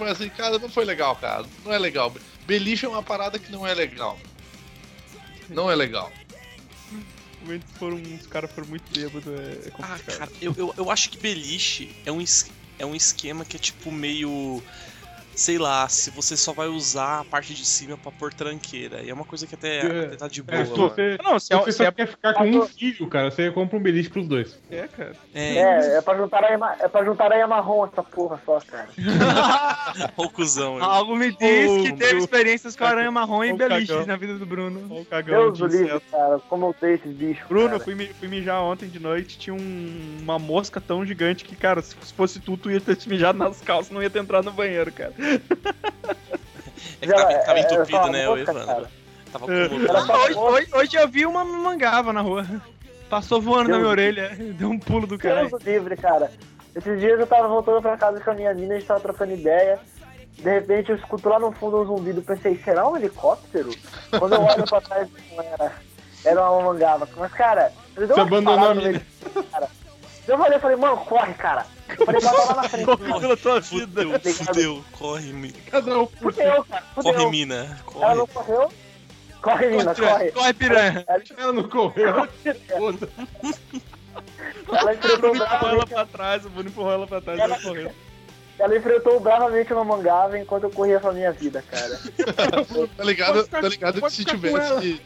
Tipo 0.01 0.11
assim, 0.11 0.29
cara, 0.29 0.57
não 0.57 0.67
foi 0.69 0.83
legal, 0.83 1.15
cara. 1.15 1.45
Não 1.63 1.71
é 1.71 1.77
legal. 1.77 2.11
Beliche 2.47 2.85
é 2.85 2.89
uma 2.89 3.03
parada 3.03 3.37
que 3.37 3.51
não 3.51 3.67
é 3.67 3.73
legal. 3.75 4.19
Não 5.47 5.69
é 5.69 5.75
legal. 5.75 6.11
Momentos 7.41 7.67
foram, 7.77 8.01
os 8.01 8.25
caras 8.25 8.51
foram 8.51 8.67
muito 8.67 8.83
bêbados, 8.91 9.27
é, 9.27 9.67
é 9.67 9.71
Ah, 9.79 9.99
cara, 9.99 10.31
eu, 10.41 10.55
eu, 10.57 10.73
eu 10.77 10.89
acho 10.91 11.09
que 11.09 11.17
beliche 11.19 11.95
é 12.05 12.11
um, 12.11 12.19
es- 12.21 12.49
é 12.79 12.85
um 12.85 12.95
esquema 12.95 13.45
que 13.45 13.57
é 13.57 13.59
tipo 13.59 13.91
meio. 13.91 14.63
Sei 15.33 15.57
lá, 15.57 15.87
se 15.87 16.09
você 16.11 16.35
só 16.37 16.51
vai 16.53 16.67
usar 16.67 17.21
a 17.21 17.25
parte 17.25 17.53
de 17.53 17.65
cima 17.65 17.97
pra 17.97 18.11
pôr 18.11 18.33
tranqueira. 18.33 19.01
E 19.01 19.09
é 19.09 19.13
uma 19.13 19.23
coisa 19.25 19.47
que 19.47 19.55
até, 19.55 19.79
É, 19.79 20.05
até 20.07 20.15
tá 20.17 20.27
de 20.27 20.43
boa. 20.43 20.59
É, 20.59 20.65
se 20.65 20.71
você, 20.71 21.17
Não, 21.23 21.39
se 21.39 21.45
se 21.47 21.53
é, 21.53 21.57
você 21.57 21.71
se 21.71 21.77
só 21.77 21.83
é, 21.85 21.91
quer 21.91 22.07
ficar 22.07 22.33
com 22.33 22.43
um 22.49 22.67
filho, 22.67 23.07
cara, 23.07 23.31
você 23.31 23.49
compra 23.51 23.77
um 23.77 23.81
beliche 23.81 24.09
pros 24.09 24.27
dois. 24.27 24.59
é, 24.69 24.87
cara. 24.87 25.15
É, 25.33 25.55
É, 25.57 25.97
é 25.97 26.01
pra 26.01 26.17
juntar 26.17 26.57
ma- 26.57 26.75
é 26.79 26.87
pra 26.87 27.03
juntar 27.05 27.25
areia 27.25 27.47
marrom 27.47 27.85
essa 27.85 28.03
porra 28.03 28.39
só, 28.45 28.59
cara. 28.59 28.89
O 30.17 30.29
cuzão 30.29 30.77
aí. 30.77 30.83
Algo 30.83 31.15
me 31.15 31.31
diz 31.35 31.69
Ô, 31.71 31.77
que 31.83 31.89
teve 31.93 32.09
Bruno. 32.11 32.19
experiência 32.19 32.71
com 32.77 32.85
aranha 32.85 33.11
marrom 33.11 33.43
e 33.43 33.51
Ô, 33.53 33.57
beliche 33.57 33.87
cagão. 33.87 34.05
na 34.05 34.15
vida 34.15 34.37
do 34.37 34.45
Bruno. 34.45 34.87
Olha 34.89 35.01
o 35.01 35.05
cagão 35.05 35.51
Deus 35.51 35.53
de 35.57 35.59
do 35.63 35.67
livre, 35.67 35.85
inseto. 35.87 36.05
cara. 36.11 36.39
Como 36.49 36.67
eu 36.67 36.73
tenho 36.73 36.93
esses 36.95 37.11
bichos. 37.13 37.47
Bruno, 37.47 37.79
fui, 37.79 37.95
fui 38.19 38.27
mijar 38.27 38.61
ontem 38.61 38.87
de 38.89 38.99
noite, 38.99 39.37
tinha 39.37 39.53
um- 39.53 40.17
uma 40.21 40.37
mosca 40.39 40.79
tão 40.79 41.05
gigante 41.05 41.43
que, 41.43 41.55
cara, 41.55 41.81
se 41.81 41.95
fosse 42.15 42.39
tu, 42.39 42.55
tu 42.57 42.69
ia 42.71 42.79
ter 42.81 42.95
te 42.95 43.09
mijado 43.09 43.37
nas 43.37 43.61
calças, 43.61 43.91
não 43.91 44.01
ia 44.01 44.09
ter 44.09 44.19
entrado 44.19 44.45
no 44.45 44.51
banheiro, 44.51 44.91
cara. 44.91 45.13
É 47.01 47.05
que 47.05 47.13
tava, 47.13 47.33
tava 47.39 47.59
é, 47.59 47.61
é, 47.61 47.73
entupido, 47.73 48.07
né, 48.09 48.27
o 48.29 48.35
mosca, 48.35 48.51
Evandro? 48.51 48.65
cara. 48.67 48.89
Tava 49.31 49.53
É. 49.53 49.65
acumulando. 49.65 49.89
Era 49.89 50.01
só 50.01 50.15
Hoje, 50.25 50.35
hoje- 50.37 50.67
hoje 50.73 50.95
eu 50.97 51.07
vi 51.07 51.25
uma 51.25 51.43
mangava 51.45 52.11
na 52.13 52.21
rua. 52.21 52.45
Passou 53.09 53.41
voando 53.41 53.69
na 53.69 53.77
Deus. 53.77 53.79
minha 53.79 53.89
orelha. 53.91 54.29
Deu 54.57 54.69
um 54.69 54.79
pulo 54.79 55.05
do. 55.07 55.17
Deus 55.17 55.51
do 55.51 55.57
livre, 55.57 55.95
cara. 55.97 56.31
Esses 56.75 56.99
dias 56.99 57.19
eu 57.19 57.27
tava 57.27 57.47
voltando 57.47 57.81
pra 57.81 57.97
casa 57.97 58.19
com 58.21 58.31
a 58.31 58.33
minha 58.33 58.53
mina, 58.53 58.75
a 58.75 58.77
gente 58.77 58.87
tava 58.87 58.99
trocando 59.01 59.33
ideia. 59.33 59.79
De 60.37 60.49
repente 60.49 60.89
eu 60.91 60.95
escuto 60.95 61.27
lá 61.27 61.37
no 61.39 61.51
fundo 61.51 61.81
um 61.81 61.85
zumbido, 61.85 62.21
pensei, 62.21 62.55
será 62.63 62.87
um 62.87 62.95
helicóptero? 62.95 63.69
Quando 64.17 64.35
eu 64.35 64.41
olho 64.43 64.63
pra 64.65 64.79
trás, 64.81 65.07
não 65.35 65.43
era. 65.43 65.71
Era 66.23 66.49
uma 66.51 66.71
mangava. 66.71 67.07
Mas, 67.17 67.31
cara, 67.33 67.71
ele 67.97 68.07
deu 68.07 68.15
Você 68.15 68.21
uma 68.21 68.27
abandonou 68.27 68.69
a 68.69 68.75
mina. 68.75 69.01
cara. 69.51 69.67
Eu 70.27 70.37
falei, 70.37 70.59
falei, 70.59 70.77
mano, 70.77 70.97
corre, 70.97 71.33
cara. 71.33 71.65
Eu 71.99 72.05
falei, 72.05 72.21
bota 72.21 72.45
lá 72.45 72.55
na 72.61 72.69
frente. 72.69 72.85
Corre 72.85 73.19
pela 73.19 73.37
tua 73.37 73.59
vida. 73.59 74.01
Fudeu, 74.01 74.33
fudeu. 74.33 74.85
Corre, 74.91 75.33
mi- 75.33 75.51
Cada 75.51 75.91
por 76.05 76.33
si. 76.33 76.39
Fudeu, 76.41 76.65
cara. 76.65 76.83
Fudeu. 76.95 77.13
corre 77.13 77.25
mina. 77.31 77.55
Ela 77.55 77.75
Corre. 77.85 78.15
não 78.15 78.27
correu? 78.27 78.69
Corre, 79.41 79.67
mina, 79.69 79.95
Corre, 79.95 80.07
corre. 80.07 80.31
corre, 80.31 80.53
piranha. 80.53 81.03
Ela, 81.07 81.23
Ela 81.37 81.53
não 81.53 81.67
correu. 81.67 82.13
Foda. 82.77 83.09
ela 84.71 84.91
O 84.91 84.93
enfrentou 84.93 85.35
ela 85.35 85.45
bravamente, 85.47 85.89
pra 85.93 86.05
trás, 86.05 86.45
o 86.45 86.49
Bruno 86.49 86.69
empurrou 86.69 86.91
ela 86.93 87.07
pra 87.07 87.21
trás 87.21 87.39
e 87.39 87.41
ela 87.41 87.59
correu. 87.59 87.91
ela 88.59 88.77
enfrentou 88.77 89.19
bravamente 89.19 89.73
uma 89.73 89.83
mangava 89.83 90.37
enquanto 90.37 90.63
eu 90.65 90.69
corria 90.69 90.99
pra 90.99 91.11
minha 91.11 91.31
vida, 91.31 91.63
cara. 91.71 91.99
Tá 92.95 93.03
ligado, 93.03 93.47
tá 93.47 93.61
ligado 93.61 94.01
que 94.01 94.11
se 94.11 94.25
tivesse. 94.25 95.01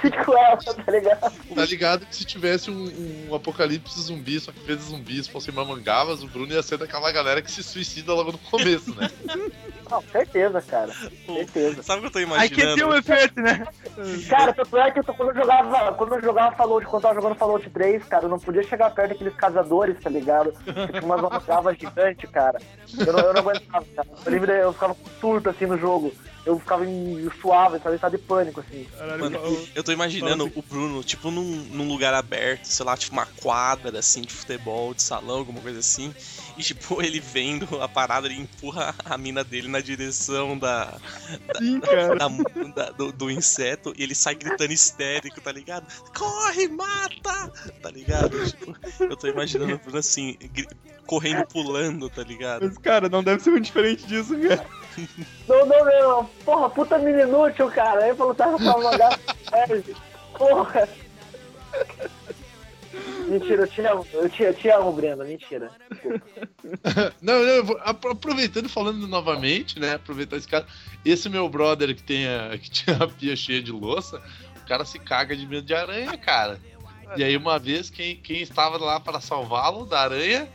Fique 0.00 0.24
com 0.24 0.36
ela, 0.36 0.56
tá 0.56 0.92
ligado? 0.92 1.32
Tá 1.54 1.64
ligado 1.64 2.06
que 2.06 2.16
se 2.16 2.24
tivesse 2.24 2.70
um, 2.70 3.28
um 3.30 3.34
apocalipse 3.34 4.00
zumbi, 4.00 4.40
só 4.40 4.50
que 4.52 4.60
em 4.60 4.64
vez 4.64 4.78
de 4.78 4.84
zumbis 4.86 5.28
fossem 5.28 5.54
mamangavas, 5.54 6.22
o 6.22 6.26
Bruno 6.28 6.52
ia 6.52 6.62
ser 6.62 6.76
daquela 6.78 7.10
galera 7.12 7.40
que 7.42 7.50
se 7.50 7.62
suicida 7.62 8.12
logo 8.12 8.32
no 8.32 8.38
começo, 8.38 8.94
né? 8.94 9.08
Não, 9.90 10.00
certeza, 10.10 10.62
cara. 10.62 10.90
Certeza. 11.26 11.82
Sabe 11.82 11.98
o 11.98 12.10
que 12.10 12.18
eu 12.18 12.26
tô 12.26 12.34
Aí 12.34 12.48
que 12.48 12.56
tem 12.56 12.66
um 12.82 12.94
imaginando? 12.94 12.96
efeito, 12.96 13.40
né? 13.42 13.66
Cara, 14.26 14.52
tanto 14.54 14.76
é 14.78 14.90
que 14.90 15.00
eu, 15.00 15.04
quando 15.04 15.28
eu 15.28 15.34
jogava, 15.34 15.92
quando 15.92 16.14
eu 16.14 16.22
jogava 16.22 16.56
Fallout, 16.56 16.86
quando 16.86 16.94
eu 17.04 17.08
tava 17.10 17.14
jogando 17.20 17.36
Fallout 17.38 17.68
3, 17.68 18.02
cara, 18.04 18.24
eu 18.24 18.30
não 18.30 18.38
podia 18.38 18.62
chegar 18.62 18.88
perto 18.90 19.10
daqueles 19.10 19.34
caçadores, 19.34 20.00
tá 20.02 20.08
ligado? 20.08 20.52
Que 20.64 20.72
Tinha 20.92 21.02
umas 21.02 21.20
mamangavas 21.20 21.76
gigantes, 21.78 22.30
cara. 22.30 22.58
Eu 23.06 23.12
não, 23.12 23.20
eu 23.20 23.34
não 23.34 23.40
aguentava, 23.42 23.84
cara. 23.94 24.08
Eu, 24.24 24.32
livre- 24.32 24.60
eu 24.62 24.72
ficava 24.72 24.94
com 24.94 25.10
surto, 25.20 25.50
assim, 25.50 25.66
no 25.66 25.76
jogo. 25.76 26.10
Eu 26.44 26.58
ficava 26.58 26.84
em 26.84 27.30
suave, 27.40 27.78
sabe? 27.78 27.94
Estado 27.94 28.16
de 28.16 28.22
pânico, 28.22 28.60
assim. 28.60 28.84
Caralho, 28.84 29.20
Mano, 29.20 29.68
eu 29.74 29.84
tô 29.84 29.92
imaginando 29.92 30.50
o 30.54 30.62
Bruno, 30.62 31.04
tipo, 31.04 31.30
num, 31.30 31.42
num 31.42 31.86
lugar 31.86 32.12
aberto, 32.14 32.64
sei 32.64 32.84
lá, 32.84 32.96
tipo 32.96 33.12
uma 33.12 33.26
quadra, 33.26 33.96
assim, 33.98 34.22
de 34.22 34.32
futebol, 34.32 34.92
de 34.92 35.02
salão, 35.02 35.38
alguma 35.38 35.60
coisa 35.60 35.78
assim. 35.78 36.12
E, 36.56 36.62
tipo, 36.62 37.00
ele 37.02 37.20
vendo 37.20 37.80
a 37.80 37.88
parada, 37.88 38.26
ele 38.26 38.40
empurra 38.40 38.92
a 39.04 39.16
mina 39.16 39.44
dele 39.44 39.68
na 39.68 39.80
direção 39.80 40.58
da, 40.58 40.98
Sim, 41.58 41.78
cara. 41.80 42.16
da- 42.16 42.28
da- 42.74 42.90
do, 42.90 43.12
do 43.12 43.30
inseto 43.30 43.92
e 43.96 44.02
ele 44.02 44.14
sai 44.14 44.34
gritando 44.34 44.72
histérico, 44.72 45.40
tá 45.40 45.52
ligado? 45.52 45.86
Corre, 46.16 46.66
mata! 46.68 47.52
Tá 47.80 47.90
ligado? 47.90 48.44
Tipo, 48.46 48.76
eu 49.00 49.16
tô 49.16 49.28
imaginando 49.28 49.74
o 49.74 49.78
Bruno 49.78 49.98
assim, 49.98 50.36
correndo, 51.06 51.46
pulando, 51.46 52.10
tá 52.10 52.22
ligado? 52.22 52.66
Mas, 52.66 52.78
cara, 52.78 53.08
não 53.08 53.22
deve 53.22 53.42
ser 53.42 53.50
muito 53.50 53.66
diferente 53.66 54.06
disso, 54.06 54.34
cara. 54.40 54.66
Não, 55.48 55.66
não, 55.66 55.84
não. 55.84 56.30
Porra, 56.44 56.68
puta 56.70 56.98
menina 56.98 57.22
inútil, 57.22 57.70
cara. 57.70 58.04
Aí 58.04 58.14
falou, 58.14 58.34
tava 58.34 58.58
mangava. 58.58 59.18
sério. 59.48 59.84
Porra. 60.36 60.88
Mentira, 63.28 63.62
eu 63.62 63.68
te 63.68 63.80
amo, 63.86 64.06
eu 64.12 64.28
te, 64.28 64.42
eu 64.42 64.52
te 64.54 64.68
amo, 64.68 64.92
Brenda, 64.92 65.24
mentira. 65.24 65.70
Não, 67.22 67.34
eu 67.34 67.64
vou- 67.64 67.78
apro- 67.82 68.10
aproveitando 68.10 68.68
falando 68.68 69.06
novamente, 69.08 69.78
né? 69.80 69.94
Aproveitar 69.94 70.36
esse 70.36 70.46
cara. 70.48 70.66
Esse 71.04 71.28
meu 71.28 71.48
brother 71.48 71.94
que, 71.94 72.02
tem 72.02 72.26
a, 72.28 72.58
que 72.58 72.70
tinha 72.70 72.96
a 72.96 73.08
pia 73.08 73.34
cheia 73.34 73.62
de 73.62 73.72
louça, 73.72 74.20
o 74.62 74.68
cara 74.68 74.84
se 74.84 74.98
caga 74.98 75.34
de 75.34 75.46
medo 75.46 75.62
de 75.62 75.74
aranha, 75.74 76.16
cara. 76.18 76.60
E 77.16 77.22
aí, 77.24 77.36
uma 77.36 77.58
vez, 77.58 77.88
quem, 77.88 78.16
quem 78.16 78.40
estava 78.42 78.76
lá 78.78 78.98
para 79.00 79.20
salvá-lo 79.20 79.84
da 79.86 80.00
aranha, 80.00 80.48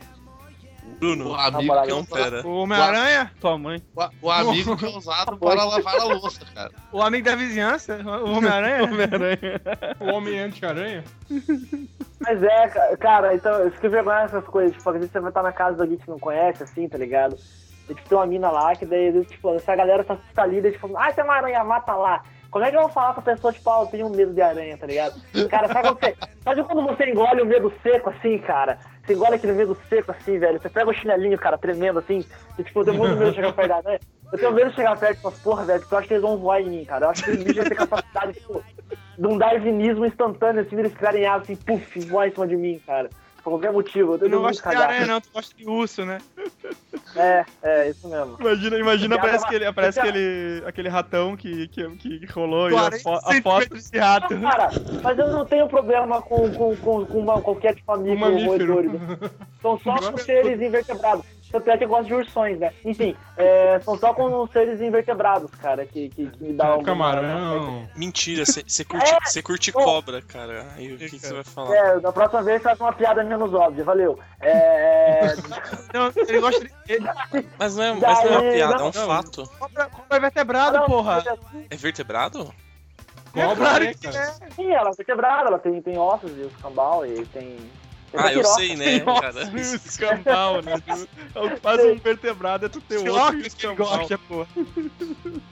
Bruno, 0.98 1.30
o 1.30 1.34
amigo 1.34 1.58
Namorado. 1.62 1.86
que 1.86 1.92
é 1.92 1.96
usado, 1.96 2.30
pera. 2.30 2.46
O 2.46 2.62
Homem-Aranha, 2.62 3.32
Tua 3.40 3.58
mãe. 3.58 3.82
o, 3.94 4.26
o 4.26 4.30
amigo 4.30 4.76
que 4.76 4.84
é 4.84 4.88
usado 4.88 5.36
para 5.38 5.64
lavar 5.64 5.94
a 6.00 6.04
louça, 6.04 6.40
cara. 6.54 6.70
o 6.92 7.02
amigo 7.02 7.24
da 7.24 7.36
vizinhança, 7.36 8.00
o 8.04 8.32
Homem-Aranha. 8.32 8.84
Homem-Aranha. 8.90 9.60
O 10.00 10.04
homem 10.12 10.38
anti-aranha. 10.40 11.04
Mas 12.20 12.42
é, 12.42 12.68
ca- 12.68 12.96
cara, 12.96 13.34
então, 13.34 13.52
eu 13.54 13.70
fico 13.70 13.88
vergonha 13.88 14.22
essas 14.22 14.44
coisas. 14.44 14.76
Tipo, 14.76 14.90
às 14.90 14.96
vezes 14.96 15.10
você 15.12 15.20
vai 15.20 15.30
estar 15.30 15.42
na 15.42 15.52
casa 15.52 15.76
de 15.76 15.82
alguém 15.82 15.98
que 15.98 16.08
não 16.08 16.18
conhece, 16.18 16.62
assim, 16.62 16.88
tá 16.88 16.98
ligado? 16.98 17.36
E 17.88 17.94
tipo, 17.94 18.08
tem 18.08 18.18
uma 18.18 18.26
mina 18.26 18.50
lá 18.50 18.74
que 18.74 18.84
daí, 18.84 19.24
tipo, 19.24 19.54
essa 19.54 19.74
galera 19.74 20.04
tá, 20.04 20.18
tá 20.34 20.48
tipo, 20.48 20.96
ah, 20.96 21.12
tem 21.12 21.24
uma 21.24 21.34
aranha, 21.34 21.64
mata 21.64 21.94
lá. 21.94 22.22
Como 22.50 22.64
é 22.64 22.70
que 22.70 22.76
eu 22.76 22.80
vou 22.80 22.88
falar 22.90 23.12
pra 23.12 23.22
pessoa, 23.22 23.52
tipo, 23.52 23.70
ah, 23.70 23.80
eu 23.82 23.86
tenho 23.86 24.08
medo 24.10 24.32
de 24.32 24.40
aranha, 24.40 24.76
tá 24.76 24.86
ligado? 24.86 25.20
Cara, 25.50 25.68
sabe 25.68 25.88
quando 25.88 26.00
você, 26.00 26.16
sabe 26.42 26.64
quando 26.64 26.86
você 26.86 27.10
engole 27.10 27.42
o 27.42 27.46
medo 27.46 27.72
seco, 27.82 28.10
assim, 28.10 28.38
cara? 28.38 28.78
Você 29.08 29.14
engole 29.14 29.34
aquele 29.34 29.52
medo 29.54 29.76
seco 29.88 30.10
assim, 30.12 30.38
velho. 30.38 30.60
Você 30.60 30.68
pega 30.68 30.90
o 30.90 30.92
chinelinho, 30.92 31.38
cara, 31.38 31.56
tremendo 31.56 31.98
assim, 31.98 32.24
e 32.58 32.62
tipo, 32.62 32.80
eu 32.80 32.84
tenho 32.84 32.98
muito 32.98 33.16
medo 33.16 33.30
de 33.30 33.36
chegar 33.36 33.52
perto 33.54 33.68
da 33.68 33.76
aranha. 33.76 34.00
Eu 34.30 34.38
tenho 34.38 34.52
medo 34.52 34.70
de 34.70 34.76
chegar 34.76 34.98
perto 34.98 35.18
e 35.18 35.22
falar, 35.22 35.36
porra, 35.42 35.64
velho, 35.64 35.80
porque 35.80 35.94
eu 35.94 35.98
acho 35.98 36.08
que 36.08 36.14
eles 36.14 36.22
vão 36.22 36.36
voar 36.36 36.60
em 36.60 36.68
mim, 36.68 36.84
cara. 36.84 37.06
Eu 37.06 37.10
acho 37.10 37.24
que 37.24 37.30
eles 37.30 37.44
bichos 37.44 37.64
têm 37.64 37.76
capacidade, 37.76 38.34
tipo, 38.34 38.62
de 39.18 39.26
um 39.26 39.38
darwinismo 39.38 40.04
instantâneo, 40.04 40.60
assim, 40.62 40.76
eles 40.78 40.92
ficarem 40.92 41.22
em 41.22 41.26
asa, 41.26 41.44
assim, 41.44 41.56
puf, 41.56 42.00
voar 42.00 42.28
em 42.28 42.32
cima 42.32 42.46
de 42.46 42.56
mim, 42.56 42.80
cara. 42.86 43.08
Por 43.42 43.52
qualquer 43.52 43.72
motivo. 43.72 44.14
Eu 44.14 44.18
tenho 44.18 44.32
não 44.32 44.42
gosta 44.42 44.68
de 44.68 44.76
aranha, 44.76 45.06
não, 45.06 45.20
tu 45.20 45.30
gosta 45.32 45.56
de 45.56 45.66
urso, 45.66 46.04
né? 46.04 46.18
É, 47.18 47.44
é, 47.62 47.88
isso 47.90 48.06
mesmo. 48.08 48.36
Imagina, 48.40 48.78
imagina 48.78 49.14
Piada 49.16 49.20
aparece, 49.26 49.42
ma- 49.42 49.48
aquele, 49.48 49.64
aparece 49.66 50.00
piada- 50.00 50.08
aquele, 50.10 50.62
aquele 50.66 50.88
ratão 50.88 51.36
que, 51.36 51.68
que, 51.68 51.88
que 51.96 52.26
rolou 52.26 52.70
e 52.70 52.74
a, 52.76 52.78
40 52.78 52.98
fo 53.02 53.10
a 53.14 53.20
foto. 53.20 53.32
centímetros 53.34 53.90
de 53.90 53.98
rato. 53.98 54.40
Cara, 54.40 54.68
mas 55.02 55.18
eu 55.18 55.32
não 55.32 55.44
tenho 55.44 55.66
problema 55.68 56.22
com, 56.22 56.50
com, 56.52 56.76
com, 56.76 57.04
com 57.06 57.18
uma- 57.18 57.40
qualquer 57.42 57.74
tipo 57.74 57.94
Um 57.96 58.16
mamífero. 58.16 58.74
roedor. 58.74 59.30
São 59.60 59.78
só 59.80 59.96
com 60.12 60.16
seres 60.18 60.60
invertebrados. 60.60 61.24
Tanto 61.50 61.70
é 61.70 61.78
que 61.78 61.84
eu 61.84 61.88
gosto 61.88 62.06
de 62.06 62.14
ursões, 62.14 62.58
né? 62.58 62.72
Enfim, 62.84 63.16
é, 63.36 63.80
são 63.80 63.96
só 63.98 64.12
com 64.12 64.46
seres 64.48 64.80
invertebrados, 64.80 65.50
cara, 65.52 65.86
que, 65.86 66.08
que, 66.10 66.26
que 66.26 66.44
me 66.44 66.52
dá 66.52 66.76
Um 66.76 66.82
camarão. 66.82 67.88
Mentira, 67.96 68.44
você 68.44 68.84
curte, 68.84 69.14
É, 69.36 69.42
curte 69.42 69.72
cobra, 69.72 70.20
cara. 70.20 70.66
Aí 70.76 70.92
o 70.92 70.98
que 70.98 71.18
você 71.18 71.32
vai 71.32 71.44
falar? 71.44 71.74
É, 71.74 72.00
da 72.00 72.12
próxima 72.12 72.42
vez 72.42 72.62
faz 72.62 72.78
uma 72.80 72.92
piada 72.92 73.24
menos 73.24 73.52
óbvia, 73.54 73.84
valeu. 73.84 74.18
É. 74.40 75.34
Não, 75.92 76.12
ele 76.16 76.40
gosta 76.40 76.64
de. 76.64 76.70
Ele, 76.88 77.06
Mas 77.58 77.76
não 77.76 77.84
é, 77.84 77.92
mas 77.94 78.24
não 78.24 78.26
é 78.26 78.30
uma 78.30 78.40
Daí, 78.40 78.52
piada, 78.52 78.74
é 78.74 78.78
não, 78.78 78.88
um 78.88 78.92
fato. 78.92 79.50
cobra, 79.58 79.86
cobra 79.86 80.16
é 80.16 80.20
vertebrado, 80.20 80.86
porra. 80.86 81.24
É 81.70 81.76
vertebrado? 81.76 82.54
Cobra, 83.32 83.56
claro 83.56 83.84
né, 83.84 83.94
que 83.94 84.10
cara? 84.10 84.34
Sim, 84.54 84.70
ela 84.70 84.92
foi 84.94 85.04
quebrada, 85.04 85.48
ela 85.48 85.58
tem, 85.58 85.80
tem 85.82 85.98
ossos 85.98 86.30
e 86.36 86.40
os 86.42 86.56
cambal 86.56 87.04
e 87.06 87.24
tem. 87.26 87.58
Ah, 88.16 88.32
eu 88.32 88.42
sei, 88.44 88.74
né, 88.76 89.00
cara? 89.00 89.42
Escambau, 89.54 90.62
né? 90.62 90.74
É 91.34 91.40
o 91.40 91.50
que 91.50 91.56
faz 91.60 91.84
um 91.84 91.96
vertebrado 91.98 92.66
é 92.66 92.68
tu 92.68 92.80
ter 92.80 93.02
Que 93.02 93.10
outro 93.10 93.38
escambau. 93.40 94.08
porra. 94.28 94.46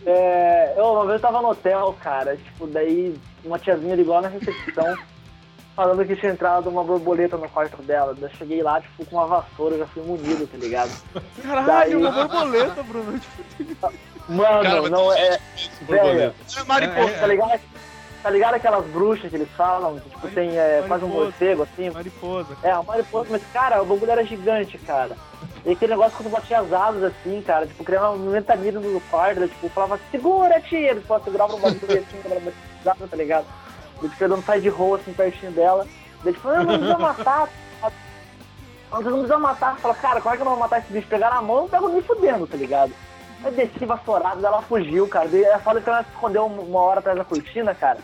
É, 0.06 0.74
eu 0.76 0.84
uma 0.92 1.02
vez 1.06 1.14
eu 1.14 1.20
tava 1.20 1.42
no 1.42 1.50
hotel, 1.50 1.96
cara, 2.02 2.36
tipo, 2.36 2.66
daí 2.66 3.14
uma 3.44 3.58
tiazinha 3.58 3.94
ligou 3.94 4.20
na 4.22 4.28
recepção 4.28 4.96
falando 5.76 6.04
que 6.06 6.16
tinha 6.16 6.32
entrado 6.32 6.70
uma 6.70 6.82
borboleta 6.82 7.36
no 7.36 7.48
quarto 7.48 7.82
dela. 7.82 8.14
Daí 8.14 8.30
eu 8.30 8.36
cheguei 8.38 8.62
lá, 8.62 8.80
tipo, 8.80 9.04
com 9.04 9.16
uma 9.16 9.26
vassoura, 9.26 9.74
eu 9.74 9.80
já 9.80 9.86
fui 9.88 10.02
munido, 10.02 10.46
tá 10.46 10.56
ligado? 10.56 10.90
Caralho, 11.42 11.66
Daí- 11.66 11.94
uma 11.96 12.10
borboleta, 12.10 12.82
Bruno. 12.82 13.20
Mano, 14.28 14.62
Cara, 14.62 14.88
não 14.90 15.12
é. 15.12 15.30
Velho, 15.30 15.40
borboleta. 15.86 16.34
É 16.58 16.64
mariposa. 16.64 17.12
tá 17.20 17.26
ligado? 17.26 17.60
Tá 18.26 18.32
ligado 18.32 18.54
aquelas 18.54 18.84
bruxas 18.86 19.30
que 19.30 19.36
eles 19.36 19.48
falam? 19.56 20.00
Que, 20.00 20.10
tipo, 20.10 20.28
tem 20.30 20.58
é, 20.58 20.84
quase 20.88 21.04
um 21.04 21.08
morcego 21.08 21.62
assim. 21.62 21.90
Mariposa. 21.90 22.56
É, 22.60 22.74
uma 22.74 22.82
mariposa, 22.82 23.28
mas, 23.30 23.42
cara, 23.52 23.80
o 23.80 23.86
bagulho 23.86 24.10
era 24.10 24.24
gigante, 24.24 24.76
cara. 24.78 25.16
E 25.64 25.70
aquele 25.70 25.92
negócio 25.92 26.18
quando 26.18 26.32
batia 26.32 26.58
as 26.58 26.72
asas 26.72 27.04
assim, 27.04 27.40
cara, 27.46 27.68
tipo, 27.68 27.84
criava 27.84 28.10
um 28.10 28.30
mentalismo 28.30 28.80
no 28.80 29.00
quarto, 29.02 29.38
daí, 29.38 29.48
tipo, 29.48 29.68
falava, 29.68 30.00
segura, 30.10 30.60
tia! 30.60 30.90
Eles 30.90 31.06
falavam, 31.06 31.24
segurava 31.24 31.54
o 31.54 31.58
bagulho 31.60 31.98
assim, 32.00 32.20
quando 32.20 32.32
ela 32.32 32.52
asas, 32.84 33.10
tá 33.10 33.16
ligado? 33.16 33.46
E 34.02 34.08
tipo, 34.08 34.28
dando 34.28 34.44
sai 34.44 34.60
de 34.60 34.70
roa 34.70 34.96
assim, 34.96 35.12
pertinho 35.12 35.52
dela. 35.52 35.86
Daí, 36.24 36.32
tipo, 36.32 36.48
não, 36.48 36.64
não 36.64 36.78
precisa 36.78 36.98
matar. 36.98 37.48
Não, 38.90 39.02
precisa 39.02 39.38
matar. 39.38 39.76
Fala, 39.76 39.94
cara, 39.94 40.20
como 40.20 40.34
é 40.34 40.36
que 40.36 40.42
eu 40.42 40.46
não 40.46 40.52
vou 40.54 40.60
matar 40.60 40.80
esse 40.80 40.92
bicho? 40.92 41.06
Pegar 41.06 41.30
na 41.30 41.40
mão, 41.40 41.58
eu 41.62 41.68
pego 41.68 41.88
me 41.90 42.02
fudendo, 42.02 42.44
tá 42.44 42.56
ligado? 42.56 42.92
Aí 43.44 43.52
desci 43.52 43.84
vassourado, 43.84 44.44
ela 44.44 44.62
fugiu, 44.62 45.06
cara. 45.08 45.28
Daí 45.28 45.44
ela 45.44 45.58
fala 45.58 45.80
que 45.80 45.88
ela 45.88 46.02
se 46.02 46.10
escondeu 46.10 46.46
uma 46.46 46.80
hora 46.80 47.00
atrás 47.00 47.18
da 47.18 47.24
cortina, 47.24 47.74
cara. 47.74 47.98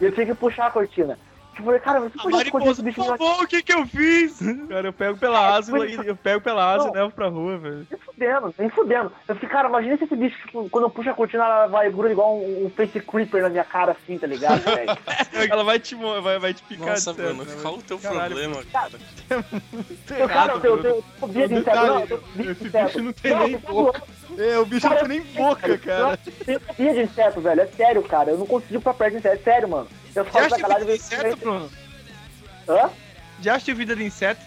E 0.00 0.04
eu 0.04 0.12
tinha 0.12 0.26
que 0.26 0.34
puxar 0.34 0.66
a 0.66 0.70
cortina. 0.70 1.18
Tipo, 1.56 1.62
eu 1.62 1.64
falei, 1.64 1.80
cara, 1.80 2.00
você 2.00 2.18
a 2.18 2.50
cortina, 2.50 2.70
esse 2.70 2.82
bicho 2.82 3.02
por 3.02 3.16
favor, 3.16 3.44
o 3.44 3.46
que 3.46 3.62
que 3.62 3.72
eu 3.72 3.86
fiz? 3.86 4.38
Cara, 4.68 4.88
eu 4.88 4.92
pego 4.92 5.16
pela 5.16 5.56
asa 5.56 5.78
e 5.88 6.06
eu 6.06 6.14
pego 6.14 6.40
pela 6.42 6.74
asa 6.74 6.88
e 6.88 6.92
levo 6.92 7.10
pra 7.12 7.28
rua, 7.28 7.56
velho. 7.56 7.86
Nem 7.90 7.98
fudendo, 7.98 8.54
nem 8.58 8.68
fudendo. 8.68 9.12
Eu 9.26 9.34
fiquei, 9.36 9.48
cara, 9.48 9.68
imagina 9.68 9.96
se 9.96 10.04
esse 10.04 10.16
bicho, 10.16 10.36
tipo, 10.44 10.68
quando 10.68 10.84
eu 10.84 10.90
puxo 10.90 11.08
a 11.08 11.14
cortina, 11.14 11.44
ela 11.44 11.66
vai 11.66 11.90
gruda 11.90 12.12
igual 12.12 12.36
um, 12.36 12.66
um 12.66 12.70
face 12.70 13.00
creeper 13.00 13.42
na 13.42 13.48
minha 13.48 13.64
cara, 13.64 13.92
assim, 13.92 14.18
tá 14.18 14.26
ligado, 14.26 14.60
velho? 14.62 14.98
Ela 15.50 15.64
vai 15.64 15.78
te, 15.78 15.94
vai, 15.94 16.38
vai 16.38 16.52
te 16.52 16.62
picar 16.62 16.88
Nossa, 16.88 17.14
de 17.14 17.22
certo, 17.22 17.36
né, 17.36 17.56
qual 17.62 17.74
o 17.74 17.82
teu 17.82 17.98
Caralho, 17.98 18.34
problema, 18.34 18.62
cara? 18.70 18.92
Eu, 20.18 20.28
cara, 20.28 20.52
eu 20.52 20.60
tenho, 20.60 20.74
eu 20.74 20.82
tenho 20.82 21.04
fobia 21.18 21.48
de 21.48 21.54
inseto. 21.54 21.76
Não, 21.76 22.00
eu 22.00 22.06
tenho 22.06 22.20
fobia 22.20 22.44
de 22.44 22.50
esse 22.50 22.68
bicho 22.68 23.02
não 23.02 23.12
tem 23.12 23.34
nem 23.34 23.52
eu 23.52 23.60
boca. 23.60 24.02
É, 24.38 24.58
o 24.58 24.66
bicho 24.66 24.88
não 24.88 24.96
tem 24.96 25.08
nem 25.08 25.20
boca, 25.20 25.78
cara. 25.78 26.18
Eu 26.36 26.44
tenho 26.44 26.60
fobia 26.60 26.94
de 26.94 27.02
inseto, 27.02 27.40
velho. 27.40 27.60
É 27.60 27.66
sério, 27.66 28.02
cara. 28.02 28.30
Eu 28.30 28.38
não 28.38 28.46
consigo 28.46 28.80
pra 28.80 28.92
perto 28.94 29.12
de 29.12 29.18
inseto. 29.18 29.34
É 29.34 29.38
sério, 29.38 29.68
mano. 29.68 29.88
Eu 30.14 30.24
Já 30.24 30.30
falo 30.30 30.44
vida 30.44 30.56
sacanagem. 30.56 30.84
de 30.84 30.90
eu- 30.90 30.96
inseto, 30.96 31.36
Bruno? 31.36 31.70
Hã? 32.68 32.90
Já 33.40 33.52
assistiu 33.54 33.76
vida 33.76 33.94
de 33.94 34.04
inseto? 34.04 34.40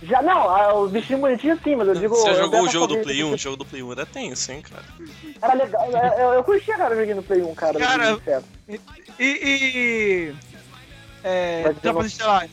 Já, 0.00 0.22
não, 0.22 0.48
ah, 0.48 0.74
os 0.74 0.92
bichinhos 0.92 1.20
bonitinhos 1.20 1.58
sim, 1.64 1.74
mas 1.74 1.88
eu 1.88 1.94
digo... 1.96 2.14
Você 2.14 2.30
eu 2.30 2.34
jogou 2.36 2.50
tenho 2.50 2.62
o 2.62 2.68
jogo 2.70 2.86
do 2.86 2.98
Play 3.00 3.16
de 3.16 3.24
1? 3.24 3.32
O 3.34 3.36
jogo 3.36 3.56
do 3.56 3.64
Play 3.64 3.82
1 3.82 3.92
era 3.92 4.06
tenso, 4.06 4.52
hein, 4.52 4.62
cara? 4.62 4.84
Era 5.42 5.54
legal. 5.54 5.90
Eu, 5.90 6.32
eu, 6.34 6.44
curtia, 6.44 6.76
cara, 6.76 6.94
joguinho 6.94 7.16
no 7.16 7.22
Play 7.24 7.42
1, 7.42 7.54
cara. 7.56 7.78
Cara, 7.80 8.12
do 8.12 8.20
inseto. 8.20 8.44
E. 8.68 8.80
e 9.18 10.34
é. 11.24 11.62
Mas 11.64 11.74
eu 11.76 11.80
Tropas 11.82 11.92
vou- 11.94 12.06
Estelares. 12.06 12.50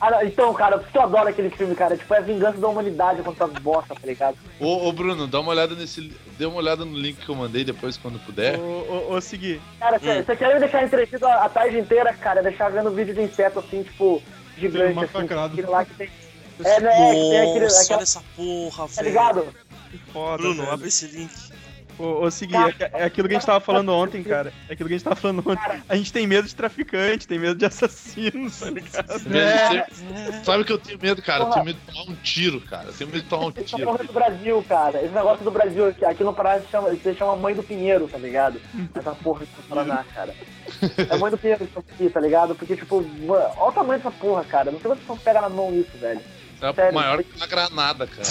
Ah, 0.00 0.24
então, 0.24 0.52
cara, 0.52 0.76
por 0.76 0.82
isso 0.84 0.92
que 0.92 0.98
eu 0.98 1.02
adoro 1.02 1.28
aquele 1.28 1.48
filme, 1.50 1.74
cara. 1.74 1.96
Tipo, 1.96 2.12
é 2.14 2.18
a 2.18 2.20
vingança 2.20 2.58
da 2.58 2.68
humanidade 2.68 3.22
contra 3.22 3.46
as 3.46 3.52
bosta, 3.54 3.94
tá 3.94 4.06
ligado? 4.06 4.36
Ô, 4.60 4.88
ô, 4.88 4.92
Bruno, 4.92 5.26
dá 5.26 5.40
uma 5.40 5.50
olhada 5.52 5.74
nesse. 5.74 6.12
Dê 6.38 6.44
uma 6.44 6.58
olhada 6.58 6.84
no 6.84 6.94
link 6.96 7.16
que 7.24 7.28
eu 7.28 7.34
mandei 7.34 7.64
depois 7.64 7.96
quando 7.96 8.18
puder. 8.18 8.58
Ô, 8.58 8.62
ô, 9.10 9.14
ô, 9.14 9.20
Segui, 9.22 9.60
Cara, 9.78 9.96
Hum. 9.96 10.22
você 10.22 10.36
quer 10.36 10.52
me 10.54 10.60
deixar 10.60 10.84
entretido 10.84 11.26
a, 11.26 11.44
a 11.44 11.48
tarde 11.48 11.78
inteira, 11.78 12.12
cara? 12.12 12.42
Deixar 12.42 12.70
vendo 12.70 12.90
vídeo 12.90 13.14
de 13.14 13.22
inseto 13.22 13.58
assim, 13.58 13.82
tipo, 13.82 14.22
gigante, 14.58 14.84
assim. 14.84 14.94
massacrado. 14.94 15.52
Aquele 15.54 15.66
lá 15.68 15.84
que 15.84 15.94
tem. 15.94 16.10
É, 16.64 16.80
né? 16.80 16.90
É, 16.90 17.14
que 17.14 17.20
tem 17.30 17.40
aquele. 17.40 17.64
Nossa, 17.64 17.82
aquela- 17.82 17.96
olha 17.98 18.02
essa 18.02 18.22
porra, 18.36 18.88
tá 18.88 18.94
velho. 19.02 19.08
ligado? 19.08 19.46
que 19.90 19.98
foda, 20.12 20.36
Bruno, 20.38 20.56
velho. 20.62 20.72
abre 20.72 20.88
esse 20.88 21.06
link. 21.06 21.30
Ô, 21.98 22.24
ô 22.24 22.30
Segui, 22.30 22.54
é, 22.54 22.90
é 22.92 23.04
aquilo 23.04 23.26
que 23.26 23.34
a 23.34 23.38
gente 23.38 23.46
tava 23.46 23.60
falando 23.60 23.90
ontem, 23.92 24.22
cara. 24.22 24.52
É 24.68 24.74
aquilo 24.74 24.86
que 24.88 24.94
a 24.94 24.98
gente 24.98 25.04
tava 25.04 25.16
falando 25.16 25.38
ontem. 25.46 25.82
A 25.88 25.96
gente 25.96 26.12
tem 26.12 26.26
medo 26.26 26.46
de 26.46 26.54
traficante, 26.54 27.26
tem 27.26 27.38
medo 27.38 27.54
de 27.54 27.64
assassino, 27.64 28.50
tá 28.50 28.70
ligado? 28.70 29.18
Velho, 29.20 29.84
você- 29.90 30.44
Sabe 30.44 30.64
que 30.64 30.72
eu 30.72 30.78
tenho 30.78 30.98
medo, 31.00 31.22
cara? 31.22 31.44
Eu 31.44 31.50
tenho 31.50 31.64
medo 31.64 31.78
de 31.80 31.92
tomar 31.92 32.10
um 32.10 32.14
tiro, 32.16 32.60
cara. 32.60 32.84
Eu 32.88 32.92
tenho 32.92 33.10
medo 33.10 33.22
de 33.22 33.28
tomar 33.28 33.46
um 33.46 33.48
Esse 33.50 33.64
tiro. 33.64 33.78
negócio 33.78 34.06
do 34.06 34.12
Brasil, 34.12 34.64
cara. 34.68 35.02
Esse 35.02 35.14
negócio 35.14 35.44
do 35.44 35.50
Brasil 35.50 35.86
aqui, 35.88 36.04
aqui 36.04 36.24
no 36.24 36.34
Pará 36.34 36.60
se 36.60 36.66
chama, 36.68 36.94
se 36.94 37.14
chama 37.14 37.36
Mãe 37.36 37.54
do 37.54 37.62
Pinheiro, 37.62 38.06
tá 38.08 38.18
ligado? 38.18 38.60
Essa 38.94 39.12
porra 39.12 39.40
no 39.56 39.62
Paraná, 39.64 40.04
cara. 40.14 40.34
É 41.10 41.16
Mãe 41.16 41.30
do 41.30 41.38
Pinheiro 41.38 41.64
isso 41.64 41.78
aqui, 41.78 42.10
tá 42.10 42.20
ligado? 42.20 42.54
Porque, 42.54 42.76
tipo, 42.76 43.00
mano, 43.02 43.50
olha 43.56 43.68
o 43.70 43.72
tamanho 43.72 43.98
dessa 44.00 44.10
porra, 44.10 44.44
cara. 44.44 44.70
Não 44.70 44.80
sei 44.80 44.90
se 44.94 45.00
você 45.06 45.20
pega 45.24 45.40
na 45.40 45.48
mão 45.48 45.72
isso, 45.74 45.96
velho. 45.98 46.20
É 46.60 46.72
sério. 46.72 46.94
maior 46.94 47.22
que 47.22 47.36
uma 47.36 47.46
granada, 47.46 48.06
cara. 48.06 48.28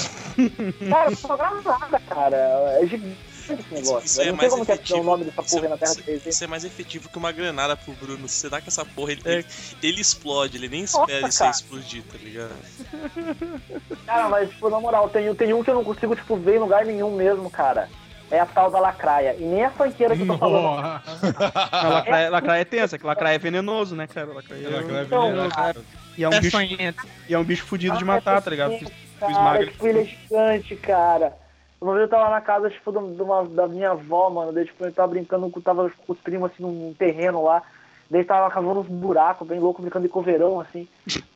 Cara, 0.90 1.10
não 1.12 1.16
só 1.16 1.38
nada, 1.38 2.00
cara. 2.10 2.36
É 2.82 2.88
gigante 2.88 3.16
esse. 3.30 3.35
Isso 3.82 3.98
é 3.98 4.02
sei 4.02 4.32
mais 4.32 4.54
que 4.54 4.60
é 4.60 4.64
efetivo. 4.64 5.00
o 5.00 5.04
nome 5.04 5.26
dessa 5.26 5.42
Isso 5.42 5.56
porra 5.56 5.66
é- 5.66 5.70
na 5.70 5.78
Terra 5.78 5.92
isso- 5.92 6.00
de 6.00 6.06
vocês. 6.06 6.24
hein? 6.26 6.30
Isso 6.30 6.44
é 6.44 6.48
mais 6.48 6.66
efetivo 6.66 7.10
que 7.10 7.18
uma 7.18 7.32
granada 7.32 7.76
pro 7.78 7.94
Bruno. 7.94 8.28
Você 8.28 8.50
dá 8.50 8.60
com 8.62 8.68
essa 8.68 8.84
porra, 8.86 9.12
ele, 9.14 9.22
É. 9.26 9.34
ele, 9.34 9.46
ele 9.84 10.02
explode, 10.02 10.58
ele 10.58 10.68
nem 10.70 10.84
espera 10.84 11.22
Nossa, 11.22 11.28
isso 11.30 11.40
cara. 11.40 11.52
explodir, 11.52 12.04
tá 12.04 12.18
ligado? 12.18 12.56
Cara, 14.06 14.30
mas, 14.30 14.50
tipo, 14.50 14.70
na 14.70 14.80
moral, 14.80 15.10
tem, 15.10 15.34
tem 15.36 15.54
um 15.54 15.64
que 15.64 15.70
eu 15.70 15.76
não 15.76 15.84
consigo, 15.84 16.16
tipo, 16.16 16.36
ver 16.38 16.56
em 16.56 16.60
lugar 16.60 16.86
nenhum 16.86 17.16
mesmo, 17.16 17.50
cara. 17.50 17.90
É 18.32 18.40
a 18.40 18.46
tal 18.46 18.72
da 18.72 18.80
lacraia. 18.80 19.36
E 19.38 19.44
nem 19.44 19.64
a 19.64 19.70
fanqueira 19.70 20.16
que 20.16 20.24
eu 20.24 20.28
tô 20.28 20.38
falando. 20.38 20.82
Não, 21.84 21.90
lacraia, 21.92 22.30
lacraia 22.32 22.62
é 22.62 22.66
tensa, 22.66 22.98
que 22.98 23.06
lacraia 23.06 23.36
é 23.36 23.40
venenoso, 23.40 23.96
né, 23.96 24.08
cara? 24.08 24.34
Lacraia 24.34 24.68
é... 24.68 24.72
grave 24.84 25.06
Então, 25.06 25.28
veneno, 25.28 25.50
cara. 25.50 25.74
cara. 25.76 25.86
E 26.18 26.24
é 26.24 26.30
um 26.30 26.34
É 26.34 26.40
bicho, 26.40 26.52
sonhento. 26.58 27.08
e 27.30 27.34
é 27.36 27.38
um 27.38 27.44
bicho 27.44 27.64
fudido 27.66 27.96
de 27.98 28.04
Ah, 28.04 28.08
matar, 28.08 28.38
é 28.38 28.42
tá 28.42 28.50
ligado? 28.50 28.80
Cara, 29.20 29.32
esmaga 29.32 29.66
tipo, 29.68 29.88
ele 29.88 30.00
é 30.00 30.06
gigante, 30.06 30.76
cara. 30.78 31.38
Uma 31.82 31.94
vez 31.94 32.04
eu 32.04 32.10
tava 32.10 32.30
na 32.30 32.42
casa, 32.42 32.70
tipo, 32.70 32.92
de 32.92 33.22
uma, 33.22 33.44
da 33.46 33.68
minha 33.68 33.92
avó, 33.92 34.30
mano. 34.30 34.52
Daí, 34.54 34.66
tipo, 34.66 34.84
eu 34.86 34.92
tava 34.94 35.10
brincando, 35.10 35.50
com- 35.50 35.62
tava 35.62 35.92
com 36.06 36.14
os 36.14 36.20
primos, 36.20 36.52
assim, 36.52 36.64
num 36.64 36.94
terreno 36.98 37.44
lá. 37.44 37.62
Daí 38.10 38.24
tava 38.24 38.50
cavando 38.54 38.82
uns 38.82 38.88
buracos, 38.88 39.48
bem 39.48 39.60
louco, 39.60 39.82
brincando 39.82 40.04
de 40.06 40.12
coveirão, 40.14 40.60
assim. 40.60 40.88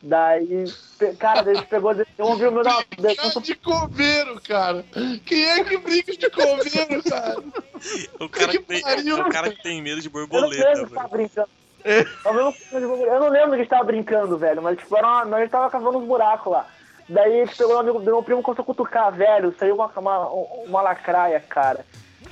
Daí, 0.01 0.65
cara, 1.17 1.41
daí 1.41 1.53
a 1.55 1.57
gente 1.57 1.67
pegou, 1.67 1.91
eu 1.93 2.25
ouvi 2.25 2.45
o 2.45 2.51
meu 2.51 2.63
da... 2.63 2.83
daí 2.99 3.15
Cara 3.15 3.41
de 3.41 3.55
coveiro, 3.55 4.41
cara. 4.47 4.85
Quem 5.25 5.45
é 5.49 5.63
que 5.63 5.77
brinca 5.77 6.11
de 6.15 6.29
coveiro, 6.29 7.03
cara? 7.03 7.43
O 8.19 8.29
cara 8.29 8.51
que, 8.51 8.59
Que 8.59 8.63
tem, 8.65 8.81
pariu, 8.81 9.19
o 9.19 9.29
cara 9.29 9.49
que 9.51 9.63
tem 9.63 9.81
medo 9.81 9.99
de 10.01 10.07
Eu 10.07 10.14
não 10.19 10.27
borboleta, 10.27 10.88
tava 10.88 11.07
velho. 11.07 11.09
brincando. 11.09 11.49
Eu 12.26 12.34
não- 12.34 12.53
Eu 13.05 13.19
não 13.19 13.30
lembro 13.30 13.49
que 13.49 13.55
a 13.55 13.57
gente 13.59 13.69
tava 13.69 13.84
brincando, 13.85 14.38
velho, 14.38 14.61
mas 14.61 14.77
tipo, 14.77 14.95
era 14.95 15.07
uma, 15.07 15.26
nós 15.26 15.49
tava 15.49 15.69
cavando 15.72 15.97
uns 15.97 16.05
buracos 16.07 16.51
lá. 16.51 16.68
Daí 17.10 17.44
gente 17.44 17.57
pegou 17.57 17.76
um 17.76 17.80
amigo 17.80 17.99
do 17.99 18.06
meu 18.06 18.22
primo 18.22 18.44
começou 18.44 18.61
a 18.61 18.65
cutucar, 18.65 19.11
velho. 19.11 19.53
Saiu 19.57 19.76
uma, 19.76 19.88
uma, 19.95 20.27
uma 20.27 20.81
lacraia, 20.81 21.40
cara. 21.40 21.84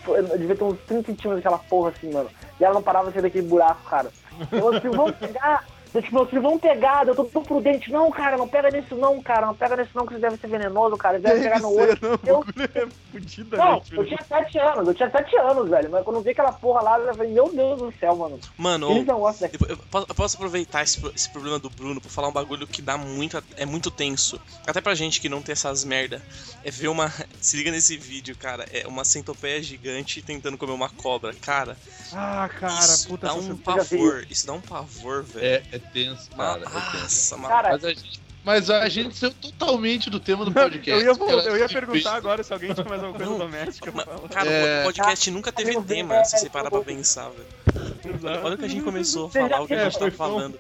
Eu 0.07 0.37
devia 0.37 0.55
ter 0.55 0.63
uns 0.63 0.79
30 0.81 1.07
centímetros 1.07 1.35
daquela 1.43 1.57
porra 1.57 1.89
assim, 1.89 2.13
mano. 2.13 2.29
E 2.59 2.63
ela 2.63 2.75
não 2.75 2.83
parava 2.83 3.07
de 3.07 3.13
sair 3.13 3.23
daquele 3.23 3.47
buraco, 3.47 3.81
cara. 3.89 4.11
Eu 4.51 4.69
assim, 4.69 4.89
vamos 4.89 5.15
pegar. 5.15 5.65
Eu, 5.97 6.03
tipo, 6.03 6.17
vocês 6.19 6.41
vão 6.41 6.59
pegar, 6.59 7.07
eu 7.07 7.15
tô 7.15 7.23
tão 7.25 7.41
prudente. 7.41 7.91
Não, 7.91 8.11
cara, 8.11 8.37
não 8.37 8.47
pega 8.47 8.69
nisso 8.69 8.95
não, 8.95 9.19
cara. 9.21 9.47
Não 9.47 9.55
pega 9.55 9.75
nisso 9.77 9.89
não, 9.95 10.05
que 10.05 10.13
isso 10.13 10.21
deve 10.21 10.37
ser 10.37 10.47
venenoso, 10.47 10.95
cara. 10.95 11.17
Isso 11.17 11.23
deve 11.25 11.41
pegar 11.41 11.59
no 11.59 11.73
olho. 11.75 11.97
não, 12.01 12.19
Eu- 12.23 12.45
é 12.75 12.87
fudida, 13.11 13.57
Não, 13.57 13.75
né? 13.77 13.81
eu 13.93 14.05
tinha 14.05 14.21
7 14.27 14.59
anos, 14.59 14.87
eu 14.87 14.93
tinha 14.93 15.09
7 15.09 15.35
anos, 15.37 15.67
velho. 15.69 15.89
Mas 15.89 16.03
quando 16.03 16.17
eu 16.17 16.21
vi 16.21 16.29
aquela 16.29 16.51
porra 16.51 16.81
lá, 16.83 16.99
eu 16.99 17.15
falei, 17.15 17.31
meu 17.31 17.51
Deus 17.51 17.79
do 17.81 17.93
céu, 17.99 18.15
mano. 18.15 18.39
Mano, 18.57 18.91
Eles 18.91 19.07
não 19.07 19.19
gostam 19.19 19.47
daqui. 19.49 19.63
Eu, 19.63 19.69
eu 19.71 19.77
posso, 19.77 20.05
eu 20.09 20.13
posso 20.15 20.35
aproveitar 20.37 20.83
esse, 20.83 21.03
esse 21.15 21.29
problema 21.29 21.57
do 21.57 21.69
Bruno 21.69 21.99
pra 21.99 22.11
falar 22.11 22.27
um 22.27 22.33
bagulho 22.33 22.67
que 22.67 22.81
dá 22.81 22.95
muito. 22.95 23.43
É 23.55 23.65
muito 23.65 23.89
tenso. 23.89 24.39
Até 24.67 24.79
pra 24.79 24.93
gente 24.93 25.19
que 25.19 25.27
não 25.29 25.41
tem 25.41 25.53
essas 25.53 25.83
merda. 25.83 26.21
É 26.63 26.69
ver 26.69 26.89
uma. 26.89 27.11
Se 27.41 27.57
liga 27.57 27.71
nesse 27.71 27.97
vídeo, 27.97 28.35
cara. 28.37 28.67
É 28.71 28.85
uma 28.87 29.03
centopeia 29.03 29.63
gigante 29.63 30.21
tentando 30.21 30.57
comer 30.59 30.73
uma 30.73 30.89
cobra. 30.89 31.33
Cara, 31.41 31.75
Ah, 32.13 32.47
cara, 32.59 32.73
isso 32.73 33.07
puta 33.07 33.27
dá 33.27 33.33
um 33.33 33.55
pavor. 33.57 34.27
Isso 34.29 34.45
dá 34.45 34.53
um 34.53 34.61
pavor, 34.61 35.23
velho. 35.23 35.45
É, 35.45 35.63
é 35.75 35.79
tenso, 35.93 36.29
cara. 36.31 36.59
É 36.61 36.63
tenso. 36.63 36.73
Nossa, 37.01 37.37
mano. 37.37 37.49
Cara, 37.49 37.69
Mas 37.71 37.83
a 37.85 37.89
gente, 37.89 38.21
mas 38.43 38.69
a 38.69 38.87
gente 38.89 39.15
saiu 39.17 39.33
totalmente 39.33 40.09
do 40.09 40.19
tema 40.19 40.45
do 40.45 40.51
Eu 40.51 40.53
podcast. 40.69 41.05
ia, 41.05 41.15
que 41.15 41.23
era 41.23 41.41
eu 41.43 41.57
ia 41.57 41.67
perguntar 41.69 42.15
agora 42.15 42.43
se 42.43 42.53
alguém 42.53 42.73
tinha 42.73 42.85
mais 42.85 43.03
alguma 43.03 43.17
coisa 43.17 43.31
Não, 43.31 43.37
doméstica 43.39 43.91
falar. 43.91 44.19
Cara, 44.29 44.49
É. 44.49 44.81
o 44.81 44.85
podcast 44.85 45.31
nunca 45.31 45.51
teve 45.51 45.81
tema, 45.81 46.23
se 46.23 46.37
você 46.39 46.49
parar 46.49 46.69
pra 46.69 46.79
eu- 46.79 46.85
pensar, 46.85 47.29
velho. 47.29 48.19
Olha 48.43 48.55
o 48.55 48.57
que 48.57 48.65
a 48.65 48.69
gente 48.69 48.83
começou 48.83 49.27
a 49.27 49.29
falar, 49.29 49.61
o 49.61 49.67
que 49.67 49.73
a 49.73 49.83
gente 49.83 49.99
tá 49.99 50.07
É, 50.07 50.11
falando. 50.11 50.57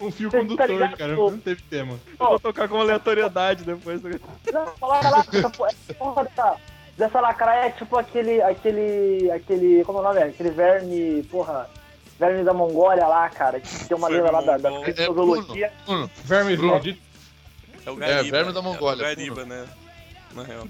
Um 0.00 0.10
fio 0.10 0.30
tá 0.30 0.38
condutor, 0.38 0.66
ligado, 0.66 0.96
cara. 0.96 1.14
Não 1.14 1.38
teve 1.38 1.62
tema. 1.62 2.00
Eu 2.18 2.26
vou 2.26 2.40
tocar 2.40 2.66
com 2.68 2.80
aleatoriedade 2.80 3.64
depois. 3.64 4.00
tá 4.00 4.08
Não, 4.52 4.66
coloca 4.80 5.10
lá, 5.10 5.22
porra, 5.24 5.70
essa 5.70 5.94
porra 5.94 6.24
dessa, 6.24 6.56
dessa 6.96 7.20
lacraia 7.20 7.66
é 7.66 7.70
tipo 7.70 7.96
aquele, 7.98 8.40
aquele, 8.42 9.30
aquele, 9.30 9.84
como 9.84 9.98
é 9.98 10.00
o 10.00 10.04
nome? 10.04 10.20
é? 10.20 10.24
Aquele 10.24 10.50
verme, 10.50 11.22
porra, 11.30 11.68
verme 12.20 12.44
da 12.44 12.52
Mongólia 12.52 13.06
lá, 13.06 13.28
cara, 13.30 13.58
que 13.60 13.84
tem 13.88 13.96
uma 13.96 14.08
Verme 14.08 14.22
lenda 14.24 14.38
lá 14.38 14.42
da, 14.42 14.58
da 14.58 14.80
criptozoologia. 14.82 15.72
Bruno, 15.86 16.10
Vermes 16.24 16.56
Bruno. 16.58 16.72
malditos. 16.74 17.02
É 17.86 17.90
o 17.90 18.02
É, 18.02 18.22
verme 18.24 18.52
da 18.52 18.60
Mongólia, 18.62 19.02
É 19.02 19.12
o 19.12 19.16
Gariba, 19.16 19.44
né? 19.46 19.66
Na 20.34 20.42
real. 20.44 20.66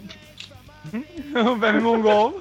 o 1.53 1.57
verme 1.57 1.81
mongol. 1.81 2.41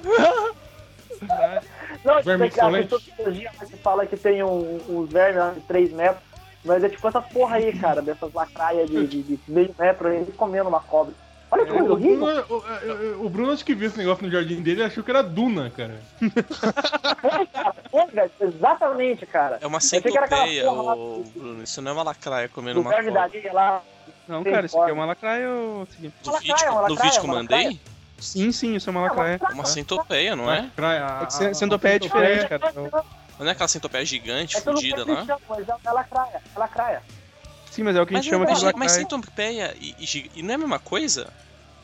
Não, 2.04 2.22
Verme 2.22 2.48
que- 2.50 2.60
a 2.60 2.70
criptozoologia 2.70 3.50
fala 3.82 4.06
que 4.06 4.16
tem 4.16 4.42
um, 4.42 4.78
uns 4.88 5.10
vermes 5.10 5.36
lá 5.36 5.50
de 5.50 5.60
3 5.62 5.92
metros, 5.92 6.22
mas 6.64 6.82
é 6.84 6.88
tipo 6.88 7.06
essa 7.06 7.20
porra 7.20 7.56
aí, 7.56 7.76
cara, 7.78 8.00
dessas 8.00 8.32
lacraias 8.32 8.88
de, 8.88 9.06
de, 9.06 9.22
de 9.22 9.38
meio 9.48 9.74
metro 9.78 10.08
aí, 10.08 10.24
comendo 10.36 10.68
uma 10.68 10.80
cobra. 10.80 11.12
Olha 11.52 11.64
que 11.66 11.72
coisa 11.72 11.92
O 11.92 11.96
Bruno, 11.96 12.24
horrível. 12.26 12.46
o, 12.48 13.22
o- 13.22 13.26
o 13.26 13.30
Bruno, 13.30 13.52
acho 13.52 13.64
que 13.64 13.74
viu 13.74 13.88
esse 13.88 13.98
negócio 13.98 14.24
no 14.24 14.30
jardim 14.30 14.62
dele 14.62 14.80
e 14.82 14.84
achou 14.84 15.02
que 15.02 15.10
era 15.10 15.22
Duna, 15.22 15.70
cara. 15.70 16.00
Foi, 17.20 17.46
cara, 17.46 17.74
velho, 18.12 18.30
exatamente, 18.40 19.26
cara. 19.26 19.58
É 19.60 19.66
uma 19.66 19.80
centopeia, 19.80 20.70
ô, 20.70 21.24
Bruno. 21.34 21.62
Isso 21.62 21.82
não 21.82 21.90
é 21.90 21.94
uma 21.94 22.02
lacraia 22.04 22.48
comendo 22.48 22.74
Do 22.82 22.88
uma 22.88 22.90
cobra. 22.94 23.28
lá. 23.52 23.82
Não, 24.28 24.44
cara, 24.44 24.66
isso 24.66 24.80
aqui 24.80 24.90
é 24.90 24.94
uma 24.94 25.06
lacraia 25.06 25.48
ou... 25.50 25.88
Uma 26.24 26.38
vídeo, 26.38 26.52
lacraia, 26.54 26.70
uma 26.72 26.82
no 26.82 26.94
lacraia, 26.94 27.10
vídeo 27.10 27.20
que 27.20 27.26
eu 27.26 27.34
mandei, 27.34 27.80
Sim, 28.20 28.52
sim, 28.52 28.74
isso 28.76 28.88
é 28.88 28.92
uma 28.92 29.00
lacraia. 29.02 29.40
é 29.42 29.52
uma 29.54 29.64
centopeia, 29.64 30.36
não 30.36 30.52
é? 30.52 30.70
Praia, 30.76 31.22
É 31.22 31.26
que 31.26 31.54
centopeia 31.54 31.94
é 31.96 31.98
diferente, 31.98 32.46
cara. 32.48 32.72
Não 33.38 33.46
é 33.48 33.50
aquela 33.52 33.68
centopeia 33.68 34.04
gigante, 34.04 34.56
É 34.58 34.60
fodida 34.60 35.04
lá? 35.04 35.24
é 35.26 35.88
é 35.88 35.92
lacraia, 35.92 36.42
é 36.54 36.58
lacraia. 36.58 37.02
Sim, 37.70 37.84
mas 37.84 37.96
é 37.96 38.02
o 38.02 38.06
que 38.06 38.14
a 38.14 38.16
Mas, 38.16 38.24
gente 38.24 38.30
chama 38.32 38.46
de 38.46 38.78
mas, 38.78 38.92
centopeia 38.92 39.74
e, 39.78 39.94
e 39.98 40.30
e 40.40 40.42
não 40.42 40.52
é 40.52 40.54
a 40.54 40.58
mesma 40.58 40.78
coisa? 40.78 41.32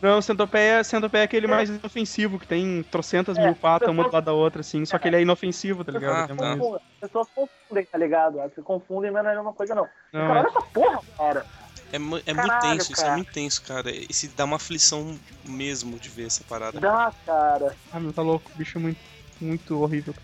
Não, 0.00 0.20
centopeia, 0.20 0.84
centopeia 0.84 1.22
é 1.22 1.24
aquele 1.24 1.46
mais 1.46 1.70
inofensivo, 1.70 2.38
que 2.38 2.46
tem 2.46 2.82
trocentas 2.82 3.38
mil 3.38 3.54
patas 3.54 3.88
uma 3.88 4.04
do 4.04 4.12
lado 4.12 4.24
da 4.24 4.32
outra, 4.32 4.60
assim, 4.60 4.84
só 4.84 4.98
que 4.98 5.08
ele 5.08 5.16
é 5.16 5.22
inofensivo, 5.22 5.84
tá 5.84 5.92
ligado? 5.92 6.30
Ah, 6.30 6.34
é 6.34 6.36
tá. 6.36 6.52
As 6.52 7.08
pessoas 7.08 7.28
confundem, 7.34 7.86
tá 7.86 7.96
ligado? 7.96 8.38
Elas 8.38 8.54
se 8.54 8.62
confundem, 8.62 9.10
mas 9.10 9.22
não 9.22 9.30
é 9.30 9.32
a 9.32 9.36
mesma 9.36 9.52
coisa, 9.54 9.74
não. 9.74 9.88
Não, 10.12 10.28
cara, 10.28 10.34
é- 10.34 10.42
olha 10.42 10.48
essa 10.48 10.60
porra, 10.62 11.00
cara. 11.16 11.46
É, 11.92 11.96
é 11.96 11.98
Caralho, 11.98 12.40
muito 12.42 12.60
tenso, 12.60 12.92
isso 12.92 13.00
é 13.00 13.04
cara. 13.04 13.16
muito 13.16 13.32
tenso, 13.32 13.62
cara. 13.62 13.90
Esse 13.90 14.28
dá 14.28 14.44
uma 14.44 14.56
aflição 14.56 15.18
mesmo 15.48 15.98
de 15.98 16.10
ver 16.10 16.26
essa 16.26 16.44
parada. 16.44 16.78
Dá, 16.78 17.12
cara. 17.24 17.74
Ah, 17.92 18.00
meu, 18.00 18.12
tá 18.12 18.22
louco, 18.22 18.50
bicho 18.54 18.78
muito, 18.78 19.00
muito 19.40 19.80
horrível. 19.80 20.14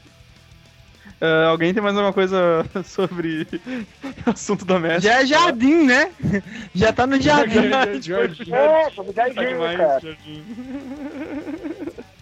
Ah, 1.24 1.46
alguém 1.50 1.72
tem 1.72 1.80
mais 1.80 1.94
alguma 1.96 2.12
coisa 2.12 2.66
sobre 2.84 3.46
assunto 4.26 4.64
doméstico? 4.64 5.02
Já 5.14 5.22
é 5.22 5.26
jardim, 5.26 5.84
né? 5.84 6.12
Já 6.74 6.92
tá 6.92 7.06
no 7.06 7.20
jardim. 7.20 7.68
jardim, 8.02 8.52
É, 8.52 8.90
tô 8.90 9.04
Tá 9.04 9.28
jardim, 9.28 9.46
demais, 9.52 9.76
cara. 9.78 10.00
jardim. 10.00 10.44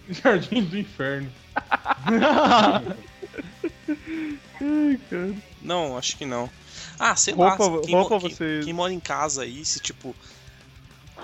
jardim 0.09 0.63
do 0.65 0.77
inferno. 0.77 1.31
Ai, 4.61 4.99
cara. 5.09 5.33
Não, 5.61 5.97
acho 5.97 6.17
que 6.17 6.25
não. 6.25 6.49
Ah, 6.99 7.15
sei 7.15 7.33
Roupa- 7.33 7.67
lá. 7.67 7.81
Quem, 7.81 7.95
roupa 7.95 8.19
quem- 8.19 8.29
vocês- 8.29 8.65
quem 8.65 8.73
mora 8.73 8.93
em 8.93 8.99
casa 8.99 9.43
aí, 9.43 9.63
se 9.65 9.79
tipo. 9.79 10.15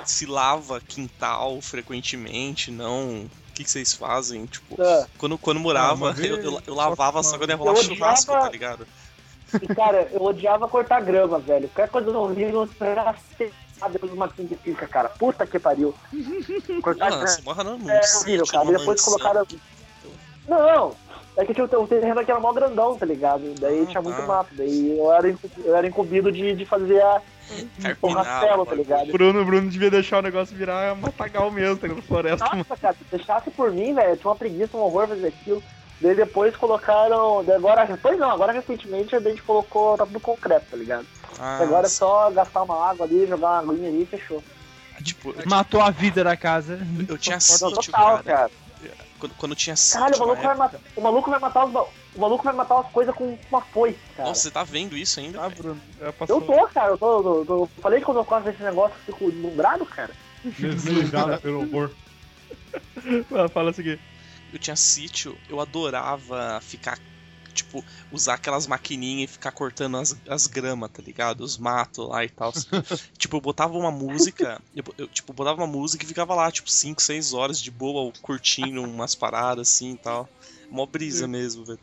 Se 0.06 0.26
lava 0.26 0.80
quintal 0.82 1.60
frequentemente, 1.62 2.72
não. 2.72 3.30
O 3.58 3.60
que, 3.60 3.64
que 3.64 3.72
vocês 3.72 3.92
fazem? 3.92 4.46
Tipo, 4.46 4.80
É. 4.80 5.08
quando, 5.18 5.36
quando 5.36 5.60
morava, 5.60 6.14
vez, 6.14 6.30
eu, 6.30 6.38
eu, 6.44 6.62
eu 6.68 6.76
lavava 6.76 7.24
só 7.24 7.40
quando 7.40 7.50
ia 7.50 7.56
rolar 7.56 7.72
Eu 7.72 7.84
churrasco, 7.84 8.30
odiava- 8.32 8.46
tá 8.46 8.52
ligado? 8.52 8.88
E, 9.60 9.68
cara, 9.74 10.08
eu 10.12 10.22
odiava 10.22 10.68
cortar 10.68 11.02
grama, 11.02 11.40
velho. 11.40 11.68
Qualquer 11.70 11.90
coisa 11.92 12.12
horrível, 12.20 12.68
você 12.68 12.84
era 12.86 13.16
depois 13.92 14.12
de 14.12 14.16
uma 14.16 14.28
que 14.30 14.56
fica, 14.58 14.86
cara. 14.88 15.10
Puta 15.10 15.48
que 15.48 15.58
pariu. 15.58 15.96
Cortar 16.84 17.10
grama 17.10 17.42
mora 17.44 17.64
no 17.64 17.78
num 17.80 17.90
é 17.90 18.00
horrível, 18.22 18.46
cara. 18.46 18.66
E 18.70 18.78
depois 18.78 19.02
colocaram... 19.02 19.48
Não, 20.48 20.96
é 21.36 21.44
que 21.44 21.54
tinha 21.54 21.66
o 21.66 21.84
o 21.84 21.88
terreno 21.88 22.20
aqui 22.20 22.30
era 22.30 22.40
mó 22.40 22.54
grandão, 22.54 22.96
tá 22.96 23.06
ligado? 23.08 23.56
Daí 23.60 23.82
Ah, 23.82 23.86
tinha 23.88 24.02
muito 24.04 24.18
tá. 24.18 24.28
mato. 24.28 24.50
Daí 24.54 24.98
eu 25.00 25.12
era, 25.12 25.36
eu 25.66 25.76
era 25.76 25.88
incumbido 25.88 26.32
de, 26.32 26.54
de 26.54 26.64
fazer 26.66 27.02
a, 27.02 27.22
rastelo, 28.14 28.66
tá 28.66 28.76
ligado? 28.76 29.12
Bruno, 29.12 29.46
Bruno 29.46 29.70
devia 29.70 29.90
deixar 29.92 30.20
o 30.20 30.22
negócio 30.22 30.56
virar 30.56 30.96
matagal 30.96 31.50
mesmo, 31.52 31.78
tá 31.78 31.88
ligado? 31.88 32.04
Floresta. 32.06 32.56
Nossa, 32.56 32.78
cara, 32.78 32.94
se 32.96 33.16
deixasse 33.16 33.50
por 33.52 33.72
mim, 33.72 33.94
velho, 33.94 34.10
eu 34.10 34.18
tinha 34.18 34.30
uma 34.30 34.36
preguiça, 34.36 34.78
um 34.78 34.82
horror 34.82 35.08
fazer 35.08 35.28
aquilo. 35.28 35.64
Daí 36.00 36.16
depois 36.16 36.56
colocaram. 36.56 37.40
Agora, 37.40 37.86
depois 37.86 38.20
não, 38.20 38.30
agora 38.30 38.52
recentemente 38.54 39.16
a 39.16 39.20
gente 39.20 39.42
colocou. 39.42 39.98
Tá 39.98 40.06
tudo 40.06 40.20
concreto, 40.20 40.68
tá 40.70 40.78
ligado? 40.78 41.08
Ah, 41.40 41.60
agora 41.62 41.88
é 41.88 41.90
só 41.90 42.30
gastar 42.32 42.64
uma 42.64 42.90
água 42.90 43.06
ali, 43.06 43.26
jogar 43.28 43.64
uma 43.64 43.74
aguinha 43.74 43.90
ali 43.90 44.04
e 44.04 44.06
fechou. 44.06 44.44
tipo, 45.04 45.30
eu, 45.30 45.44
Matou 45.48 45.82
a 45.82 45.90
vida 45.90 46.24
da 46.24 46.38
casa. 46.38 46.80
eu 47.08 47.18
tinha 47.18 47.38
Não, 47.38 47.42
sítio, 47.42 47.72
total, 47.72 48.24
cara. 48.24 48.24
cara. 48.24 48.52
Quando, 49.20 49.34
quando 49.36 49.56
tinha 49.56 49.76
sítio. 49.76 50.00
Caralho, 50.00 50.16
o 50.16 50.20
maluco, 50.20 50.42
vai 50.44 50.56
matar, 50.56 50.80
o 50.96 51.02
maluco 51.02 51.32
vai 51.32 51.40
matar 51.40 51.66
os. 51.66 51.88
O 52.18 52.20
maluco 52.20 52.44
vai 52.44 52.54
matar 52.54 52.80
as 52.80 52.92
coisas 52.92 53.14
com 53.16 53.38
uma 53.50 53.62
foice, 53.62 54.00
cara. 54.16 54.30
Nossa, 54.30 54.42
você 54.42 54.52
tá 54.52 54.64
vendo 54.64 54.98
isso 54.98 55.20
ainda? 55.20 55.40
Ah? 55.44 55.50
Bruno, 55.50 55.80
eu 56.02 56.42
tô, 56.42 56.68
cara, 56.74 56.92
eu 56.94 56.98
tô. 56.98 57.18
Eu, 57.40 57.46
tô- 57.46 57.64
eu 57.64 57.70
falei 57.82 58.00
que 58.00 58.06
quando 58.06 58.18
eu 58.18 58.26
faço 58.26 58.50
esse 58.50 58.62
negócio 58.64 58.98
eu 59.08 59.14
fico 59.14 59.32
deslumbrado, 59.32 59.86
cara. 59.86 60.16
Deslumbrado 60.44 61.40
pelo 61.42 61.62
horror. 61.62 61.94
Ah, 63.32 63.48
fala 63.50 63.70
o 63.70 63.74
seguinte. 63.74 64.02
eu 64.52 64.58
tinha 64.60 64.76
sítio, 64.76 65.38
eu 65.48 65.60
adorava 65.60 66.60
ficar, 66.62 66.98
tipo, 67.54 67.84
usar 68.12 68.34
aquelas 68.36 68.66
maquininhas 68.66 69.30
e 69.30 69.34
ficar 69.34 69.52
cortando 69.52 69.98
as, 69.98 70.20
as 70.28 70.48
gramas, 70.48 70.90
tá 70.90 71.02
ligado? 71.04 71.42
Os 71.42 71.58
matos 71.58 72.08
lá 72.10 72.24
e 72.26 72.30
tal. 72.30 72.52
tipo, 73.18 73.38
eu 73.38 73.42
botava 73.42 73.78
uma 73.78 73.92
música, 73.92 74.60
eu, 74.76 74.84
eu, 74.98 75.08
tipo, 75.08 75.34
botava 75.34 75.62
uma 75.62 75.68
música 75.68 76.04
e 76.04 76.08
ficava 76.08 76.34
lá, 76.34 76.52
tipo, 76.52 76.70
5, 76.72 77.02
6 77.02 77.34
horas 77.34 77.62
de 77.62 77.70
boa, 77.70 78.12
curtindo 78.22 78.82
umas 78.84 79.14
paradas 79.14 79.70
assim 79.70 79.94
e 79.94 79.98
tal. 79.98 80.28
Mó 80.70 80.86
brisa 80.86 81.28
mesmo, 81.28 81.64
velho. 81.64 81.80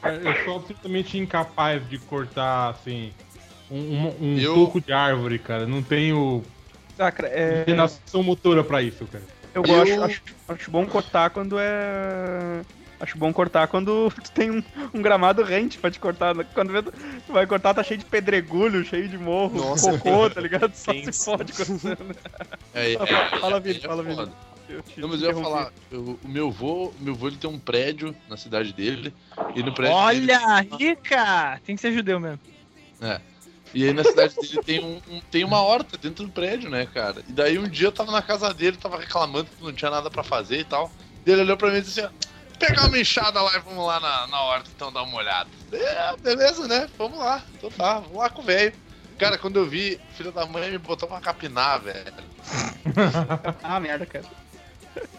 Cara, 0.00 0.14
Eu 0.16 0.44
sou 0.44 0.56
absolutamente 0.56 1.18
incapaz 1.18 1.86
de 1.88 1.98
cortar, 1.98 2.70
assim, 2.70 3.12
um, 3.70 4.06
um, 4.20 4.38
Eu- 4.38 4.54
toco 4.54 4.80
de 4.80 4.92
árvore, 4.92 5.38
cara. 5.38 5.66
Não 5.66 5.82
tenho 5.82 6.44
Ah, 6.98 7.10
cara, 7.10 7.28
é, 7.28 7.56
coordenação 7.64 8.22
motora 8.22 8.62
pra 8.62 8.82
isso, 8.82 9.06
cara. 9.06 9.24
eu 9.54 9.62
Eu- 9.62 9.68
gosto, 9.68 10.02
acho, 10.02 10.22
acho 10.48 10.70
bom 10.70 10.86
cortar 10.86 11.30
quando 11.30 11.56
é. 11.58 12.62
Acho 13.00 13.16
bom 13.16 13.32
cortar 13.32 13.68
quando 13.68 14.10
tu 14.24 14.30
tem 14.32 14.50
um, 14.50 14.62
um 14.92 15.00
gramado 15.00 15.42
rente 15.44 15.78
pra 15.78 15.88
te 15.90 16.00
cortar. 16.00 16.34
Quando 16.52 16.82
tu 17.26 17.32
vai 17.32 17.46
cortar, 17.46 17.72
tá 17.74 17.82
cheio 17.82 17.98
de 17.98 18.04
pedregulho, 18.04 18.84
cheio 18.84 19.08
de 19.08 19.16
morro, 19.16 19.56
Nossa, 19.56 19.92
cocô, 19.98 20.28
tá 20.28 20.40
ligado? 20.40 20.74
Só 20.74 20.92
se 20.92 21.02
tenso. 21.02 21.24
fode 21.24 21.52
cortando. 21.52 22.16
É, 22.74 22.94
é, 22.94 22.98
Fala, 23.38 23.56
é, 23.56 23.60
Vini, 23.60 23.78
é 23.78 23.80
fala, 23.80 24.04
foda. 24.04 24.32
Eu 24.68 24.82
te 24.82 25.00
Não, 25.00 25.08
mas 25.08 25.22
eu 25.22 25.30
ia 25.30 25.42
falar, 25.42 25.72
eu- 25.90 26.18
o 26.22 26.28
meu 26.28 26.50
vô, 26.50 26.92
meu 26.98 27.14
vô 27.14 27.28
ele 27.28 27.36
tem 27.38 27.48
um 27.48 27.58
prédio 27.58 28.14
na 28.28 28.36
cidade 28.36 28.72
dele, 28.72 29.14
e 29.54 29.62
no 29.62 29.72
prédio 29.72 29.96
Olha, 29.96 30.60
rica! 30.78 31.60
Tem 31.64 31.74
que 31.74 31.80
ser 31.80 31.92
judeu 31.92 32.20
mesmo. 32.20 32.40
dele, 33.00 33.20
e 33.72 33.84
aí 33.84 33.92
na 33.92 34.04
cidade 34.04 34.34
dele 34.34 34.62
tem, 34.62 34.84
um, 34.84 35.00
um- 35.08 35.20
tem 35.30 35.44
uma 35.44 35.60
horta 35.62 35.96
dentro 35.96 36.24
do 36.26 36.32
prédio, 36.32 36.68
né, 36.68 36.86
cara? 36.86 37.22
E 37.28 37.32
daí 37.32 37.58
um 37.58 37.68
dia 37.68 37.88
eu 37.88 37.92
tava 37.92 38.12
na 38.12 38.20
casa 38.22 38.52
dele, 38.52 38.76
tava 38.76 38.98
reclamando 38.98 39.48
que 39.50 39.62
não 39.64 39.72
tinha 39.72 39.90
nada 39.90 40.10
pra 40.10 40.22
fazer 40.22 40.58
e 40.60 40.64
tal. 40.64 40.92
E 41.24 41.30
ele 41.30 41.42
olhou 41.42 41.56
pra 41.56 41.70
mim 41.70 41.78
e 41.78 41.82
disse 41.82 42.00
assim, 42.00 42.10
ó, 42.12 42.56
pegar 42.58 42.86
uma 42.86 42.98
enxada 42.98 43.40
lá 43.40 43.56
e 43.56 43.60
vamos 43.60 43.86
lá 43.86 44.00
na, 44.00 44.26
na 44.26 44.42
horta 44.42 44.70
então 44.74 44.92
dar 44.92 45.02
uma 45.02 45.16
olhada. 45.16 45.48
É, 45.72 46.16
beleza, 46.22 46.66
né? 46.68 46.88
Vamos 46.98 47.18
lá. 47.18 47.42
Então 47.56 47.70
tá, 47.70 48.00
vamos 48.00 48.18
lá 48.18 48.28
com 48.28 48.42
o 48.42 48.44
velho. 48.44 48.72
Cara, 49.18 49.36
quando 49.38 49.58
eu 49.58 49.66
vi, 49.66 49.98
filho 50.14 50.30
da 50.30 50.46
mãe 50.46 50.70
me 50.70 50.78
botou 50.78 51.08
pra 51.08 51.20
capinar, 51.20 51.80
velho. 51.80 52.04
Ah, 53.62 53.78
merda, 53.80 54.06
cara. 54.06 54.24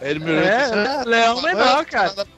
Aí 0.00 0.10
ele 0.10 0.18
me 0.20 0.30
olhou 0.30 0.42
disse 0.42 0.72
É, 0.74 0.86
"Ah, 0.86 1.02
leão 1.06 1.42
menor, 1.42 1.66
tinha 1.76 1.84
cara. 1.84 2.08
nada- 2.14 2.30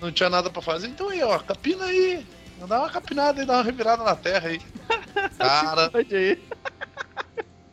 Não 0.00 0.12
tinha 0.12 0.28
nada 0.28 0.50
pra 0.50 0.60
fazer, 0.62 0.88
então 0.88 1.08
aí, 1.08 1.22
ó, 1.22 1.38
capina 1.38 1.84
aí. 1.86 2.26
Dá 2.68 2.78
uma 2.80 2.90
capinada 2.90 3.42
e 3.42 3.46
dá 3.46 3.54
uma 3.54 3.62
revirada 3.62 4.02
na 4.02 4.14
terra 4.16 4.48
aí. 4.48 4.60
Cara, 5.38 5.90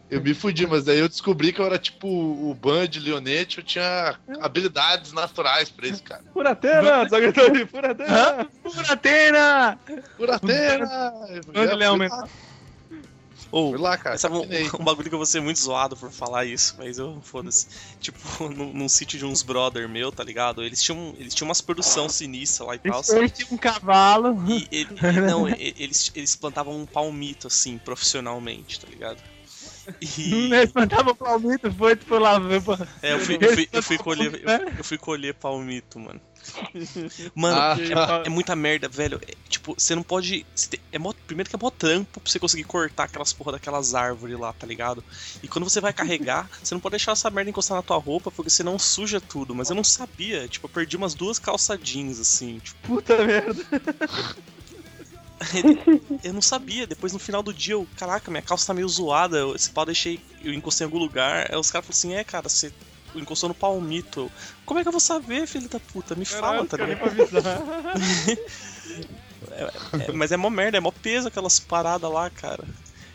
eu 0.10 0.22
me 0.22 0.34
fudi, 0.34 0.68
mas 0.68 0.84
daí 0.84 1.00
eu 1.00 1.10
descobri 1.10 1.52
que 1.52 1.60
eu 1.60 1.66
era 1.66 1.80
tipo 1.80 2.08
o 2.08 2.54
Band, 2.54 2.90
Leonete, 3.02 3.58
eu 3.60 3.64
tinha 3.64 4.16
habilidades 4.42 5.12
naturais 5.12 5.70
pra 5.70 5.88
isso, 5.88 6.04
cara. 6.04 6.24
Furatena, 6.34 7.10
só 7.10 7.20
gritou 7.20 7.46
ali, 7.46 7.66
Furatena. 7.66 8.48
Puratena! 8.62 9.80
Curatena! 10.18 11.12
Band 11.52 11.76
Leão 11.76 11.98
lá, 11.98 12.28
Ou, 13.54 13.70
fui 13.70 13.78
lá, 13.80 13.96
cara. 13.96 14.18
sabe 14.18 14.36
um, 14.36 14.40
capinei. 14.42 14.68
um 14.80 14.84
bagulho 14.84 15.08
que 15.10 15.14
eu 15.14 15.20
vou 15.20 15.28
ser 15.28 15.40
muito 15.40 15.60
zoado 15.60 15.96
por 15.96 16.12
falar 16.12 16.44
isso, 16.44 16.74
mas 16.76 16.98
eu 16.98 17.22
foda-se. 17.22 17.68
Tipo, 18.02 18.18
num, 18.50 18.74
num 18.74 18.90
sítio 18.90 19.20
de 19.20 19.26
uns 19.26 19.44
brother 19.44 19.88
meu, 19.88 20.12
tá 20.12 20.24
ligado? 20.24 20.64
Eles 20.64 20.82
tinham, 20.82 21.14
eles 21.20 21.36
tinham 21.36 21.48
umas 21.48 21.62
produção 21.62 22.10
sinistra 22.10 22.66
lá 22.66 22.76
e 22.76 22.80
tal. 22.80 23.04
Eles 23.10 23.32
tinham 23.32 23.50
um 23.52 23.58
cavalo. 23.58 24.44
E 24.50 24.68
ele- 24.72 24.88
e- 24.90 25.22
não, 25.22 25.48
eles, 25.48 26.12
eles 26.16 26.36
plantavam 26.36 26.76
um 26.76 26.86
palmito, 26.88 27.46
assim, 27.46 27.78
profissionalmente, 27.78 28.80
tá 28.80 28.88
ligado? 28.90 29.22
E, 30.02 30.52
Eles 30.52 30.72
plantavam 30.72 31.16
palmito, 31.16 31.72
foi, 31.72 31.96
tu 31.96 32.06
foi 32.08 32.20
lá 32.20 32.40
ver, 32.40 32.62
é, 33.04 33.14
eu 33.14 33.20
fui, 33.20 33.38
eu 33.40 33.54
fui, 33.54 33.70
eu 33.72 33.84
fui 33.84 33.98
colher, 34.00 34.34
eu, 34.42 34.78
eu 34.78 34.84
fui 34.84 34.98
colher 34.98 35.34
palmito, 35.36 36.00
mano. 36.00 36.20
Mano, 37.36 37.58
Ah. 37.60 38.24
é, 38.24 38.28
é 38.28 38.30
muita 38.30 38.56
merda, 38.56 38.88
velho. 38.90 39.20
É, 39.28 39.34
tipo, 39.50 39.74
você 39.78 39.96
não 39.96 40.04
pode. 40.04 40.46
você 40.56 40.68
tem- 40.70 40.80
é 40.92 41.00
mó- 41.00 41.14
primeiro 41.26 41.50
que 41.50 41.56
é 41.56 41.60
mó 41.62 41.70
trampo 41.70 42.20
pra 42.20 42.32
você 42.32 42.40
conseguir 42.40 42.64
cortar 42.66 43.06
aquelas 43.06 43.32
porra 43.34 43.54
daquelas 43.54 43.94
árvores 43.96 44.38
lá, 44.38 44.52
tá 44.54 44.68
ligado? 44.68 45.04
E 45.42 45.48
quando 45.48 45.64
você 45.70 45.80
vai 45.80 45.94
carregar, 45.94 46.50
você 46.62 46.74
não 46.74 46.82
pode 46.82 46.94
deixar 46.94 47.14
essa 47.14 47.30
merda 47.30 47.50
encostar 47.50 47.78
na 47.78 47.84
tua 47.84 47.98
roupa, 47.98 48.30
porque 48.32 48.50
senão 48.50 48.78
suja 48.78 49.22
tudo. 49.22 49.56
Mas 49.56 49.70
eu 49.70 49.76
não 49.76 49.84
sabia, 49.84 50.48
tipo, 50.48 50.66
eu 50.66 50.70
perdi 50.70 50.98
umas 50.98 51.14
duas 51.14 51.40
calça 51.40 51.78
jeans, 51.78 52.20
assim, 52.20 52.60
tipo. 52.60 52.80
Puta 52.88 53.24
merda. 53.26 53.64
Eu 56.24 56.32
não 56.34 56.42
sabia, 56.42 56.88
depois 56.88 57.12
no 57.12 57.20
final 57.20 57.44
do 57.44 57.54
dia 57.54 57.74
eu, 57.74 57.86
caraca, 57.98 58.32
minha 58.32 58.42
calça 58.42 58.68
tá 58.68 58.74
meio 58.74 58.88
zoada, 58.88 59.40
esse 59.54 59.70
pau 59.72 59.82
eu 59.82 59.88
deixei, 59.88 60.18
eu 60.42 60.54
encostei 60.54 60.86
em 60.86 60.88
algum 60.88 61.00
lugar, 61.00 61.52
aí 61.52 61.58
os 61.58 61.70
caras 61.70 61.86
falaram 61.86 61.98
assim, 61.98 62.14
é 62.14 62.24
cara, 62.24 62.48
você 62.48 62.72
encostou 63.16 63.50
no 63.50 63.56
palmito. 63.56 64.32
Como 64.66 64.80
é 64.80 64.84
que 64.84 64.88
eu 64.88 64.92
vou 64.92 65.02
saber, 65.02 65.48
filho 65.48 65.70
da 65.70 65.80
puta? 65.80 66.16
Me 66.16 66.26
fala, 66.26 66.66
tá 66.66 66.78
Caralho, 66.78 66.98
ligado? 66.98 67.12
pra 67.14 67.22
avisar. 67.22 67.62
É, 70.00 70.12
mas 70.14 70.32
é 70.32 70.38
mó 70.38 70.50
merda, 70.50 70.78
é 70.78 70.80
mó 70.80 70.92
peso 70.92 71.28
aquelas 71.28 71.60
paradas 71.60 72.10
lá, 72.10 72.30
cara. 72.30 72.64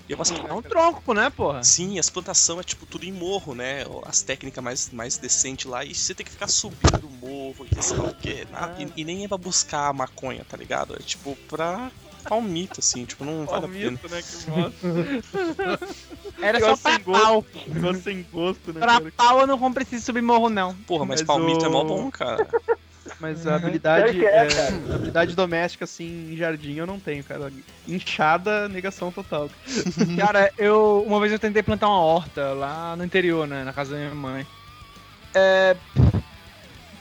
E 0.08 0.12
é 0.12 0.16
umas... 0.16 0.30
É 0.30 0.52
um 0.52 0.62
tronco, 0.62 1.12
né, 1.12 1.30
porra? 1.30 1.62
Sim, 1.64 1.98
as 1.98 2.08
plantações 2.08 2.60
é 2.60 2.62
tipo 2.62 2.86
tudo 2.86 3.04
em 3.04 3.12
morro, 3.12 3.54
né? 3.54 3.84
As 4.04 4.22
técnicas 4.22 4.62
mais, 4.62 4.90
mais 4.90 5.18
decentes 5.18 5.66
lá, 5.66 5.84
e 5.84 5.94
você 5.94 6.14
tem 6.14 6.24
que 6.24 6.32
ficar 6.32 6.48
subindo 6.48 7.06
o 7.06 7.10
morro 7.10 7.66
e 7.66 7.82
sei 7.82 7.98
lá 7.98 8.04
o 8.04 8.14
quê. 8.14 8.46
nada- 8.50 8.74
e, 8.82 9.00
e 9.00 9.04
nem 9.04 9.24
é 9.24 9.28
pra 9.28 9.36
buscar 9.38 9.88
a 9.88 9.92
maconha, 9.92 10.44
tá 10.44 10.56
ligado? 10.56 10.94
É 10.94 10.98
tipo 11.02 11.36
pra 11.48 11.90
palmito, 12.28 12.80
assim, 12.80 13.04
tipo, 13.04 13.24
não 13.24 13.46
vale 13.46 13.66
a 13.66 13.68
pena. 13.68 13.98
Palmito, 13.98 14.08
né? 14.08 14.22
Que 14.22 14.50
bosta. 14.50 15.88
Era 16.40 16.60
só 16.60 16.66
Negócio 16.66 16.82
pra 16.82 16.92
sem 16.94 17.02
gosto. 17.04 17.22
pau. 17.22 17.44
Negócio 17.66 18.02
sem 18.02 18.26
gosto, 18.32 18.72
né, 18.72 18.80
Pra 18.80 18.92
cara? 19.00 19.12
pau 19.16 19.40
eu 19.40 19.46
não 19.46 19.58
esse 19.96 20.00
subir 20.00 20.22
morro, 20.22 20.48
não. 20.48 20.74
Porra, 20.86 21.04
mas, 21.04 21.20
Mas 21.20 21.26
palmito 21.26 21.64
é 21.64 21.68
mó 21.68 21.82
o- 21.82 21.84
bom, 21.84 22.10
cara. 22.10 22.46
Mas 23.20 23.46
a 23.46 23.56
habilidade, 23.56 24.24
é, 24.24 24.28
é, 24.28 24.46
cara. 24.46 24.94
habilidade 24.94 25.34
doméstica, 25.34 25.84
assim, 25.84 26.32
em 26.32 26.36
jardim 26.36 26.74
eu 26.74 26.86
não 26.86 27.00
tenho, 27.00 27.24
cara. 27.24 27.50
Inchada, 27.88 28.68
negação 28.68 29.10
total. 29.10 29.48
Cara, 30.18 30.52
eu. 30.58 31.02
Uma 31.06 31.18
vez 31.18 31.32
eu 31.32 31.38
tentei 31.38 31.62
plantar 31.62 31.88
uma 31.88 32.00
horta 32.02 32.52
lá 32.52 32.94
no 32.96 33.04
interior, 33.04 33.46
né? 33.48 33.64
Na 33.64 33.72
casa 33.72 33.92
da 33.92 33.96
minha 33.98 34.14
mãe. 34.14 34.46
É. 35.34 35.74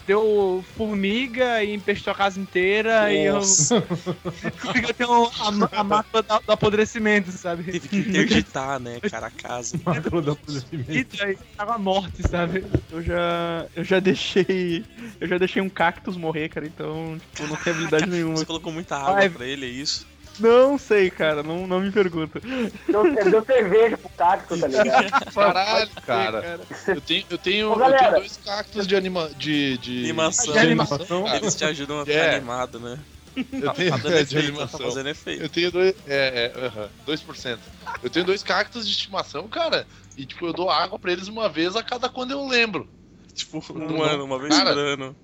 Deu 0.07 0.63
formiga 0.77 1.61
e 1.61 1.73
empestou 1.73 2.11
a 2.11 2.15
casa 2.15 2.39
inteira 2.39 3.11
e 3.11 3.25
eu. 3.25 3.33
Nossa. 3.35 3.81
Que 3.81 4.85
eu 4.89 4.93
tenho 4.93 5.29
a, 5.39 5.51
ma- 5.51 5.69
a 5.73 5.83
mácula 5.83 6.23
da- 6.23 6.39
do 6.39 6.51
apodrecimento, 6.53 7.29
sabe? 7.31 7.63
Teve 7.65 7.89
que 7.89 7.97
interditar, 7.97 8.79
né, 8.79 8.99
cara, 9.01 9.27
a 9.27 9.31
casa. 9.31 9.77
Mácula 9.85 10.21
do 10.21 10.31
apodrecimento. 10.31 10.91
E 10.93 11.03
daí 11.03 11.37
tava 11.57 11.77
morte, 11.77 12.23
sabe? 12.23 12.65
Eu 12.89 13.03
já, 13.03 13.67
eu 13.75 13.83
já 13.83 13.99
deixei, 13.99 14.85
eu 15.19 15.27
já 15.27 15.37
deixei 15.37 15.61
um 15.61 15.69
cactus 15.69 16.15
morrer, 16.15 16.47
cara, 16.47 16.65
então, 16.65 17.19
tipo, 17.19 17.45
não 17.47 17.57
tem 17.57 17.73
habilidade 17.73 18.09
nenhuma. 18.09 18.37
Você 18.37 18.45
colocou 18.45 18.71
muita 18.71 18.95
água 18.95 19.19
Ai. 19.19 19.29
pra 19.29 19.45
ele, 19.45 19.65
é 19.65 19.69
isso? 19.69 20.07
Não 20.39 20.77
sei, 20.77 21.09
cara, 21.09 21.41
não, 21.43 21.65
não 21.67 21.79
me 21.79 21.91
pergunta. 21.91 22.39
Deu, 22.87 23.05
ele 23.07 23.31
deu 23.31 23.43
cerveja 23.45 23.97
pro 23.97 24.09
cacto, 24.09 24.57
tá 24.59 24.67
ligado? 24.67 25.11
Caralho, 25.33 25.87
ser, 25.89 26.01
cara. 26.01 26.59
Eu 26.87 27.01
tenho, 27.01 27.25
eu 27.29 27.37
tenho, 27.37 27.69
Ô, 27.69 27.73
eu 27.73 27.77
galera. 27.79 27.99
tenho 27.99 28.11
dois 28.17 28.39
cactos 28.43 28.85
de 28.87 28.95
anima... 28.95 29.29
de, 29.37 29.77
de... 29.77 30.03
Animação. 30.05 30.53
De 30.53 30.59
animação. 30.59 31.23
cara. 31.25 31.37
Eles 31.37 31.55
te 31.55 31.65
ajudam 31.65 31.99
a 32.01 32.05
ficar 32.05 32.17
É. 32.17 32.35
animado, 32.35 32.79
né? 32.79 32.99
Eu 33.35 33.71
tenho 33.73 33.91
Tá 33.91 34.09
é, 34.09 34.23
de 34.23 34.27
efeito, 34.27 34.33
tá 34.33 34.39
animação. 34.39 34.79
fazendo 34.79 35.09
efeito. 35.09 35.43
Eu 35.43 35.49
tenho 35.49 35.71
dois. 35.71 35.95
É, 36.07 36.51
é, 36.55 36.65
aham, 36.65 36.89
2%. 37.05 37.59
Eu 38.01 38.09
tenho 38.09 38.25
dois 38.25 38.41
cactos 38.41 38.85
de 38.87 38.93
estimação, 38.93 39.47
cara. 39.47 39.85
E 40.17 40.25
tipo, 40.25 40.47
eu 40.47 40.53
dou 40.53 40.69
água 40.71 40.97
pra 40.97 41.11
eles 41.11 41.27
uma 41.27 41.47
vez 41.47 41.75
a 41.75 41.83
cada 41.83 42.09
quando 42.09 42.31
eu 42.31 42.47
lembro. 42.47 42.89
Tipo, 43.35 43.63
um 43.75 44.01
ano, 44.01 44.25
uma 44.25 44.39
vez 44.39 44.55
cara. 44.55 44.71
por 44.73 44.79
ano. 44.79 45.15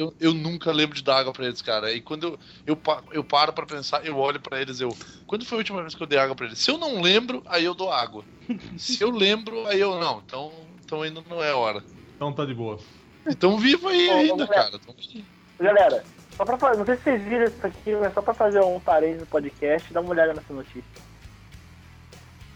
Eu, 0.00 0.14
eu 0.18 0.32
nunca 0.32 0.72
lembro 0.72 0.96
de 0.96 1.02
dar 1.02 1.18
água 1.18 1.30
pra 1.30 1.44
eles, 1.44 1.60
cara. 1.60 1.92
E 1.92 2.00
quando 2.00 2.28
eu, 2.28 2.38
eu, 2.68 2.74
pa- 2.76 3.02
eu 3.12 3.22
paro 3.22 3.52
pra 3.52 3.66
pensar, 3.66 4.02
eu 4.06 4.16
olho 4.16 4.40
pra 4.40 4.58
eles, 4.58 4.80
eu. 4.80 4.96
Quando 5.26 5.44
foi 5.44 5.56
a 5.56 5.58
última 5.58 5.82
vez 5.82 5.94
que 5.94 6.02
eu 6.02 6.06
dei 6.06 6.18
água 6.18 6.34
pra 6.34 6.46
eles? 6.46 6.58
Se 6.58 6.70
eu 6.70 6.78
não 6.78 7.02
lembro, 7.02 7.42
aí 7.46 7.66
eu 7.66 7.74
dou 7.74 7.92
água. 7.92 8.24
Se 8.78 9.02
eu 9.02 9.10
lembro, 9.10 9.66
aí 9.66 9.78
eu 9.78 10.00
não. 10.00 10.22
Então, 10.24 10.52
então 10.82 11.02
ainda 11.02 11.22
não 11.28 11.44
é 11.44 11.52
hora. 11.52 11.84
Então 12.16 12.32
tá 12.32 12.46
de 12.46 12.54
boa. 12.54 12.78
Então 13.28 13.58
vivo 13.58 13.88
aí 13.88 14.08
Ô, 14.08 14.12
ainda, 14.14 14.46
cara. 14.46 14.78
Tão 14.78 14.94
aí. 14.98 15.22
Galera, 15.60 16.02
só 16.34 16.46
pra 16.46 16.56
fazer, 16.56 16.78
não 16.78 16.86
sei 16.86 16.96
se 16.96 17.02
vocês 17.02 17.22
viram 17.22 17.44
isso 17.44 17.66
aqui, 17.66 17.94
mas 17.96 18.14
só 18.14 18.22
pra 18.22 18.32
fazer 18.32 18.60
um 18.62 18.80
parênteses 18.80 19.20
no 19.20 19.26
podcast, 19.26 19.92
dá 19.92 20.00
uma 20.00 20.10
olhada 20.12 20.32
nessa 20.32 20.54
notícia. 20.54 20.82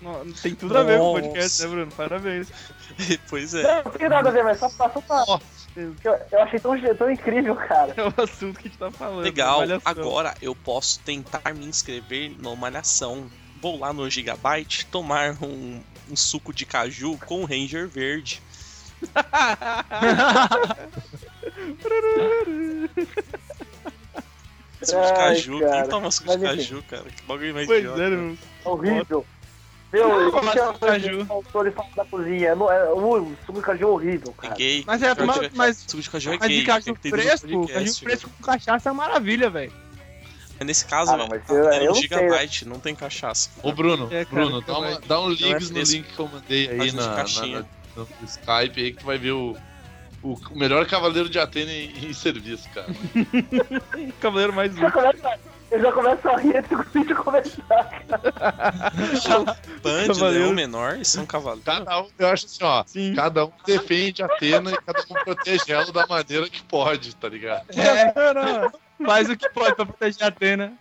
Não, 0.01 0.33
tem 0.33 0.55
tudo 0.55 0.77
a 0.79 0.83
ver 0.83 0.99
com 0.99 1.05
o 1.05 1.13
Nossa. 1.13 1.23
podcast, 1.29 1.63
né, 1.63 1.69
Bruno? 1.69 1.93
Parabéns. 1.93 2.53
pois 3.29 3.55
é. 3.55 3.63
Não, 3.63 3.85
não 3.85 3.91
tem 3.93 4.09
nada 4.09 4.29
a 4.31 4.33
ver, 4.33 4.45
mas 4.45 4.59
só, 4.59 4.69
só 4.71 4.89
pra. 4.89 5.25
Eu, 5.77 5.95
eu 6.31 6.41
achei 6.43 6.61
tão, 6.61 6.79
tão 6.97 7.11
incrível, 7.11 7.57
cara. 7.57 7.93
É 7.97 8.03
o 8.05 8.15
assunto 8.23 8.59
que 8.61 8.69
a 8.69 8.71
gente 8.71 8.79
tá 8.79 8.91
falando. 8.93 9.25
Legal, 9.25 9.61
agora 9.85 10.35
eu 10.41 10.55
posso 10.55 11.01
tentar 11.01 11.53
me 11.55 11.67
inscrever 11.67 12.37
no 12.41 12.55
Malhação. 12.55 13.29
Vou 13.61 13.79
lá 13.79 13.93
no 13.93 14.09
Gigabyte 14.09 14.87
tomar 14.87 15.37
um, 15.43 15.83
um 16.11 16.15
suco 16.17 16.53
de 16.53 16.65
caju 16.67 17.19
com 17.27 17.43
o 17.43 17.45
Ranger 17.45 17.89
Verde. 17.89 18.41
Suco 24.83 25.01
de 25.01 25.07
Ai, 25.13 25.15
caju, 25.17 25.61
cara. 25.61 25.73
quem 25.81 25.89
toma 25.91 26.11
suco 26.11 26.29
Mas 26.29 26.39
de 26.41 26.47
enfim. 26.47 26.57
caju, 26.57 26.83
cara? 26.89 27.05
Que 27.05 27.23
bagulho 27.23 27.55
mais 27.55 27.67
Pois 27.67 27.79
idiota. 27.81 28.03
é, 28.03 28.07
É 28.65 28.69
horrível. 28.69 29.27
Meu, 29.95 30.09
Não, 30.09 30.21
é 30.21 30.29
uma 30.29 30.53
coisa 30.53 30.79
caju. 30.81 31.27
faltou 31.27 31.65
ele 31.67 31.75
da 31.95 32.05
cozinha. 32.05 32.49
É, 32.49 32.51
é, 32.51 32.55
o 32.93 33.37
suco 33.47 33.61
de 33.61 33.65
caju 33.65 33.85
é 33.85 33.87
horrível, 33.87 34.35
É 34.39 34.43
cara. 34.43 34.55
gay. 34.57 34.83
Mas 34.85 35.03
é, 35.03 35.15
mas, 35.25 35.53
mas, 35.55 35.77
Suco 35.87 36.03
de 36.03 36.11
caju 36.11 36.33
é 36.33 36.39
mas 36.39 36.49
gay. 36.49 36.59
de 36.61 36.67
caju 36.67 36.97
fresco, 37.01 37.69
caju 37.69 37.95
fresco 37.95 38.31
com 38.37 38.43
cachaça 38.45 38.89
é 38.89 38.93
uma 38.93 39.07
maravilha, 39.07 39.49
velho. 39.49 39.73
Mas 40.59 40.67
nesse 40.67 40.85
caso, 40.87 41.13
Ah, 41.13 41.17
não, 41.17 41.29
mas 41.29 41.43
eu- 41.49 41.69
é 41.69 41.77
eu 41.77 41.81
no 41.81 41.87
não 41.87 41.95
sei. 41.95 42.03
Gigabyte, 42.03 42.65
não 42.69 42.81
tem 42.81 42.95
cachaça. 42.95 43.51
Ô, 43.63 43.73
Bruno, 43.73 44.09
É, 44.11 44.25
cara, 44.25 44.47
Bruno, 44.47 44.61
dá, 44.63 44.79
uma, 44.79 45.01
dá 45.01 45.21
um 45.21 45.29
Não 45.29 45.33
é 45.33 45.35
link 45.59 45.71
no 45.71 45.81
link 45.83 46.03
que 46.13 46.19
eu 46.19 46.29
mandei 46.29 46.69
aí 46.71 46.93
na, 46.93 47.07
na- 47.07 47.23
na- 47.23 47.65
no 47.97 48.09
Skype 48.25 48.81
aí 48.83 48.93
que 48.93 48.99
tu 48.99 49.07
vai 49.07 49.17
ver 49.19 49.31
o, 49.33 49.57
o, 50.25 50.37
melhor 50.57 50.85
cavaleiro 50.87 51.29
de 51.29 51.39
Atena 51.39 51.71
em, 51.73 52.07
em 52.09 52.13
serviço, 52.13 52.69
cara. 52.71 52.89
Cavaleiro 54.21 54.53
mais 54.53 54.77
um. 54.77 54.91
começa, 54.91 55.39
eu 55.75 55.81
já 55.81 55.93
começo 55.93 56.29
a 56.29 56.37
rir 56.37 56.57
antes 56.57 56.71
do 56.71 56.83
vídeo 56.85 57.17
começar, 57.17 58.03
cara. 58.09 58.93
Cavaleiro. 60.07 60.39
leão 60.39 60.53
menor 60.53 60.97
e 61.01 61.05
são 61.05 61.27
cavaleiros. 61.27 61.65
Cada 61.65 62.01
um, 62.01 62.09
eu 62.17 62.29
acho 62.29 62.47
assim, 62.47 62.63
ó, 62.63 62.85
Sim. 62.87 63.15
cada 63.15 63.47
um 63.47 63.53
defende 63.67 64.23
Atena 64.23 64.71
e 64.71 64.77
cada 64.77 65.01
um 65.01 65.25
protege 65.25 65.73
ela 65.73 65.91
da 65.91 66.07
maneira 66.07 66.49
que 66.49 66.63
pode, 66.63 67.17
tá 67.17 67.29
ligado? 67.29 67.67
É, 67.77 69.05
faz 69.05 69.29
o 69.29 69.37
que 69.37 69.49
pode 69.51 69.75
pra 69.75 69.85
proteger 69.85 70.23
a 70.23 70.29
Atena. 70.29 70.73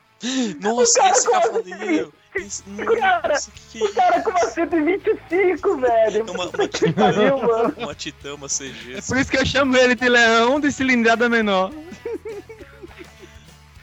Nossa, 0.61 0.99
cara 0.99 1.11
esse 1.11 1.29
cavaleiro! 1.29 2.13
Esse, 2.35 2.63
Cara, 2.99 3.27
nossa, 3.27 3.51
que 3.69 3.83
O 3.83 3.93
cara 3.93 4.21
com 4.23 4.31
uma 4.31 4.39
125, 4.39 5.77
velho. 5.77 6.17
É 6.17 6.31
uma, 6.31 6.45
uma, 6.45 6.67
titã, 6.67 7.35
uma 7.77 7.95
titã, 7.95 8.33
uma 8.33 8.47
CG. 8.47 8.95
É 8.97 9.01
por 9.01 9.17
isso 9.17 9.29
que 9.29 9.37
eu 9.37 9.45
chamo 9.45 9.77
ele 9.77 9.93
de 9.93 10.09
leão 10.09 10.59
de 10.59 10.71
cilindrada 10.71 11.29
menor. 11.29 11.71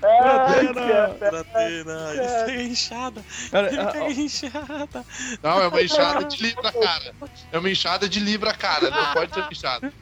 Cara. 0.01 1.15
Pra 1.15 1.41
Atena, 1.41 2.11
ele 2.15 2.45
pega 2.47 2.63
inchada, 2.63 3.25
Cara, 3.51 3.69
ele 3.69 3.81
a- 3.81 3.87
pega 3.87 4.09
inchada. 4.13 5.05
Não, 5.43 5.63
é 5.63 5.69
uma 5.69 5.83
enxada 5.83 6.25
de 6.25 6.43
libra, 6.43 6.73
cara. 6.73 7.15
É 7.53 7.59
uma 7.59 7.71
enxada 7.71 8.09
de 8.09 8.21
libra, 8.21 8.55
cara. 8.55 8.91
Não 8.91 9.13
pode 9.13 9.35
ser 9.35 9.45
enxada. 9.51 9.93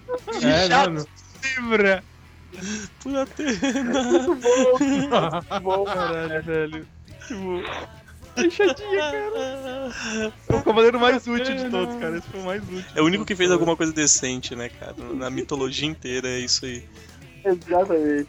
É, 0.43 0.69
não. 0.69 1.07
Libra. 1.57 2.05
Por 3.01 3.17
Atena. 3.17 4.23
Muito 4.23 5.61
bom. 5.63 5.85
Caralho, 5.85 6.43
velho. 6.43 6.89
Tipo. 7.27 7.63
Fechadinha, 8.35 9.11
cara. 9.11 10.33
É 10.49 10.55
o 10.55 10.63
cavaleiro 10.63 11.01
mais 11.01 11.27
útil 11.27 11.57
de 11.57 11.69
todos, 11.71 11.97
cara. 11.97 12.19
Esse 12.19 12.29
foi 12.29 12.41
o 12.41 12.45
mais 12.45 12.63
útil. 12.63 12.85
É 12.95 13.03
o 13.03 13.05
único 13.05 13.25
que 13.25 13.35
fez 13.35 13.51
alguma 13.51 13.77
coisa 13.77 13.93
decente, 13.93 14.55
né, 14.55 14.69
cara? 14.69 14.95
Na 15.15 15.29
mitologia 15.29 15.89
inteira 15.89 16.29
é 16.29 16.39
isso 16.39 16.65
aí. 16.65 16.85
Exatamente. 17.45 18.29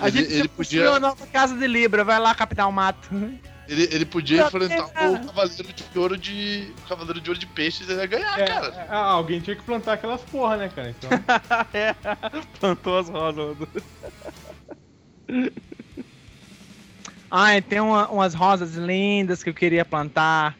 A 0.00 0.08
Ele- 0.08 0.18
gente 0.18 0.32
ele 0.32 0.48
podia- 0.48 0.82
construiu 0.82 0.94
a 0.94 1.00
nova 1.00 1.26
casa 1.26 1.56
de 1.56 1.66
Libra, 1.66 2.04
vai 2.04 2.18
lá 2.18 2.34
captar 2.34 2.68
o 2.68 2.72
mato. 2.72 3.08
Ele, 3.66 3.88
ele 3.90 4.04
podia 4.04 4.40
Não, 4.40 4.46
enfrentar 4.48 4.90
é. 4.94 5.08
o 5.08 5.24
Cavaleiro 5.26 5.68
de 5.72 5.98
Ouro 5.98 6.18
de. 6.18 6.68
O 6.84 6.88
Cavaleiro 6.88 7.20
de 7.20 7.30
Ouro 7.30 7.38
de 7.40 7.46
Peixes 7.46 7.88
e 7.88 7.92
ele 7.92 8.00
ia 8.00 8.06
ganhar, 8.06 8.38
É, 8.38 8.46
cara. 8.46 8.66
é, 8.68 8.86
ah, 8.90 8.96
alguém 9.04 9.40
tinha 9.40 9.56
que 9.56 9.62
plantar 9.62 9.94
aquelas 9.94 10.20
porra, 10.22 10.56
né, 10.58 10.68
cara? 10.68 10.90
Então, 10.90 11.08
é, 11.72 11.94
plantou 12.60 12.98
as 12.98 13.08
rosas. 13.08 13.56
Ai, 17.30 17.62
tem 17.62 17.80
uma- 17.80 18.08
umas 18.10 18.34
rosas 18.34 18.74
lindas 18.74 19.42
que 19.42 19.50
eu 19.50 19.54
queria 19.54 19.84
plantar. 19.84 20.56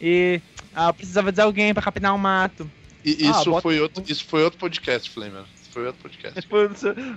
E 0.00 0.40
ah, 0.74 0.88
eu 0.88 0.94
precisava 0.94 1.30
de 1.32 1.40
alguém 1.40 1.74
pra 1.74 1.82
captar 1.82 2.14
o 2.14 2.18
mato. 2.18 2.70
E 3.04 3.26
Ah, 3.26 3.30
isso, 3.30 3.50
bota- 3.50 3.62
foi 3.62 3.80
outro, 3.80 4.04
isso 4.06 4.24
foi 4.24 4.42
outro 4.44 4.58
podcast, 4.58 5.10
Flamer. 5.10 5.44
Foi 5.74 5.86
outro 5.86 6.02
podcast. 6.02 6.40
Foi 6.46 6.70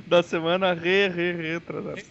da 0.07 0.23
semana 0.23 0.73
re, 0.73 1.07
re, 1.09 1.31
retrasada. 1.33 2.01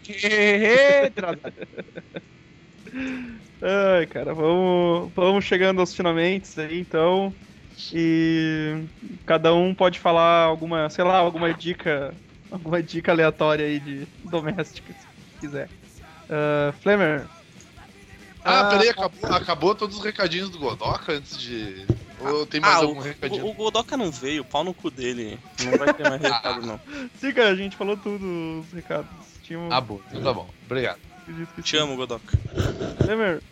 Ai, 3.60 4.06
cara, 4.06 4.32
vamos, 4.32 5.12
vamos 5.12 5.44
chegando 5.44 5.80
aos 5.80 5.92
finalmente 5.92 6.60
aí, 6.60 6.78
então. 6.78 7.34
E 7.92 8.84
cada 9.26 9.52
um 9.52 9.74
pode 9.74 9.98
falar 9.98 10.44
alguma, 10.44 10.88
sei 10.88 11.02
lá, 11.02 11.16
alguma 11.16 11.52
dica, 11.52 12.14
alguma 12.48 12.80
dica 12.80 13.10
aleatória 13.10 13.66
aí 13.66 13.80
de 13.80 14.06
doméstica, 14.24 14.92
se 14.92 15.40
quiser. 15.40 15.68
Uh, 16.30 16.72
Flamer, 16.80 17.26
Ah, 18.44 18.60
Ah, 18.60 18.70
peraí, 18.70 18.88
acabou, 18.88 19.32
acabou 19.32 19.74
todos 19.74 19.96
os 19.96 20.04
recadinhos 20.04 20.48
do 20.48 20.58
Godoka 20.60 21.12
antes 21.12 21.36
de. 21.36 21.84
Ou 22.20 22.46
tem 22.46 22.60
mais 22.60 22.74
Ah, 22.74 22.78
algum 22.78 22.98
o, 22.98 23.02
recadinho? 23.02 23.44
o, 23.46 23.50
o 23.50 23.54
Godoka 23.54 23.96
não 23.96 24.10
veio, 24.10 24.44
pau 24.44 24.64
no 24.64 24.72
cu 24.72 24.90
dele. 24.90 25.38
Não 25.62 25.76
vai 25.76 25.92
ter 25.92 26.08
mais 26.08 26.20
recado, 26.22 26.66
não. 26.66 26.80
sim, 27.20 27.32
cara, 27.32 27.50
a 27.50 27.56
gente 27.56 27.76
falou 27.76 27.96
tudo, 27.96 28.60
os 28.60 28.72
recados. 28.72 29.10
Tinha 29.42 29.58
um... 29.58 29.72
Ah, 29.72 29.80
bom, 29.80 30.00
então 30.08 30.22
tá 30.22 30.32
bom. 30.32 30.48
Obrigado. 30.64 30.98
Te 31.62 31.70
sim. 31.70 31.76
amo, 31.76 31.96
Godoka. 31.96 32.36
Flamer, 33.04 33.42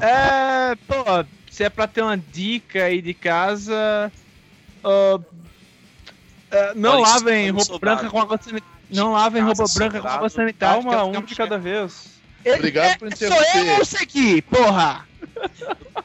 É, 0.00 0.74
pô, 0.86 1.24
se 1.50 1.62
é 1.64 1.70
pra 1.70 1.86
ter 1.86 2.02
uma 2.02 2.16
dica 2.16 2.84
aí 2.84 3.00
de 3.00 3.14
casa. 3.14 4.10
ah, 4.82 5.18
ah, 6.50 6.72
não 6.74 6.94
Olha, 6.94 7.02
lavem 7.02 7.46
isso 7.46 7.54
roupa 7.72 7.78
branca 7.78 8.10
com 8.10 8.20
água 8.20 8.38
sanitária. 8.42 8.74
Não 8.90 9.12
lavem 9.12 9.42
Casa 9.42 9.62
roupa 9.62 9.74
branca 9.78 10.00
com 10.00 10.08
água 10.08 10.28
sanitária. 10.28 10.82
calma, 10.82 11.04
um 11.04 11.22
de 11.22 11.34
cada 11.34 11.58
vez. 11.58 12.13
Ele- 12.44 12.56
Obrigado 12.56 12.98
por 12.98 13.08
é, 13.08 13.10
interromper. 13.10 13.44
Sou 13.50 13.60
eu 13.60 13.72
ou 13.72 13.78
você 13.78 13.96
aqui, 14.02 14.42
porra! 14.42 15.06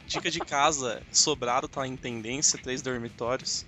Dica 0.07 0.32
de 0.32 0.40
casa, 0.40 1.02
sobrado 1.11 1.68
tá 1.68 1.86
em 1.86 1.95
tendência, 1.95 2.60
três 2.61 2.82
dormitórios. 2.82 3.66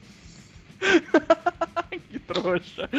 Que 2.10 2.20
trouxa. 2.20 2.90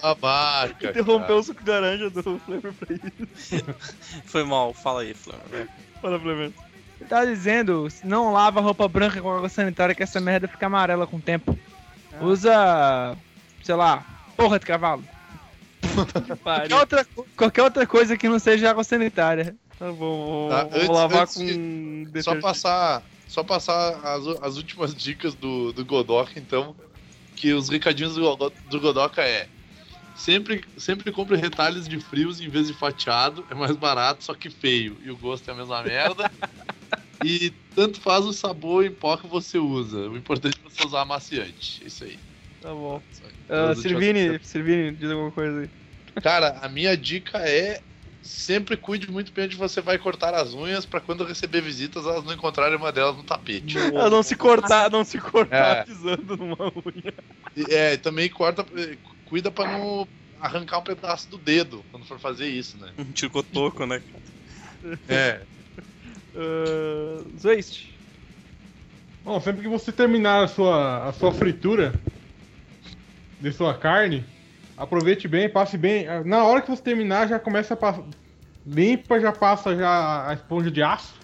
Babaca. 0.00 0.90
Interrompeu 0.90 1.36
o 1.38 1.42
suco 1.42 1.62
de 1.62 1.70
laranja 1.70 2.08
do 2.10 2.38
Flamer 2.38 2.72
pra 2.72 2.94
isso. 2.94 3.64
Foi 4.26 4.44
mal, 4.44 4.72
fala 4.72 5.02
aí, 5.02 5.14
Flamengo. 5.14 5.70
Fala, 6.00 6.18
Flamer. 6.18 6.52
Ele 7.00 7.08
tá 7.08 7.24
dizendo, 7.24 7.88
não 8.04 8.32
lava 8.32 8.60
roupa 8.60 8.86
branca 8.88 9.20
com 9.20 9.30
água 9.30 9.48
sanitária 9.48 9.94
que 9.94 10.02
essa 10.02 10.20
merda 10.20 10.48
fica 10.48 10.66
amarela 10.66 11.06
com 11.06 11.16
o 11.16 11.20
tempo. 11.20 11.58
Ah. 12.12 12.24
Usa, 12.24 13.16
sei 13.62 13.74
lá, 13.74 14.04
porra 14.36 14.58
de 14.58 14.66
cavalo. 14.66 15.04
Qualquer 16.42 16.74
outra, 16.74 17.06
qualquer 17.36 17.62
outra 17.62 17.86
coisa 17.86 18.16
que 18.16 18.28
não 18.28 18.38
seja 18.38 18.70
água 18.70 18.84
sanitária. 18.84 19.54
Tá 19.78 19.90
bom, 19.92 20.48
Tá, 20.48 20.64
vou 20.64 20.74
antes- 20.76 20.88
lavar 20.88 21.22
antes 21.22 21.34
com 21.36 22.04
de- 22.12 22.22
Só 22.22 22.38
passar, 22.40 23.02
só 23.26 23.42
passar 23.42 23.94
as, 24.04 24.26
as 24.42 24.56
últimas 24.56 24.94
dicas 24.94 25.34
do, 25.34 25.72
do 25.72 25.84
Godoka, 25.84 26.32
então. 26.36 26.74
Que 27.36 27.54
os 27.54 27.68
recadinhos 27.70 28.14
do, 28.14 28.36
do 28.68 28.80
Godoka 28.80 29.22
é. 29.22 29.48
Sempre, 30.14 30.62
sempre 30.76 31.10
compre 31.10 31.36
retalhos 31.38 31.88
de 31.88 31.98
frios 31.98 32.40
em 32.42 32.48
vez 32.50 32.66
de 32.66 32.74
fatiado, 32.74 33.42
é 33.50 33.54
mais 33.54 33.74
barato, 33.74 34.22
só 34.22 34.34
que 34.34 34.50
feio. 34.50 34.98
E 35.02 35.10
o 35.10 35.16
gosto 35.16 35.48
é 35.48 35.52
a 35.54 35.56
mesma 35.56 35.82
merda. 35.82 36.30
e 37.24 37.50
tanto 37.74 37.98
faz 38.00 38.26
o 38.26 38.32
sabor 38.34 38.84
em 38.84 38.90
pó 38.90 39.16
que 39.16 39.26
você 39.26 39.56
usa. 39.56 40.10
O 40.10 40.16
importante 40.18 40.60
é 40.62 40.68
você 40.68 40.86
usar 40.86 41.00
amaciante. 41.00 41.82
Isso 41.86 42.04
aí. 42.04 42.18
Tá 42.60 42.68
bom. 42.74 43.00
Últimas 43.48 43.78
Sirvini. 43.78 44.38
Sirvini, 44.42 44.92
diz 44.92 45.10
alguma 45.10 45.30
coisa 45.30 45.60
aí. 45.60 45.70
Cara, 46.22 46.58
a 46.60 46.68
minha 46.68 46.96
dica 46.96 47.38
é 47.38 47.82
sempre 48.22 48.76
cuide 48.76 49.10
muito 49.10 49.32
bem 49.32 49.46
onde 49.46 49.56
você 49.56 49.80
vai 49.80 49.98
cortar 49.98 50.34
as 50.34 50.52
unhas 50.52 50.84
pra 50.84 51.00
quando 51.00 51.24
receber 51.24 51.62
visitas 51.62 52.04
elas 52.04 52.24
não 52.24 52.34
encontrarem 52.34 52.76
uma 52.76 52.92
delas 52.92 53.16
no 53.16 53.24
tapete. 53.24 53.78
Ah, 53.96 54.10
não 54.10 54.22
se 54.22 54.36
cortar, 54.36 54.90
não 54.90 55.04
se 55.04 55.18
cortar 55.18 55.76
É. 55.76 55.84
pisando 55.84 56.36
numa 56.36 56.56
unha. 56.86 57.14
E, 57.56 57.74
É, 57.74 57.96
também 57.96 58.28
corta, 58.28 58.66
eh, 58.76 58.98
cuida 59.24 59.50
pra 59.50 59.66
não 59.66 60.08
arrancar 60.38 60.78
um 60.78 60.84
pedaço 60.84 61.30
do 61.30 61.38
dedo 61.38 61.84
quando 61.90 62.06
for 62.06 62.18
fazer 62.18 62.48
isso, 62.48 62.78
né? 62.78 62.92
Um 62.98 63.12
tiro 63.12 63.30
cotoco, 63.30 63.86
né? 63.86 64.02
É. 65.08 65.46
Uh, 66.34 67.24
bom, 69.24 69.40
sempre 69.40 69.62
que 69.62 69.68
você 69.68 69.92
terminar 69.92 70.44
a 70.44 70.48
sua, 70.48 71.08
a 71.08 71.12
sua 71.12 71.32
fritura 71.32 71.94
de 73.40 73.52
sua 73.52 73.76
carne, 73.76 74.24
aproveite 74.80 75.28
bem, 75.28 75.48
passe 75.48 75.76
bem. 75.78 76.06
Na 76.24 76.44
hora 76.44 76.60
que 76.62 76.70
você 76.70 76.82
terminar, 76.82 77.28
já 77.28 77.38
começa 77.38 77.74
a 77.74 77.76
passar. 77.76 78.02
Limpa, 78.66 79.20
já 79.20 79.32
passa 79.32 79.74
já 79.76 80.28
a 80.28 80.34
esponja 80.34 80.70
de 80.70 80.82
aço. 80.82 81.14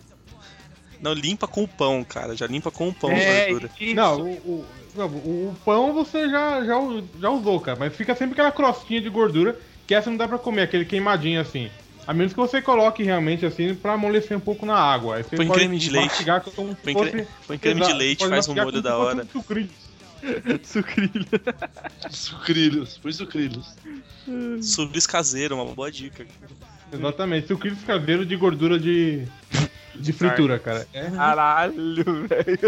Não, 1.00 1.12
limpa 1.12 1.46
com 1.46 1.64
o 1.64 1.68
pão, 1.68 2.02
cara. 2.04 2.34
Já 2.36 2.46
limpa 2.46 2.70
com 2.70 2.88
o 2.88 2.94
pão 2.94 3.10
a 3.10 3.14
É, 3.14 3.50
gordura. 3.50 3.70
isso. 3.78 3.94
Não, 3.94 4.20
o, 4.22 4.30
o, 4.34 4.64
não, 4.94 5.06
o- 5.08 5.48
o 5.50 5.56
pão 5.64 5.92
você 5.92 6.28
já, 6.30 6.64
já, 6.64 6.74
já 7.20 7.30
usou, 7.30 7.60
cara. 7.60 7.76
Mas 7.78 7.94
fica 7.94 8.14
sempre 8.14 8.32
aquela 8.32 8.50
crostinha 8.50 9.00
de 9.00 9.10
gordura 9.10 9.58
que 9.86 9.94
essa 9.94 10.08
não 10.10 10.16
dá 10.16 10.26
pra 10.26 10.38
comer, 10.38 10.62
aquele 10.62 10.84
queimadinho 10.86 11.40
assim. 11.40 11.70
A 12.06 12.14
menos 12.14 12.32
que 12.32 12.38
você 12.38 12.62
coloque 12.62 13.02
realmente 13.02 13.44
assim 13.44 13.74
pra 13.74 13.92
amolecer 13.92 14.36
um 14.36 14.40
pouco 14.40 14.64
na 14.64 14.76
água. 14.76 15.16
Aí 15.16 15.22
você 15.24 15.36
Põe 15.36 15.46
pode 15.48 15.58
creme 15.60 15.78
de 15.78 15.90
leite. 15.90 16.24
Põe, 16.24 16.94
fosse- 16.94 17.58
creme 17.60 17.80
de 17.84 17.92
leite, 17.92 18.26
faz 18.26 18.48
um 18.48 18.54
molho 18.54 18.80
da 18.80 18.96
hora. 18.96 19.22
um. 19.24 19.28
Sucrilho. 19.28 19.68
Sucrilhos, 22.10 22.96
foi 22.96 23.12
sucrilhos. 23.12 23.74
Sucrilhos 24.60 25.06
caseiro, 25.06 25.54
uma 25.56 25.64
boa 25.74 25.90
dica. 25.90 26.26
Exatamente, 26.92 27.48
sucrilhos 27.48 27.82
caseiro 27.84 28.24
de 28.24 28.36
gordura 28.36 28.78
de, 28.78 29.26
de 29.94 30.12
fritura, 30.12 30.58
cara. 30.58 30.86
É. 30.92 31.10
Caralho, 31.10 32.26
velho. 32.26 32.58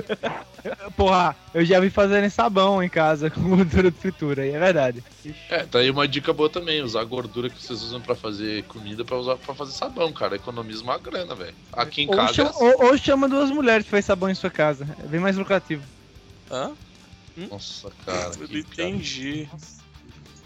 Porra, 0.96 1.36
eu 1.54 1.64
já 1.64 1.78
vi 1.80 1.88
fazerem 1.88 2.28
sabão 2.28 2.82
em 2.82 2.88
casa 2.88 3.30
com 3.30 3.40
gordura 3.56 3.90
de 3.90 3.98
fritura, 3.98 4.46
e 4.46 4.50
é 4.50 4.58
verdade. 4.58 5.02
É, 5.48 5.64
tá 5.64 5.78
aí 5.78 5.90
uma 5.90 6.06
dica 6.06 6.32
boa 6.32 6.48
também, 6.50 6.82
usar 6.82 7.00
a 7.00 7.04
gordura 7.04 7.48
que 7.48 7.60
vocês 7.62 7.80
usam 7.82 8.00
pra 8.00 8.14
fazer 8.14 8.64
comida 8.64 9.04
pra 9.04 9.16
usar 9.16 9.36
para 9.36 9.54
fazer 9.54 9.72
sabão, 9.72 10.12
cara. 10.12 10.36
Economiza 10.36 10.82
uma 10.82 10.98
grana, 10.98 11.34
velho. 11.34 11.54
Aqui 11.72 12.02
em 12.02 12.08
Ou 12.08 12.14
casa 12.16 12.30
é 12.30 12.34
chama, 12.34 12.50
assim. 12.50 12.64
ou- 12.64 12.86
ou 12.86 12.98
chama 12.98 13.28
duas 13.28 13.50
mulheres 13.50 13.84
que 13.84 13.90
faz 13.90 14.04
sabão 14.04 14.28
em 14.28 14.34
sua 14.34 14.50
casa. 14.50 14.96
É 15.02 15.06
bem 15.06 15.20
mais 15.20 15.36
lucrativo. 15.36 15.84
Hã? 16.50 16.72
Nossa, 17.46 17.90
cara. 18.04 18.32
Eu 18.40 18.46
que 18.48 18.52
não 18.54 18.60
entendi. 18.60 19.48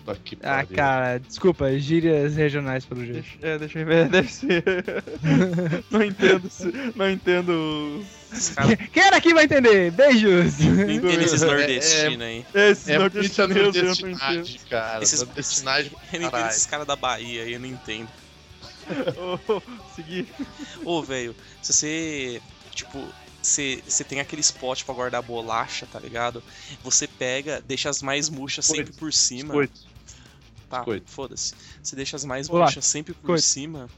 Puta 0.05 0.19
que 0.25 0.37
Ah, 0.43 0.65
cara, 0.67 1.19
desculpa, 1.19 1.79
gírias 1.79 2.35
regionais 2.35 2.85
pelo 2.85 3.05
jeito. 3.07 3.23
Deixa- 3.23 3.39
É, 3.41 3.57
deixa 3.59 3.79
eu 3.79 3.87
ver, 3.87 4.09
deve 4.11 4.33
ser. 4.33 4.65
não 5.91 6.03
entendo, 6.03 6.51
não 6.97 7.09
entendo 7.11 8.05
Os 8.33 8.49
caras 8.51 8.77
Quem 8.93 9.03
era 9.03 9.21
que 9.21 9.33
vai 9.33 9.45
entender? 9.45 9.93
Beijos! 9.93 10.55
esses 10.59 11.43
É- 11.43 11.47
nordestinos 11.47 12.21
aí. 12.27 12.45
esses 12.53 12.89
É 12.89 12.99
nordestinos, 12.99 13.39
eu 13.57 13.63
não 13.63 13.69
entendo. 13.71 13.85
nordestinagem, 13.85 14.61
cara. 14.69 15.03
Esses- 15.05 15.21
Nordestinagem, 15.23 15.93
Eu 15.95 15.99
não 16.01 16.09
entendo 16.19 16.31
caralho. 16.33 16.51
esses 16.51 16.67
caras 16.67 16.87
da 16.87 16.97
Bahia 16.97 17.43
aí, 17.45 17.53
eu 17.53 17.61
não 17.61 17.67
entendo. 17.69 18.09
Ô, 19.17 19.53
ô, 19.53 19.63
Seguir. 19.95 20.27
Ô, 20.85 21.01
velho, 21.03 21.37
se 21.63 21.73
você. 21.73 22.43
Tipo, 22.75 23.07
você 23.43 24.05
tem 24.05 24.21
aquele 24.21 24.41
spot 24.41 24.85
pra 24.85 24.95
guardar 24.95 25.23
bolacha, 25.23 25.87
tá 25.87 25.99
ligado? 25.99 26.43
Você 26.83 27.07
pega, 27.09 27.61
deixa 27.61 27.91
as 27.91 28.01
mais 28.03 28.29
murchas 28.29 28.65
sempre 28.67 28.93
por 28.93 29.13
cima. 29.13 29.49
Biscoito. 29.55 29.93
Tá, 30.69 30.85
foda-se. 31.05 31.53
Você 31.83 31.95
deixa 31.95 32.17
as 32.17 32.25
mais 32.25 32.49
murchas 32.49 32.87
sempre 32.87 33.13
por 33.13 33.39
cima. 33.41 33.91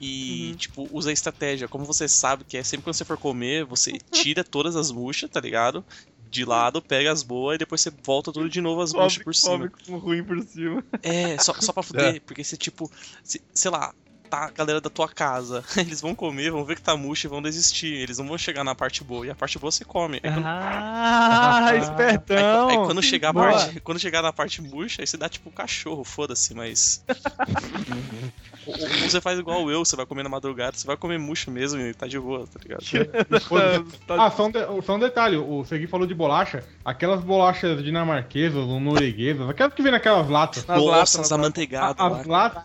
E, 0.00 0.48
Uhum. 0.52 0.56
tipo, 0.56 0.88
usa 0.90 1.10
a 1.10 1.12
estratégia. 1.12 1.68
Como 1.68 1.84
você 1.84 2.08
sabe 2.08 2.44
que 2.44 2.56
é 2.56 2.62
sempre 2.62 2.84
quando 2.84 2.94
você 2.96 3.04
for 3.04 3.18
comer, 3.18 3.64
você 3.66 3.92
tira 4.10 4.42
todas 4.44 4.74
as 4.74 4.90
murchas, 4.90 5.28
tá 5.28 5.38
ligado? 5.38 5.84
De 6.30 6.44
lado, 6.46 6.80
pega 6.80 7.12
as 7.12 7.22
boas 7.22 7.56
e 7.56 7.58
depois 7.58 7.80
você 7.82 7.90
volta 8.02 8.32
tudo 8.32 8.48
de 8.48 8.60
novo 8.62 8.80
as 8.80 8.92
murchas 8.94 9.22
por 9.22 9.34
cima. 9.34 9.52
pobre 9.68 9.70
com 9.86 9.98
ruim 9.98 10.24
por 10.24 10.42
cima. 10.42 10.82
É, 11.02 11.36
só, 11.38 11.52
só 11.60 11.72
pra 11.74 11.82
fuder, 11.84 12.22
porque 12.22 12.42
você, 12.42 12.56
tipo, 12.56 12.90
se- 13.22 13.42
sei 13.54 13.70
lá, 13.70 13.94
tá 14.36 14.44
a 14.46 14.50
galera 14.50 14.80
da 14.80 14.90
tua 14.90 15.08
casa. 15.08 15.64
Eles 15.76 16.00
vão 16.00 16.14
comer, 16.14 16.50
vão 16.50 16.64
ver 16.64 16.76
que 16.76 16.82
tá 16.82 16.96
murcho 16.96 17.26
e 17.26 17.30
vão 17.30 17.40
desistir. 17.42 17.92
Eles 17.94 18.18
não 18.18 18.26
vão 18.26 18.38
chegar 18.38 18.64
na 18.64 18.74
parte 18.74 19.02
boa. 19.04 19.26
E 19.26 19.30
a 19.30 19.34
parte 19.34 19.58
boa 19.58 19.70
você 19.70 19.84
come. 19.84 20.20
Aí 20.22 20.30
quando, 20.30 20.46
Ah, 20.46 21.66
aí- 21.66 21.78
espertão. 21.82 22.68
aí 22.68 22.76
quando 22.76 23.02
chegar 23.02 23.32
parte, 23.34 23.80
quando 23.80 23.98
chegar 24.00 24.22
na 24.22 24.32
parte 24.32 24.60
murcha, 24.62 25.02
aí 25.02 25.06
você 25.06 25.16
dá 25.16 25.28
tipo 25.28 25.48
um 25.48 25.52
cachorro, 25.52 26.04
foda-se, 26.04 26.54
mas. 26.54 27.02
ou, 28.66 28.74
você 29.00 29.20
faz 29.20 29.38
igual 29.38 29.70
eu, 29.70 29.84
você 29.84 29.94
vai 29.96 30.06
comer 30.06 30.22
na 30.22 30.28
madrugada, 30.28 30.76
você 30.76 30.86
vai 30.86 30.96
comer 30.96 31.18
murcho 31.18 31.50
mesmo 31.50 31.80
e 31.80 31.92
tá 31.94 32.06
de 32.06 32.18
boa, 32.18 32.46
tá 32.46 32.60
ligado? 32.62 32.84
Ah, 34.08 34.30
só 34.30 34.46
um, 34.46 34.50
de- 34.50 34.82
só 34.84 34.94
um 34.96 34.98
detalhe, 34.98 35.36
o 35.36 35.64
Segui 35.64 35.86
falou 35.86 36.06
de 36.06 36.14
bolacha, 36.14 36.62
aquelas 36.84 37.20
bolachas 37.22 37.82
dinamarquesas 37.82 38.56
ou 38.64 38.78
norueguesas, 38.80 39.48
aquelas 39.48 39.74
que 39.74 39.82
vem 39.82 39.92
naquelas 39.92 40.28
latas. 40.28 40.64
As 40.68 41.14
nas 41.16 41.32
amanteigadas. 41.32 41.96
As 41.98 42.26
latas, 42.26 42.64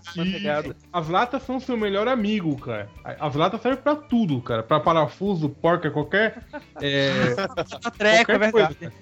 as 0.94 1.08
latas 1.10 1.44
são 1.44 1.60
seu 1.60 1.78
melhor 1.78 2.08
amigo, 2.08 2.56
cara. 2.60 2.90
As 3.04 3.36
latas 3.36 3.62
servem 3.62 3.82
pra 3.82 3.96
tudo, 3.96 4.42
cara. 4.42 4.64
Pra 4.64 4.80
parafuso, 4.80 5.50
porca, 5.50 5.90
qualquer. 5.92 6.44
É, 6.82 7.36
Tá 7.82 7.92
treco, 7.92 8.32
é 8.32 8.38
qualquer 8.40 8.52
verdade. 8.52 8.76
coisa. 8.76 8.94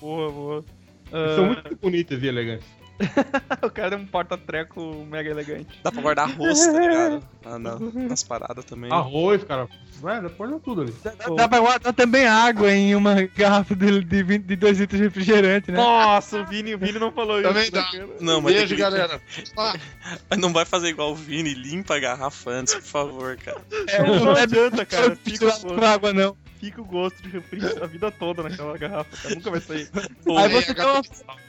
Boa, 0.00 0.30
boa. 0.32 0.64
São 1.10 1.44
Ah, 1.44 1.46
muito 1.46 1.76
bonitas 1.80 2.22
e 2.22 2.26
elegantes. 2.26 2.66
o 3.62 3.70
cara 3.70 3.94
é 3.94 3.98
um 3.98 4.06
porta-treco 4.06 4.80
mega 5.08 5.30
elegante. 5.30 5.80
Dá 5.82 5.92
pra 5.92 6.02
guardar 6.02 6.28
arroz, 6.30 6.66
tá 6.66 6.80
ligado? 6.80 7.22
Ah, 7.44 7.58
não. 7.58 7.78
Nas 8.08 8.22
paradas 8.22 8.64
também. 8.64 8.92
Arroz, 8.92 9.44
cara. 9.44 9.68
É, 10.04 10.20
depois 10.20 10.52
é 10.52 10.58
tudo 10.58 10.82
ali. 10.82 10.94
Dá 11.36 11.48
pra 11.48 11.60
guardar 11.60 11.92
também 11.92 12.26
água 12.26 12.72
em 12.72 12.94
uma 12.94 13.14
garrafa 13.36 13.74
de 13.74 14.02
2 14.02 14.04
de, 14.04 14.38
de 14.38 14.56
dois 14.56 14.78
litros 14.78 14.98
de 14.98 15.04
refrigerante, 15.04 15.70
né? 15.70 15.78
Nossa, 15.78 16.40
o 16.40 16.46
Vini, 16.46 16.74
o 16.74 16.78
Vini 16.78 16.98
não 16.98 17.12
falou 17.12 17.42
Também 17.42 17.62
isso. 17.62 17.72
dá. 17.72 17.82
né, 17.82 17.88
cara? 17.92 18.08
Não, 18.20 18.40
mas, 18.40 18.54
Beijo, 18.54 18.76
galera. 18.76 19.20
Ah, 19.56 19.74
mas 20.28 20.38
não 20.38 20.52
vai 20.52 20.64
fazer 20.64 20.88
igual 20.88 21.12
o 21.12 21.14
Vini, 21.14 21.54
limpa 21.54 21.96
a 21.96 21.98
garrafa 22.00 22.50
antes, 22.50 22.74
por 22.74 22.82
favor, 22.82 23.36
cara. 23.36 23.60
É, 23.88 24.02
não 24.02 24.32
adianta, 24.32 24.84
cara. 24.84 25.08
Não 25.10 25.16
Fica 25.16 25.86
água, 25.86 26.12
não. 26.12 26.36
Fica 26.66 26.82
o 26.82 26.84
gosto 26.84 27.22
de 27.22 27.28
refri 27.28 27.60
a 27.80 27.86
vida 27.86 28.10
toda 28.10 28.42
naquela 28.42 28.76
garrafa, 28.76 29.16
cara. 29.16 29.34
Nunca 29.34 29.50
vai 29.50 29.60
sair. 29.60 29.88
Pô, 30.24 30.36
Aí 30.36 30.46
é, 30.46 30.48
você, 30.48 30.74
tem 30.74 30.84
uma, 30.84 31.02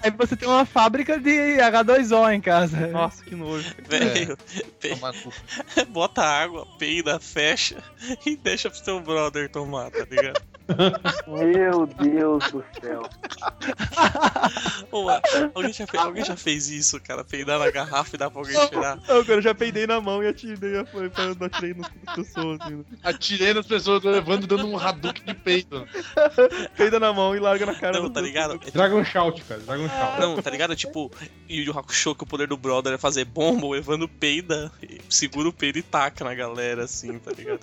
aí 0.03 0.11
você 0.11 0.35
tem 0.35 0.48
uma 0.48 0.65
fábrica 0.65 1.19
de 1.19 1.57
H2O 1.57 2.34
em 2.34 2.41
casa. 2.41 2.88
Nossa, 2.88 3.23
que 3.23 3.35
nojo. 3.35 3.73
velho, 3.89 4.38
cu. 4.38 5.34
bota 5.89 6.22
água, 6.22 6.68
peida, 6.77 7.19
fecha 7.19 7.84
e 8.26 8.35
deixa 8.35 8.69
pro 8.69 8.80
seu 8.80 8.99
brother 8.99 9.49
tomar, 9.49 9.89
tá 9.89 10.06
ligado? 10.10 10.41
Meu 11.27 11.85
Deus 11.85 12.52
do 12.52 12.64
céu. 12.81 13.03
Ô, 14.91 15.07
alguém, 15.56 15.73
já 15.73 15.88
fez, 15.88 16.03
alguém 16.03 16.26
já 16.26 16.35
fez 16.35 16.69
isso, 16.69 16.99
cara? 17.02 17.23
Peidar 17.23 17.60
na 17.60 17.69
garrafa 17.72 18.15
e 18.15 18.19
dar 18.19 18.30
pra 18.30 18.41
alguém 18.41 18.68
tirar? 18.68 18.95
Não, 18.98 19.23
cara, 19.23 19.38
eu 19.38 19.41
já 19.41 19.53
peidei 19.56 19.88
na 19.88 19.99
mão 20.02 20.23
e 20.23 20.27
atirei, 20.27 20.85
foi, 20.91 21.10
foi, 21.10 21.35
atirei 21.45 21.73
nas 21.73 21.89
pessoas, 22.15 22.60
assim. 22.61 22.85
Atirei 23.03 23.53
nas 23.53 23.65
pessoas, 23.68 24.03
levando 24.03 24.44
e 24.44 24.48
dando 24.48 24.68
um 24.68 24.77
Hadouken 24.77 25.23
de 25.26 25.34
peito. 25.34 25.88
Peida 26.76 26.99
na 26.99 27.14
mão 27.14 27.35
e 27.35 27.39
larga 27.39 27.65
na 27.65 27.76
cara 27.76 27.98
Não, 27.99 28.07
do- 28.07 28.14
tá 28.14 28.22
ligado? 28.22 28.60
Dragon 28.72 29.03
Shout, 29.03 29.41
cara. 29.44 29.61
Dragon 29.61 29.88
Shout. 29.88 30.19
Não, 30.22 30.41
tá 30.41 30.49
ligado? 30.49 30.76
Tipo, 30.76 31.11
Yu 31.49 31.64
Yu 31.64 31.77
Hakusho, 31.77 32.15
que 32.15 32.23
o 32.23 32.27
poder 32.27 32.48
do 32.48 32.57
brother 32.57 32.94
é 32.94 32.98
fazer 32.98 33.26
bomba, 33.26 33.65
o 33.65 33.76
Evandro 33.76 34.07
peida, 34.07 34.72
e 34.81 34.99
segura 35.10 35.49
o 35.49 35.53
peido 35.53 35.77
e 35.80 35.84
taca 35.84 36.23
na 36.23 36.34
galera, 36.34 36.84
assim, 36.84 37.18
tá 37.19 37.31
ligado? 37.31 37.60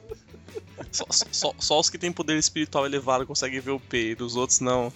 Só, 0.90 1.04
só, 1.10 1.52
só 1.58 1.80
os 1.80 1.90
que 1.90 1.98
têm 1.98 2.12
poder 2.12 2.36
espiritual 2.36 2.86
elevado 2.94 3.26
conseguem 3.26 3.60
ver 3.60 3.72
o 3.72 3.80
peido, 3.80 4.24
os 4.24 4.36
outros 4.36 4.60
não. 4.60 4.92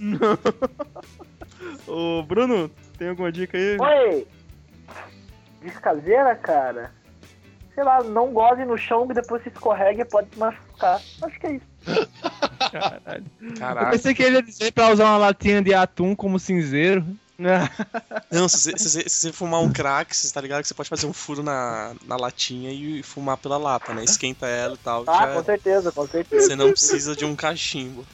Ô, 1.86 2.22
Bruno, 2.22 2.70
tem 2.96 3.08
alguma 3.08 3.30
dica 3.30 3.56
aí? 3.56 3.76
Oi! 3.78 4.26
Dica 5.62 5.80
caseira, 5.80 6.34
cara? 6.36 6.92
Sei 7.74 7.84
lá, 7.84 8.02
não 8.02 8.32
goze 8.32 8.64
no 8.64 8.76
chão 8.76 9.06
que 9.06 9.14
depois 9.14 9.42
se 9.42 9.48
escorrega 9.50 10.02
e 10.02 10.04
pode 10.04 10.28
se 10.32 10.38
machucar. 10.38 11.00
Acho 11.22 11.40
que 11.40 11.46
é 11.46 11.52
isso. 11.54 11.66
Caralho. 12.70 13.24
Eu 13.40 13.54
Caraca. 13.54 13.90
pensei 13.90 14.14
que 14.14 14.22
ele 14.22 14.36
ia 14.36 14.42
dizer 14.42 14.72
pra 14.72 14.92
usar 14.92 15.04
uma 15.04 15.18
latinha 15.18 15.62
de 15.62 15.72
atum 15.74 16.14
como 16.14 16.38
cinzeiro. 16.38 17.04
Não, 18.32 18.48
se 18.48 18.58
você, 18.58 18.78
se 18.78 18.88
você- 18.90 19.08
se 19.08 19.20
você 19.20 19.32
fumar 19.32 19.60
um 19.60 19.72
crack, 19.72 20.14
você 20.14 20.32
tá 20.32 20.40
ligado 20.40 20.62
que 20.62 20.68
você 20.68 20.74
pode 20.74 20.88
fazer 20.88 21.06
um 21.06 21.12
furo 21.12 21.42
na, 21.42 21.94
na 22.04 22.16
latinha 22.16 22.70
e 22.72 23.02
fumar 23.02 23.36
pela 23.36 23.56
lata, 23.56 23.92
né? 23.94 24.02
Esquenta 24.04 24.46
ela 24.46 24.74
e 24.74 24.78
tal. 24.78 25.04
Ah, 25.06 25.20
já- 25.20 25.34
com 25.34 25.44
certeza, 25.44 25.92
com 25.92 26.06
certeza. 26.06 26.42
você 26.42 26.56
não 26.56 26.70
precisa 26.70 27.14
de 27.14 27.24
um 27.24 27.36
cachimbo. 27.36 28.04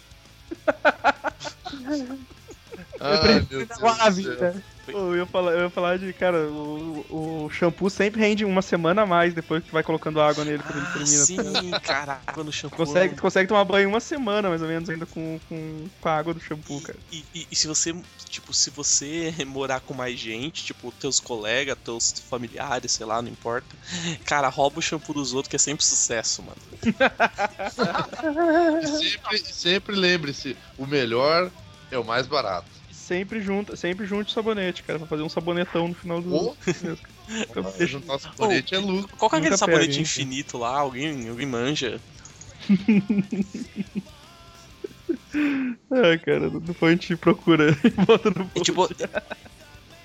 Ai, 3.00 3.46
meu 3.50 3.66
Deus 3.66 3.68
do 3.68 4.22
céu. 4.22 4.54
Eu 4.88 5.16
ia 5.16 5.26
falar, 5.26 5.52
eu 5.52 5.60
ia 5.64 5.70
falar 5.70 5.98
de, 5.98 6.12
cara, 6.12 6.50
o, 6.50 7.44
o 7.44 7.50
shampoo 7.50 7.88
sempre 7.88 8.20
rende 8.20 8.44
uma 8.44 8.62
semana 8.62 9.02
a 9.02 9.06
mais 9.06 9.34
depois 9.34 9.62
que 9.62 9.68
tu 9.68 9.72
vai 9.72 9.82
colocando 9.82 10.20
água 10.20 10.44
nele 10.44 10.62
quando 10.62 10.78
ele 10.78 10.86
Ah, 10.88 10.92
termina. 10.92 11.26
sim, 11.26 11.70
caraca, 11.82 12.44
no 12.44 12.52
shampoo. 12.52 12.76
Tu 12.76 12.86
consegue, 12.86 13.14
tu 13.14 13.22
consegue 13.22 13.48
tomar 13.48 13.64
banho 13.64 13.88
uma 13.88 14.00
semana, 14.00 14.48
mais 14.48 14.62
ou 14.62 14.68
menos, 14.68 14.88
ainda 14.90 15.06
com, 15.06 15.38
com, 15.48 15.84
com 16.00 16.08
a 16.08 16.16
água 16.16 16.34
do 16.34 16.40
shampoo, 16.40 16.80
cara. 16.82 16.98
E, 17.10 17.24
e- 17.34 17.46
e 17.50 17.56
se 17.56 17.66
você, 17.66 17.94
tipo, 18.28 18.52
se 18.52 18.70
você 18.70 19.32
morar 19.46 19.80
com 19.80 19.94
mais 19.94 20.18
gente, 20.18 20.64
tipo, 20.64 20.90
teus 20.92 21.20
colegas, 21.20 21.76
teus 21.84 22.12
familiares, 22.28 22.92
sei 22.92 23.06
lá, 23.06 23.22
não 23.22 23.28
importa. 23.28 23.76
Cara, 24.24 24.48
rouba 24.48 24.78
o 24.78 24.82
shampoo 24.82 25.14
dos 25.14 25.32
outros 25.32 25.48
que 25.50 25.56
é 25.56 25.58
sempre 25.58 25.84
sucesso, 25.84 26.42
mano. 26.42 26.58
E 28.82 28.86
sempre, 28.86 29.38
sempre 29.38 29.96
lembre-se, 29.96 30.56
o 30.78 30.86
melhor 30.86 31.50
é 31.90 31.98
o 31.98 32.04
mais 32.04 32.26
barato. 32.26 32.70
Sempre 33.06 33.38
junta, 33.38 33.76
sempre 33.76 34.06
junte 34.06 34.32
sabonete, 34.32 34.82
cara, 34.82 34.98
pra 34.98 35.06
fazer 35.06 35.22
um 35.22 35.28
sabonetão 35.28 35.88
no 35.88 35.94
final 35.94 36.22
do 36.22 36.32
Ou, 36.32 36.56
mês. 36.66 36.98
pra 37.52 37.86
juntar 37.86 38.18
sabonete 38.18 38.74
é 38.74 38.78
lucro. 38.78 39.14
Qual 39.18 39.28
que 39.28 39.36
é 39.36 39.38
aquele 39.40 39.56
sabonete 39.58 39.88
pega, 39.90 40.00
infinito 40.00 40.56
lá? 40.56 40.78
Alguém, 40.78 41.28
alguém 41.28 41.46
manja? 41.46 42.00
Ah, 45.90 46.16
cara, 46.24 46.48
depois 46.48 46.82
a 46.82 46.90
gente 46.92 47.16
procura 47.16 47.76
e 47.84 47.90
bota 48.06 48.30
no 48.30 48.48
E, 48.54 48.60
tipo, 48.60 48.88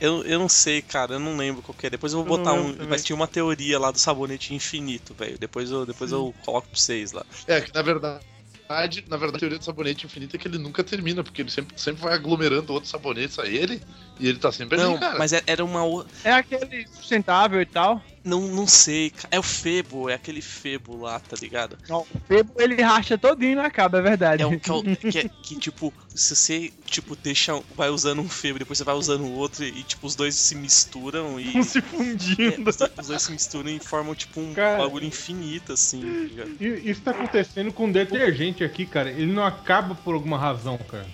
eu, 0.01 0.23
eu 0.23 0.39
não 0.39 0.49
sei, 0.49 0.81
cara, 0.81 1.13
eu 1.13 1.19
não 1.19 1.37
lembro 1.37 1.61
qual 1.61 1.75
que 1.77 1.85
é. 1.85 1.89
Depois 1.89 2.13
eu 2.13 2.23
vou 2.23 2.33
Eu 2.33 2.37
botar 2.43 2.53
um. 2.53 2.73
também. 2.73 2.87
Vai 2.87 2.99
ter 2.99 3.13
uma 3.13 3.27
teoria 3.27 3.77
lá 3.79 3.91
do 3.91 3.99
sabonete 3.99 4.53
infinito, 4.55 5.13
velho. 5.13 5.37
Depois 5.37 5.69
eu, 5.69 5.85
depois 5.85 6.11
eu 6.11 6.33
coloco 6.43 6.67
pra 6.67 6.79
vocês 6.79 7.11
lá. 7.11 7.23
É, 7.47 7.61
que 7.61 7.73
na 7.73 7.81
verdade, 7.83 8.23
na 8.69 9.17
verdade, 9.17 9.37
a 9.37 9.39
teoria 9.39 9.57
do 9.57 9.65
sabonete 9.65 10.05
infinito 10.05 10.35
é 10.35 10.39
que 10.39 10.47
ele 10.47 10.59
nunca 10.59 10.83
termina, 10.83 11.23
porque 11.23 11.41
ele 11.41 11.49
sempre, 11.49 11.79
sempre 11.79 12.03
vai 12.03 12.13
aglomerando 12.13 12.71
outros 12.71 12.91
sabonetes 12.91 13.39
a 13.39 13.47
ele, 13.47 13.81
e 14.19 14.27
ele 14.27 14.37
tá 14.37 14.51
sempre 14.51 14.77
Não, 14.77 14.91
ali, 14.91 14.99
cara. 14.99 15.17
mas 15.17 15.33
é- 15.33 15.41
era 15.47 15.65
uma. 15.65 16.05
É 16.23 16.31
aquele 16.31 16.85
sustentável 16.87 17.59
e 17.59 17.65
tal. 17.65 17.99
Não, 18.23 18.41
não 18.41 18.67
sei, 18.67 19.11
é 19.31 19.39
o 19.39 19.43
Febo, 19.43 20.09
é 20.09 20.13
aquele 20.13 20.41
Febo 20.41 20.97
lá, 21.01 21.19
tá 21.19 21.37
ligado? 21.41 21.77
Não, 21.87 22.01
o 22.01 22.07
Febo 22.27 22.53
ele 22.59 22.81
racha 22.81 23.17
todinho 23.17 23.55
na 23.55 23.69
caba, 23.71 23.99
é 23.99 24.01
verdade. 24.01 24.43
É 24.43 24.45
o 24.45 24.59
que, 24.59 24.71
é 24.71 24.95
que, 25.11 25.17
é- 25.19 25.29
que, 25.41 25.55
tipo, 25.57 25.93
se 26.13 26.35
você, 26.35 26.73
tipo, 26.85 27.15
deixa. 27.15 27.59
Vai 27.75 27.89
usando 27.89 28.21
um 28.21 28.27
Febo, 28.29 28.59
depois 28.59 28.77
você 28.77 28.83
vai 28.83 28.95
usando 28.95 29.23
o 29.25 29.31
outro, 29.31 29.63
e, 29.63 29.83
tipo, 29.83 30.05
os 30.05 30.15
dois 30.15 30.35
se 30.35 30.53
misturam 30.55 31.39
e. 31.39 31.51
Vão 31.51 31.63
se 31.63 31.79
é, 31.79 31.81
fundindo. 31.81 32.69
os, 32.69 32.75
dois, 32.75 32.91
os 32.99 33.07
dois 33.07 33.21
se 33.21 33.31
misturam 33.31 33.69
e 33.69 33.79
formam, 33.79 34.13
tipo, 34.13 34.39
um 34.41 34.53
Cara. 34.53 34.77
bagulho 34.83 35.05
infinito, 35.05 35.73
assim, 35.73 36.01
tá 36.01 36.07
ligado? 36.07 36.57
E 36.59 36.89
Isso 36.91 37.01
tá 37.01 37.11
acontecendo 37.11 37.71
com 37.71 37.91
detergente 37.91 38.63
aqui, 38.63 38.85
cara. 38.85 39.09
Ele 39.09 39.31
não 39.31 39.43
acaba 39.45 39.95
por 39.95 40.13
alguma 40.13 40.37
razão, 40.37 40.77
cara. 40.77 41.07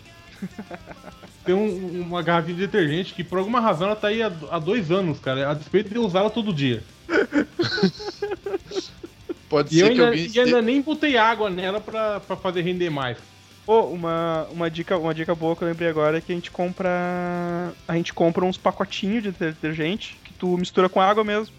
Tem 1.45 1.53
um- 1.53 2.01
uma 2.01 2.21
garrafinha 2.23 2.55
de 2.55 2.61
detergente 2.65 3.13
que 3.13 3.23
por 3.23 3.37
alguma 3.37 3.59
razão 3.59 3.87
ela 3.87 3.95
tá 3.95 4.07
aí 4.07 4.21
há, 4.23 4.31
há 4.49 4.59
dois 4.59 4.89
anos, 4.91 5.19
cara. 5.19 5.51
A 5.51 5.53
despeito 5.53 5.89
de 5.89 5.95
eu 5.95 6.03
usá-la 6.03 6.29
todo 6.29 6.51
dia. 6.53 6.83
Pode 9.49 9.75
E 9.75 9.79
eu 9.79 9.87
ser 9.87 9.93
que 9.93 10.01
ainda, 10.01 10.07
alguém. 10.09 10.31
e 10.33 10.39
ainda 10.39 10.61
nem 10.61 10.81
botei 10.81 11.17
água 11.17 11.49
nela 11.49 11.79
pra, 11.79 12.19
pra 12.19 12.35
fazer 12.37 12.61
render 12.61 12.89
mais. 12.89 13.17
Pô, 13.65 13.81
uma, 13.85 14.47
uma, 14.51 14.69
dica, 14.69 14.97
uma 14.97 15.13
dica 15.13 15.33
boa 15.33 15.55
que 15.55 15.63
eu 15.63 15.67
lembrei 15.67 15.89
agora 15.89 16.17
é 16.17 16.21
que 16.21 16.31
a 16.31 16.35
gente 16.35 16.51
compra. 16.51 17.73
A 17.87 17.95
gente 17.95 18.13
compra 18.13 18.45
uns 18.45 18.57
pacotinhos 18.57 19.23
de 19.23 19.31
detergente 19.31 20.15
que 20.23 20.33
tu 20.35 20.55
mistura 20.57 20.87
com 20.87 21.01
água 21.01 21.23
mesmo, 21.23 21.53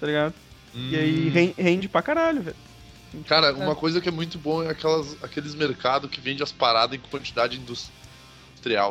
tá 0.00 0.06
ligado? 0.06 0.34
E 0.74 0.96
aí 0.96 1.28
Hum. 1.28 1.32
ren- 1.32 1.54
rende 1.56 1.88
pra 1.88 2.02
caralho, 2.02 2.42
velho. 2.42 2.56
Cara, 3.26 3.52
uma 3.52 3.76
coisa 3.76 4.00
que 4.00 4.08
é 4.08 4.12
muito 4.12 4.38
bom 4.38 4.62
é 4.62 4.70
aquelas, 4.70 5.22
aqueles 5.22 5.54
mercados 5.54 6.10
que 6.10 6.20
vende 6.20 6.42
as 6.42 6.50
paradas 6.50 6.98
em 6.98 7.02
quantidade 7.10 7.58
industrial, 7.58 8.01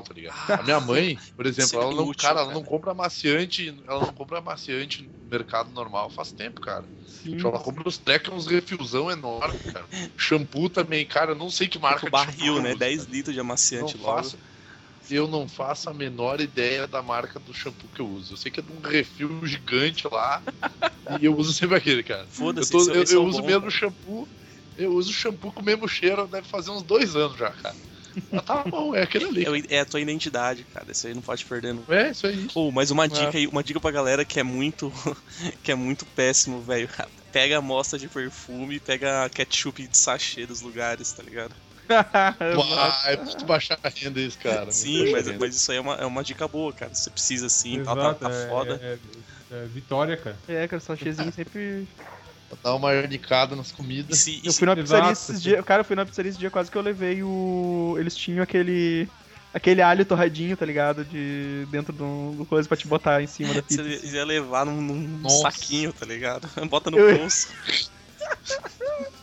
tá 0.04 0.14
ligado? 0.14 0.38
A 0.56 0.64
minha 0.64 0.80
mãe, 0.80 1.22
por 1.36 1.46
exemplo, 1.46 1.80
é 1.80 1.84
ela 1.84 1.94
não, 1.94 2.10
útil, 2.10 2.14
cara, 2.14 2.42
ela 2.42 2.52
cara. 2.52 2.54
não 2.54 2.64
compra 2.64 2.92
amaciante, 2.92 3.70
ela 3.88 4.04
não 4.06 4.14
compra 4.14 4.40
amaciante 4.40 5.02
no 5.04 5.14
mercado 5.30 5.72
normal 5.72 6.10
faz 6.10 6.32
tempo, 6.34 6.62
cara. 6.62 6.90
Sim. 7.06 7.38
Tipo, 7.38 7.48
ela 7.50 7.60
compra 7.64 7.88
os 7.88 7.98
trecos, 7.98 8.34
uns 8.34 8.48
refilzão 8.48 9.10
enorme, 9.12 9.64
cara. 9.64 9.90
Shampoo 10.18 10.70
também, 10.70 11.06
cara, 11.08 11.32
eu 11.32 11.36
não 11.36 11.50
sei 11.50 11.68
que 11.68 11.80
marca 11.80 12.06
O 12.06 12.10
barril, 12.10 12.60
shampoo 12.60 12.60
né? 12.60 12.74
eu 12.74 12.76
uso, 12.76 12.78
10 12.78 13.06
litros 13.06 13.34
de 13.34 13.40
amaciante 13.40 13.96
não 13.96 13.98
logo. 13.98 14.34
faço, 14.34 14.40
eu 15.10 15.28
não 15.28 15.48
faço 15.48 15.90
a 15.90 15.94
menor 15.94 16.42
ideia 16.42 16.88
da 16.88 17.02
marca 17.04 17.40
do 17.40 17.54
shampoo 17.54 17.90
que 17.90 18.02
eu 18.02 18.10
uso. 18.10 18.34
Eu 18.34 18.38
sei 18.38 18.52
que 18.52 18.60
é 18.60 18.64
de 18.64 18.72
um 18.72 18.82
refil 18.82 19.46
gigante 19.46 20.08
lá 20.12 20.46
e 21.08 21.26
eu 21.26 21.36
uso 21.38 21.54
sempre 21.54 21.78
aquele, 21.78 22.04
cara. 22.04 22.30
Eu, 22.58 22.66
Foda-se, 22.66 22.68
tô- 22.68 22.76
esse, 22.76 22.92
eu- 22.92 23.04
esse 23.04 23.18
é 23.18 23.20
eu 23.20 23.24
o 23.24 23.26
uso 23.26 23.42
o 23.42 23.46
bom, 23.46 23.46
mesmo 23.46 23.70
shampoo. 23.72 24.32
Eu 24.76 24.94
uso 24.96 25.14
shampoo 25.14 25.54
com 25.54 25.62
o 25.62 25.66
mesmo 25.66 25.88
cheiro, 25.88 26.28
deve 26.28 26.48
fazer 26.48 26.72
uns 26.72 26.84
dois 26.84 27.16
anos 27.16 27.38
já, 27.38 27.52
cara. 27.54 27.78
Ah, 28.34 28.42
tá 28.42 28.64
bom, 28.64 28.96
é 28.96 29.04
aquele 29.04 29.26
ali. 29.26 29.66
É, 29.70 29.78
é 29.78 29.80
a 29.82 29.86
tua 29.86 30.00
identidade, 30.00 30.66
cara. 30.74 30.92
Isso 30.92 31.08
aí 31.08 31.14
não 31.14 31.22
pode 31.22 31.46
perder 31.46 31.74
nunca. 31.74 31.94
É, 31.94 32.12
isso 32.12 32.28
aí. 32.28 32.48
Oh, 32.56 32.72
mas 32.72 32.92
uma 32.92 33.06
É. 33.06 33.08
dica 33.08 33.38
aí, 33.38 33.48
uma 33.48 33.64
dica 33.64 33.80
pra 33.80 33.92
galera 33.92 34.26
que 34.26 34.40
é 34.40 34.44
muito 34.44 34.92
que 35.64 35.72
é 35.72 35.76
muito 35.76 36.06
péssimo, 36.08 36.62
velho. 36.62 36.90
Pega 37.32 37.56
a 37.56 37.60
amostra 37.60 37.98
de 37.98 38.08
perfume, 38.10 38.80
pega 38.80 39.26
a 39.26 39.30
ketchup 39.30 39.88
de 39.88 39.98
sachê 39.98 40.46
dos 40.46 40.62
lugares, 40.62 41.14
tá 41.14 41.24
ligado? 41.24 41.56
Uau, 42.58 42.92
é 43.06 43.18
muito 43.18 43.46
baixar 43.46 43.78
a 43.84 43.90
renda 43.90 44.20
isso, 44.20 44.38
cara. 44.40 44.72
Sim, 44.72 45.12
mas, 45.12 45.28
mas 45.40 45.56
isso 45.56 45.72
aí 45.72 45.78
é 45.78 45.82
uma, 45.82 45.96
é 45.96 46.06
uma 46.06 46.24
dica 46.24 46.48
boa, 46.48 46.74
cara. 46.74 46.94
Você 46.94 47.10
precisa 47.10 47.48
assim, 47.48 47.78
tá, 47.78 47.96
tá, 47.96 48.02
Exato, 48.02 48.26
tá 48.26 48.30
é, 48.30 48.48
foda. 48.48 48.80
É, 48.82 48.94
é- 48.94 49.64
é 49.64 49.68
vitória, 49.68 50.18
cara. 50.18 50.40
É, 50.48 50.68
cara, 50.68 50.80
sachêzinho 50.80 51.32
sempre. 51.34 51.88
Dar 52.64 52.76
uma 52.76 52.90
arnicada 52.92 53.56
nas 53.56 53.72
comidas. 53.72 54.28
e 54.28 54.42
Eu 54.44 54.54
fui 54.54 54.66
na 54.68 54.76
pizzaria 54.76 55.12
esses 55.12 55.42
dias. 55.42 55.64
Cara, 55.66 55.82
eu 55.82 55.86
fui 55.86 55.96
na 55.96 56.06
pizzaria 56.06 56.30
esse 56.30 56.40
dia, 56.40 56.50
quase 56.52 56.70
que 56.72 56.78
eu 56.78 56.82
levei 56.82 57.24
o. 57.24 57.96
Eles 58.00 58.16
tinham 58.16 58.44
aquele. 58.44 59.08
Aquele 59.54 59.82
alho 59.82 60.06
torradinho, 60.06 60.56
tá 60.56 60.66
ligado? 60.66 61.04
De 61.04 61.68
dentro 61.70 61.92
do, 61.92 62.32
do 62.38 62.46
coisa 62.46 62.68
pra 62.70 62.78
te 62.78 62.88
botar 62.88 63.22
em 63.22 63.28
cima 63.28 63.54
da 63.54 63.62
pizza. 63.62 63.84
você 63.84 64.16
ia 64.16 64.24
levar 64.24 64.66
num, 64.66 64.82
num 64.82 65.30
saquinho, 65.30 65.92
tá 65.92 66.06
ligado? 66.06 66.48
Bota 66.70 66.90
no 66.90 66.98
Eu- 66.98 67.18
bolso. 67.18 67.50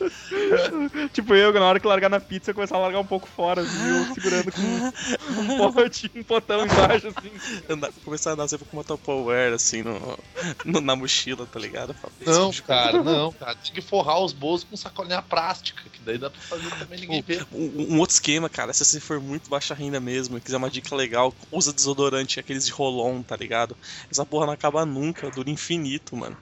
Tipo 1.12 1.34
eu, 1.34 1.52
na 1.52 1.64
hora 1.66 1.80
que 1.80 1.86
largar 1.86 2.08
na 2.08 2.20
pizza, 2.20 2.50
eu 2.50 2.54
começar 2.54 2.76
a 2.76 2.80
largar 2.80 3.00
um 3.00 3.06
pouco 3.06 3.26
fora, 3.28 3.62
assim, 3.62 3.88
eu 3.88 4.14
segurando 4.14 4.52
com 4.52 4.60
um 4.62 5.72
pote, 5.72 6.10
um 6.14 6.22
potão 6.22 6.64
embaixo, 6.64 7.08
assim. 7.08 7.32
Andar, 7.68 7.90
começar 8.04 8.30
a 8.30 8.32
andar 8.34 8.48
sempre 8.48 8.66
com 8.66 8.76
uma 8.76 8.84
Tupperware, 8.84 9.54
assim, 9.54 9.82
no, 9.82 10.18
no- 10.64 10.80
na 10.80 10.94
mochila, 10.96 11.46
tá 11.46 11.58
ligado? 11.58 11.94
Não, 12.24 12.50
tipo, 12.50 12.68
cara, 12.68 13.02
não, 13.02 13.32
cara. 13.32 13.54
Tem 13.56 13.72
que 13.72 13.80
forrar 13.80 14.20
os 14.20 14.32
bolsos 14.32 14.68
com 14.68 14.76
sacolinha 14.76 15.22
plástica, 15.22 15.82
que 15.90 16.02
daí 16.02 16.18
dá 16.18 16.30
pra 16.30 16.40
fazer 16.40 16.70
também 16.78 17.00
ninguém 17.00 17.22
vê. 17.22 17.40
Um, 17.52 17.94
um 17.94 17.98
outro 18.00 18.14
esquema, 18.14 18.48
cara, 18.48 18.72
se 18.72 18.84
você 18.84 19.00
for 19.00 19.20
muito 19.20 19.48
baixa 19.48 19.74
renda 19.74 20.00
mesmo 20.00 20.36
e 20.36 20.40
quiser 20.40 20.56
uma 20.56 20.70
dica 20.70 20.94
legal, 20.94 21.32
usa 21.50 21.72
desodorante, 21.72 22.38
aqueles 22.40 22.66
de 22.66 22.72
rolon, 22.72 23.22
tá 23.22 23.36
ligado? 23.36 23.76
Essa 24.10 24.24
porra 24.26 24.46
não 24.46 24.52
acaba 24.52 24.84
nunca, 24.84 25.30
dura 25.30 25.50
infinito, 25.50 26.16
mano. 26.16 26.36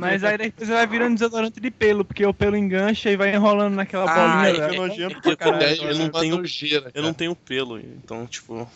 Mas 0.00 0.24
aí 0.24 0.36
depois 0.38 0.68
vai 0.68 0.86
virando 0.86 1.14
desodorante 1.14 1.60
de 1.60 1.70
pelo, 1.70 2.04
porque 2.04 2.24
o 2.24 2.34
pelo 2.34 2.55
engancha 2.56 3.10
e 3.10 3.16
vai 3.16 3.34
enrolando 3.34 3.74
naquela 3.74 4.10
Ah, 4.10 4.14
bolinha. 4.44 4.64
é-. 4.64 4.68
Fica 4.70 4.80
nojento 4.86 5.16
é- 5.16 5.20
pra 5.20 5.32
é- 5.32 5.36
caralho. 5.36 5.62
é- 5.62 5.66
Daí 5.76 5.78
eu 5.88 5.94
não 5.98 6.08
tenho- 6.10 6.36
nojeira, 6.36 6.90
Eu 6.94 7.02
não 7.02 7.12
tenho 7.12 7.34
pelo, 7.36 7.78
então, 7.78 8.26
tipo. 8.26 8.68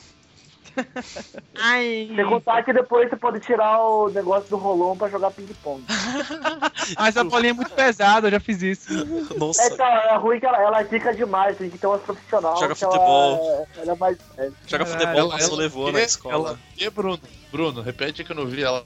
Ai. 1.60 2.10
Sem 2.14 2.24
contar 2.26 2.62
que 2.62 2.72
depois 2.72 3.10
você 3.10 3.16
pode 3.16 3.40
tirar 3.40 3.82
o 3.84 4.08
negócio 4.08 4.48
do 4.48 4.56
rolão 4.56 4.96
pra 4.96 5.08
jogar 5.08 5.30
ping-pong. 5.32 5.82
Mas 6.96 7.16
a 7.16 7.24
bolinha 7.24 7.50
é 7.50 7.54
muito 7.54 7.72
pesada, 7.72 8.28
eu 8.28 8.30
já 8.30 8.40
fiz 8.40 8.62
isso. 8.62 8.88
Nossa, 9.36 9.62
É, 9.62 9.66
então, 9.66 9.84
é 9.86 10.16
ruim 10.16 10.38
que 10.38 10.46
ela, 10.46 10.62
ela 10.62 10.84
fica 10.84 11.12
demais, 11.12 11.56
tem 11.58 11.68
que 11.68 11.76
ter 11.76 11.86
uma 11.88 11.98
profissional. 11.98 12.56
Joga 12.58 12.74
que 12.74 12.84
ela- 12.84 12.92
futebol. 12.92 13.68
Ela, 13.76 13.92
é 13.92 13.96
mais. 13.96 14.16
é, 14.38 14.50
joga 14.66 14.84
Caralho. 14.84 14.86
futebol, 15.08 15.30
passou 15.30 15.56
levou 15.56 15.92
na 15.92 15.98
quê? 15.98 16.04
escola. 16.04 16.34
Ela, 16.50 16.58
que, 16.76 16.88
Bruno? 16.90 17.20
Bruno, 17.50 17.82
repete 17.82 18.22
que 18.24 18.30
eu 18.32 18.36
não 18.36 18.46
vi. 18.46 18.62
Ela 18.62 18.82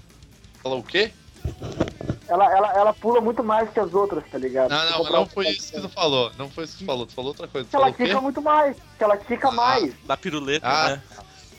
fala 0.62 0.76
o 0.76 0.82
quê? 0.82 1.12
Ela, 2.34 2.56
ela, 2.56 2.72
ela 2.74 2.92
pula 2.92 3.20
muito 3.20 3.42
mais 3.42 3.68
que 3.70 3.80
as 3.80 3.92
outras, 3.94 4.22
tá 4.30 4.38
ligado? 4.38 4.70
Não, 4.70 4.84
não, 4.90 4.98
comprar 4.98 5.18
não 5.18 5.26
foi 5.26 5.48
isso 5.48 5.72
que 5.72 5.80
tu 5.80 5.88
falou. 5.88 6.30
Não 6.38 6.50
foi 6.50 6.64
isso 6.64 6.74
que 6.78 6.84
tu 6.84 6.86
falou. 6.86 7.06
Tu 7.06 7.12
falou 7.14 7.28
outra 7.30 7.48
coisa. 7.48 7.68
Que 7.68 7.76
ela 7.76 7.92
fica 7.92 8.20
muito 8.20 8.42
mais. 8.42 8.76
Que 8.98 9.04
ela 9.04 9.16
fica 9.16 9.48
Ah. 9.48 9.52
mais. 9.52 9.94
Da 10.04 10.16
piruleta, 10.16 10.66
Ah. 10.68 10.88
né? 10.90 11.02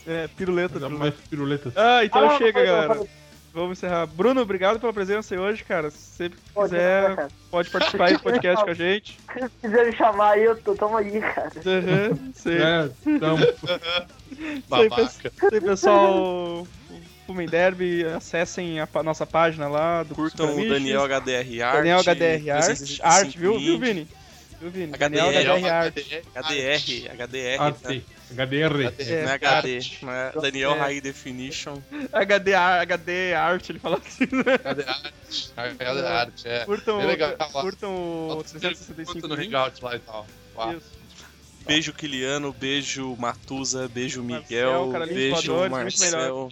É, 0.06 0.28
piruleta. 0.28 0.78
Dá 0.78 0.86
piruleta. 0.86 0.98
mais 1.16 1.28
piruletas. 1.28 1.72
Ah, 1.76 2.04
então 2.04 2.30
Ah, 2.30 2.38
chega, 2.38 2.60
não, 2.60 2.66
galera. 2.66 2.94
não, 2.94 3.08
Vamos 3.54 3.78
encerrar. 3.78 4.04
Bruno, 4.06 4.42
obrigado 4.42 4.78
pela 4.78 4.92
presença 4.92 5.34
aí 5.34 5.40
hoje, 5.40 5.64
cara. 5.64 5.90
Se 5.90 5.96
sempre 5.96 6.38
que 6.38 6.50
Pô, 6.52 6.64
quiser, 6.64 7.16
cara. 7.16 7.28
pode 7.50 7.70
participar 7.70 8.08
aí 8.08 8.12
do 8.12 8.22
podcast 8.22 8.62
com 8.62 8.70
a 8.70 8.74
gente. 8.74 9.18
Se 9.32 9.48
quiser 9.62 9.86
me 9.86 9.96
chamar 9.96 10.32
aí, 10.32 10.44
eu 10.44 10.60
tô, 10.60 10.74
tamo 10.74 10.94
aí, 10.98 11.18
cara. 11.22 11.50
Uhum, 11.64 12.32
sei. 12.34 12.58
É, 12.58 12.80
aí, 12.82 14.60
Babaca. 14.68 15.32
aí, 15.52 15.60
pessoal. 15.62 16.66
Fumem 17.26 17.48
Derby, 17.48 18.04
acessem 18.04 18.78
a 18.80 18.88
nossa 19.02 19.26
página 19.26 19.66
lá 19.68 20.02
do 20.04 20.14
Curtam 20.14 20.48
Super 20.50 20.66
o. 20.66 20.68
Daniel 20.68 21.02
HDR 21.08 21.62
Art. 21.62 21.76
Daniel 21.78 22.00
HDR 22.00 22.50
Art, 22.50 22.64
365 22.66 23.06
Art 23.06 23.36
viu, 23.36 23.58
viu, 23.58 23.78
Vini? 23.80 24.08
Viu, 24.60 24.70
Vini? 24.70 24.92
HDR. 24.92 24.98
Daniel 24.98 25.26
HDR 25.58 25.66
Art. 25.72 25.94
HDR, 25.96 27.16
HDR, 27.16 27.56
tá? 27.58 27.66
AT, 27.66 28.02
HDR. 28.30 28.92
É, 28.98 29.22
Não 29.22 29.30
é 29.30 29.34
HD, 29.34 29.46
Art. 29.76 30.02
não 30.02 30.12
é 30.12 30.32
Daniel 30.40 30.70
É. 30.74 30.78
High 30.78 31.00
Definition. 31.00 31.82
HD, 32.12 32.54
HD 32.54 33.34
Art, 33.34 33.70
ele 33.70 33.78
falou 33.80 34.00
assim. 34.04 34.28
né? 34.32 34.58
Cadê 34.58 34.82
a 34.84 34.90
arte? 34.92 35.52
Cadê 35.78 36.00
a 36.00 36.10
arte? 36.20 36.48
É. 36.48 36.64
Curtam, 36.64 37.00
curtam 37.52 37.90
o 37.94 38.34
Bota 38.36 38.50
365 38.58 39.26
no. 39.28 39.34
Hangout 39.34 39.84
lá 39.84 39.96
e 39.96 39.98
tal. 39.98 40.26
Isso. 40.76 40.96
Beijo 41.66 41.92
Kiliano, 41.92 42.52
beijo 42.52 43.16
Matusa, 43.18 43.88
beijo 43.88 44.22
Marcel, 44.22 44.42
Miguel, 44.84 44.90
Carlinhos 44.92 45.42
beijo 45.42 45.68
Marcel. 45.68 46.48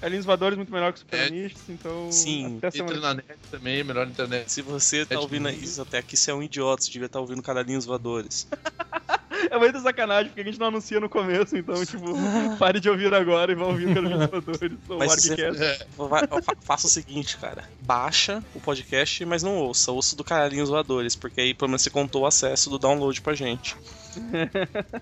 Carlinhos 0.00 0.24
Voadores 0.26 0.56
muito 0.56 0.72
melhor 0.72 0.92
que 0.92 0.98
o 0.98 1.00
Super 1.00 1.32
É. 1.32 1.50
Então. 1.68 2.10
Sim. 2.10 2.58
Até 2.58 2.78
Entra 2.78 3.00
na 3.00 3.14
net 3.14 3.38
também, 3.50 3.82
melhor 3.82 4.06
internet. 4.06 4.50
Se 4.50 4.62
você 4.62 5.06
tá 5.06 5.14
É 5.14 5.18
ouvindo 5.18 5.48
isso 5.48 5.80
até 5.80 5.98
aqui, 5.98 6.16
você 6.16 6.30
é 6.30 6.34
um 6.34 6.42
idiota, 6.42 6.82
você 6.82 6.90
devia 6.92 7.06
estar 7.06 7.20
ouvindo 7.20 7.42
Caralhinhos 7.42 7.84
Voadores. 7.84 8.46
É 9.56 9.58
muito 9.58 9.80
sacanagem, 9.80 10.26
porque 10.28 10.40
a 10.40 10.44
gente 10.44 10.58
não 10.58 10.66
anuncia 10.66 10.98
no 11.00 11.08
começo, 11.08 11.56
então, 11.56 11.84
tipo, 11.84 12.06
pare 12.58 12.80
de 12.80 12.88
ouvir 12.90 13.12
agora 13.14 13.52
e 13.52 13.54
vão 13.54 13.68
ouvir 13.68 13.86
Voadores, 13.94 14.78
o 14.88 14.98
Mas 14.98 15.08
Wargcast. 15.28 15.62
É, 15.62 15.86
Vai- 15.96 16.28
faça 16.62 16.86
o 16.86 16.90
seguinte, 16.90 17.36
cara. 17.38 17.64
Baixa 17.80 18.42
o 18.54 18.60
podcast, 18.60 19.24
mas 19.24 19.42
não 19.42 19.56
ouça. 19.56 19.92
Ouça 19.92 20.14
o 20.14 20.16
do 20.16 20.24
Caralhinhos 20.24 20.68
Voadores, 20.68 21.14
porque 21.14 21.40
aí 21.40 21.54
pelo 21.54 21.68
menos 21.68 21.82
você 21.82 21.90
contou 21.90 22.22
o 22.22 22.26
acesso 22.26 22.68
do 22.70 22.78
download 22.78 23.20
pra 23.20 23.34
gente. 23.34 23.76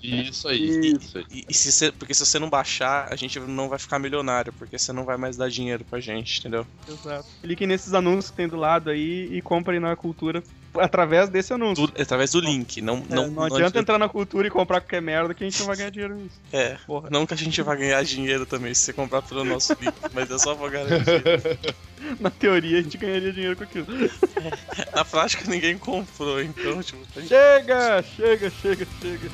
isso 0.02 0.48
aí, 0.48 0.96
isso 1.00 1.18
aí. 1.18 1.24
E, 1.30 1.44
e 1.48 1.54
se 1.54 1.72
você, 1.72 1.92
porque 1.92 2.14
se 2.14 2.24
você 2.24 2.38
não 2.38 2.50
baixar, 2.50 3.08
a 3.10 3.16
gente 3.16 3.38
não 3.40 3.68
vai 3.68 3.78
ficar 3.78 3.98
milionário, 3.98 4.52
porque 4.52 4.78
você 4.78 4.92
não 4.92 5.04
vai 5.04 5.16
mais 5.16 5.36
dar 5.36 5.48
dinheiro 5.48 5.84
pra 5.84 6.00
gente, 6.00 6.40
entendeu? 6.40 6.66
Exato. 6.88 7.26
Cliquem 7.42 7.66
nesses 7.66 7.94
anúncios 7.94 8.30
que 8.30 8.36
tem 8.36 8.48
do 8.48 8.56
lado 8.56 8.90
aí 8.90 9.28
e 9.32 9.40
comprem 9.40 9.80
na 9.80 9.94
cultura 9.96 10.42
através 10.78 11.28
desse 11.28 11.52
anúncio. 11.52 11.86
Do- 11.86 12.02
através 12.02 12.32
do 12.32 12.40
link. 12.40 12.80
Não, 12.80 13.04
É, 13.10 13.14
não, 13.14 13.28
não, 13.28 13.44
adianta 13.44 13.78
entrar 13.78 13.98
na 13.98 14.08
cultura 14.08 14.46
e 14.46 14.50
comprar 14.50 14.80
qualquer 14.80 15.00
merda 15.02 15.34
que 15.34 15.44
a 15.44 15.48
gente 15.48 15.58
não 15.60 15.66
vai 15.66 15.76
ganhar 15.76 15.90
dinheiro 15.90 16.14
nisso. 16.14 16.40
É, 16.52 16.76
Porra. 16.86 17.08
não 17.10 17.26
que 17.26 17.34
a 17.34 17.36
gente 17.36 17.60
vai 17.62 17.76
ganhar 17.76 18.02
dinheiro 18.04 18.44
também 18.46 18.72
se 18.74 18.82
você 18.82 18.92
comprar 18.92 19.22
pelo 19.22 19.44
nosso 19.44 19.72
link, 19.80 19.94
mas 20.12 20.30
é 20.30 20.38
só 20.38 20.54
pra 20.54 20.68
garantir. 20.68 21.04
Na 22.20 22.28
teoria 22.30 22.78
a 22.78 22.82
gente 22.82 22.98
ganharia 22.98 23.32
dinheiro 23.32 23.56
com 23.56 23.64
aquilo. 23.64 23.86
Na 24.94 25.04
prática 25.04 25.50
ninguém 25.50 25.78
comprou, 25.78 26.40
então, 26.42 26.82
tipo, 26.82 26.98
gente 27.16 27.28
Chega, 27.28 28.02
chega, 28.02 28.50
chega, 28.50 28.86
chega. 29.00 29.30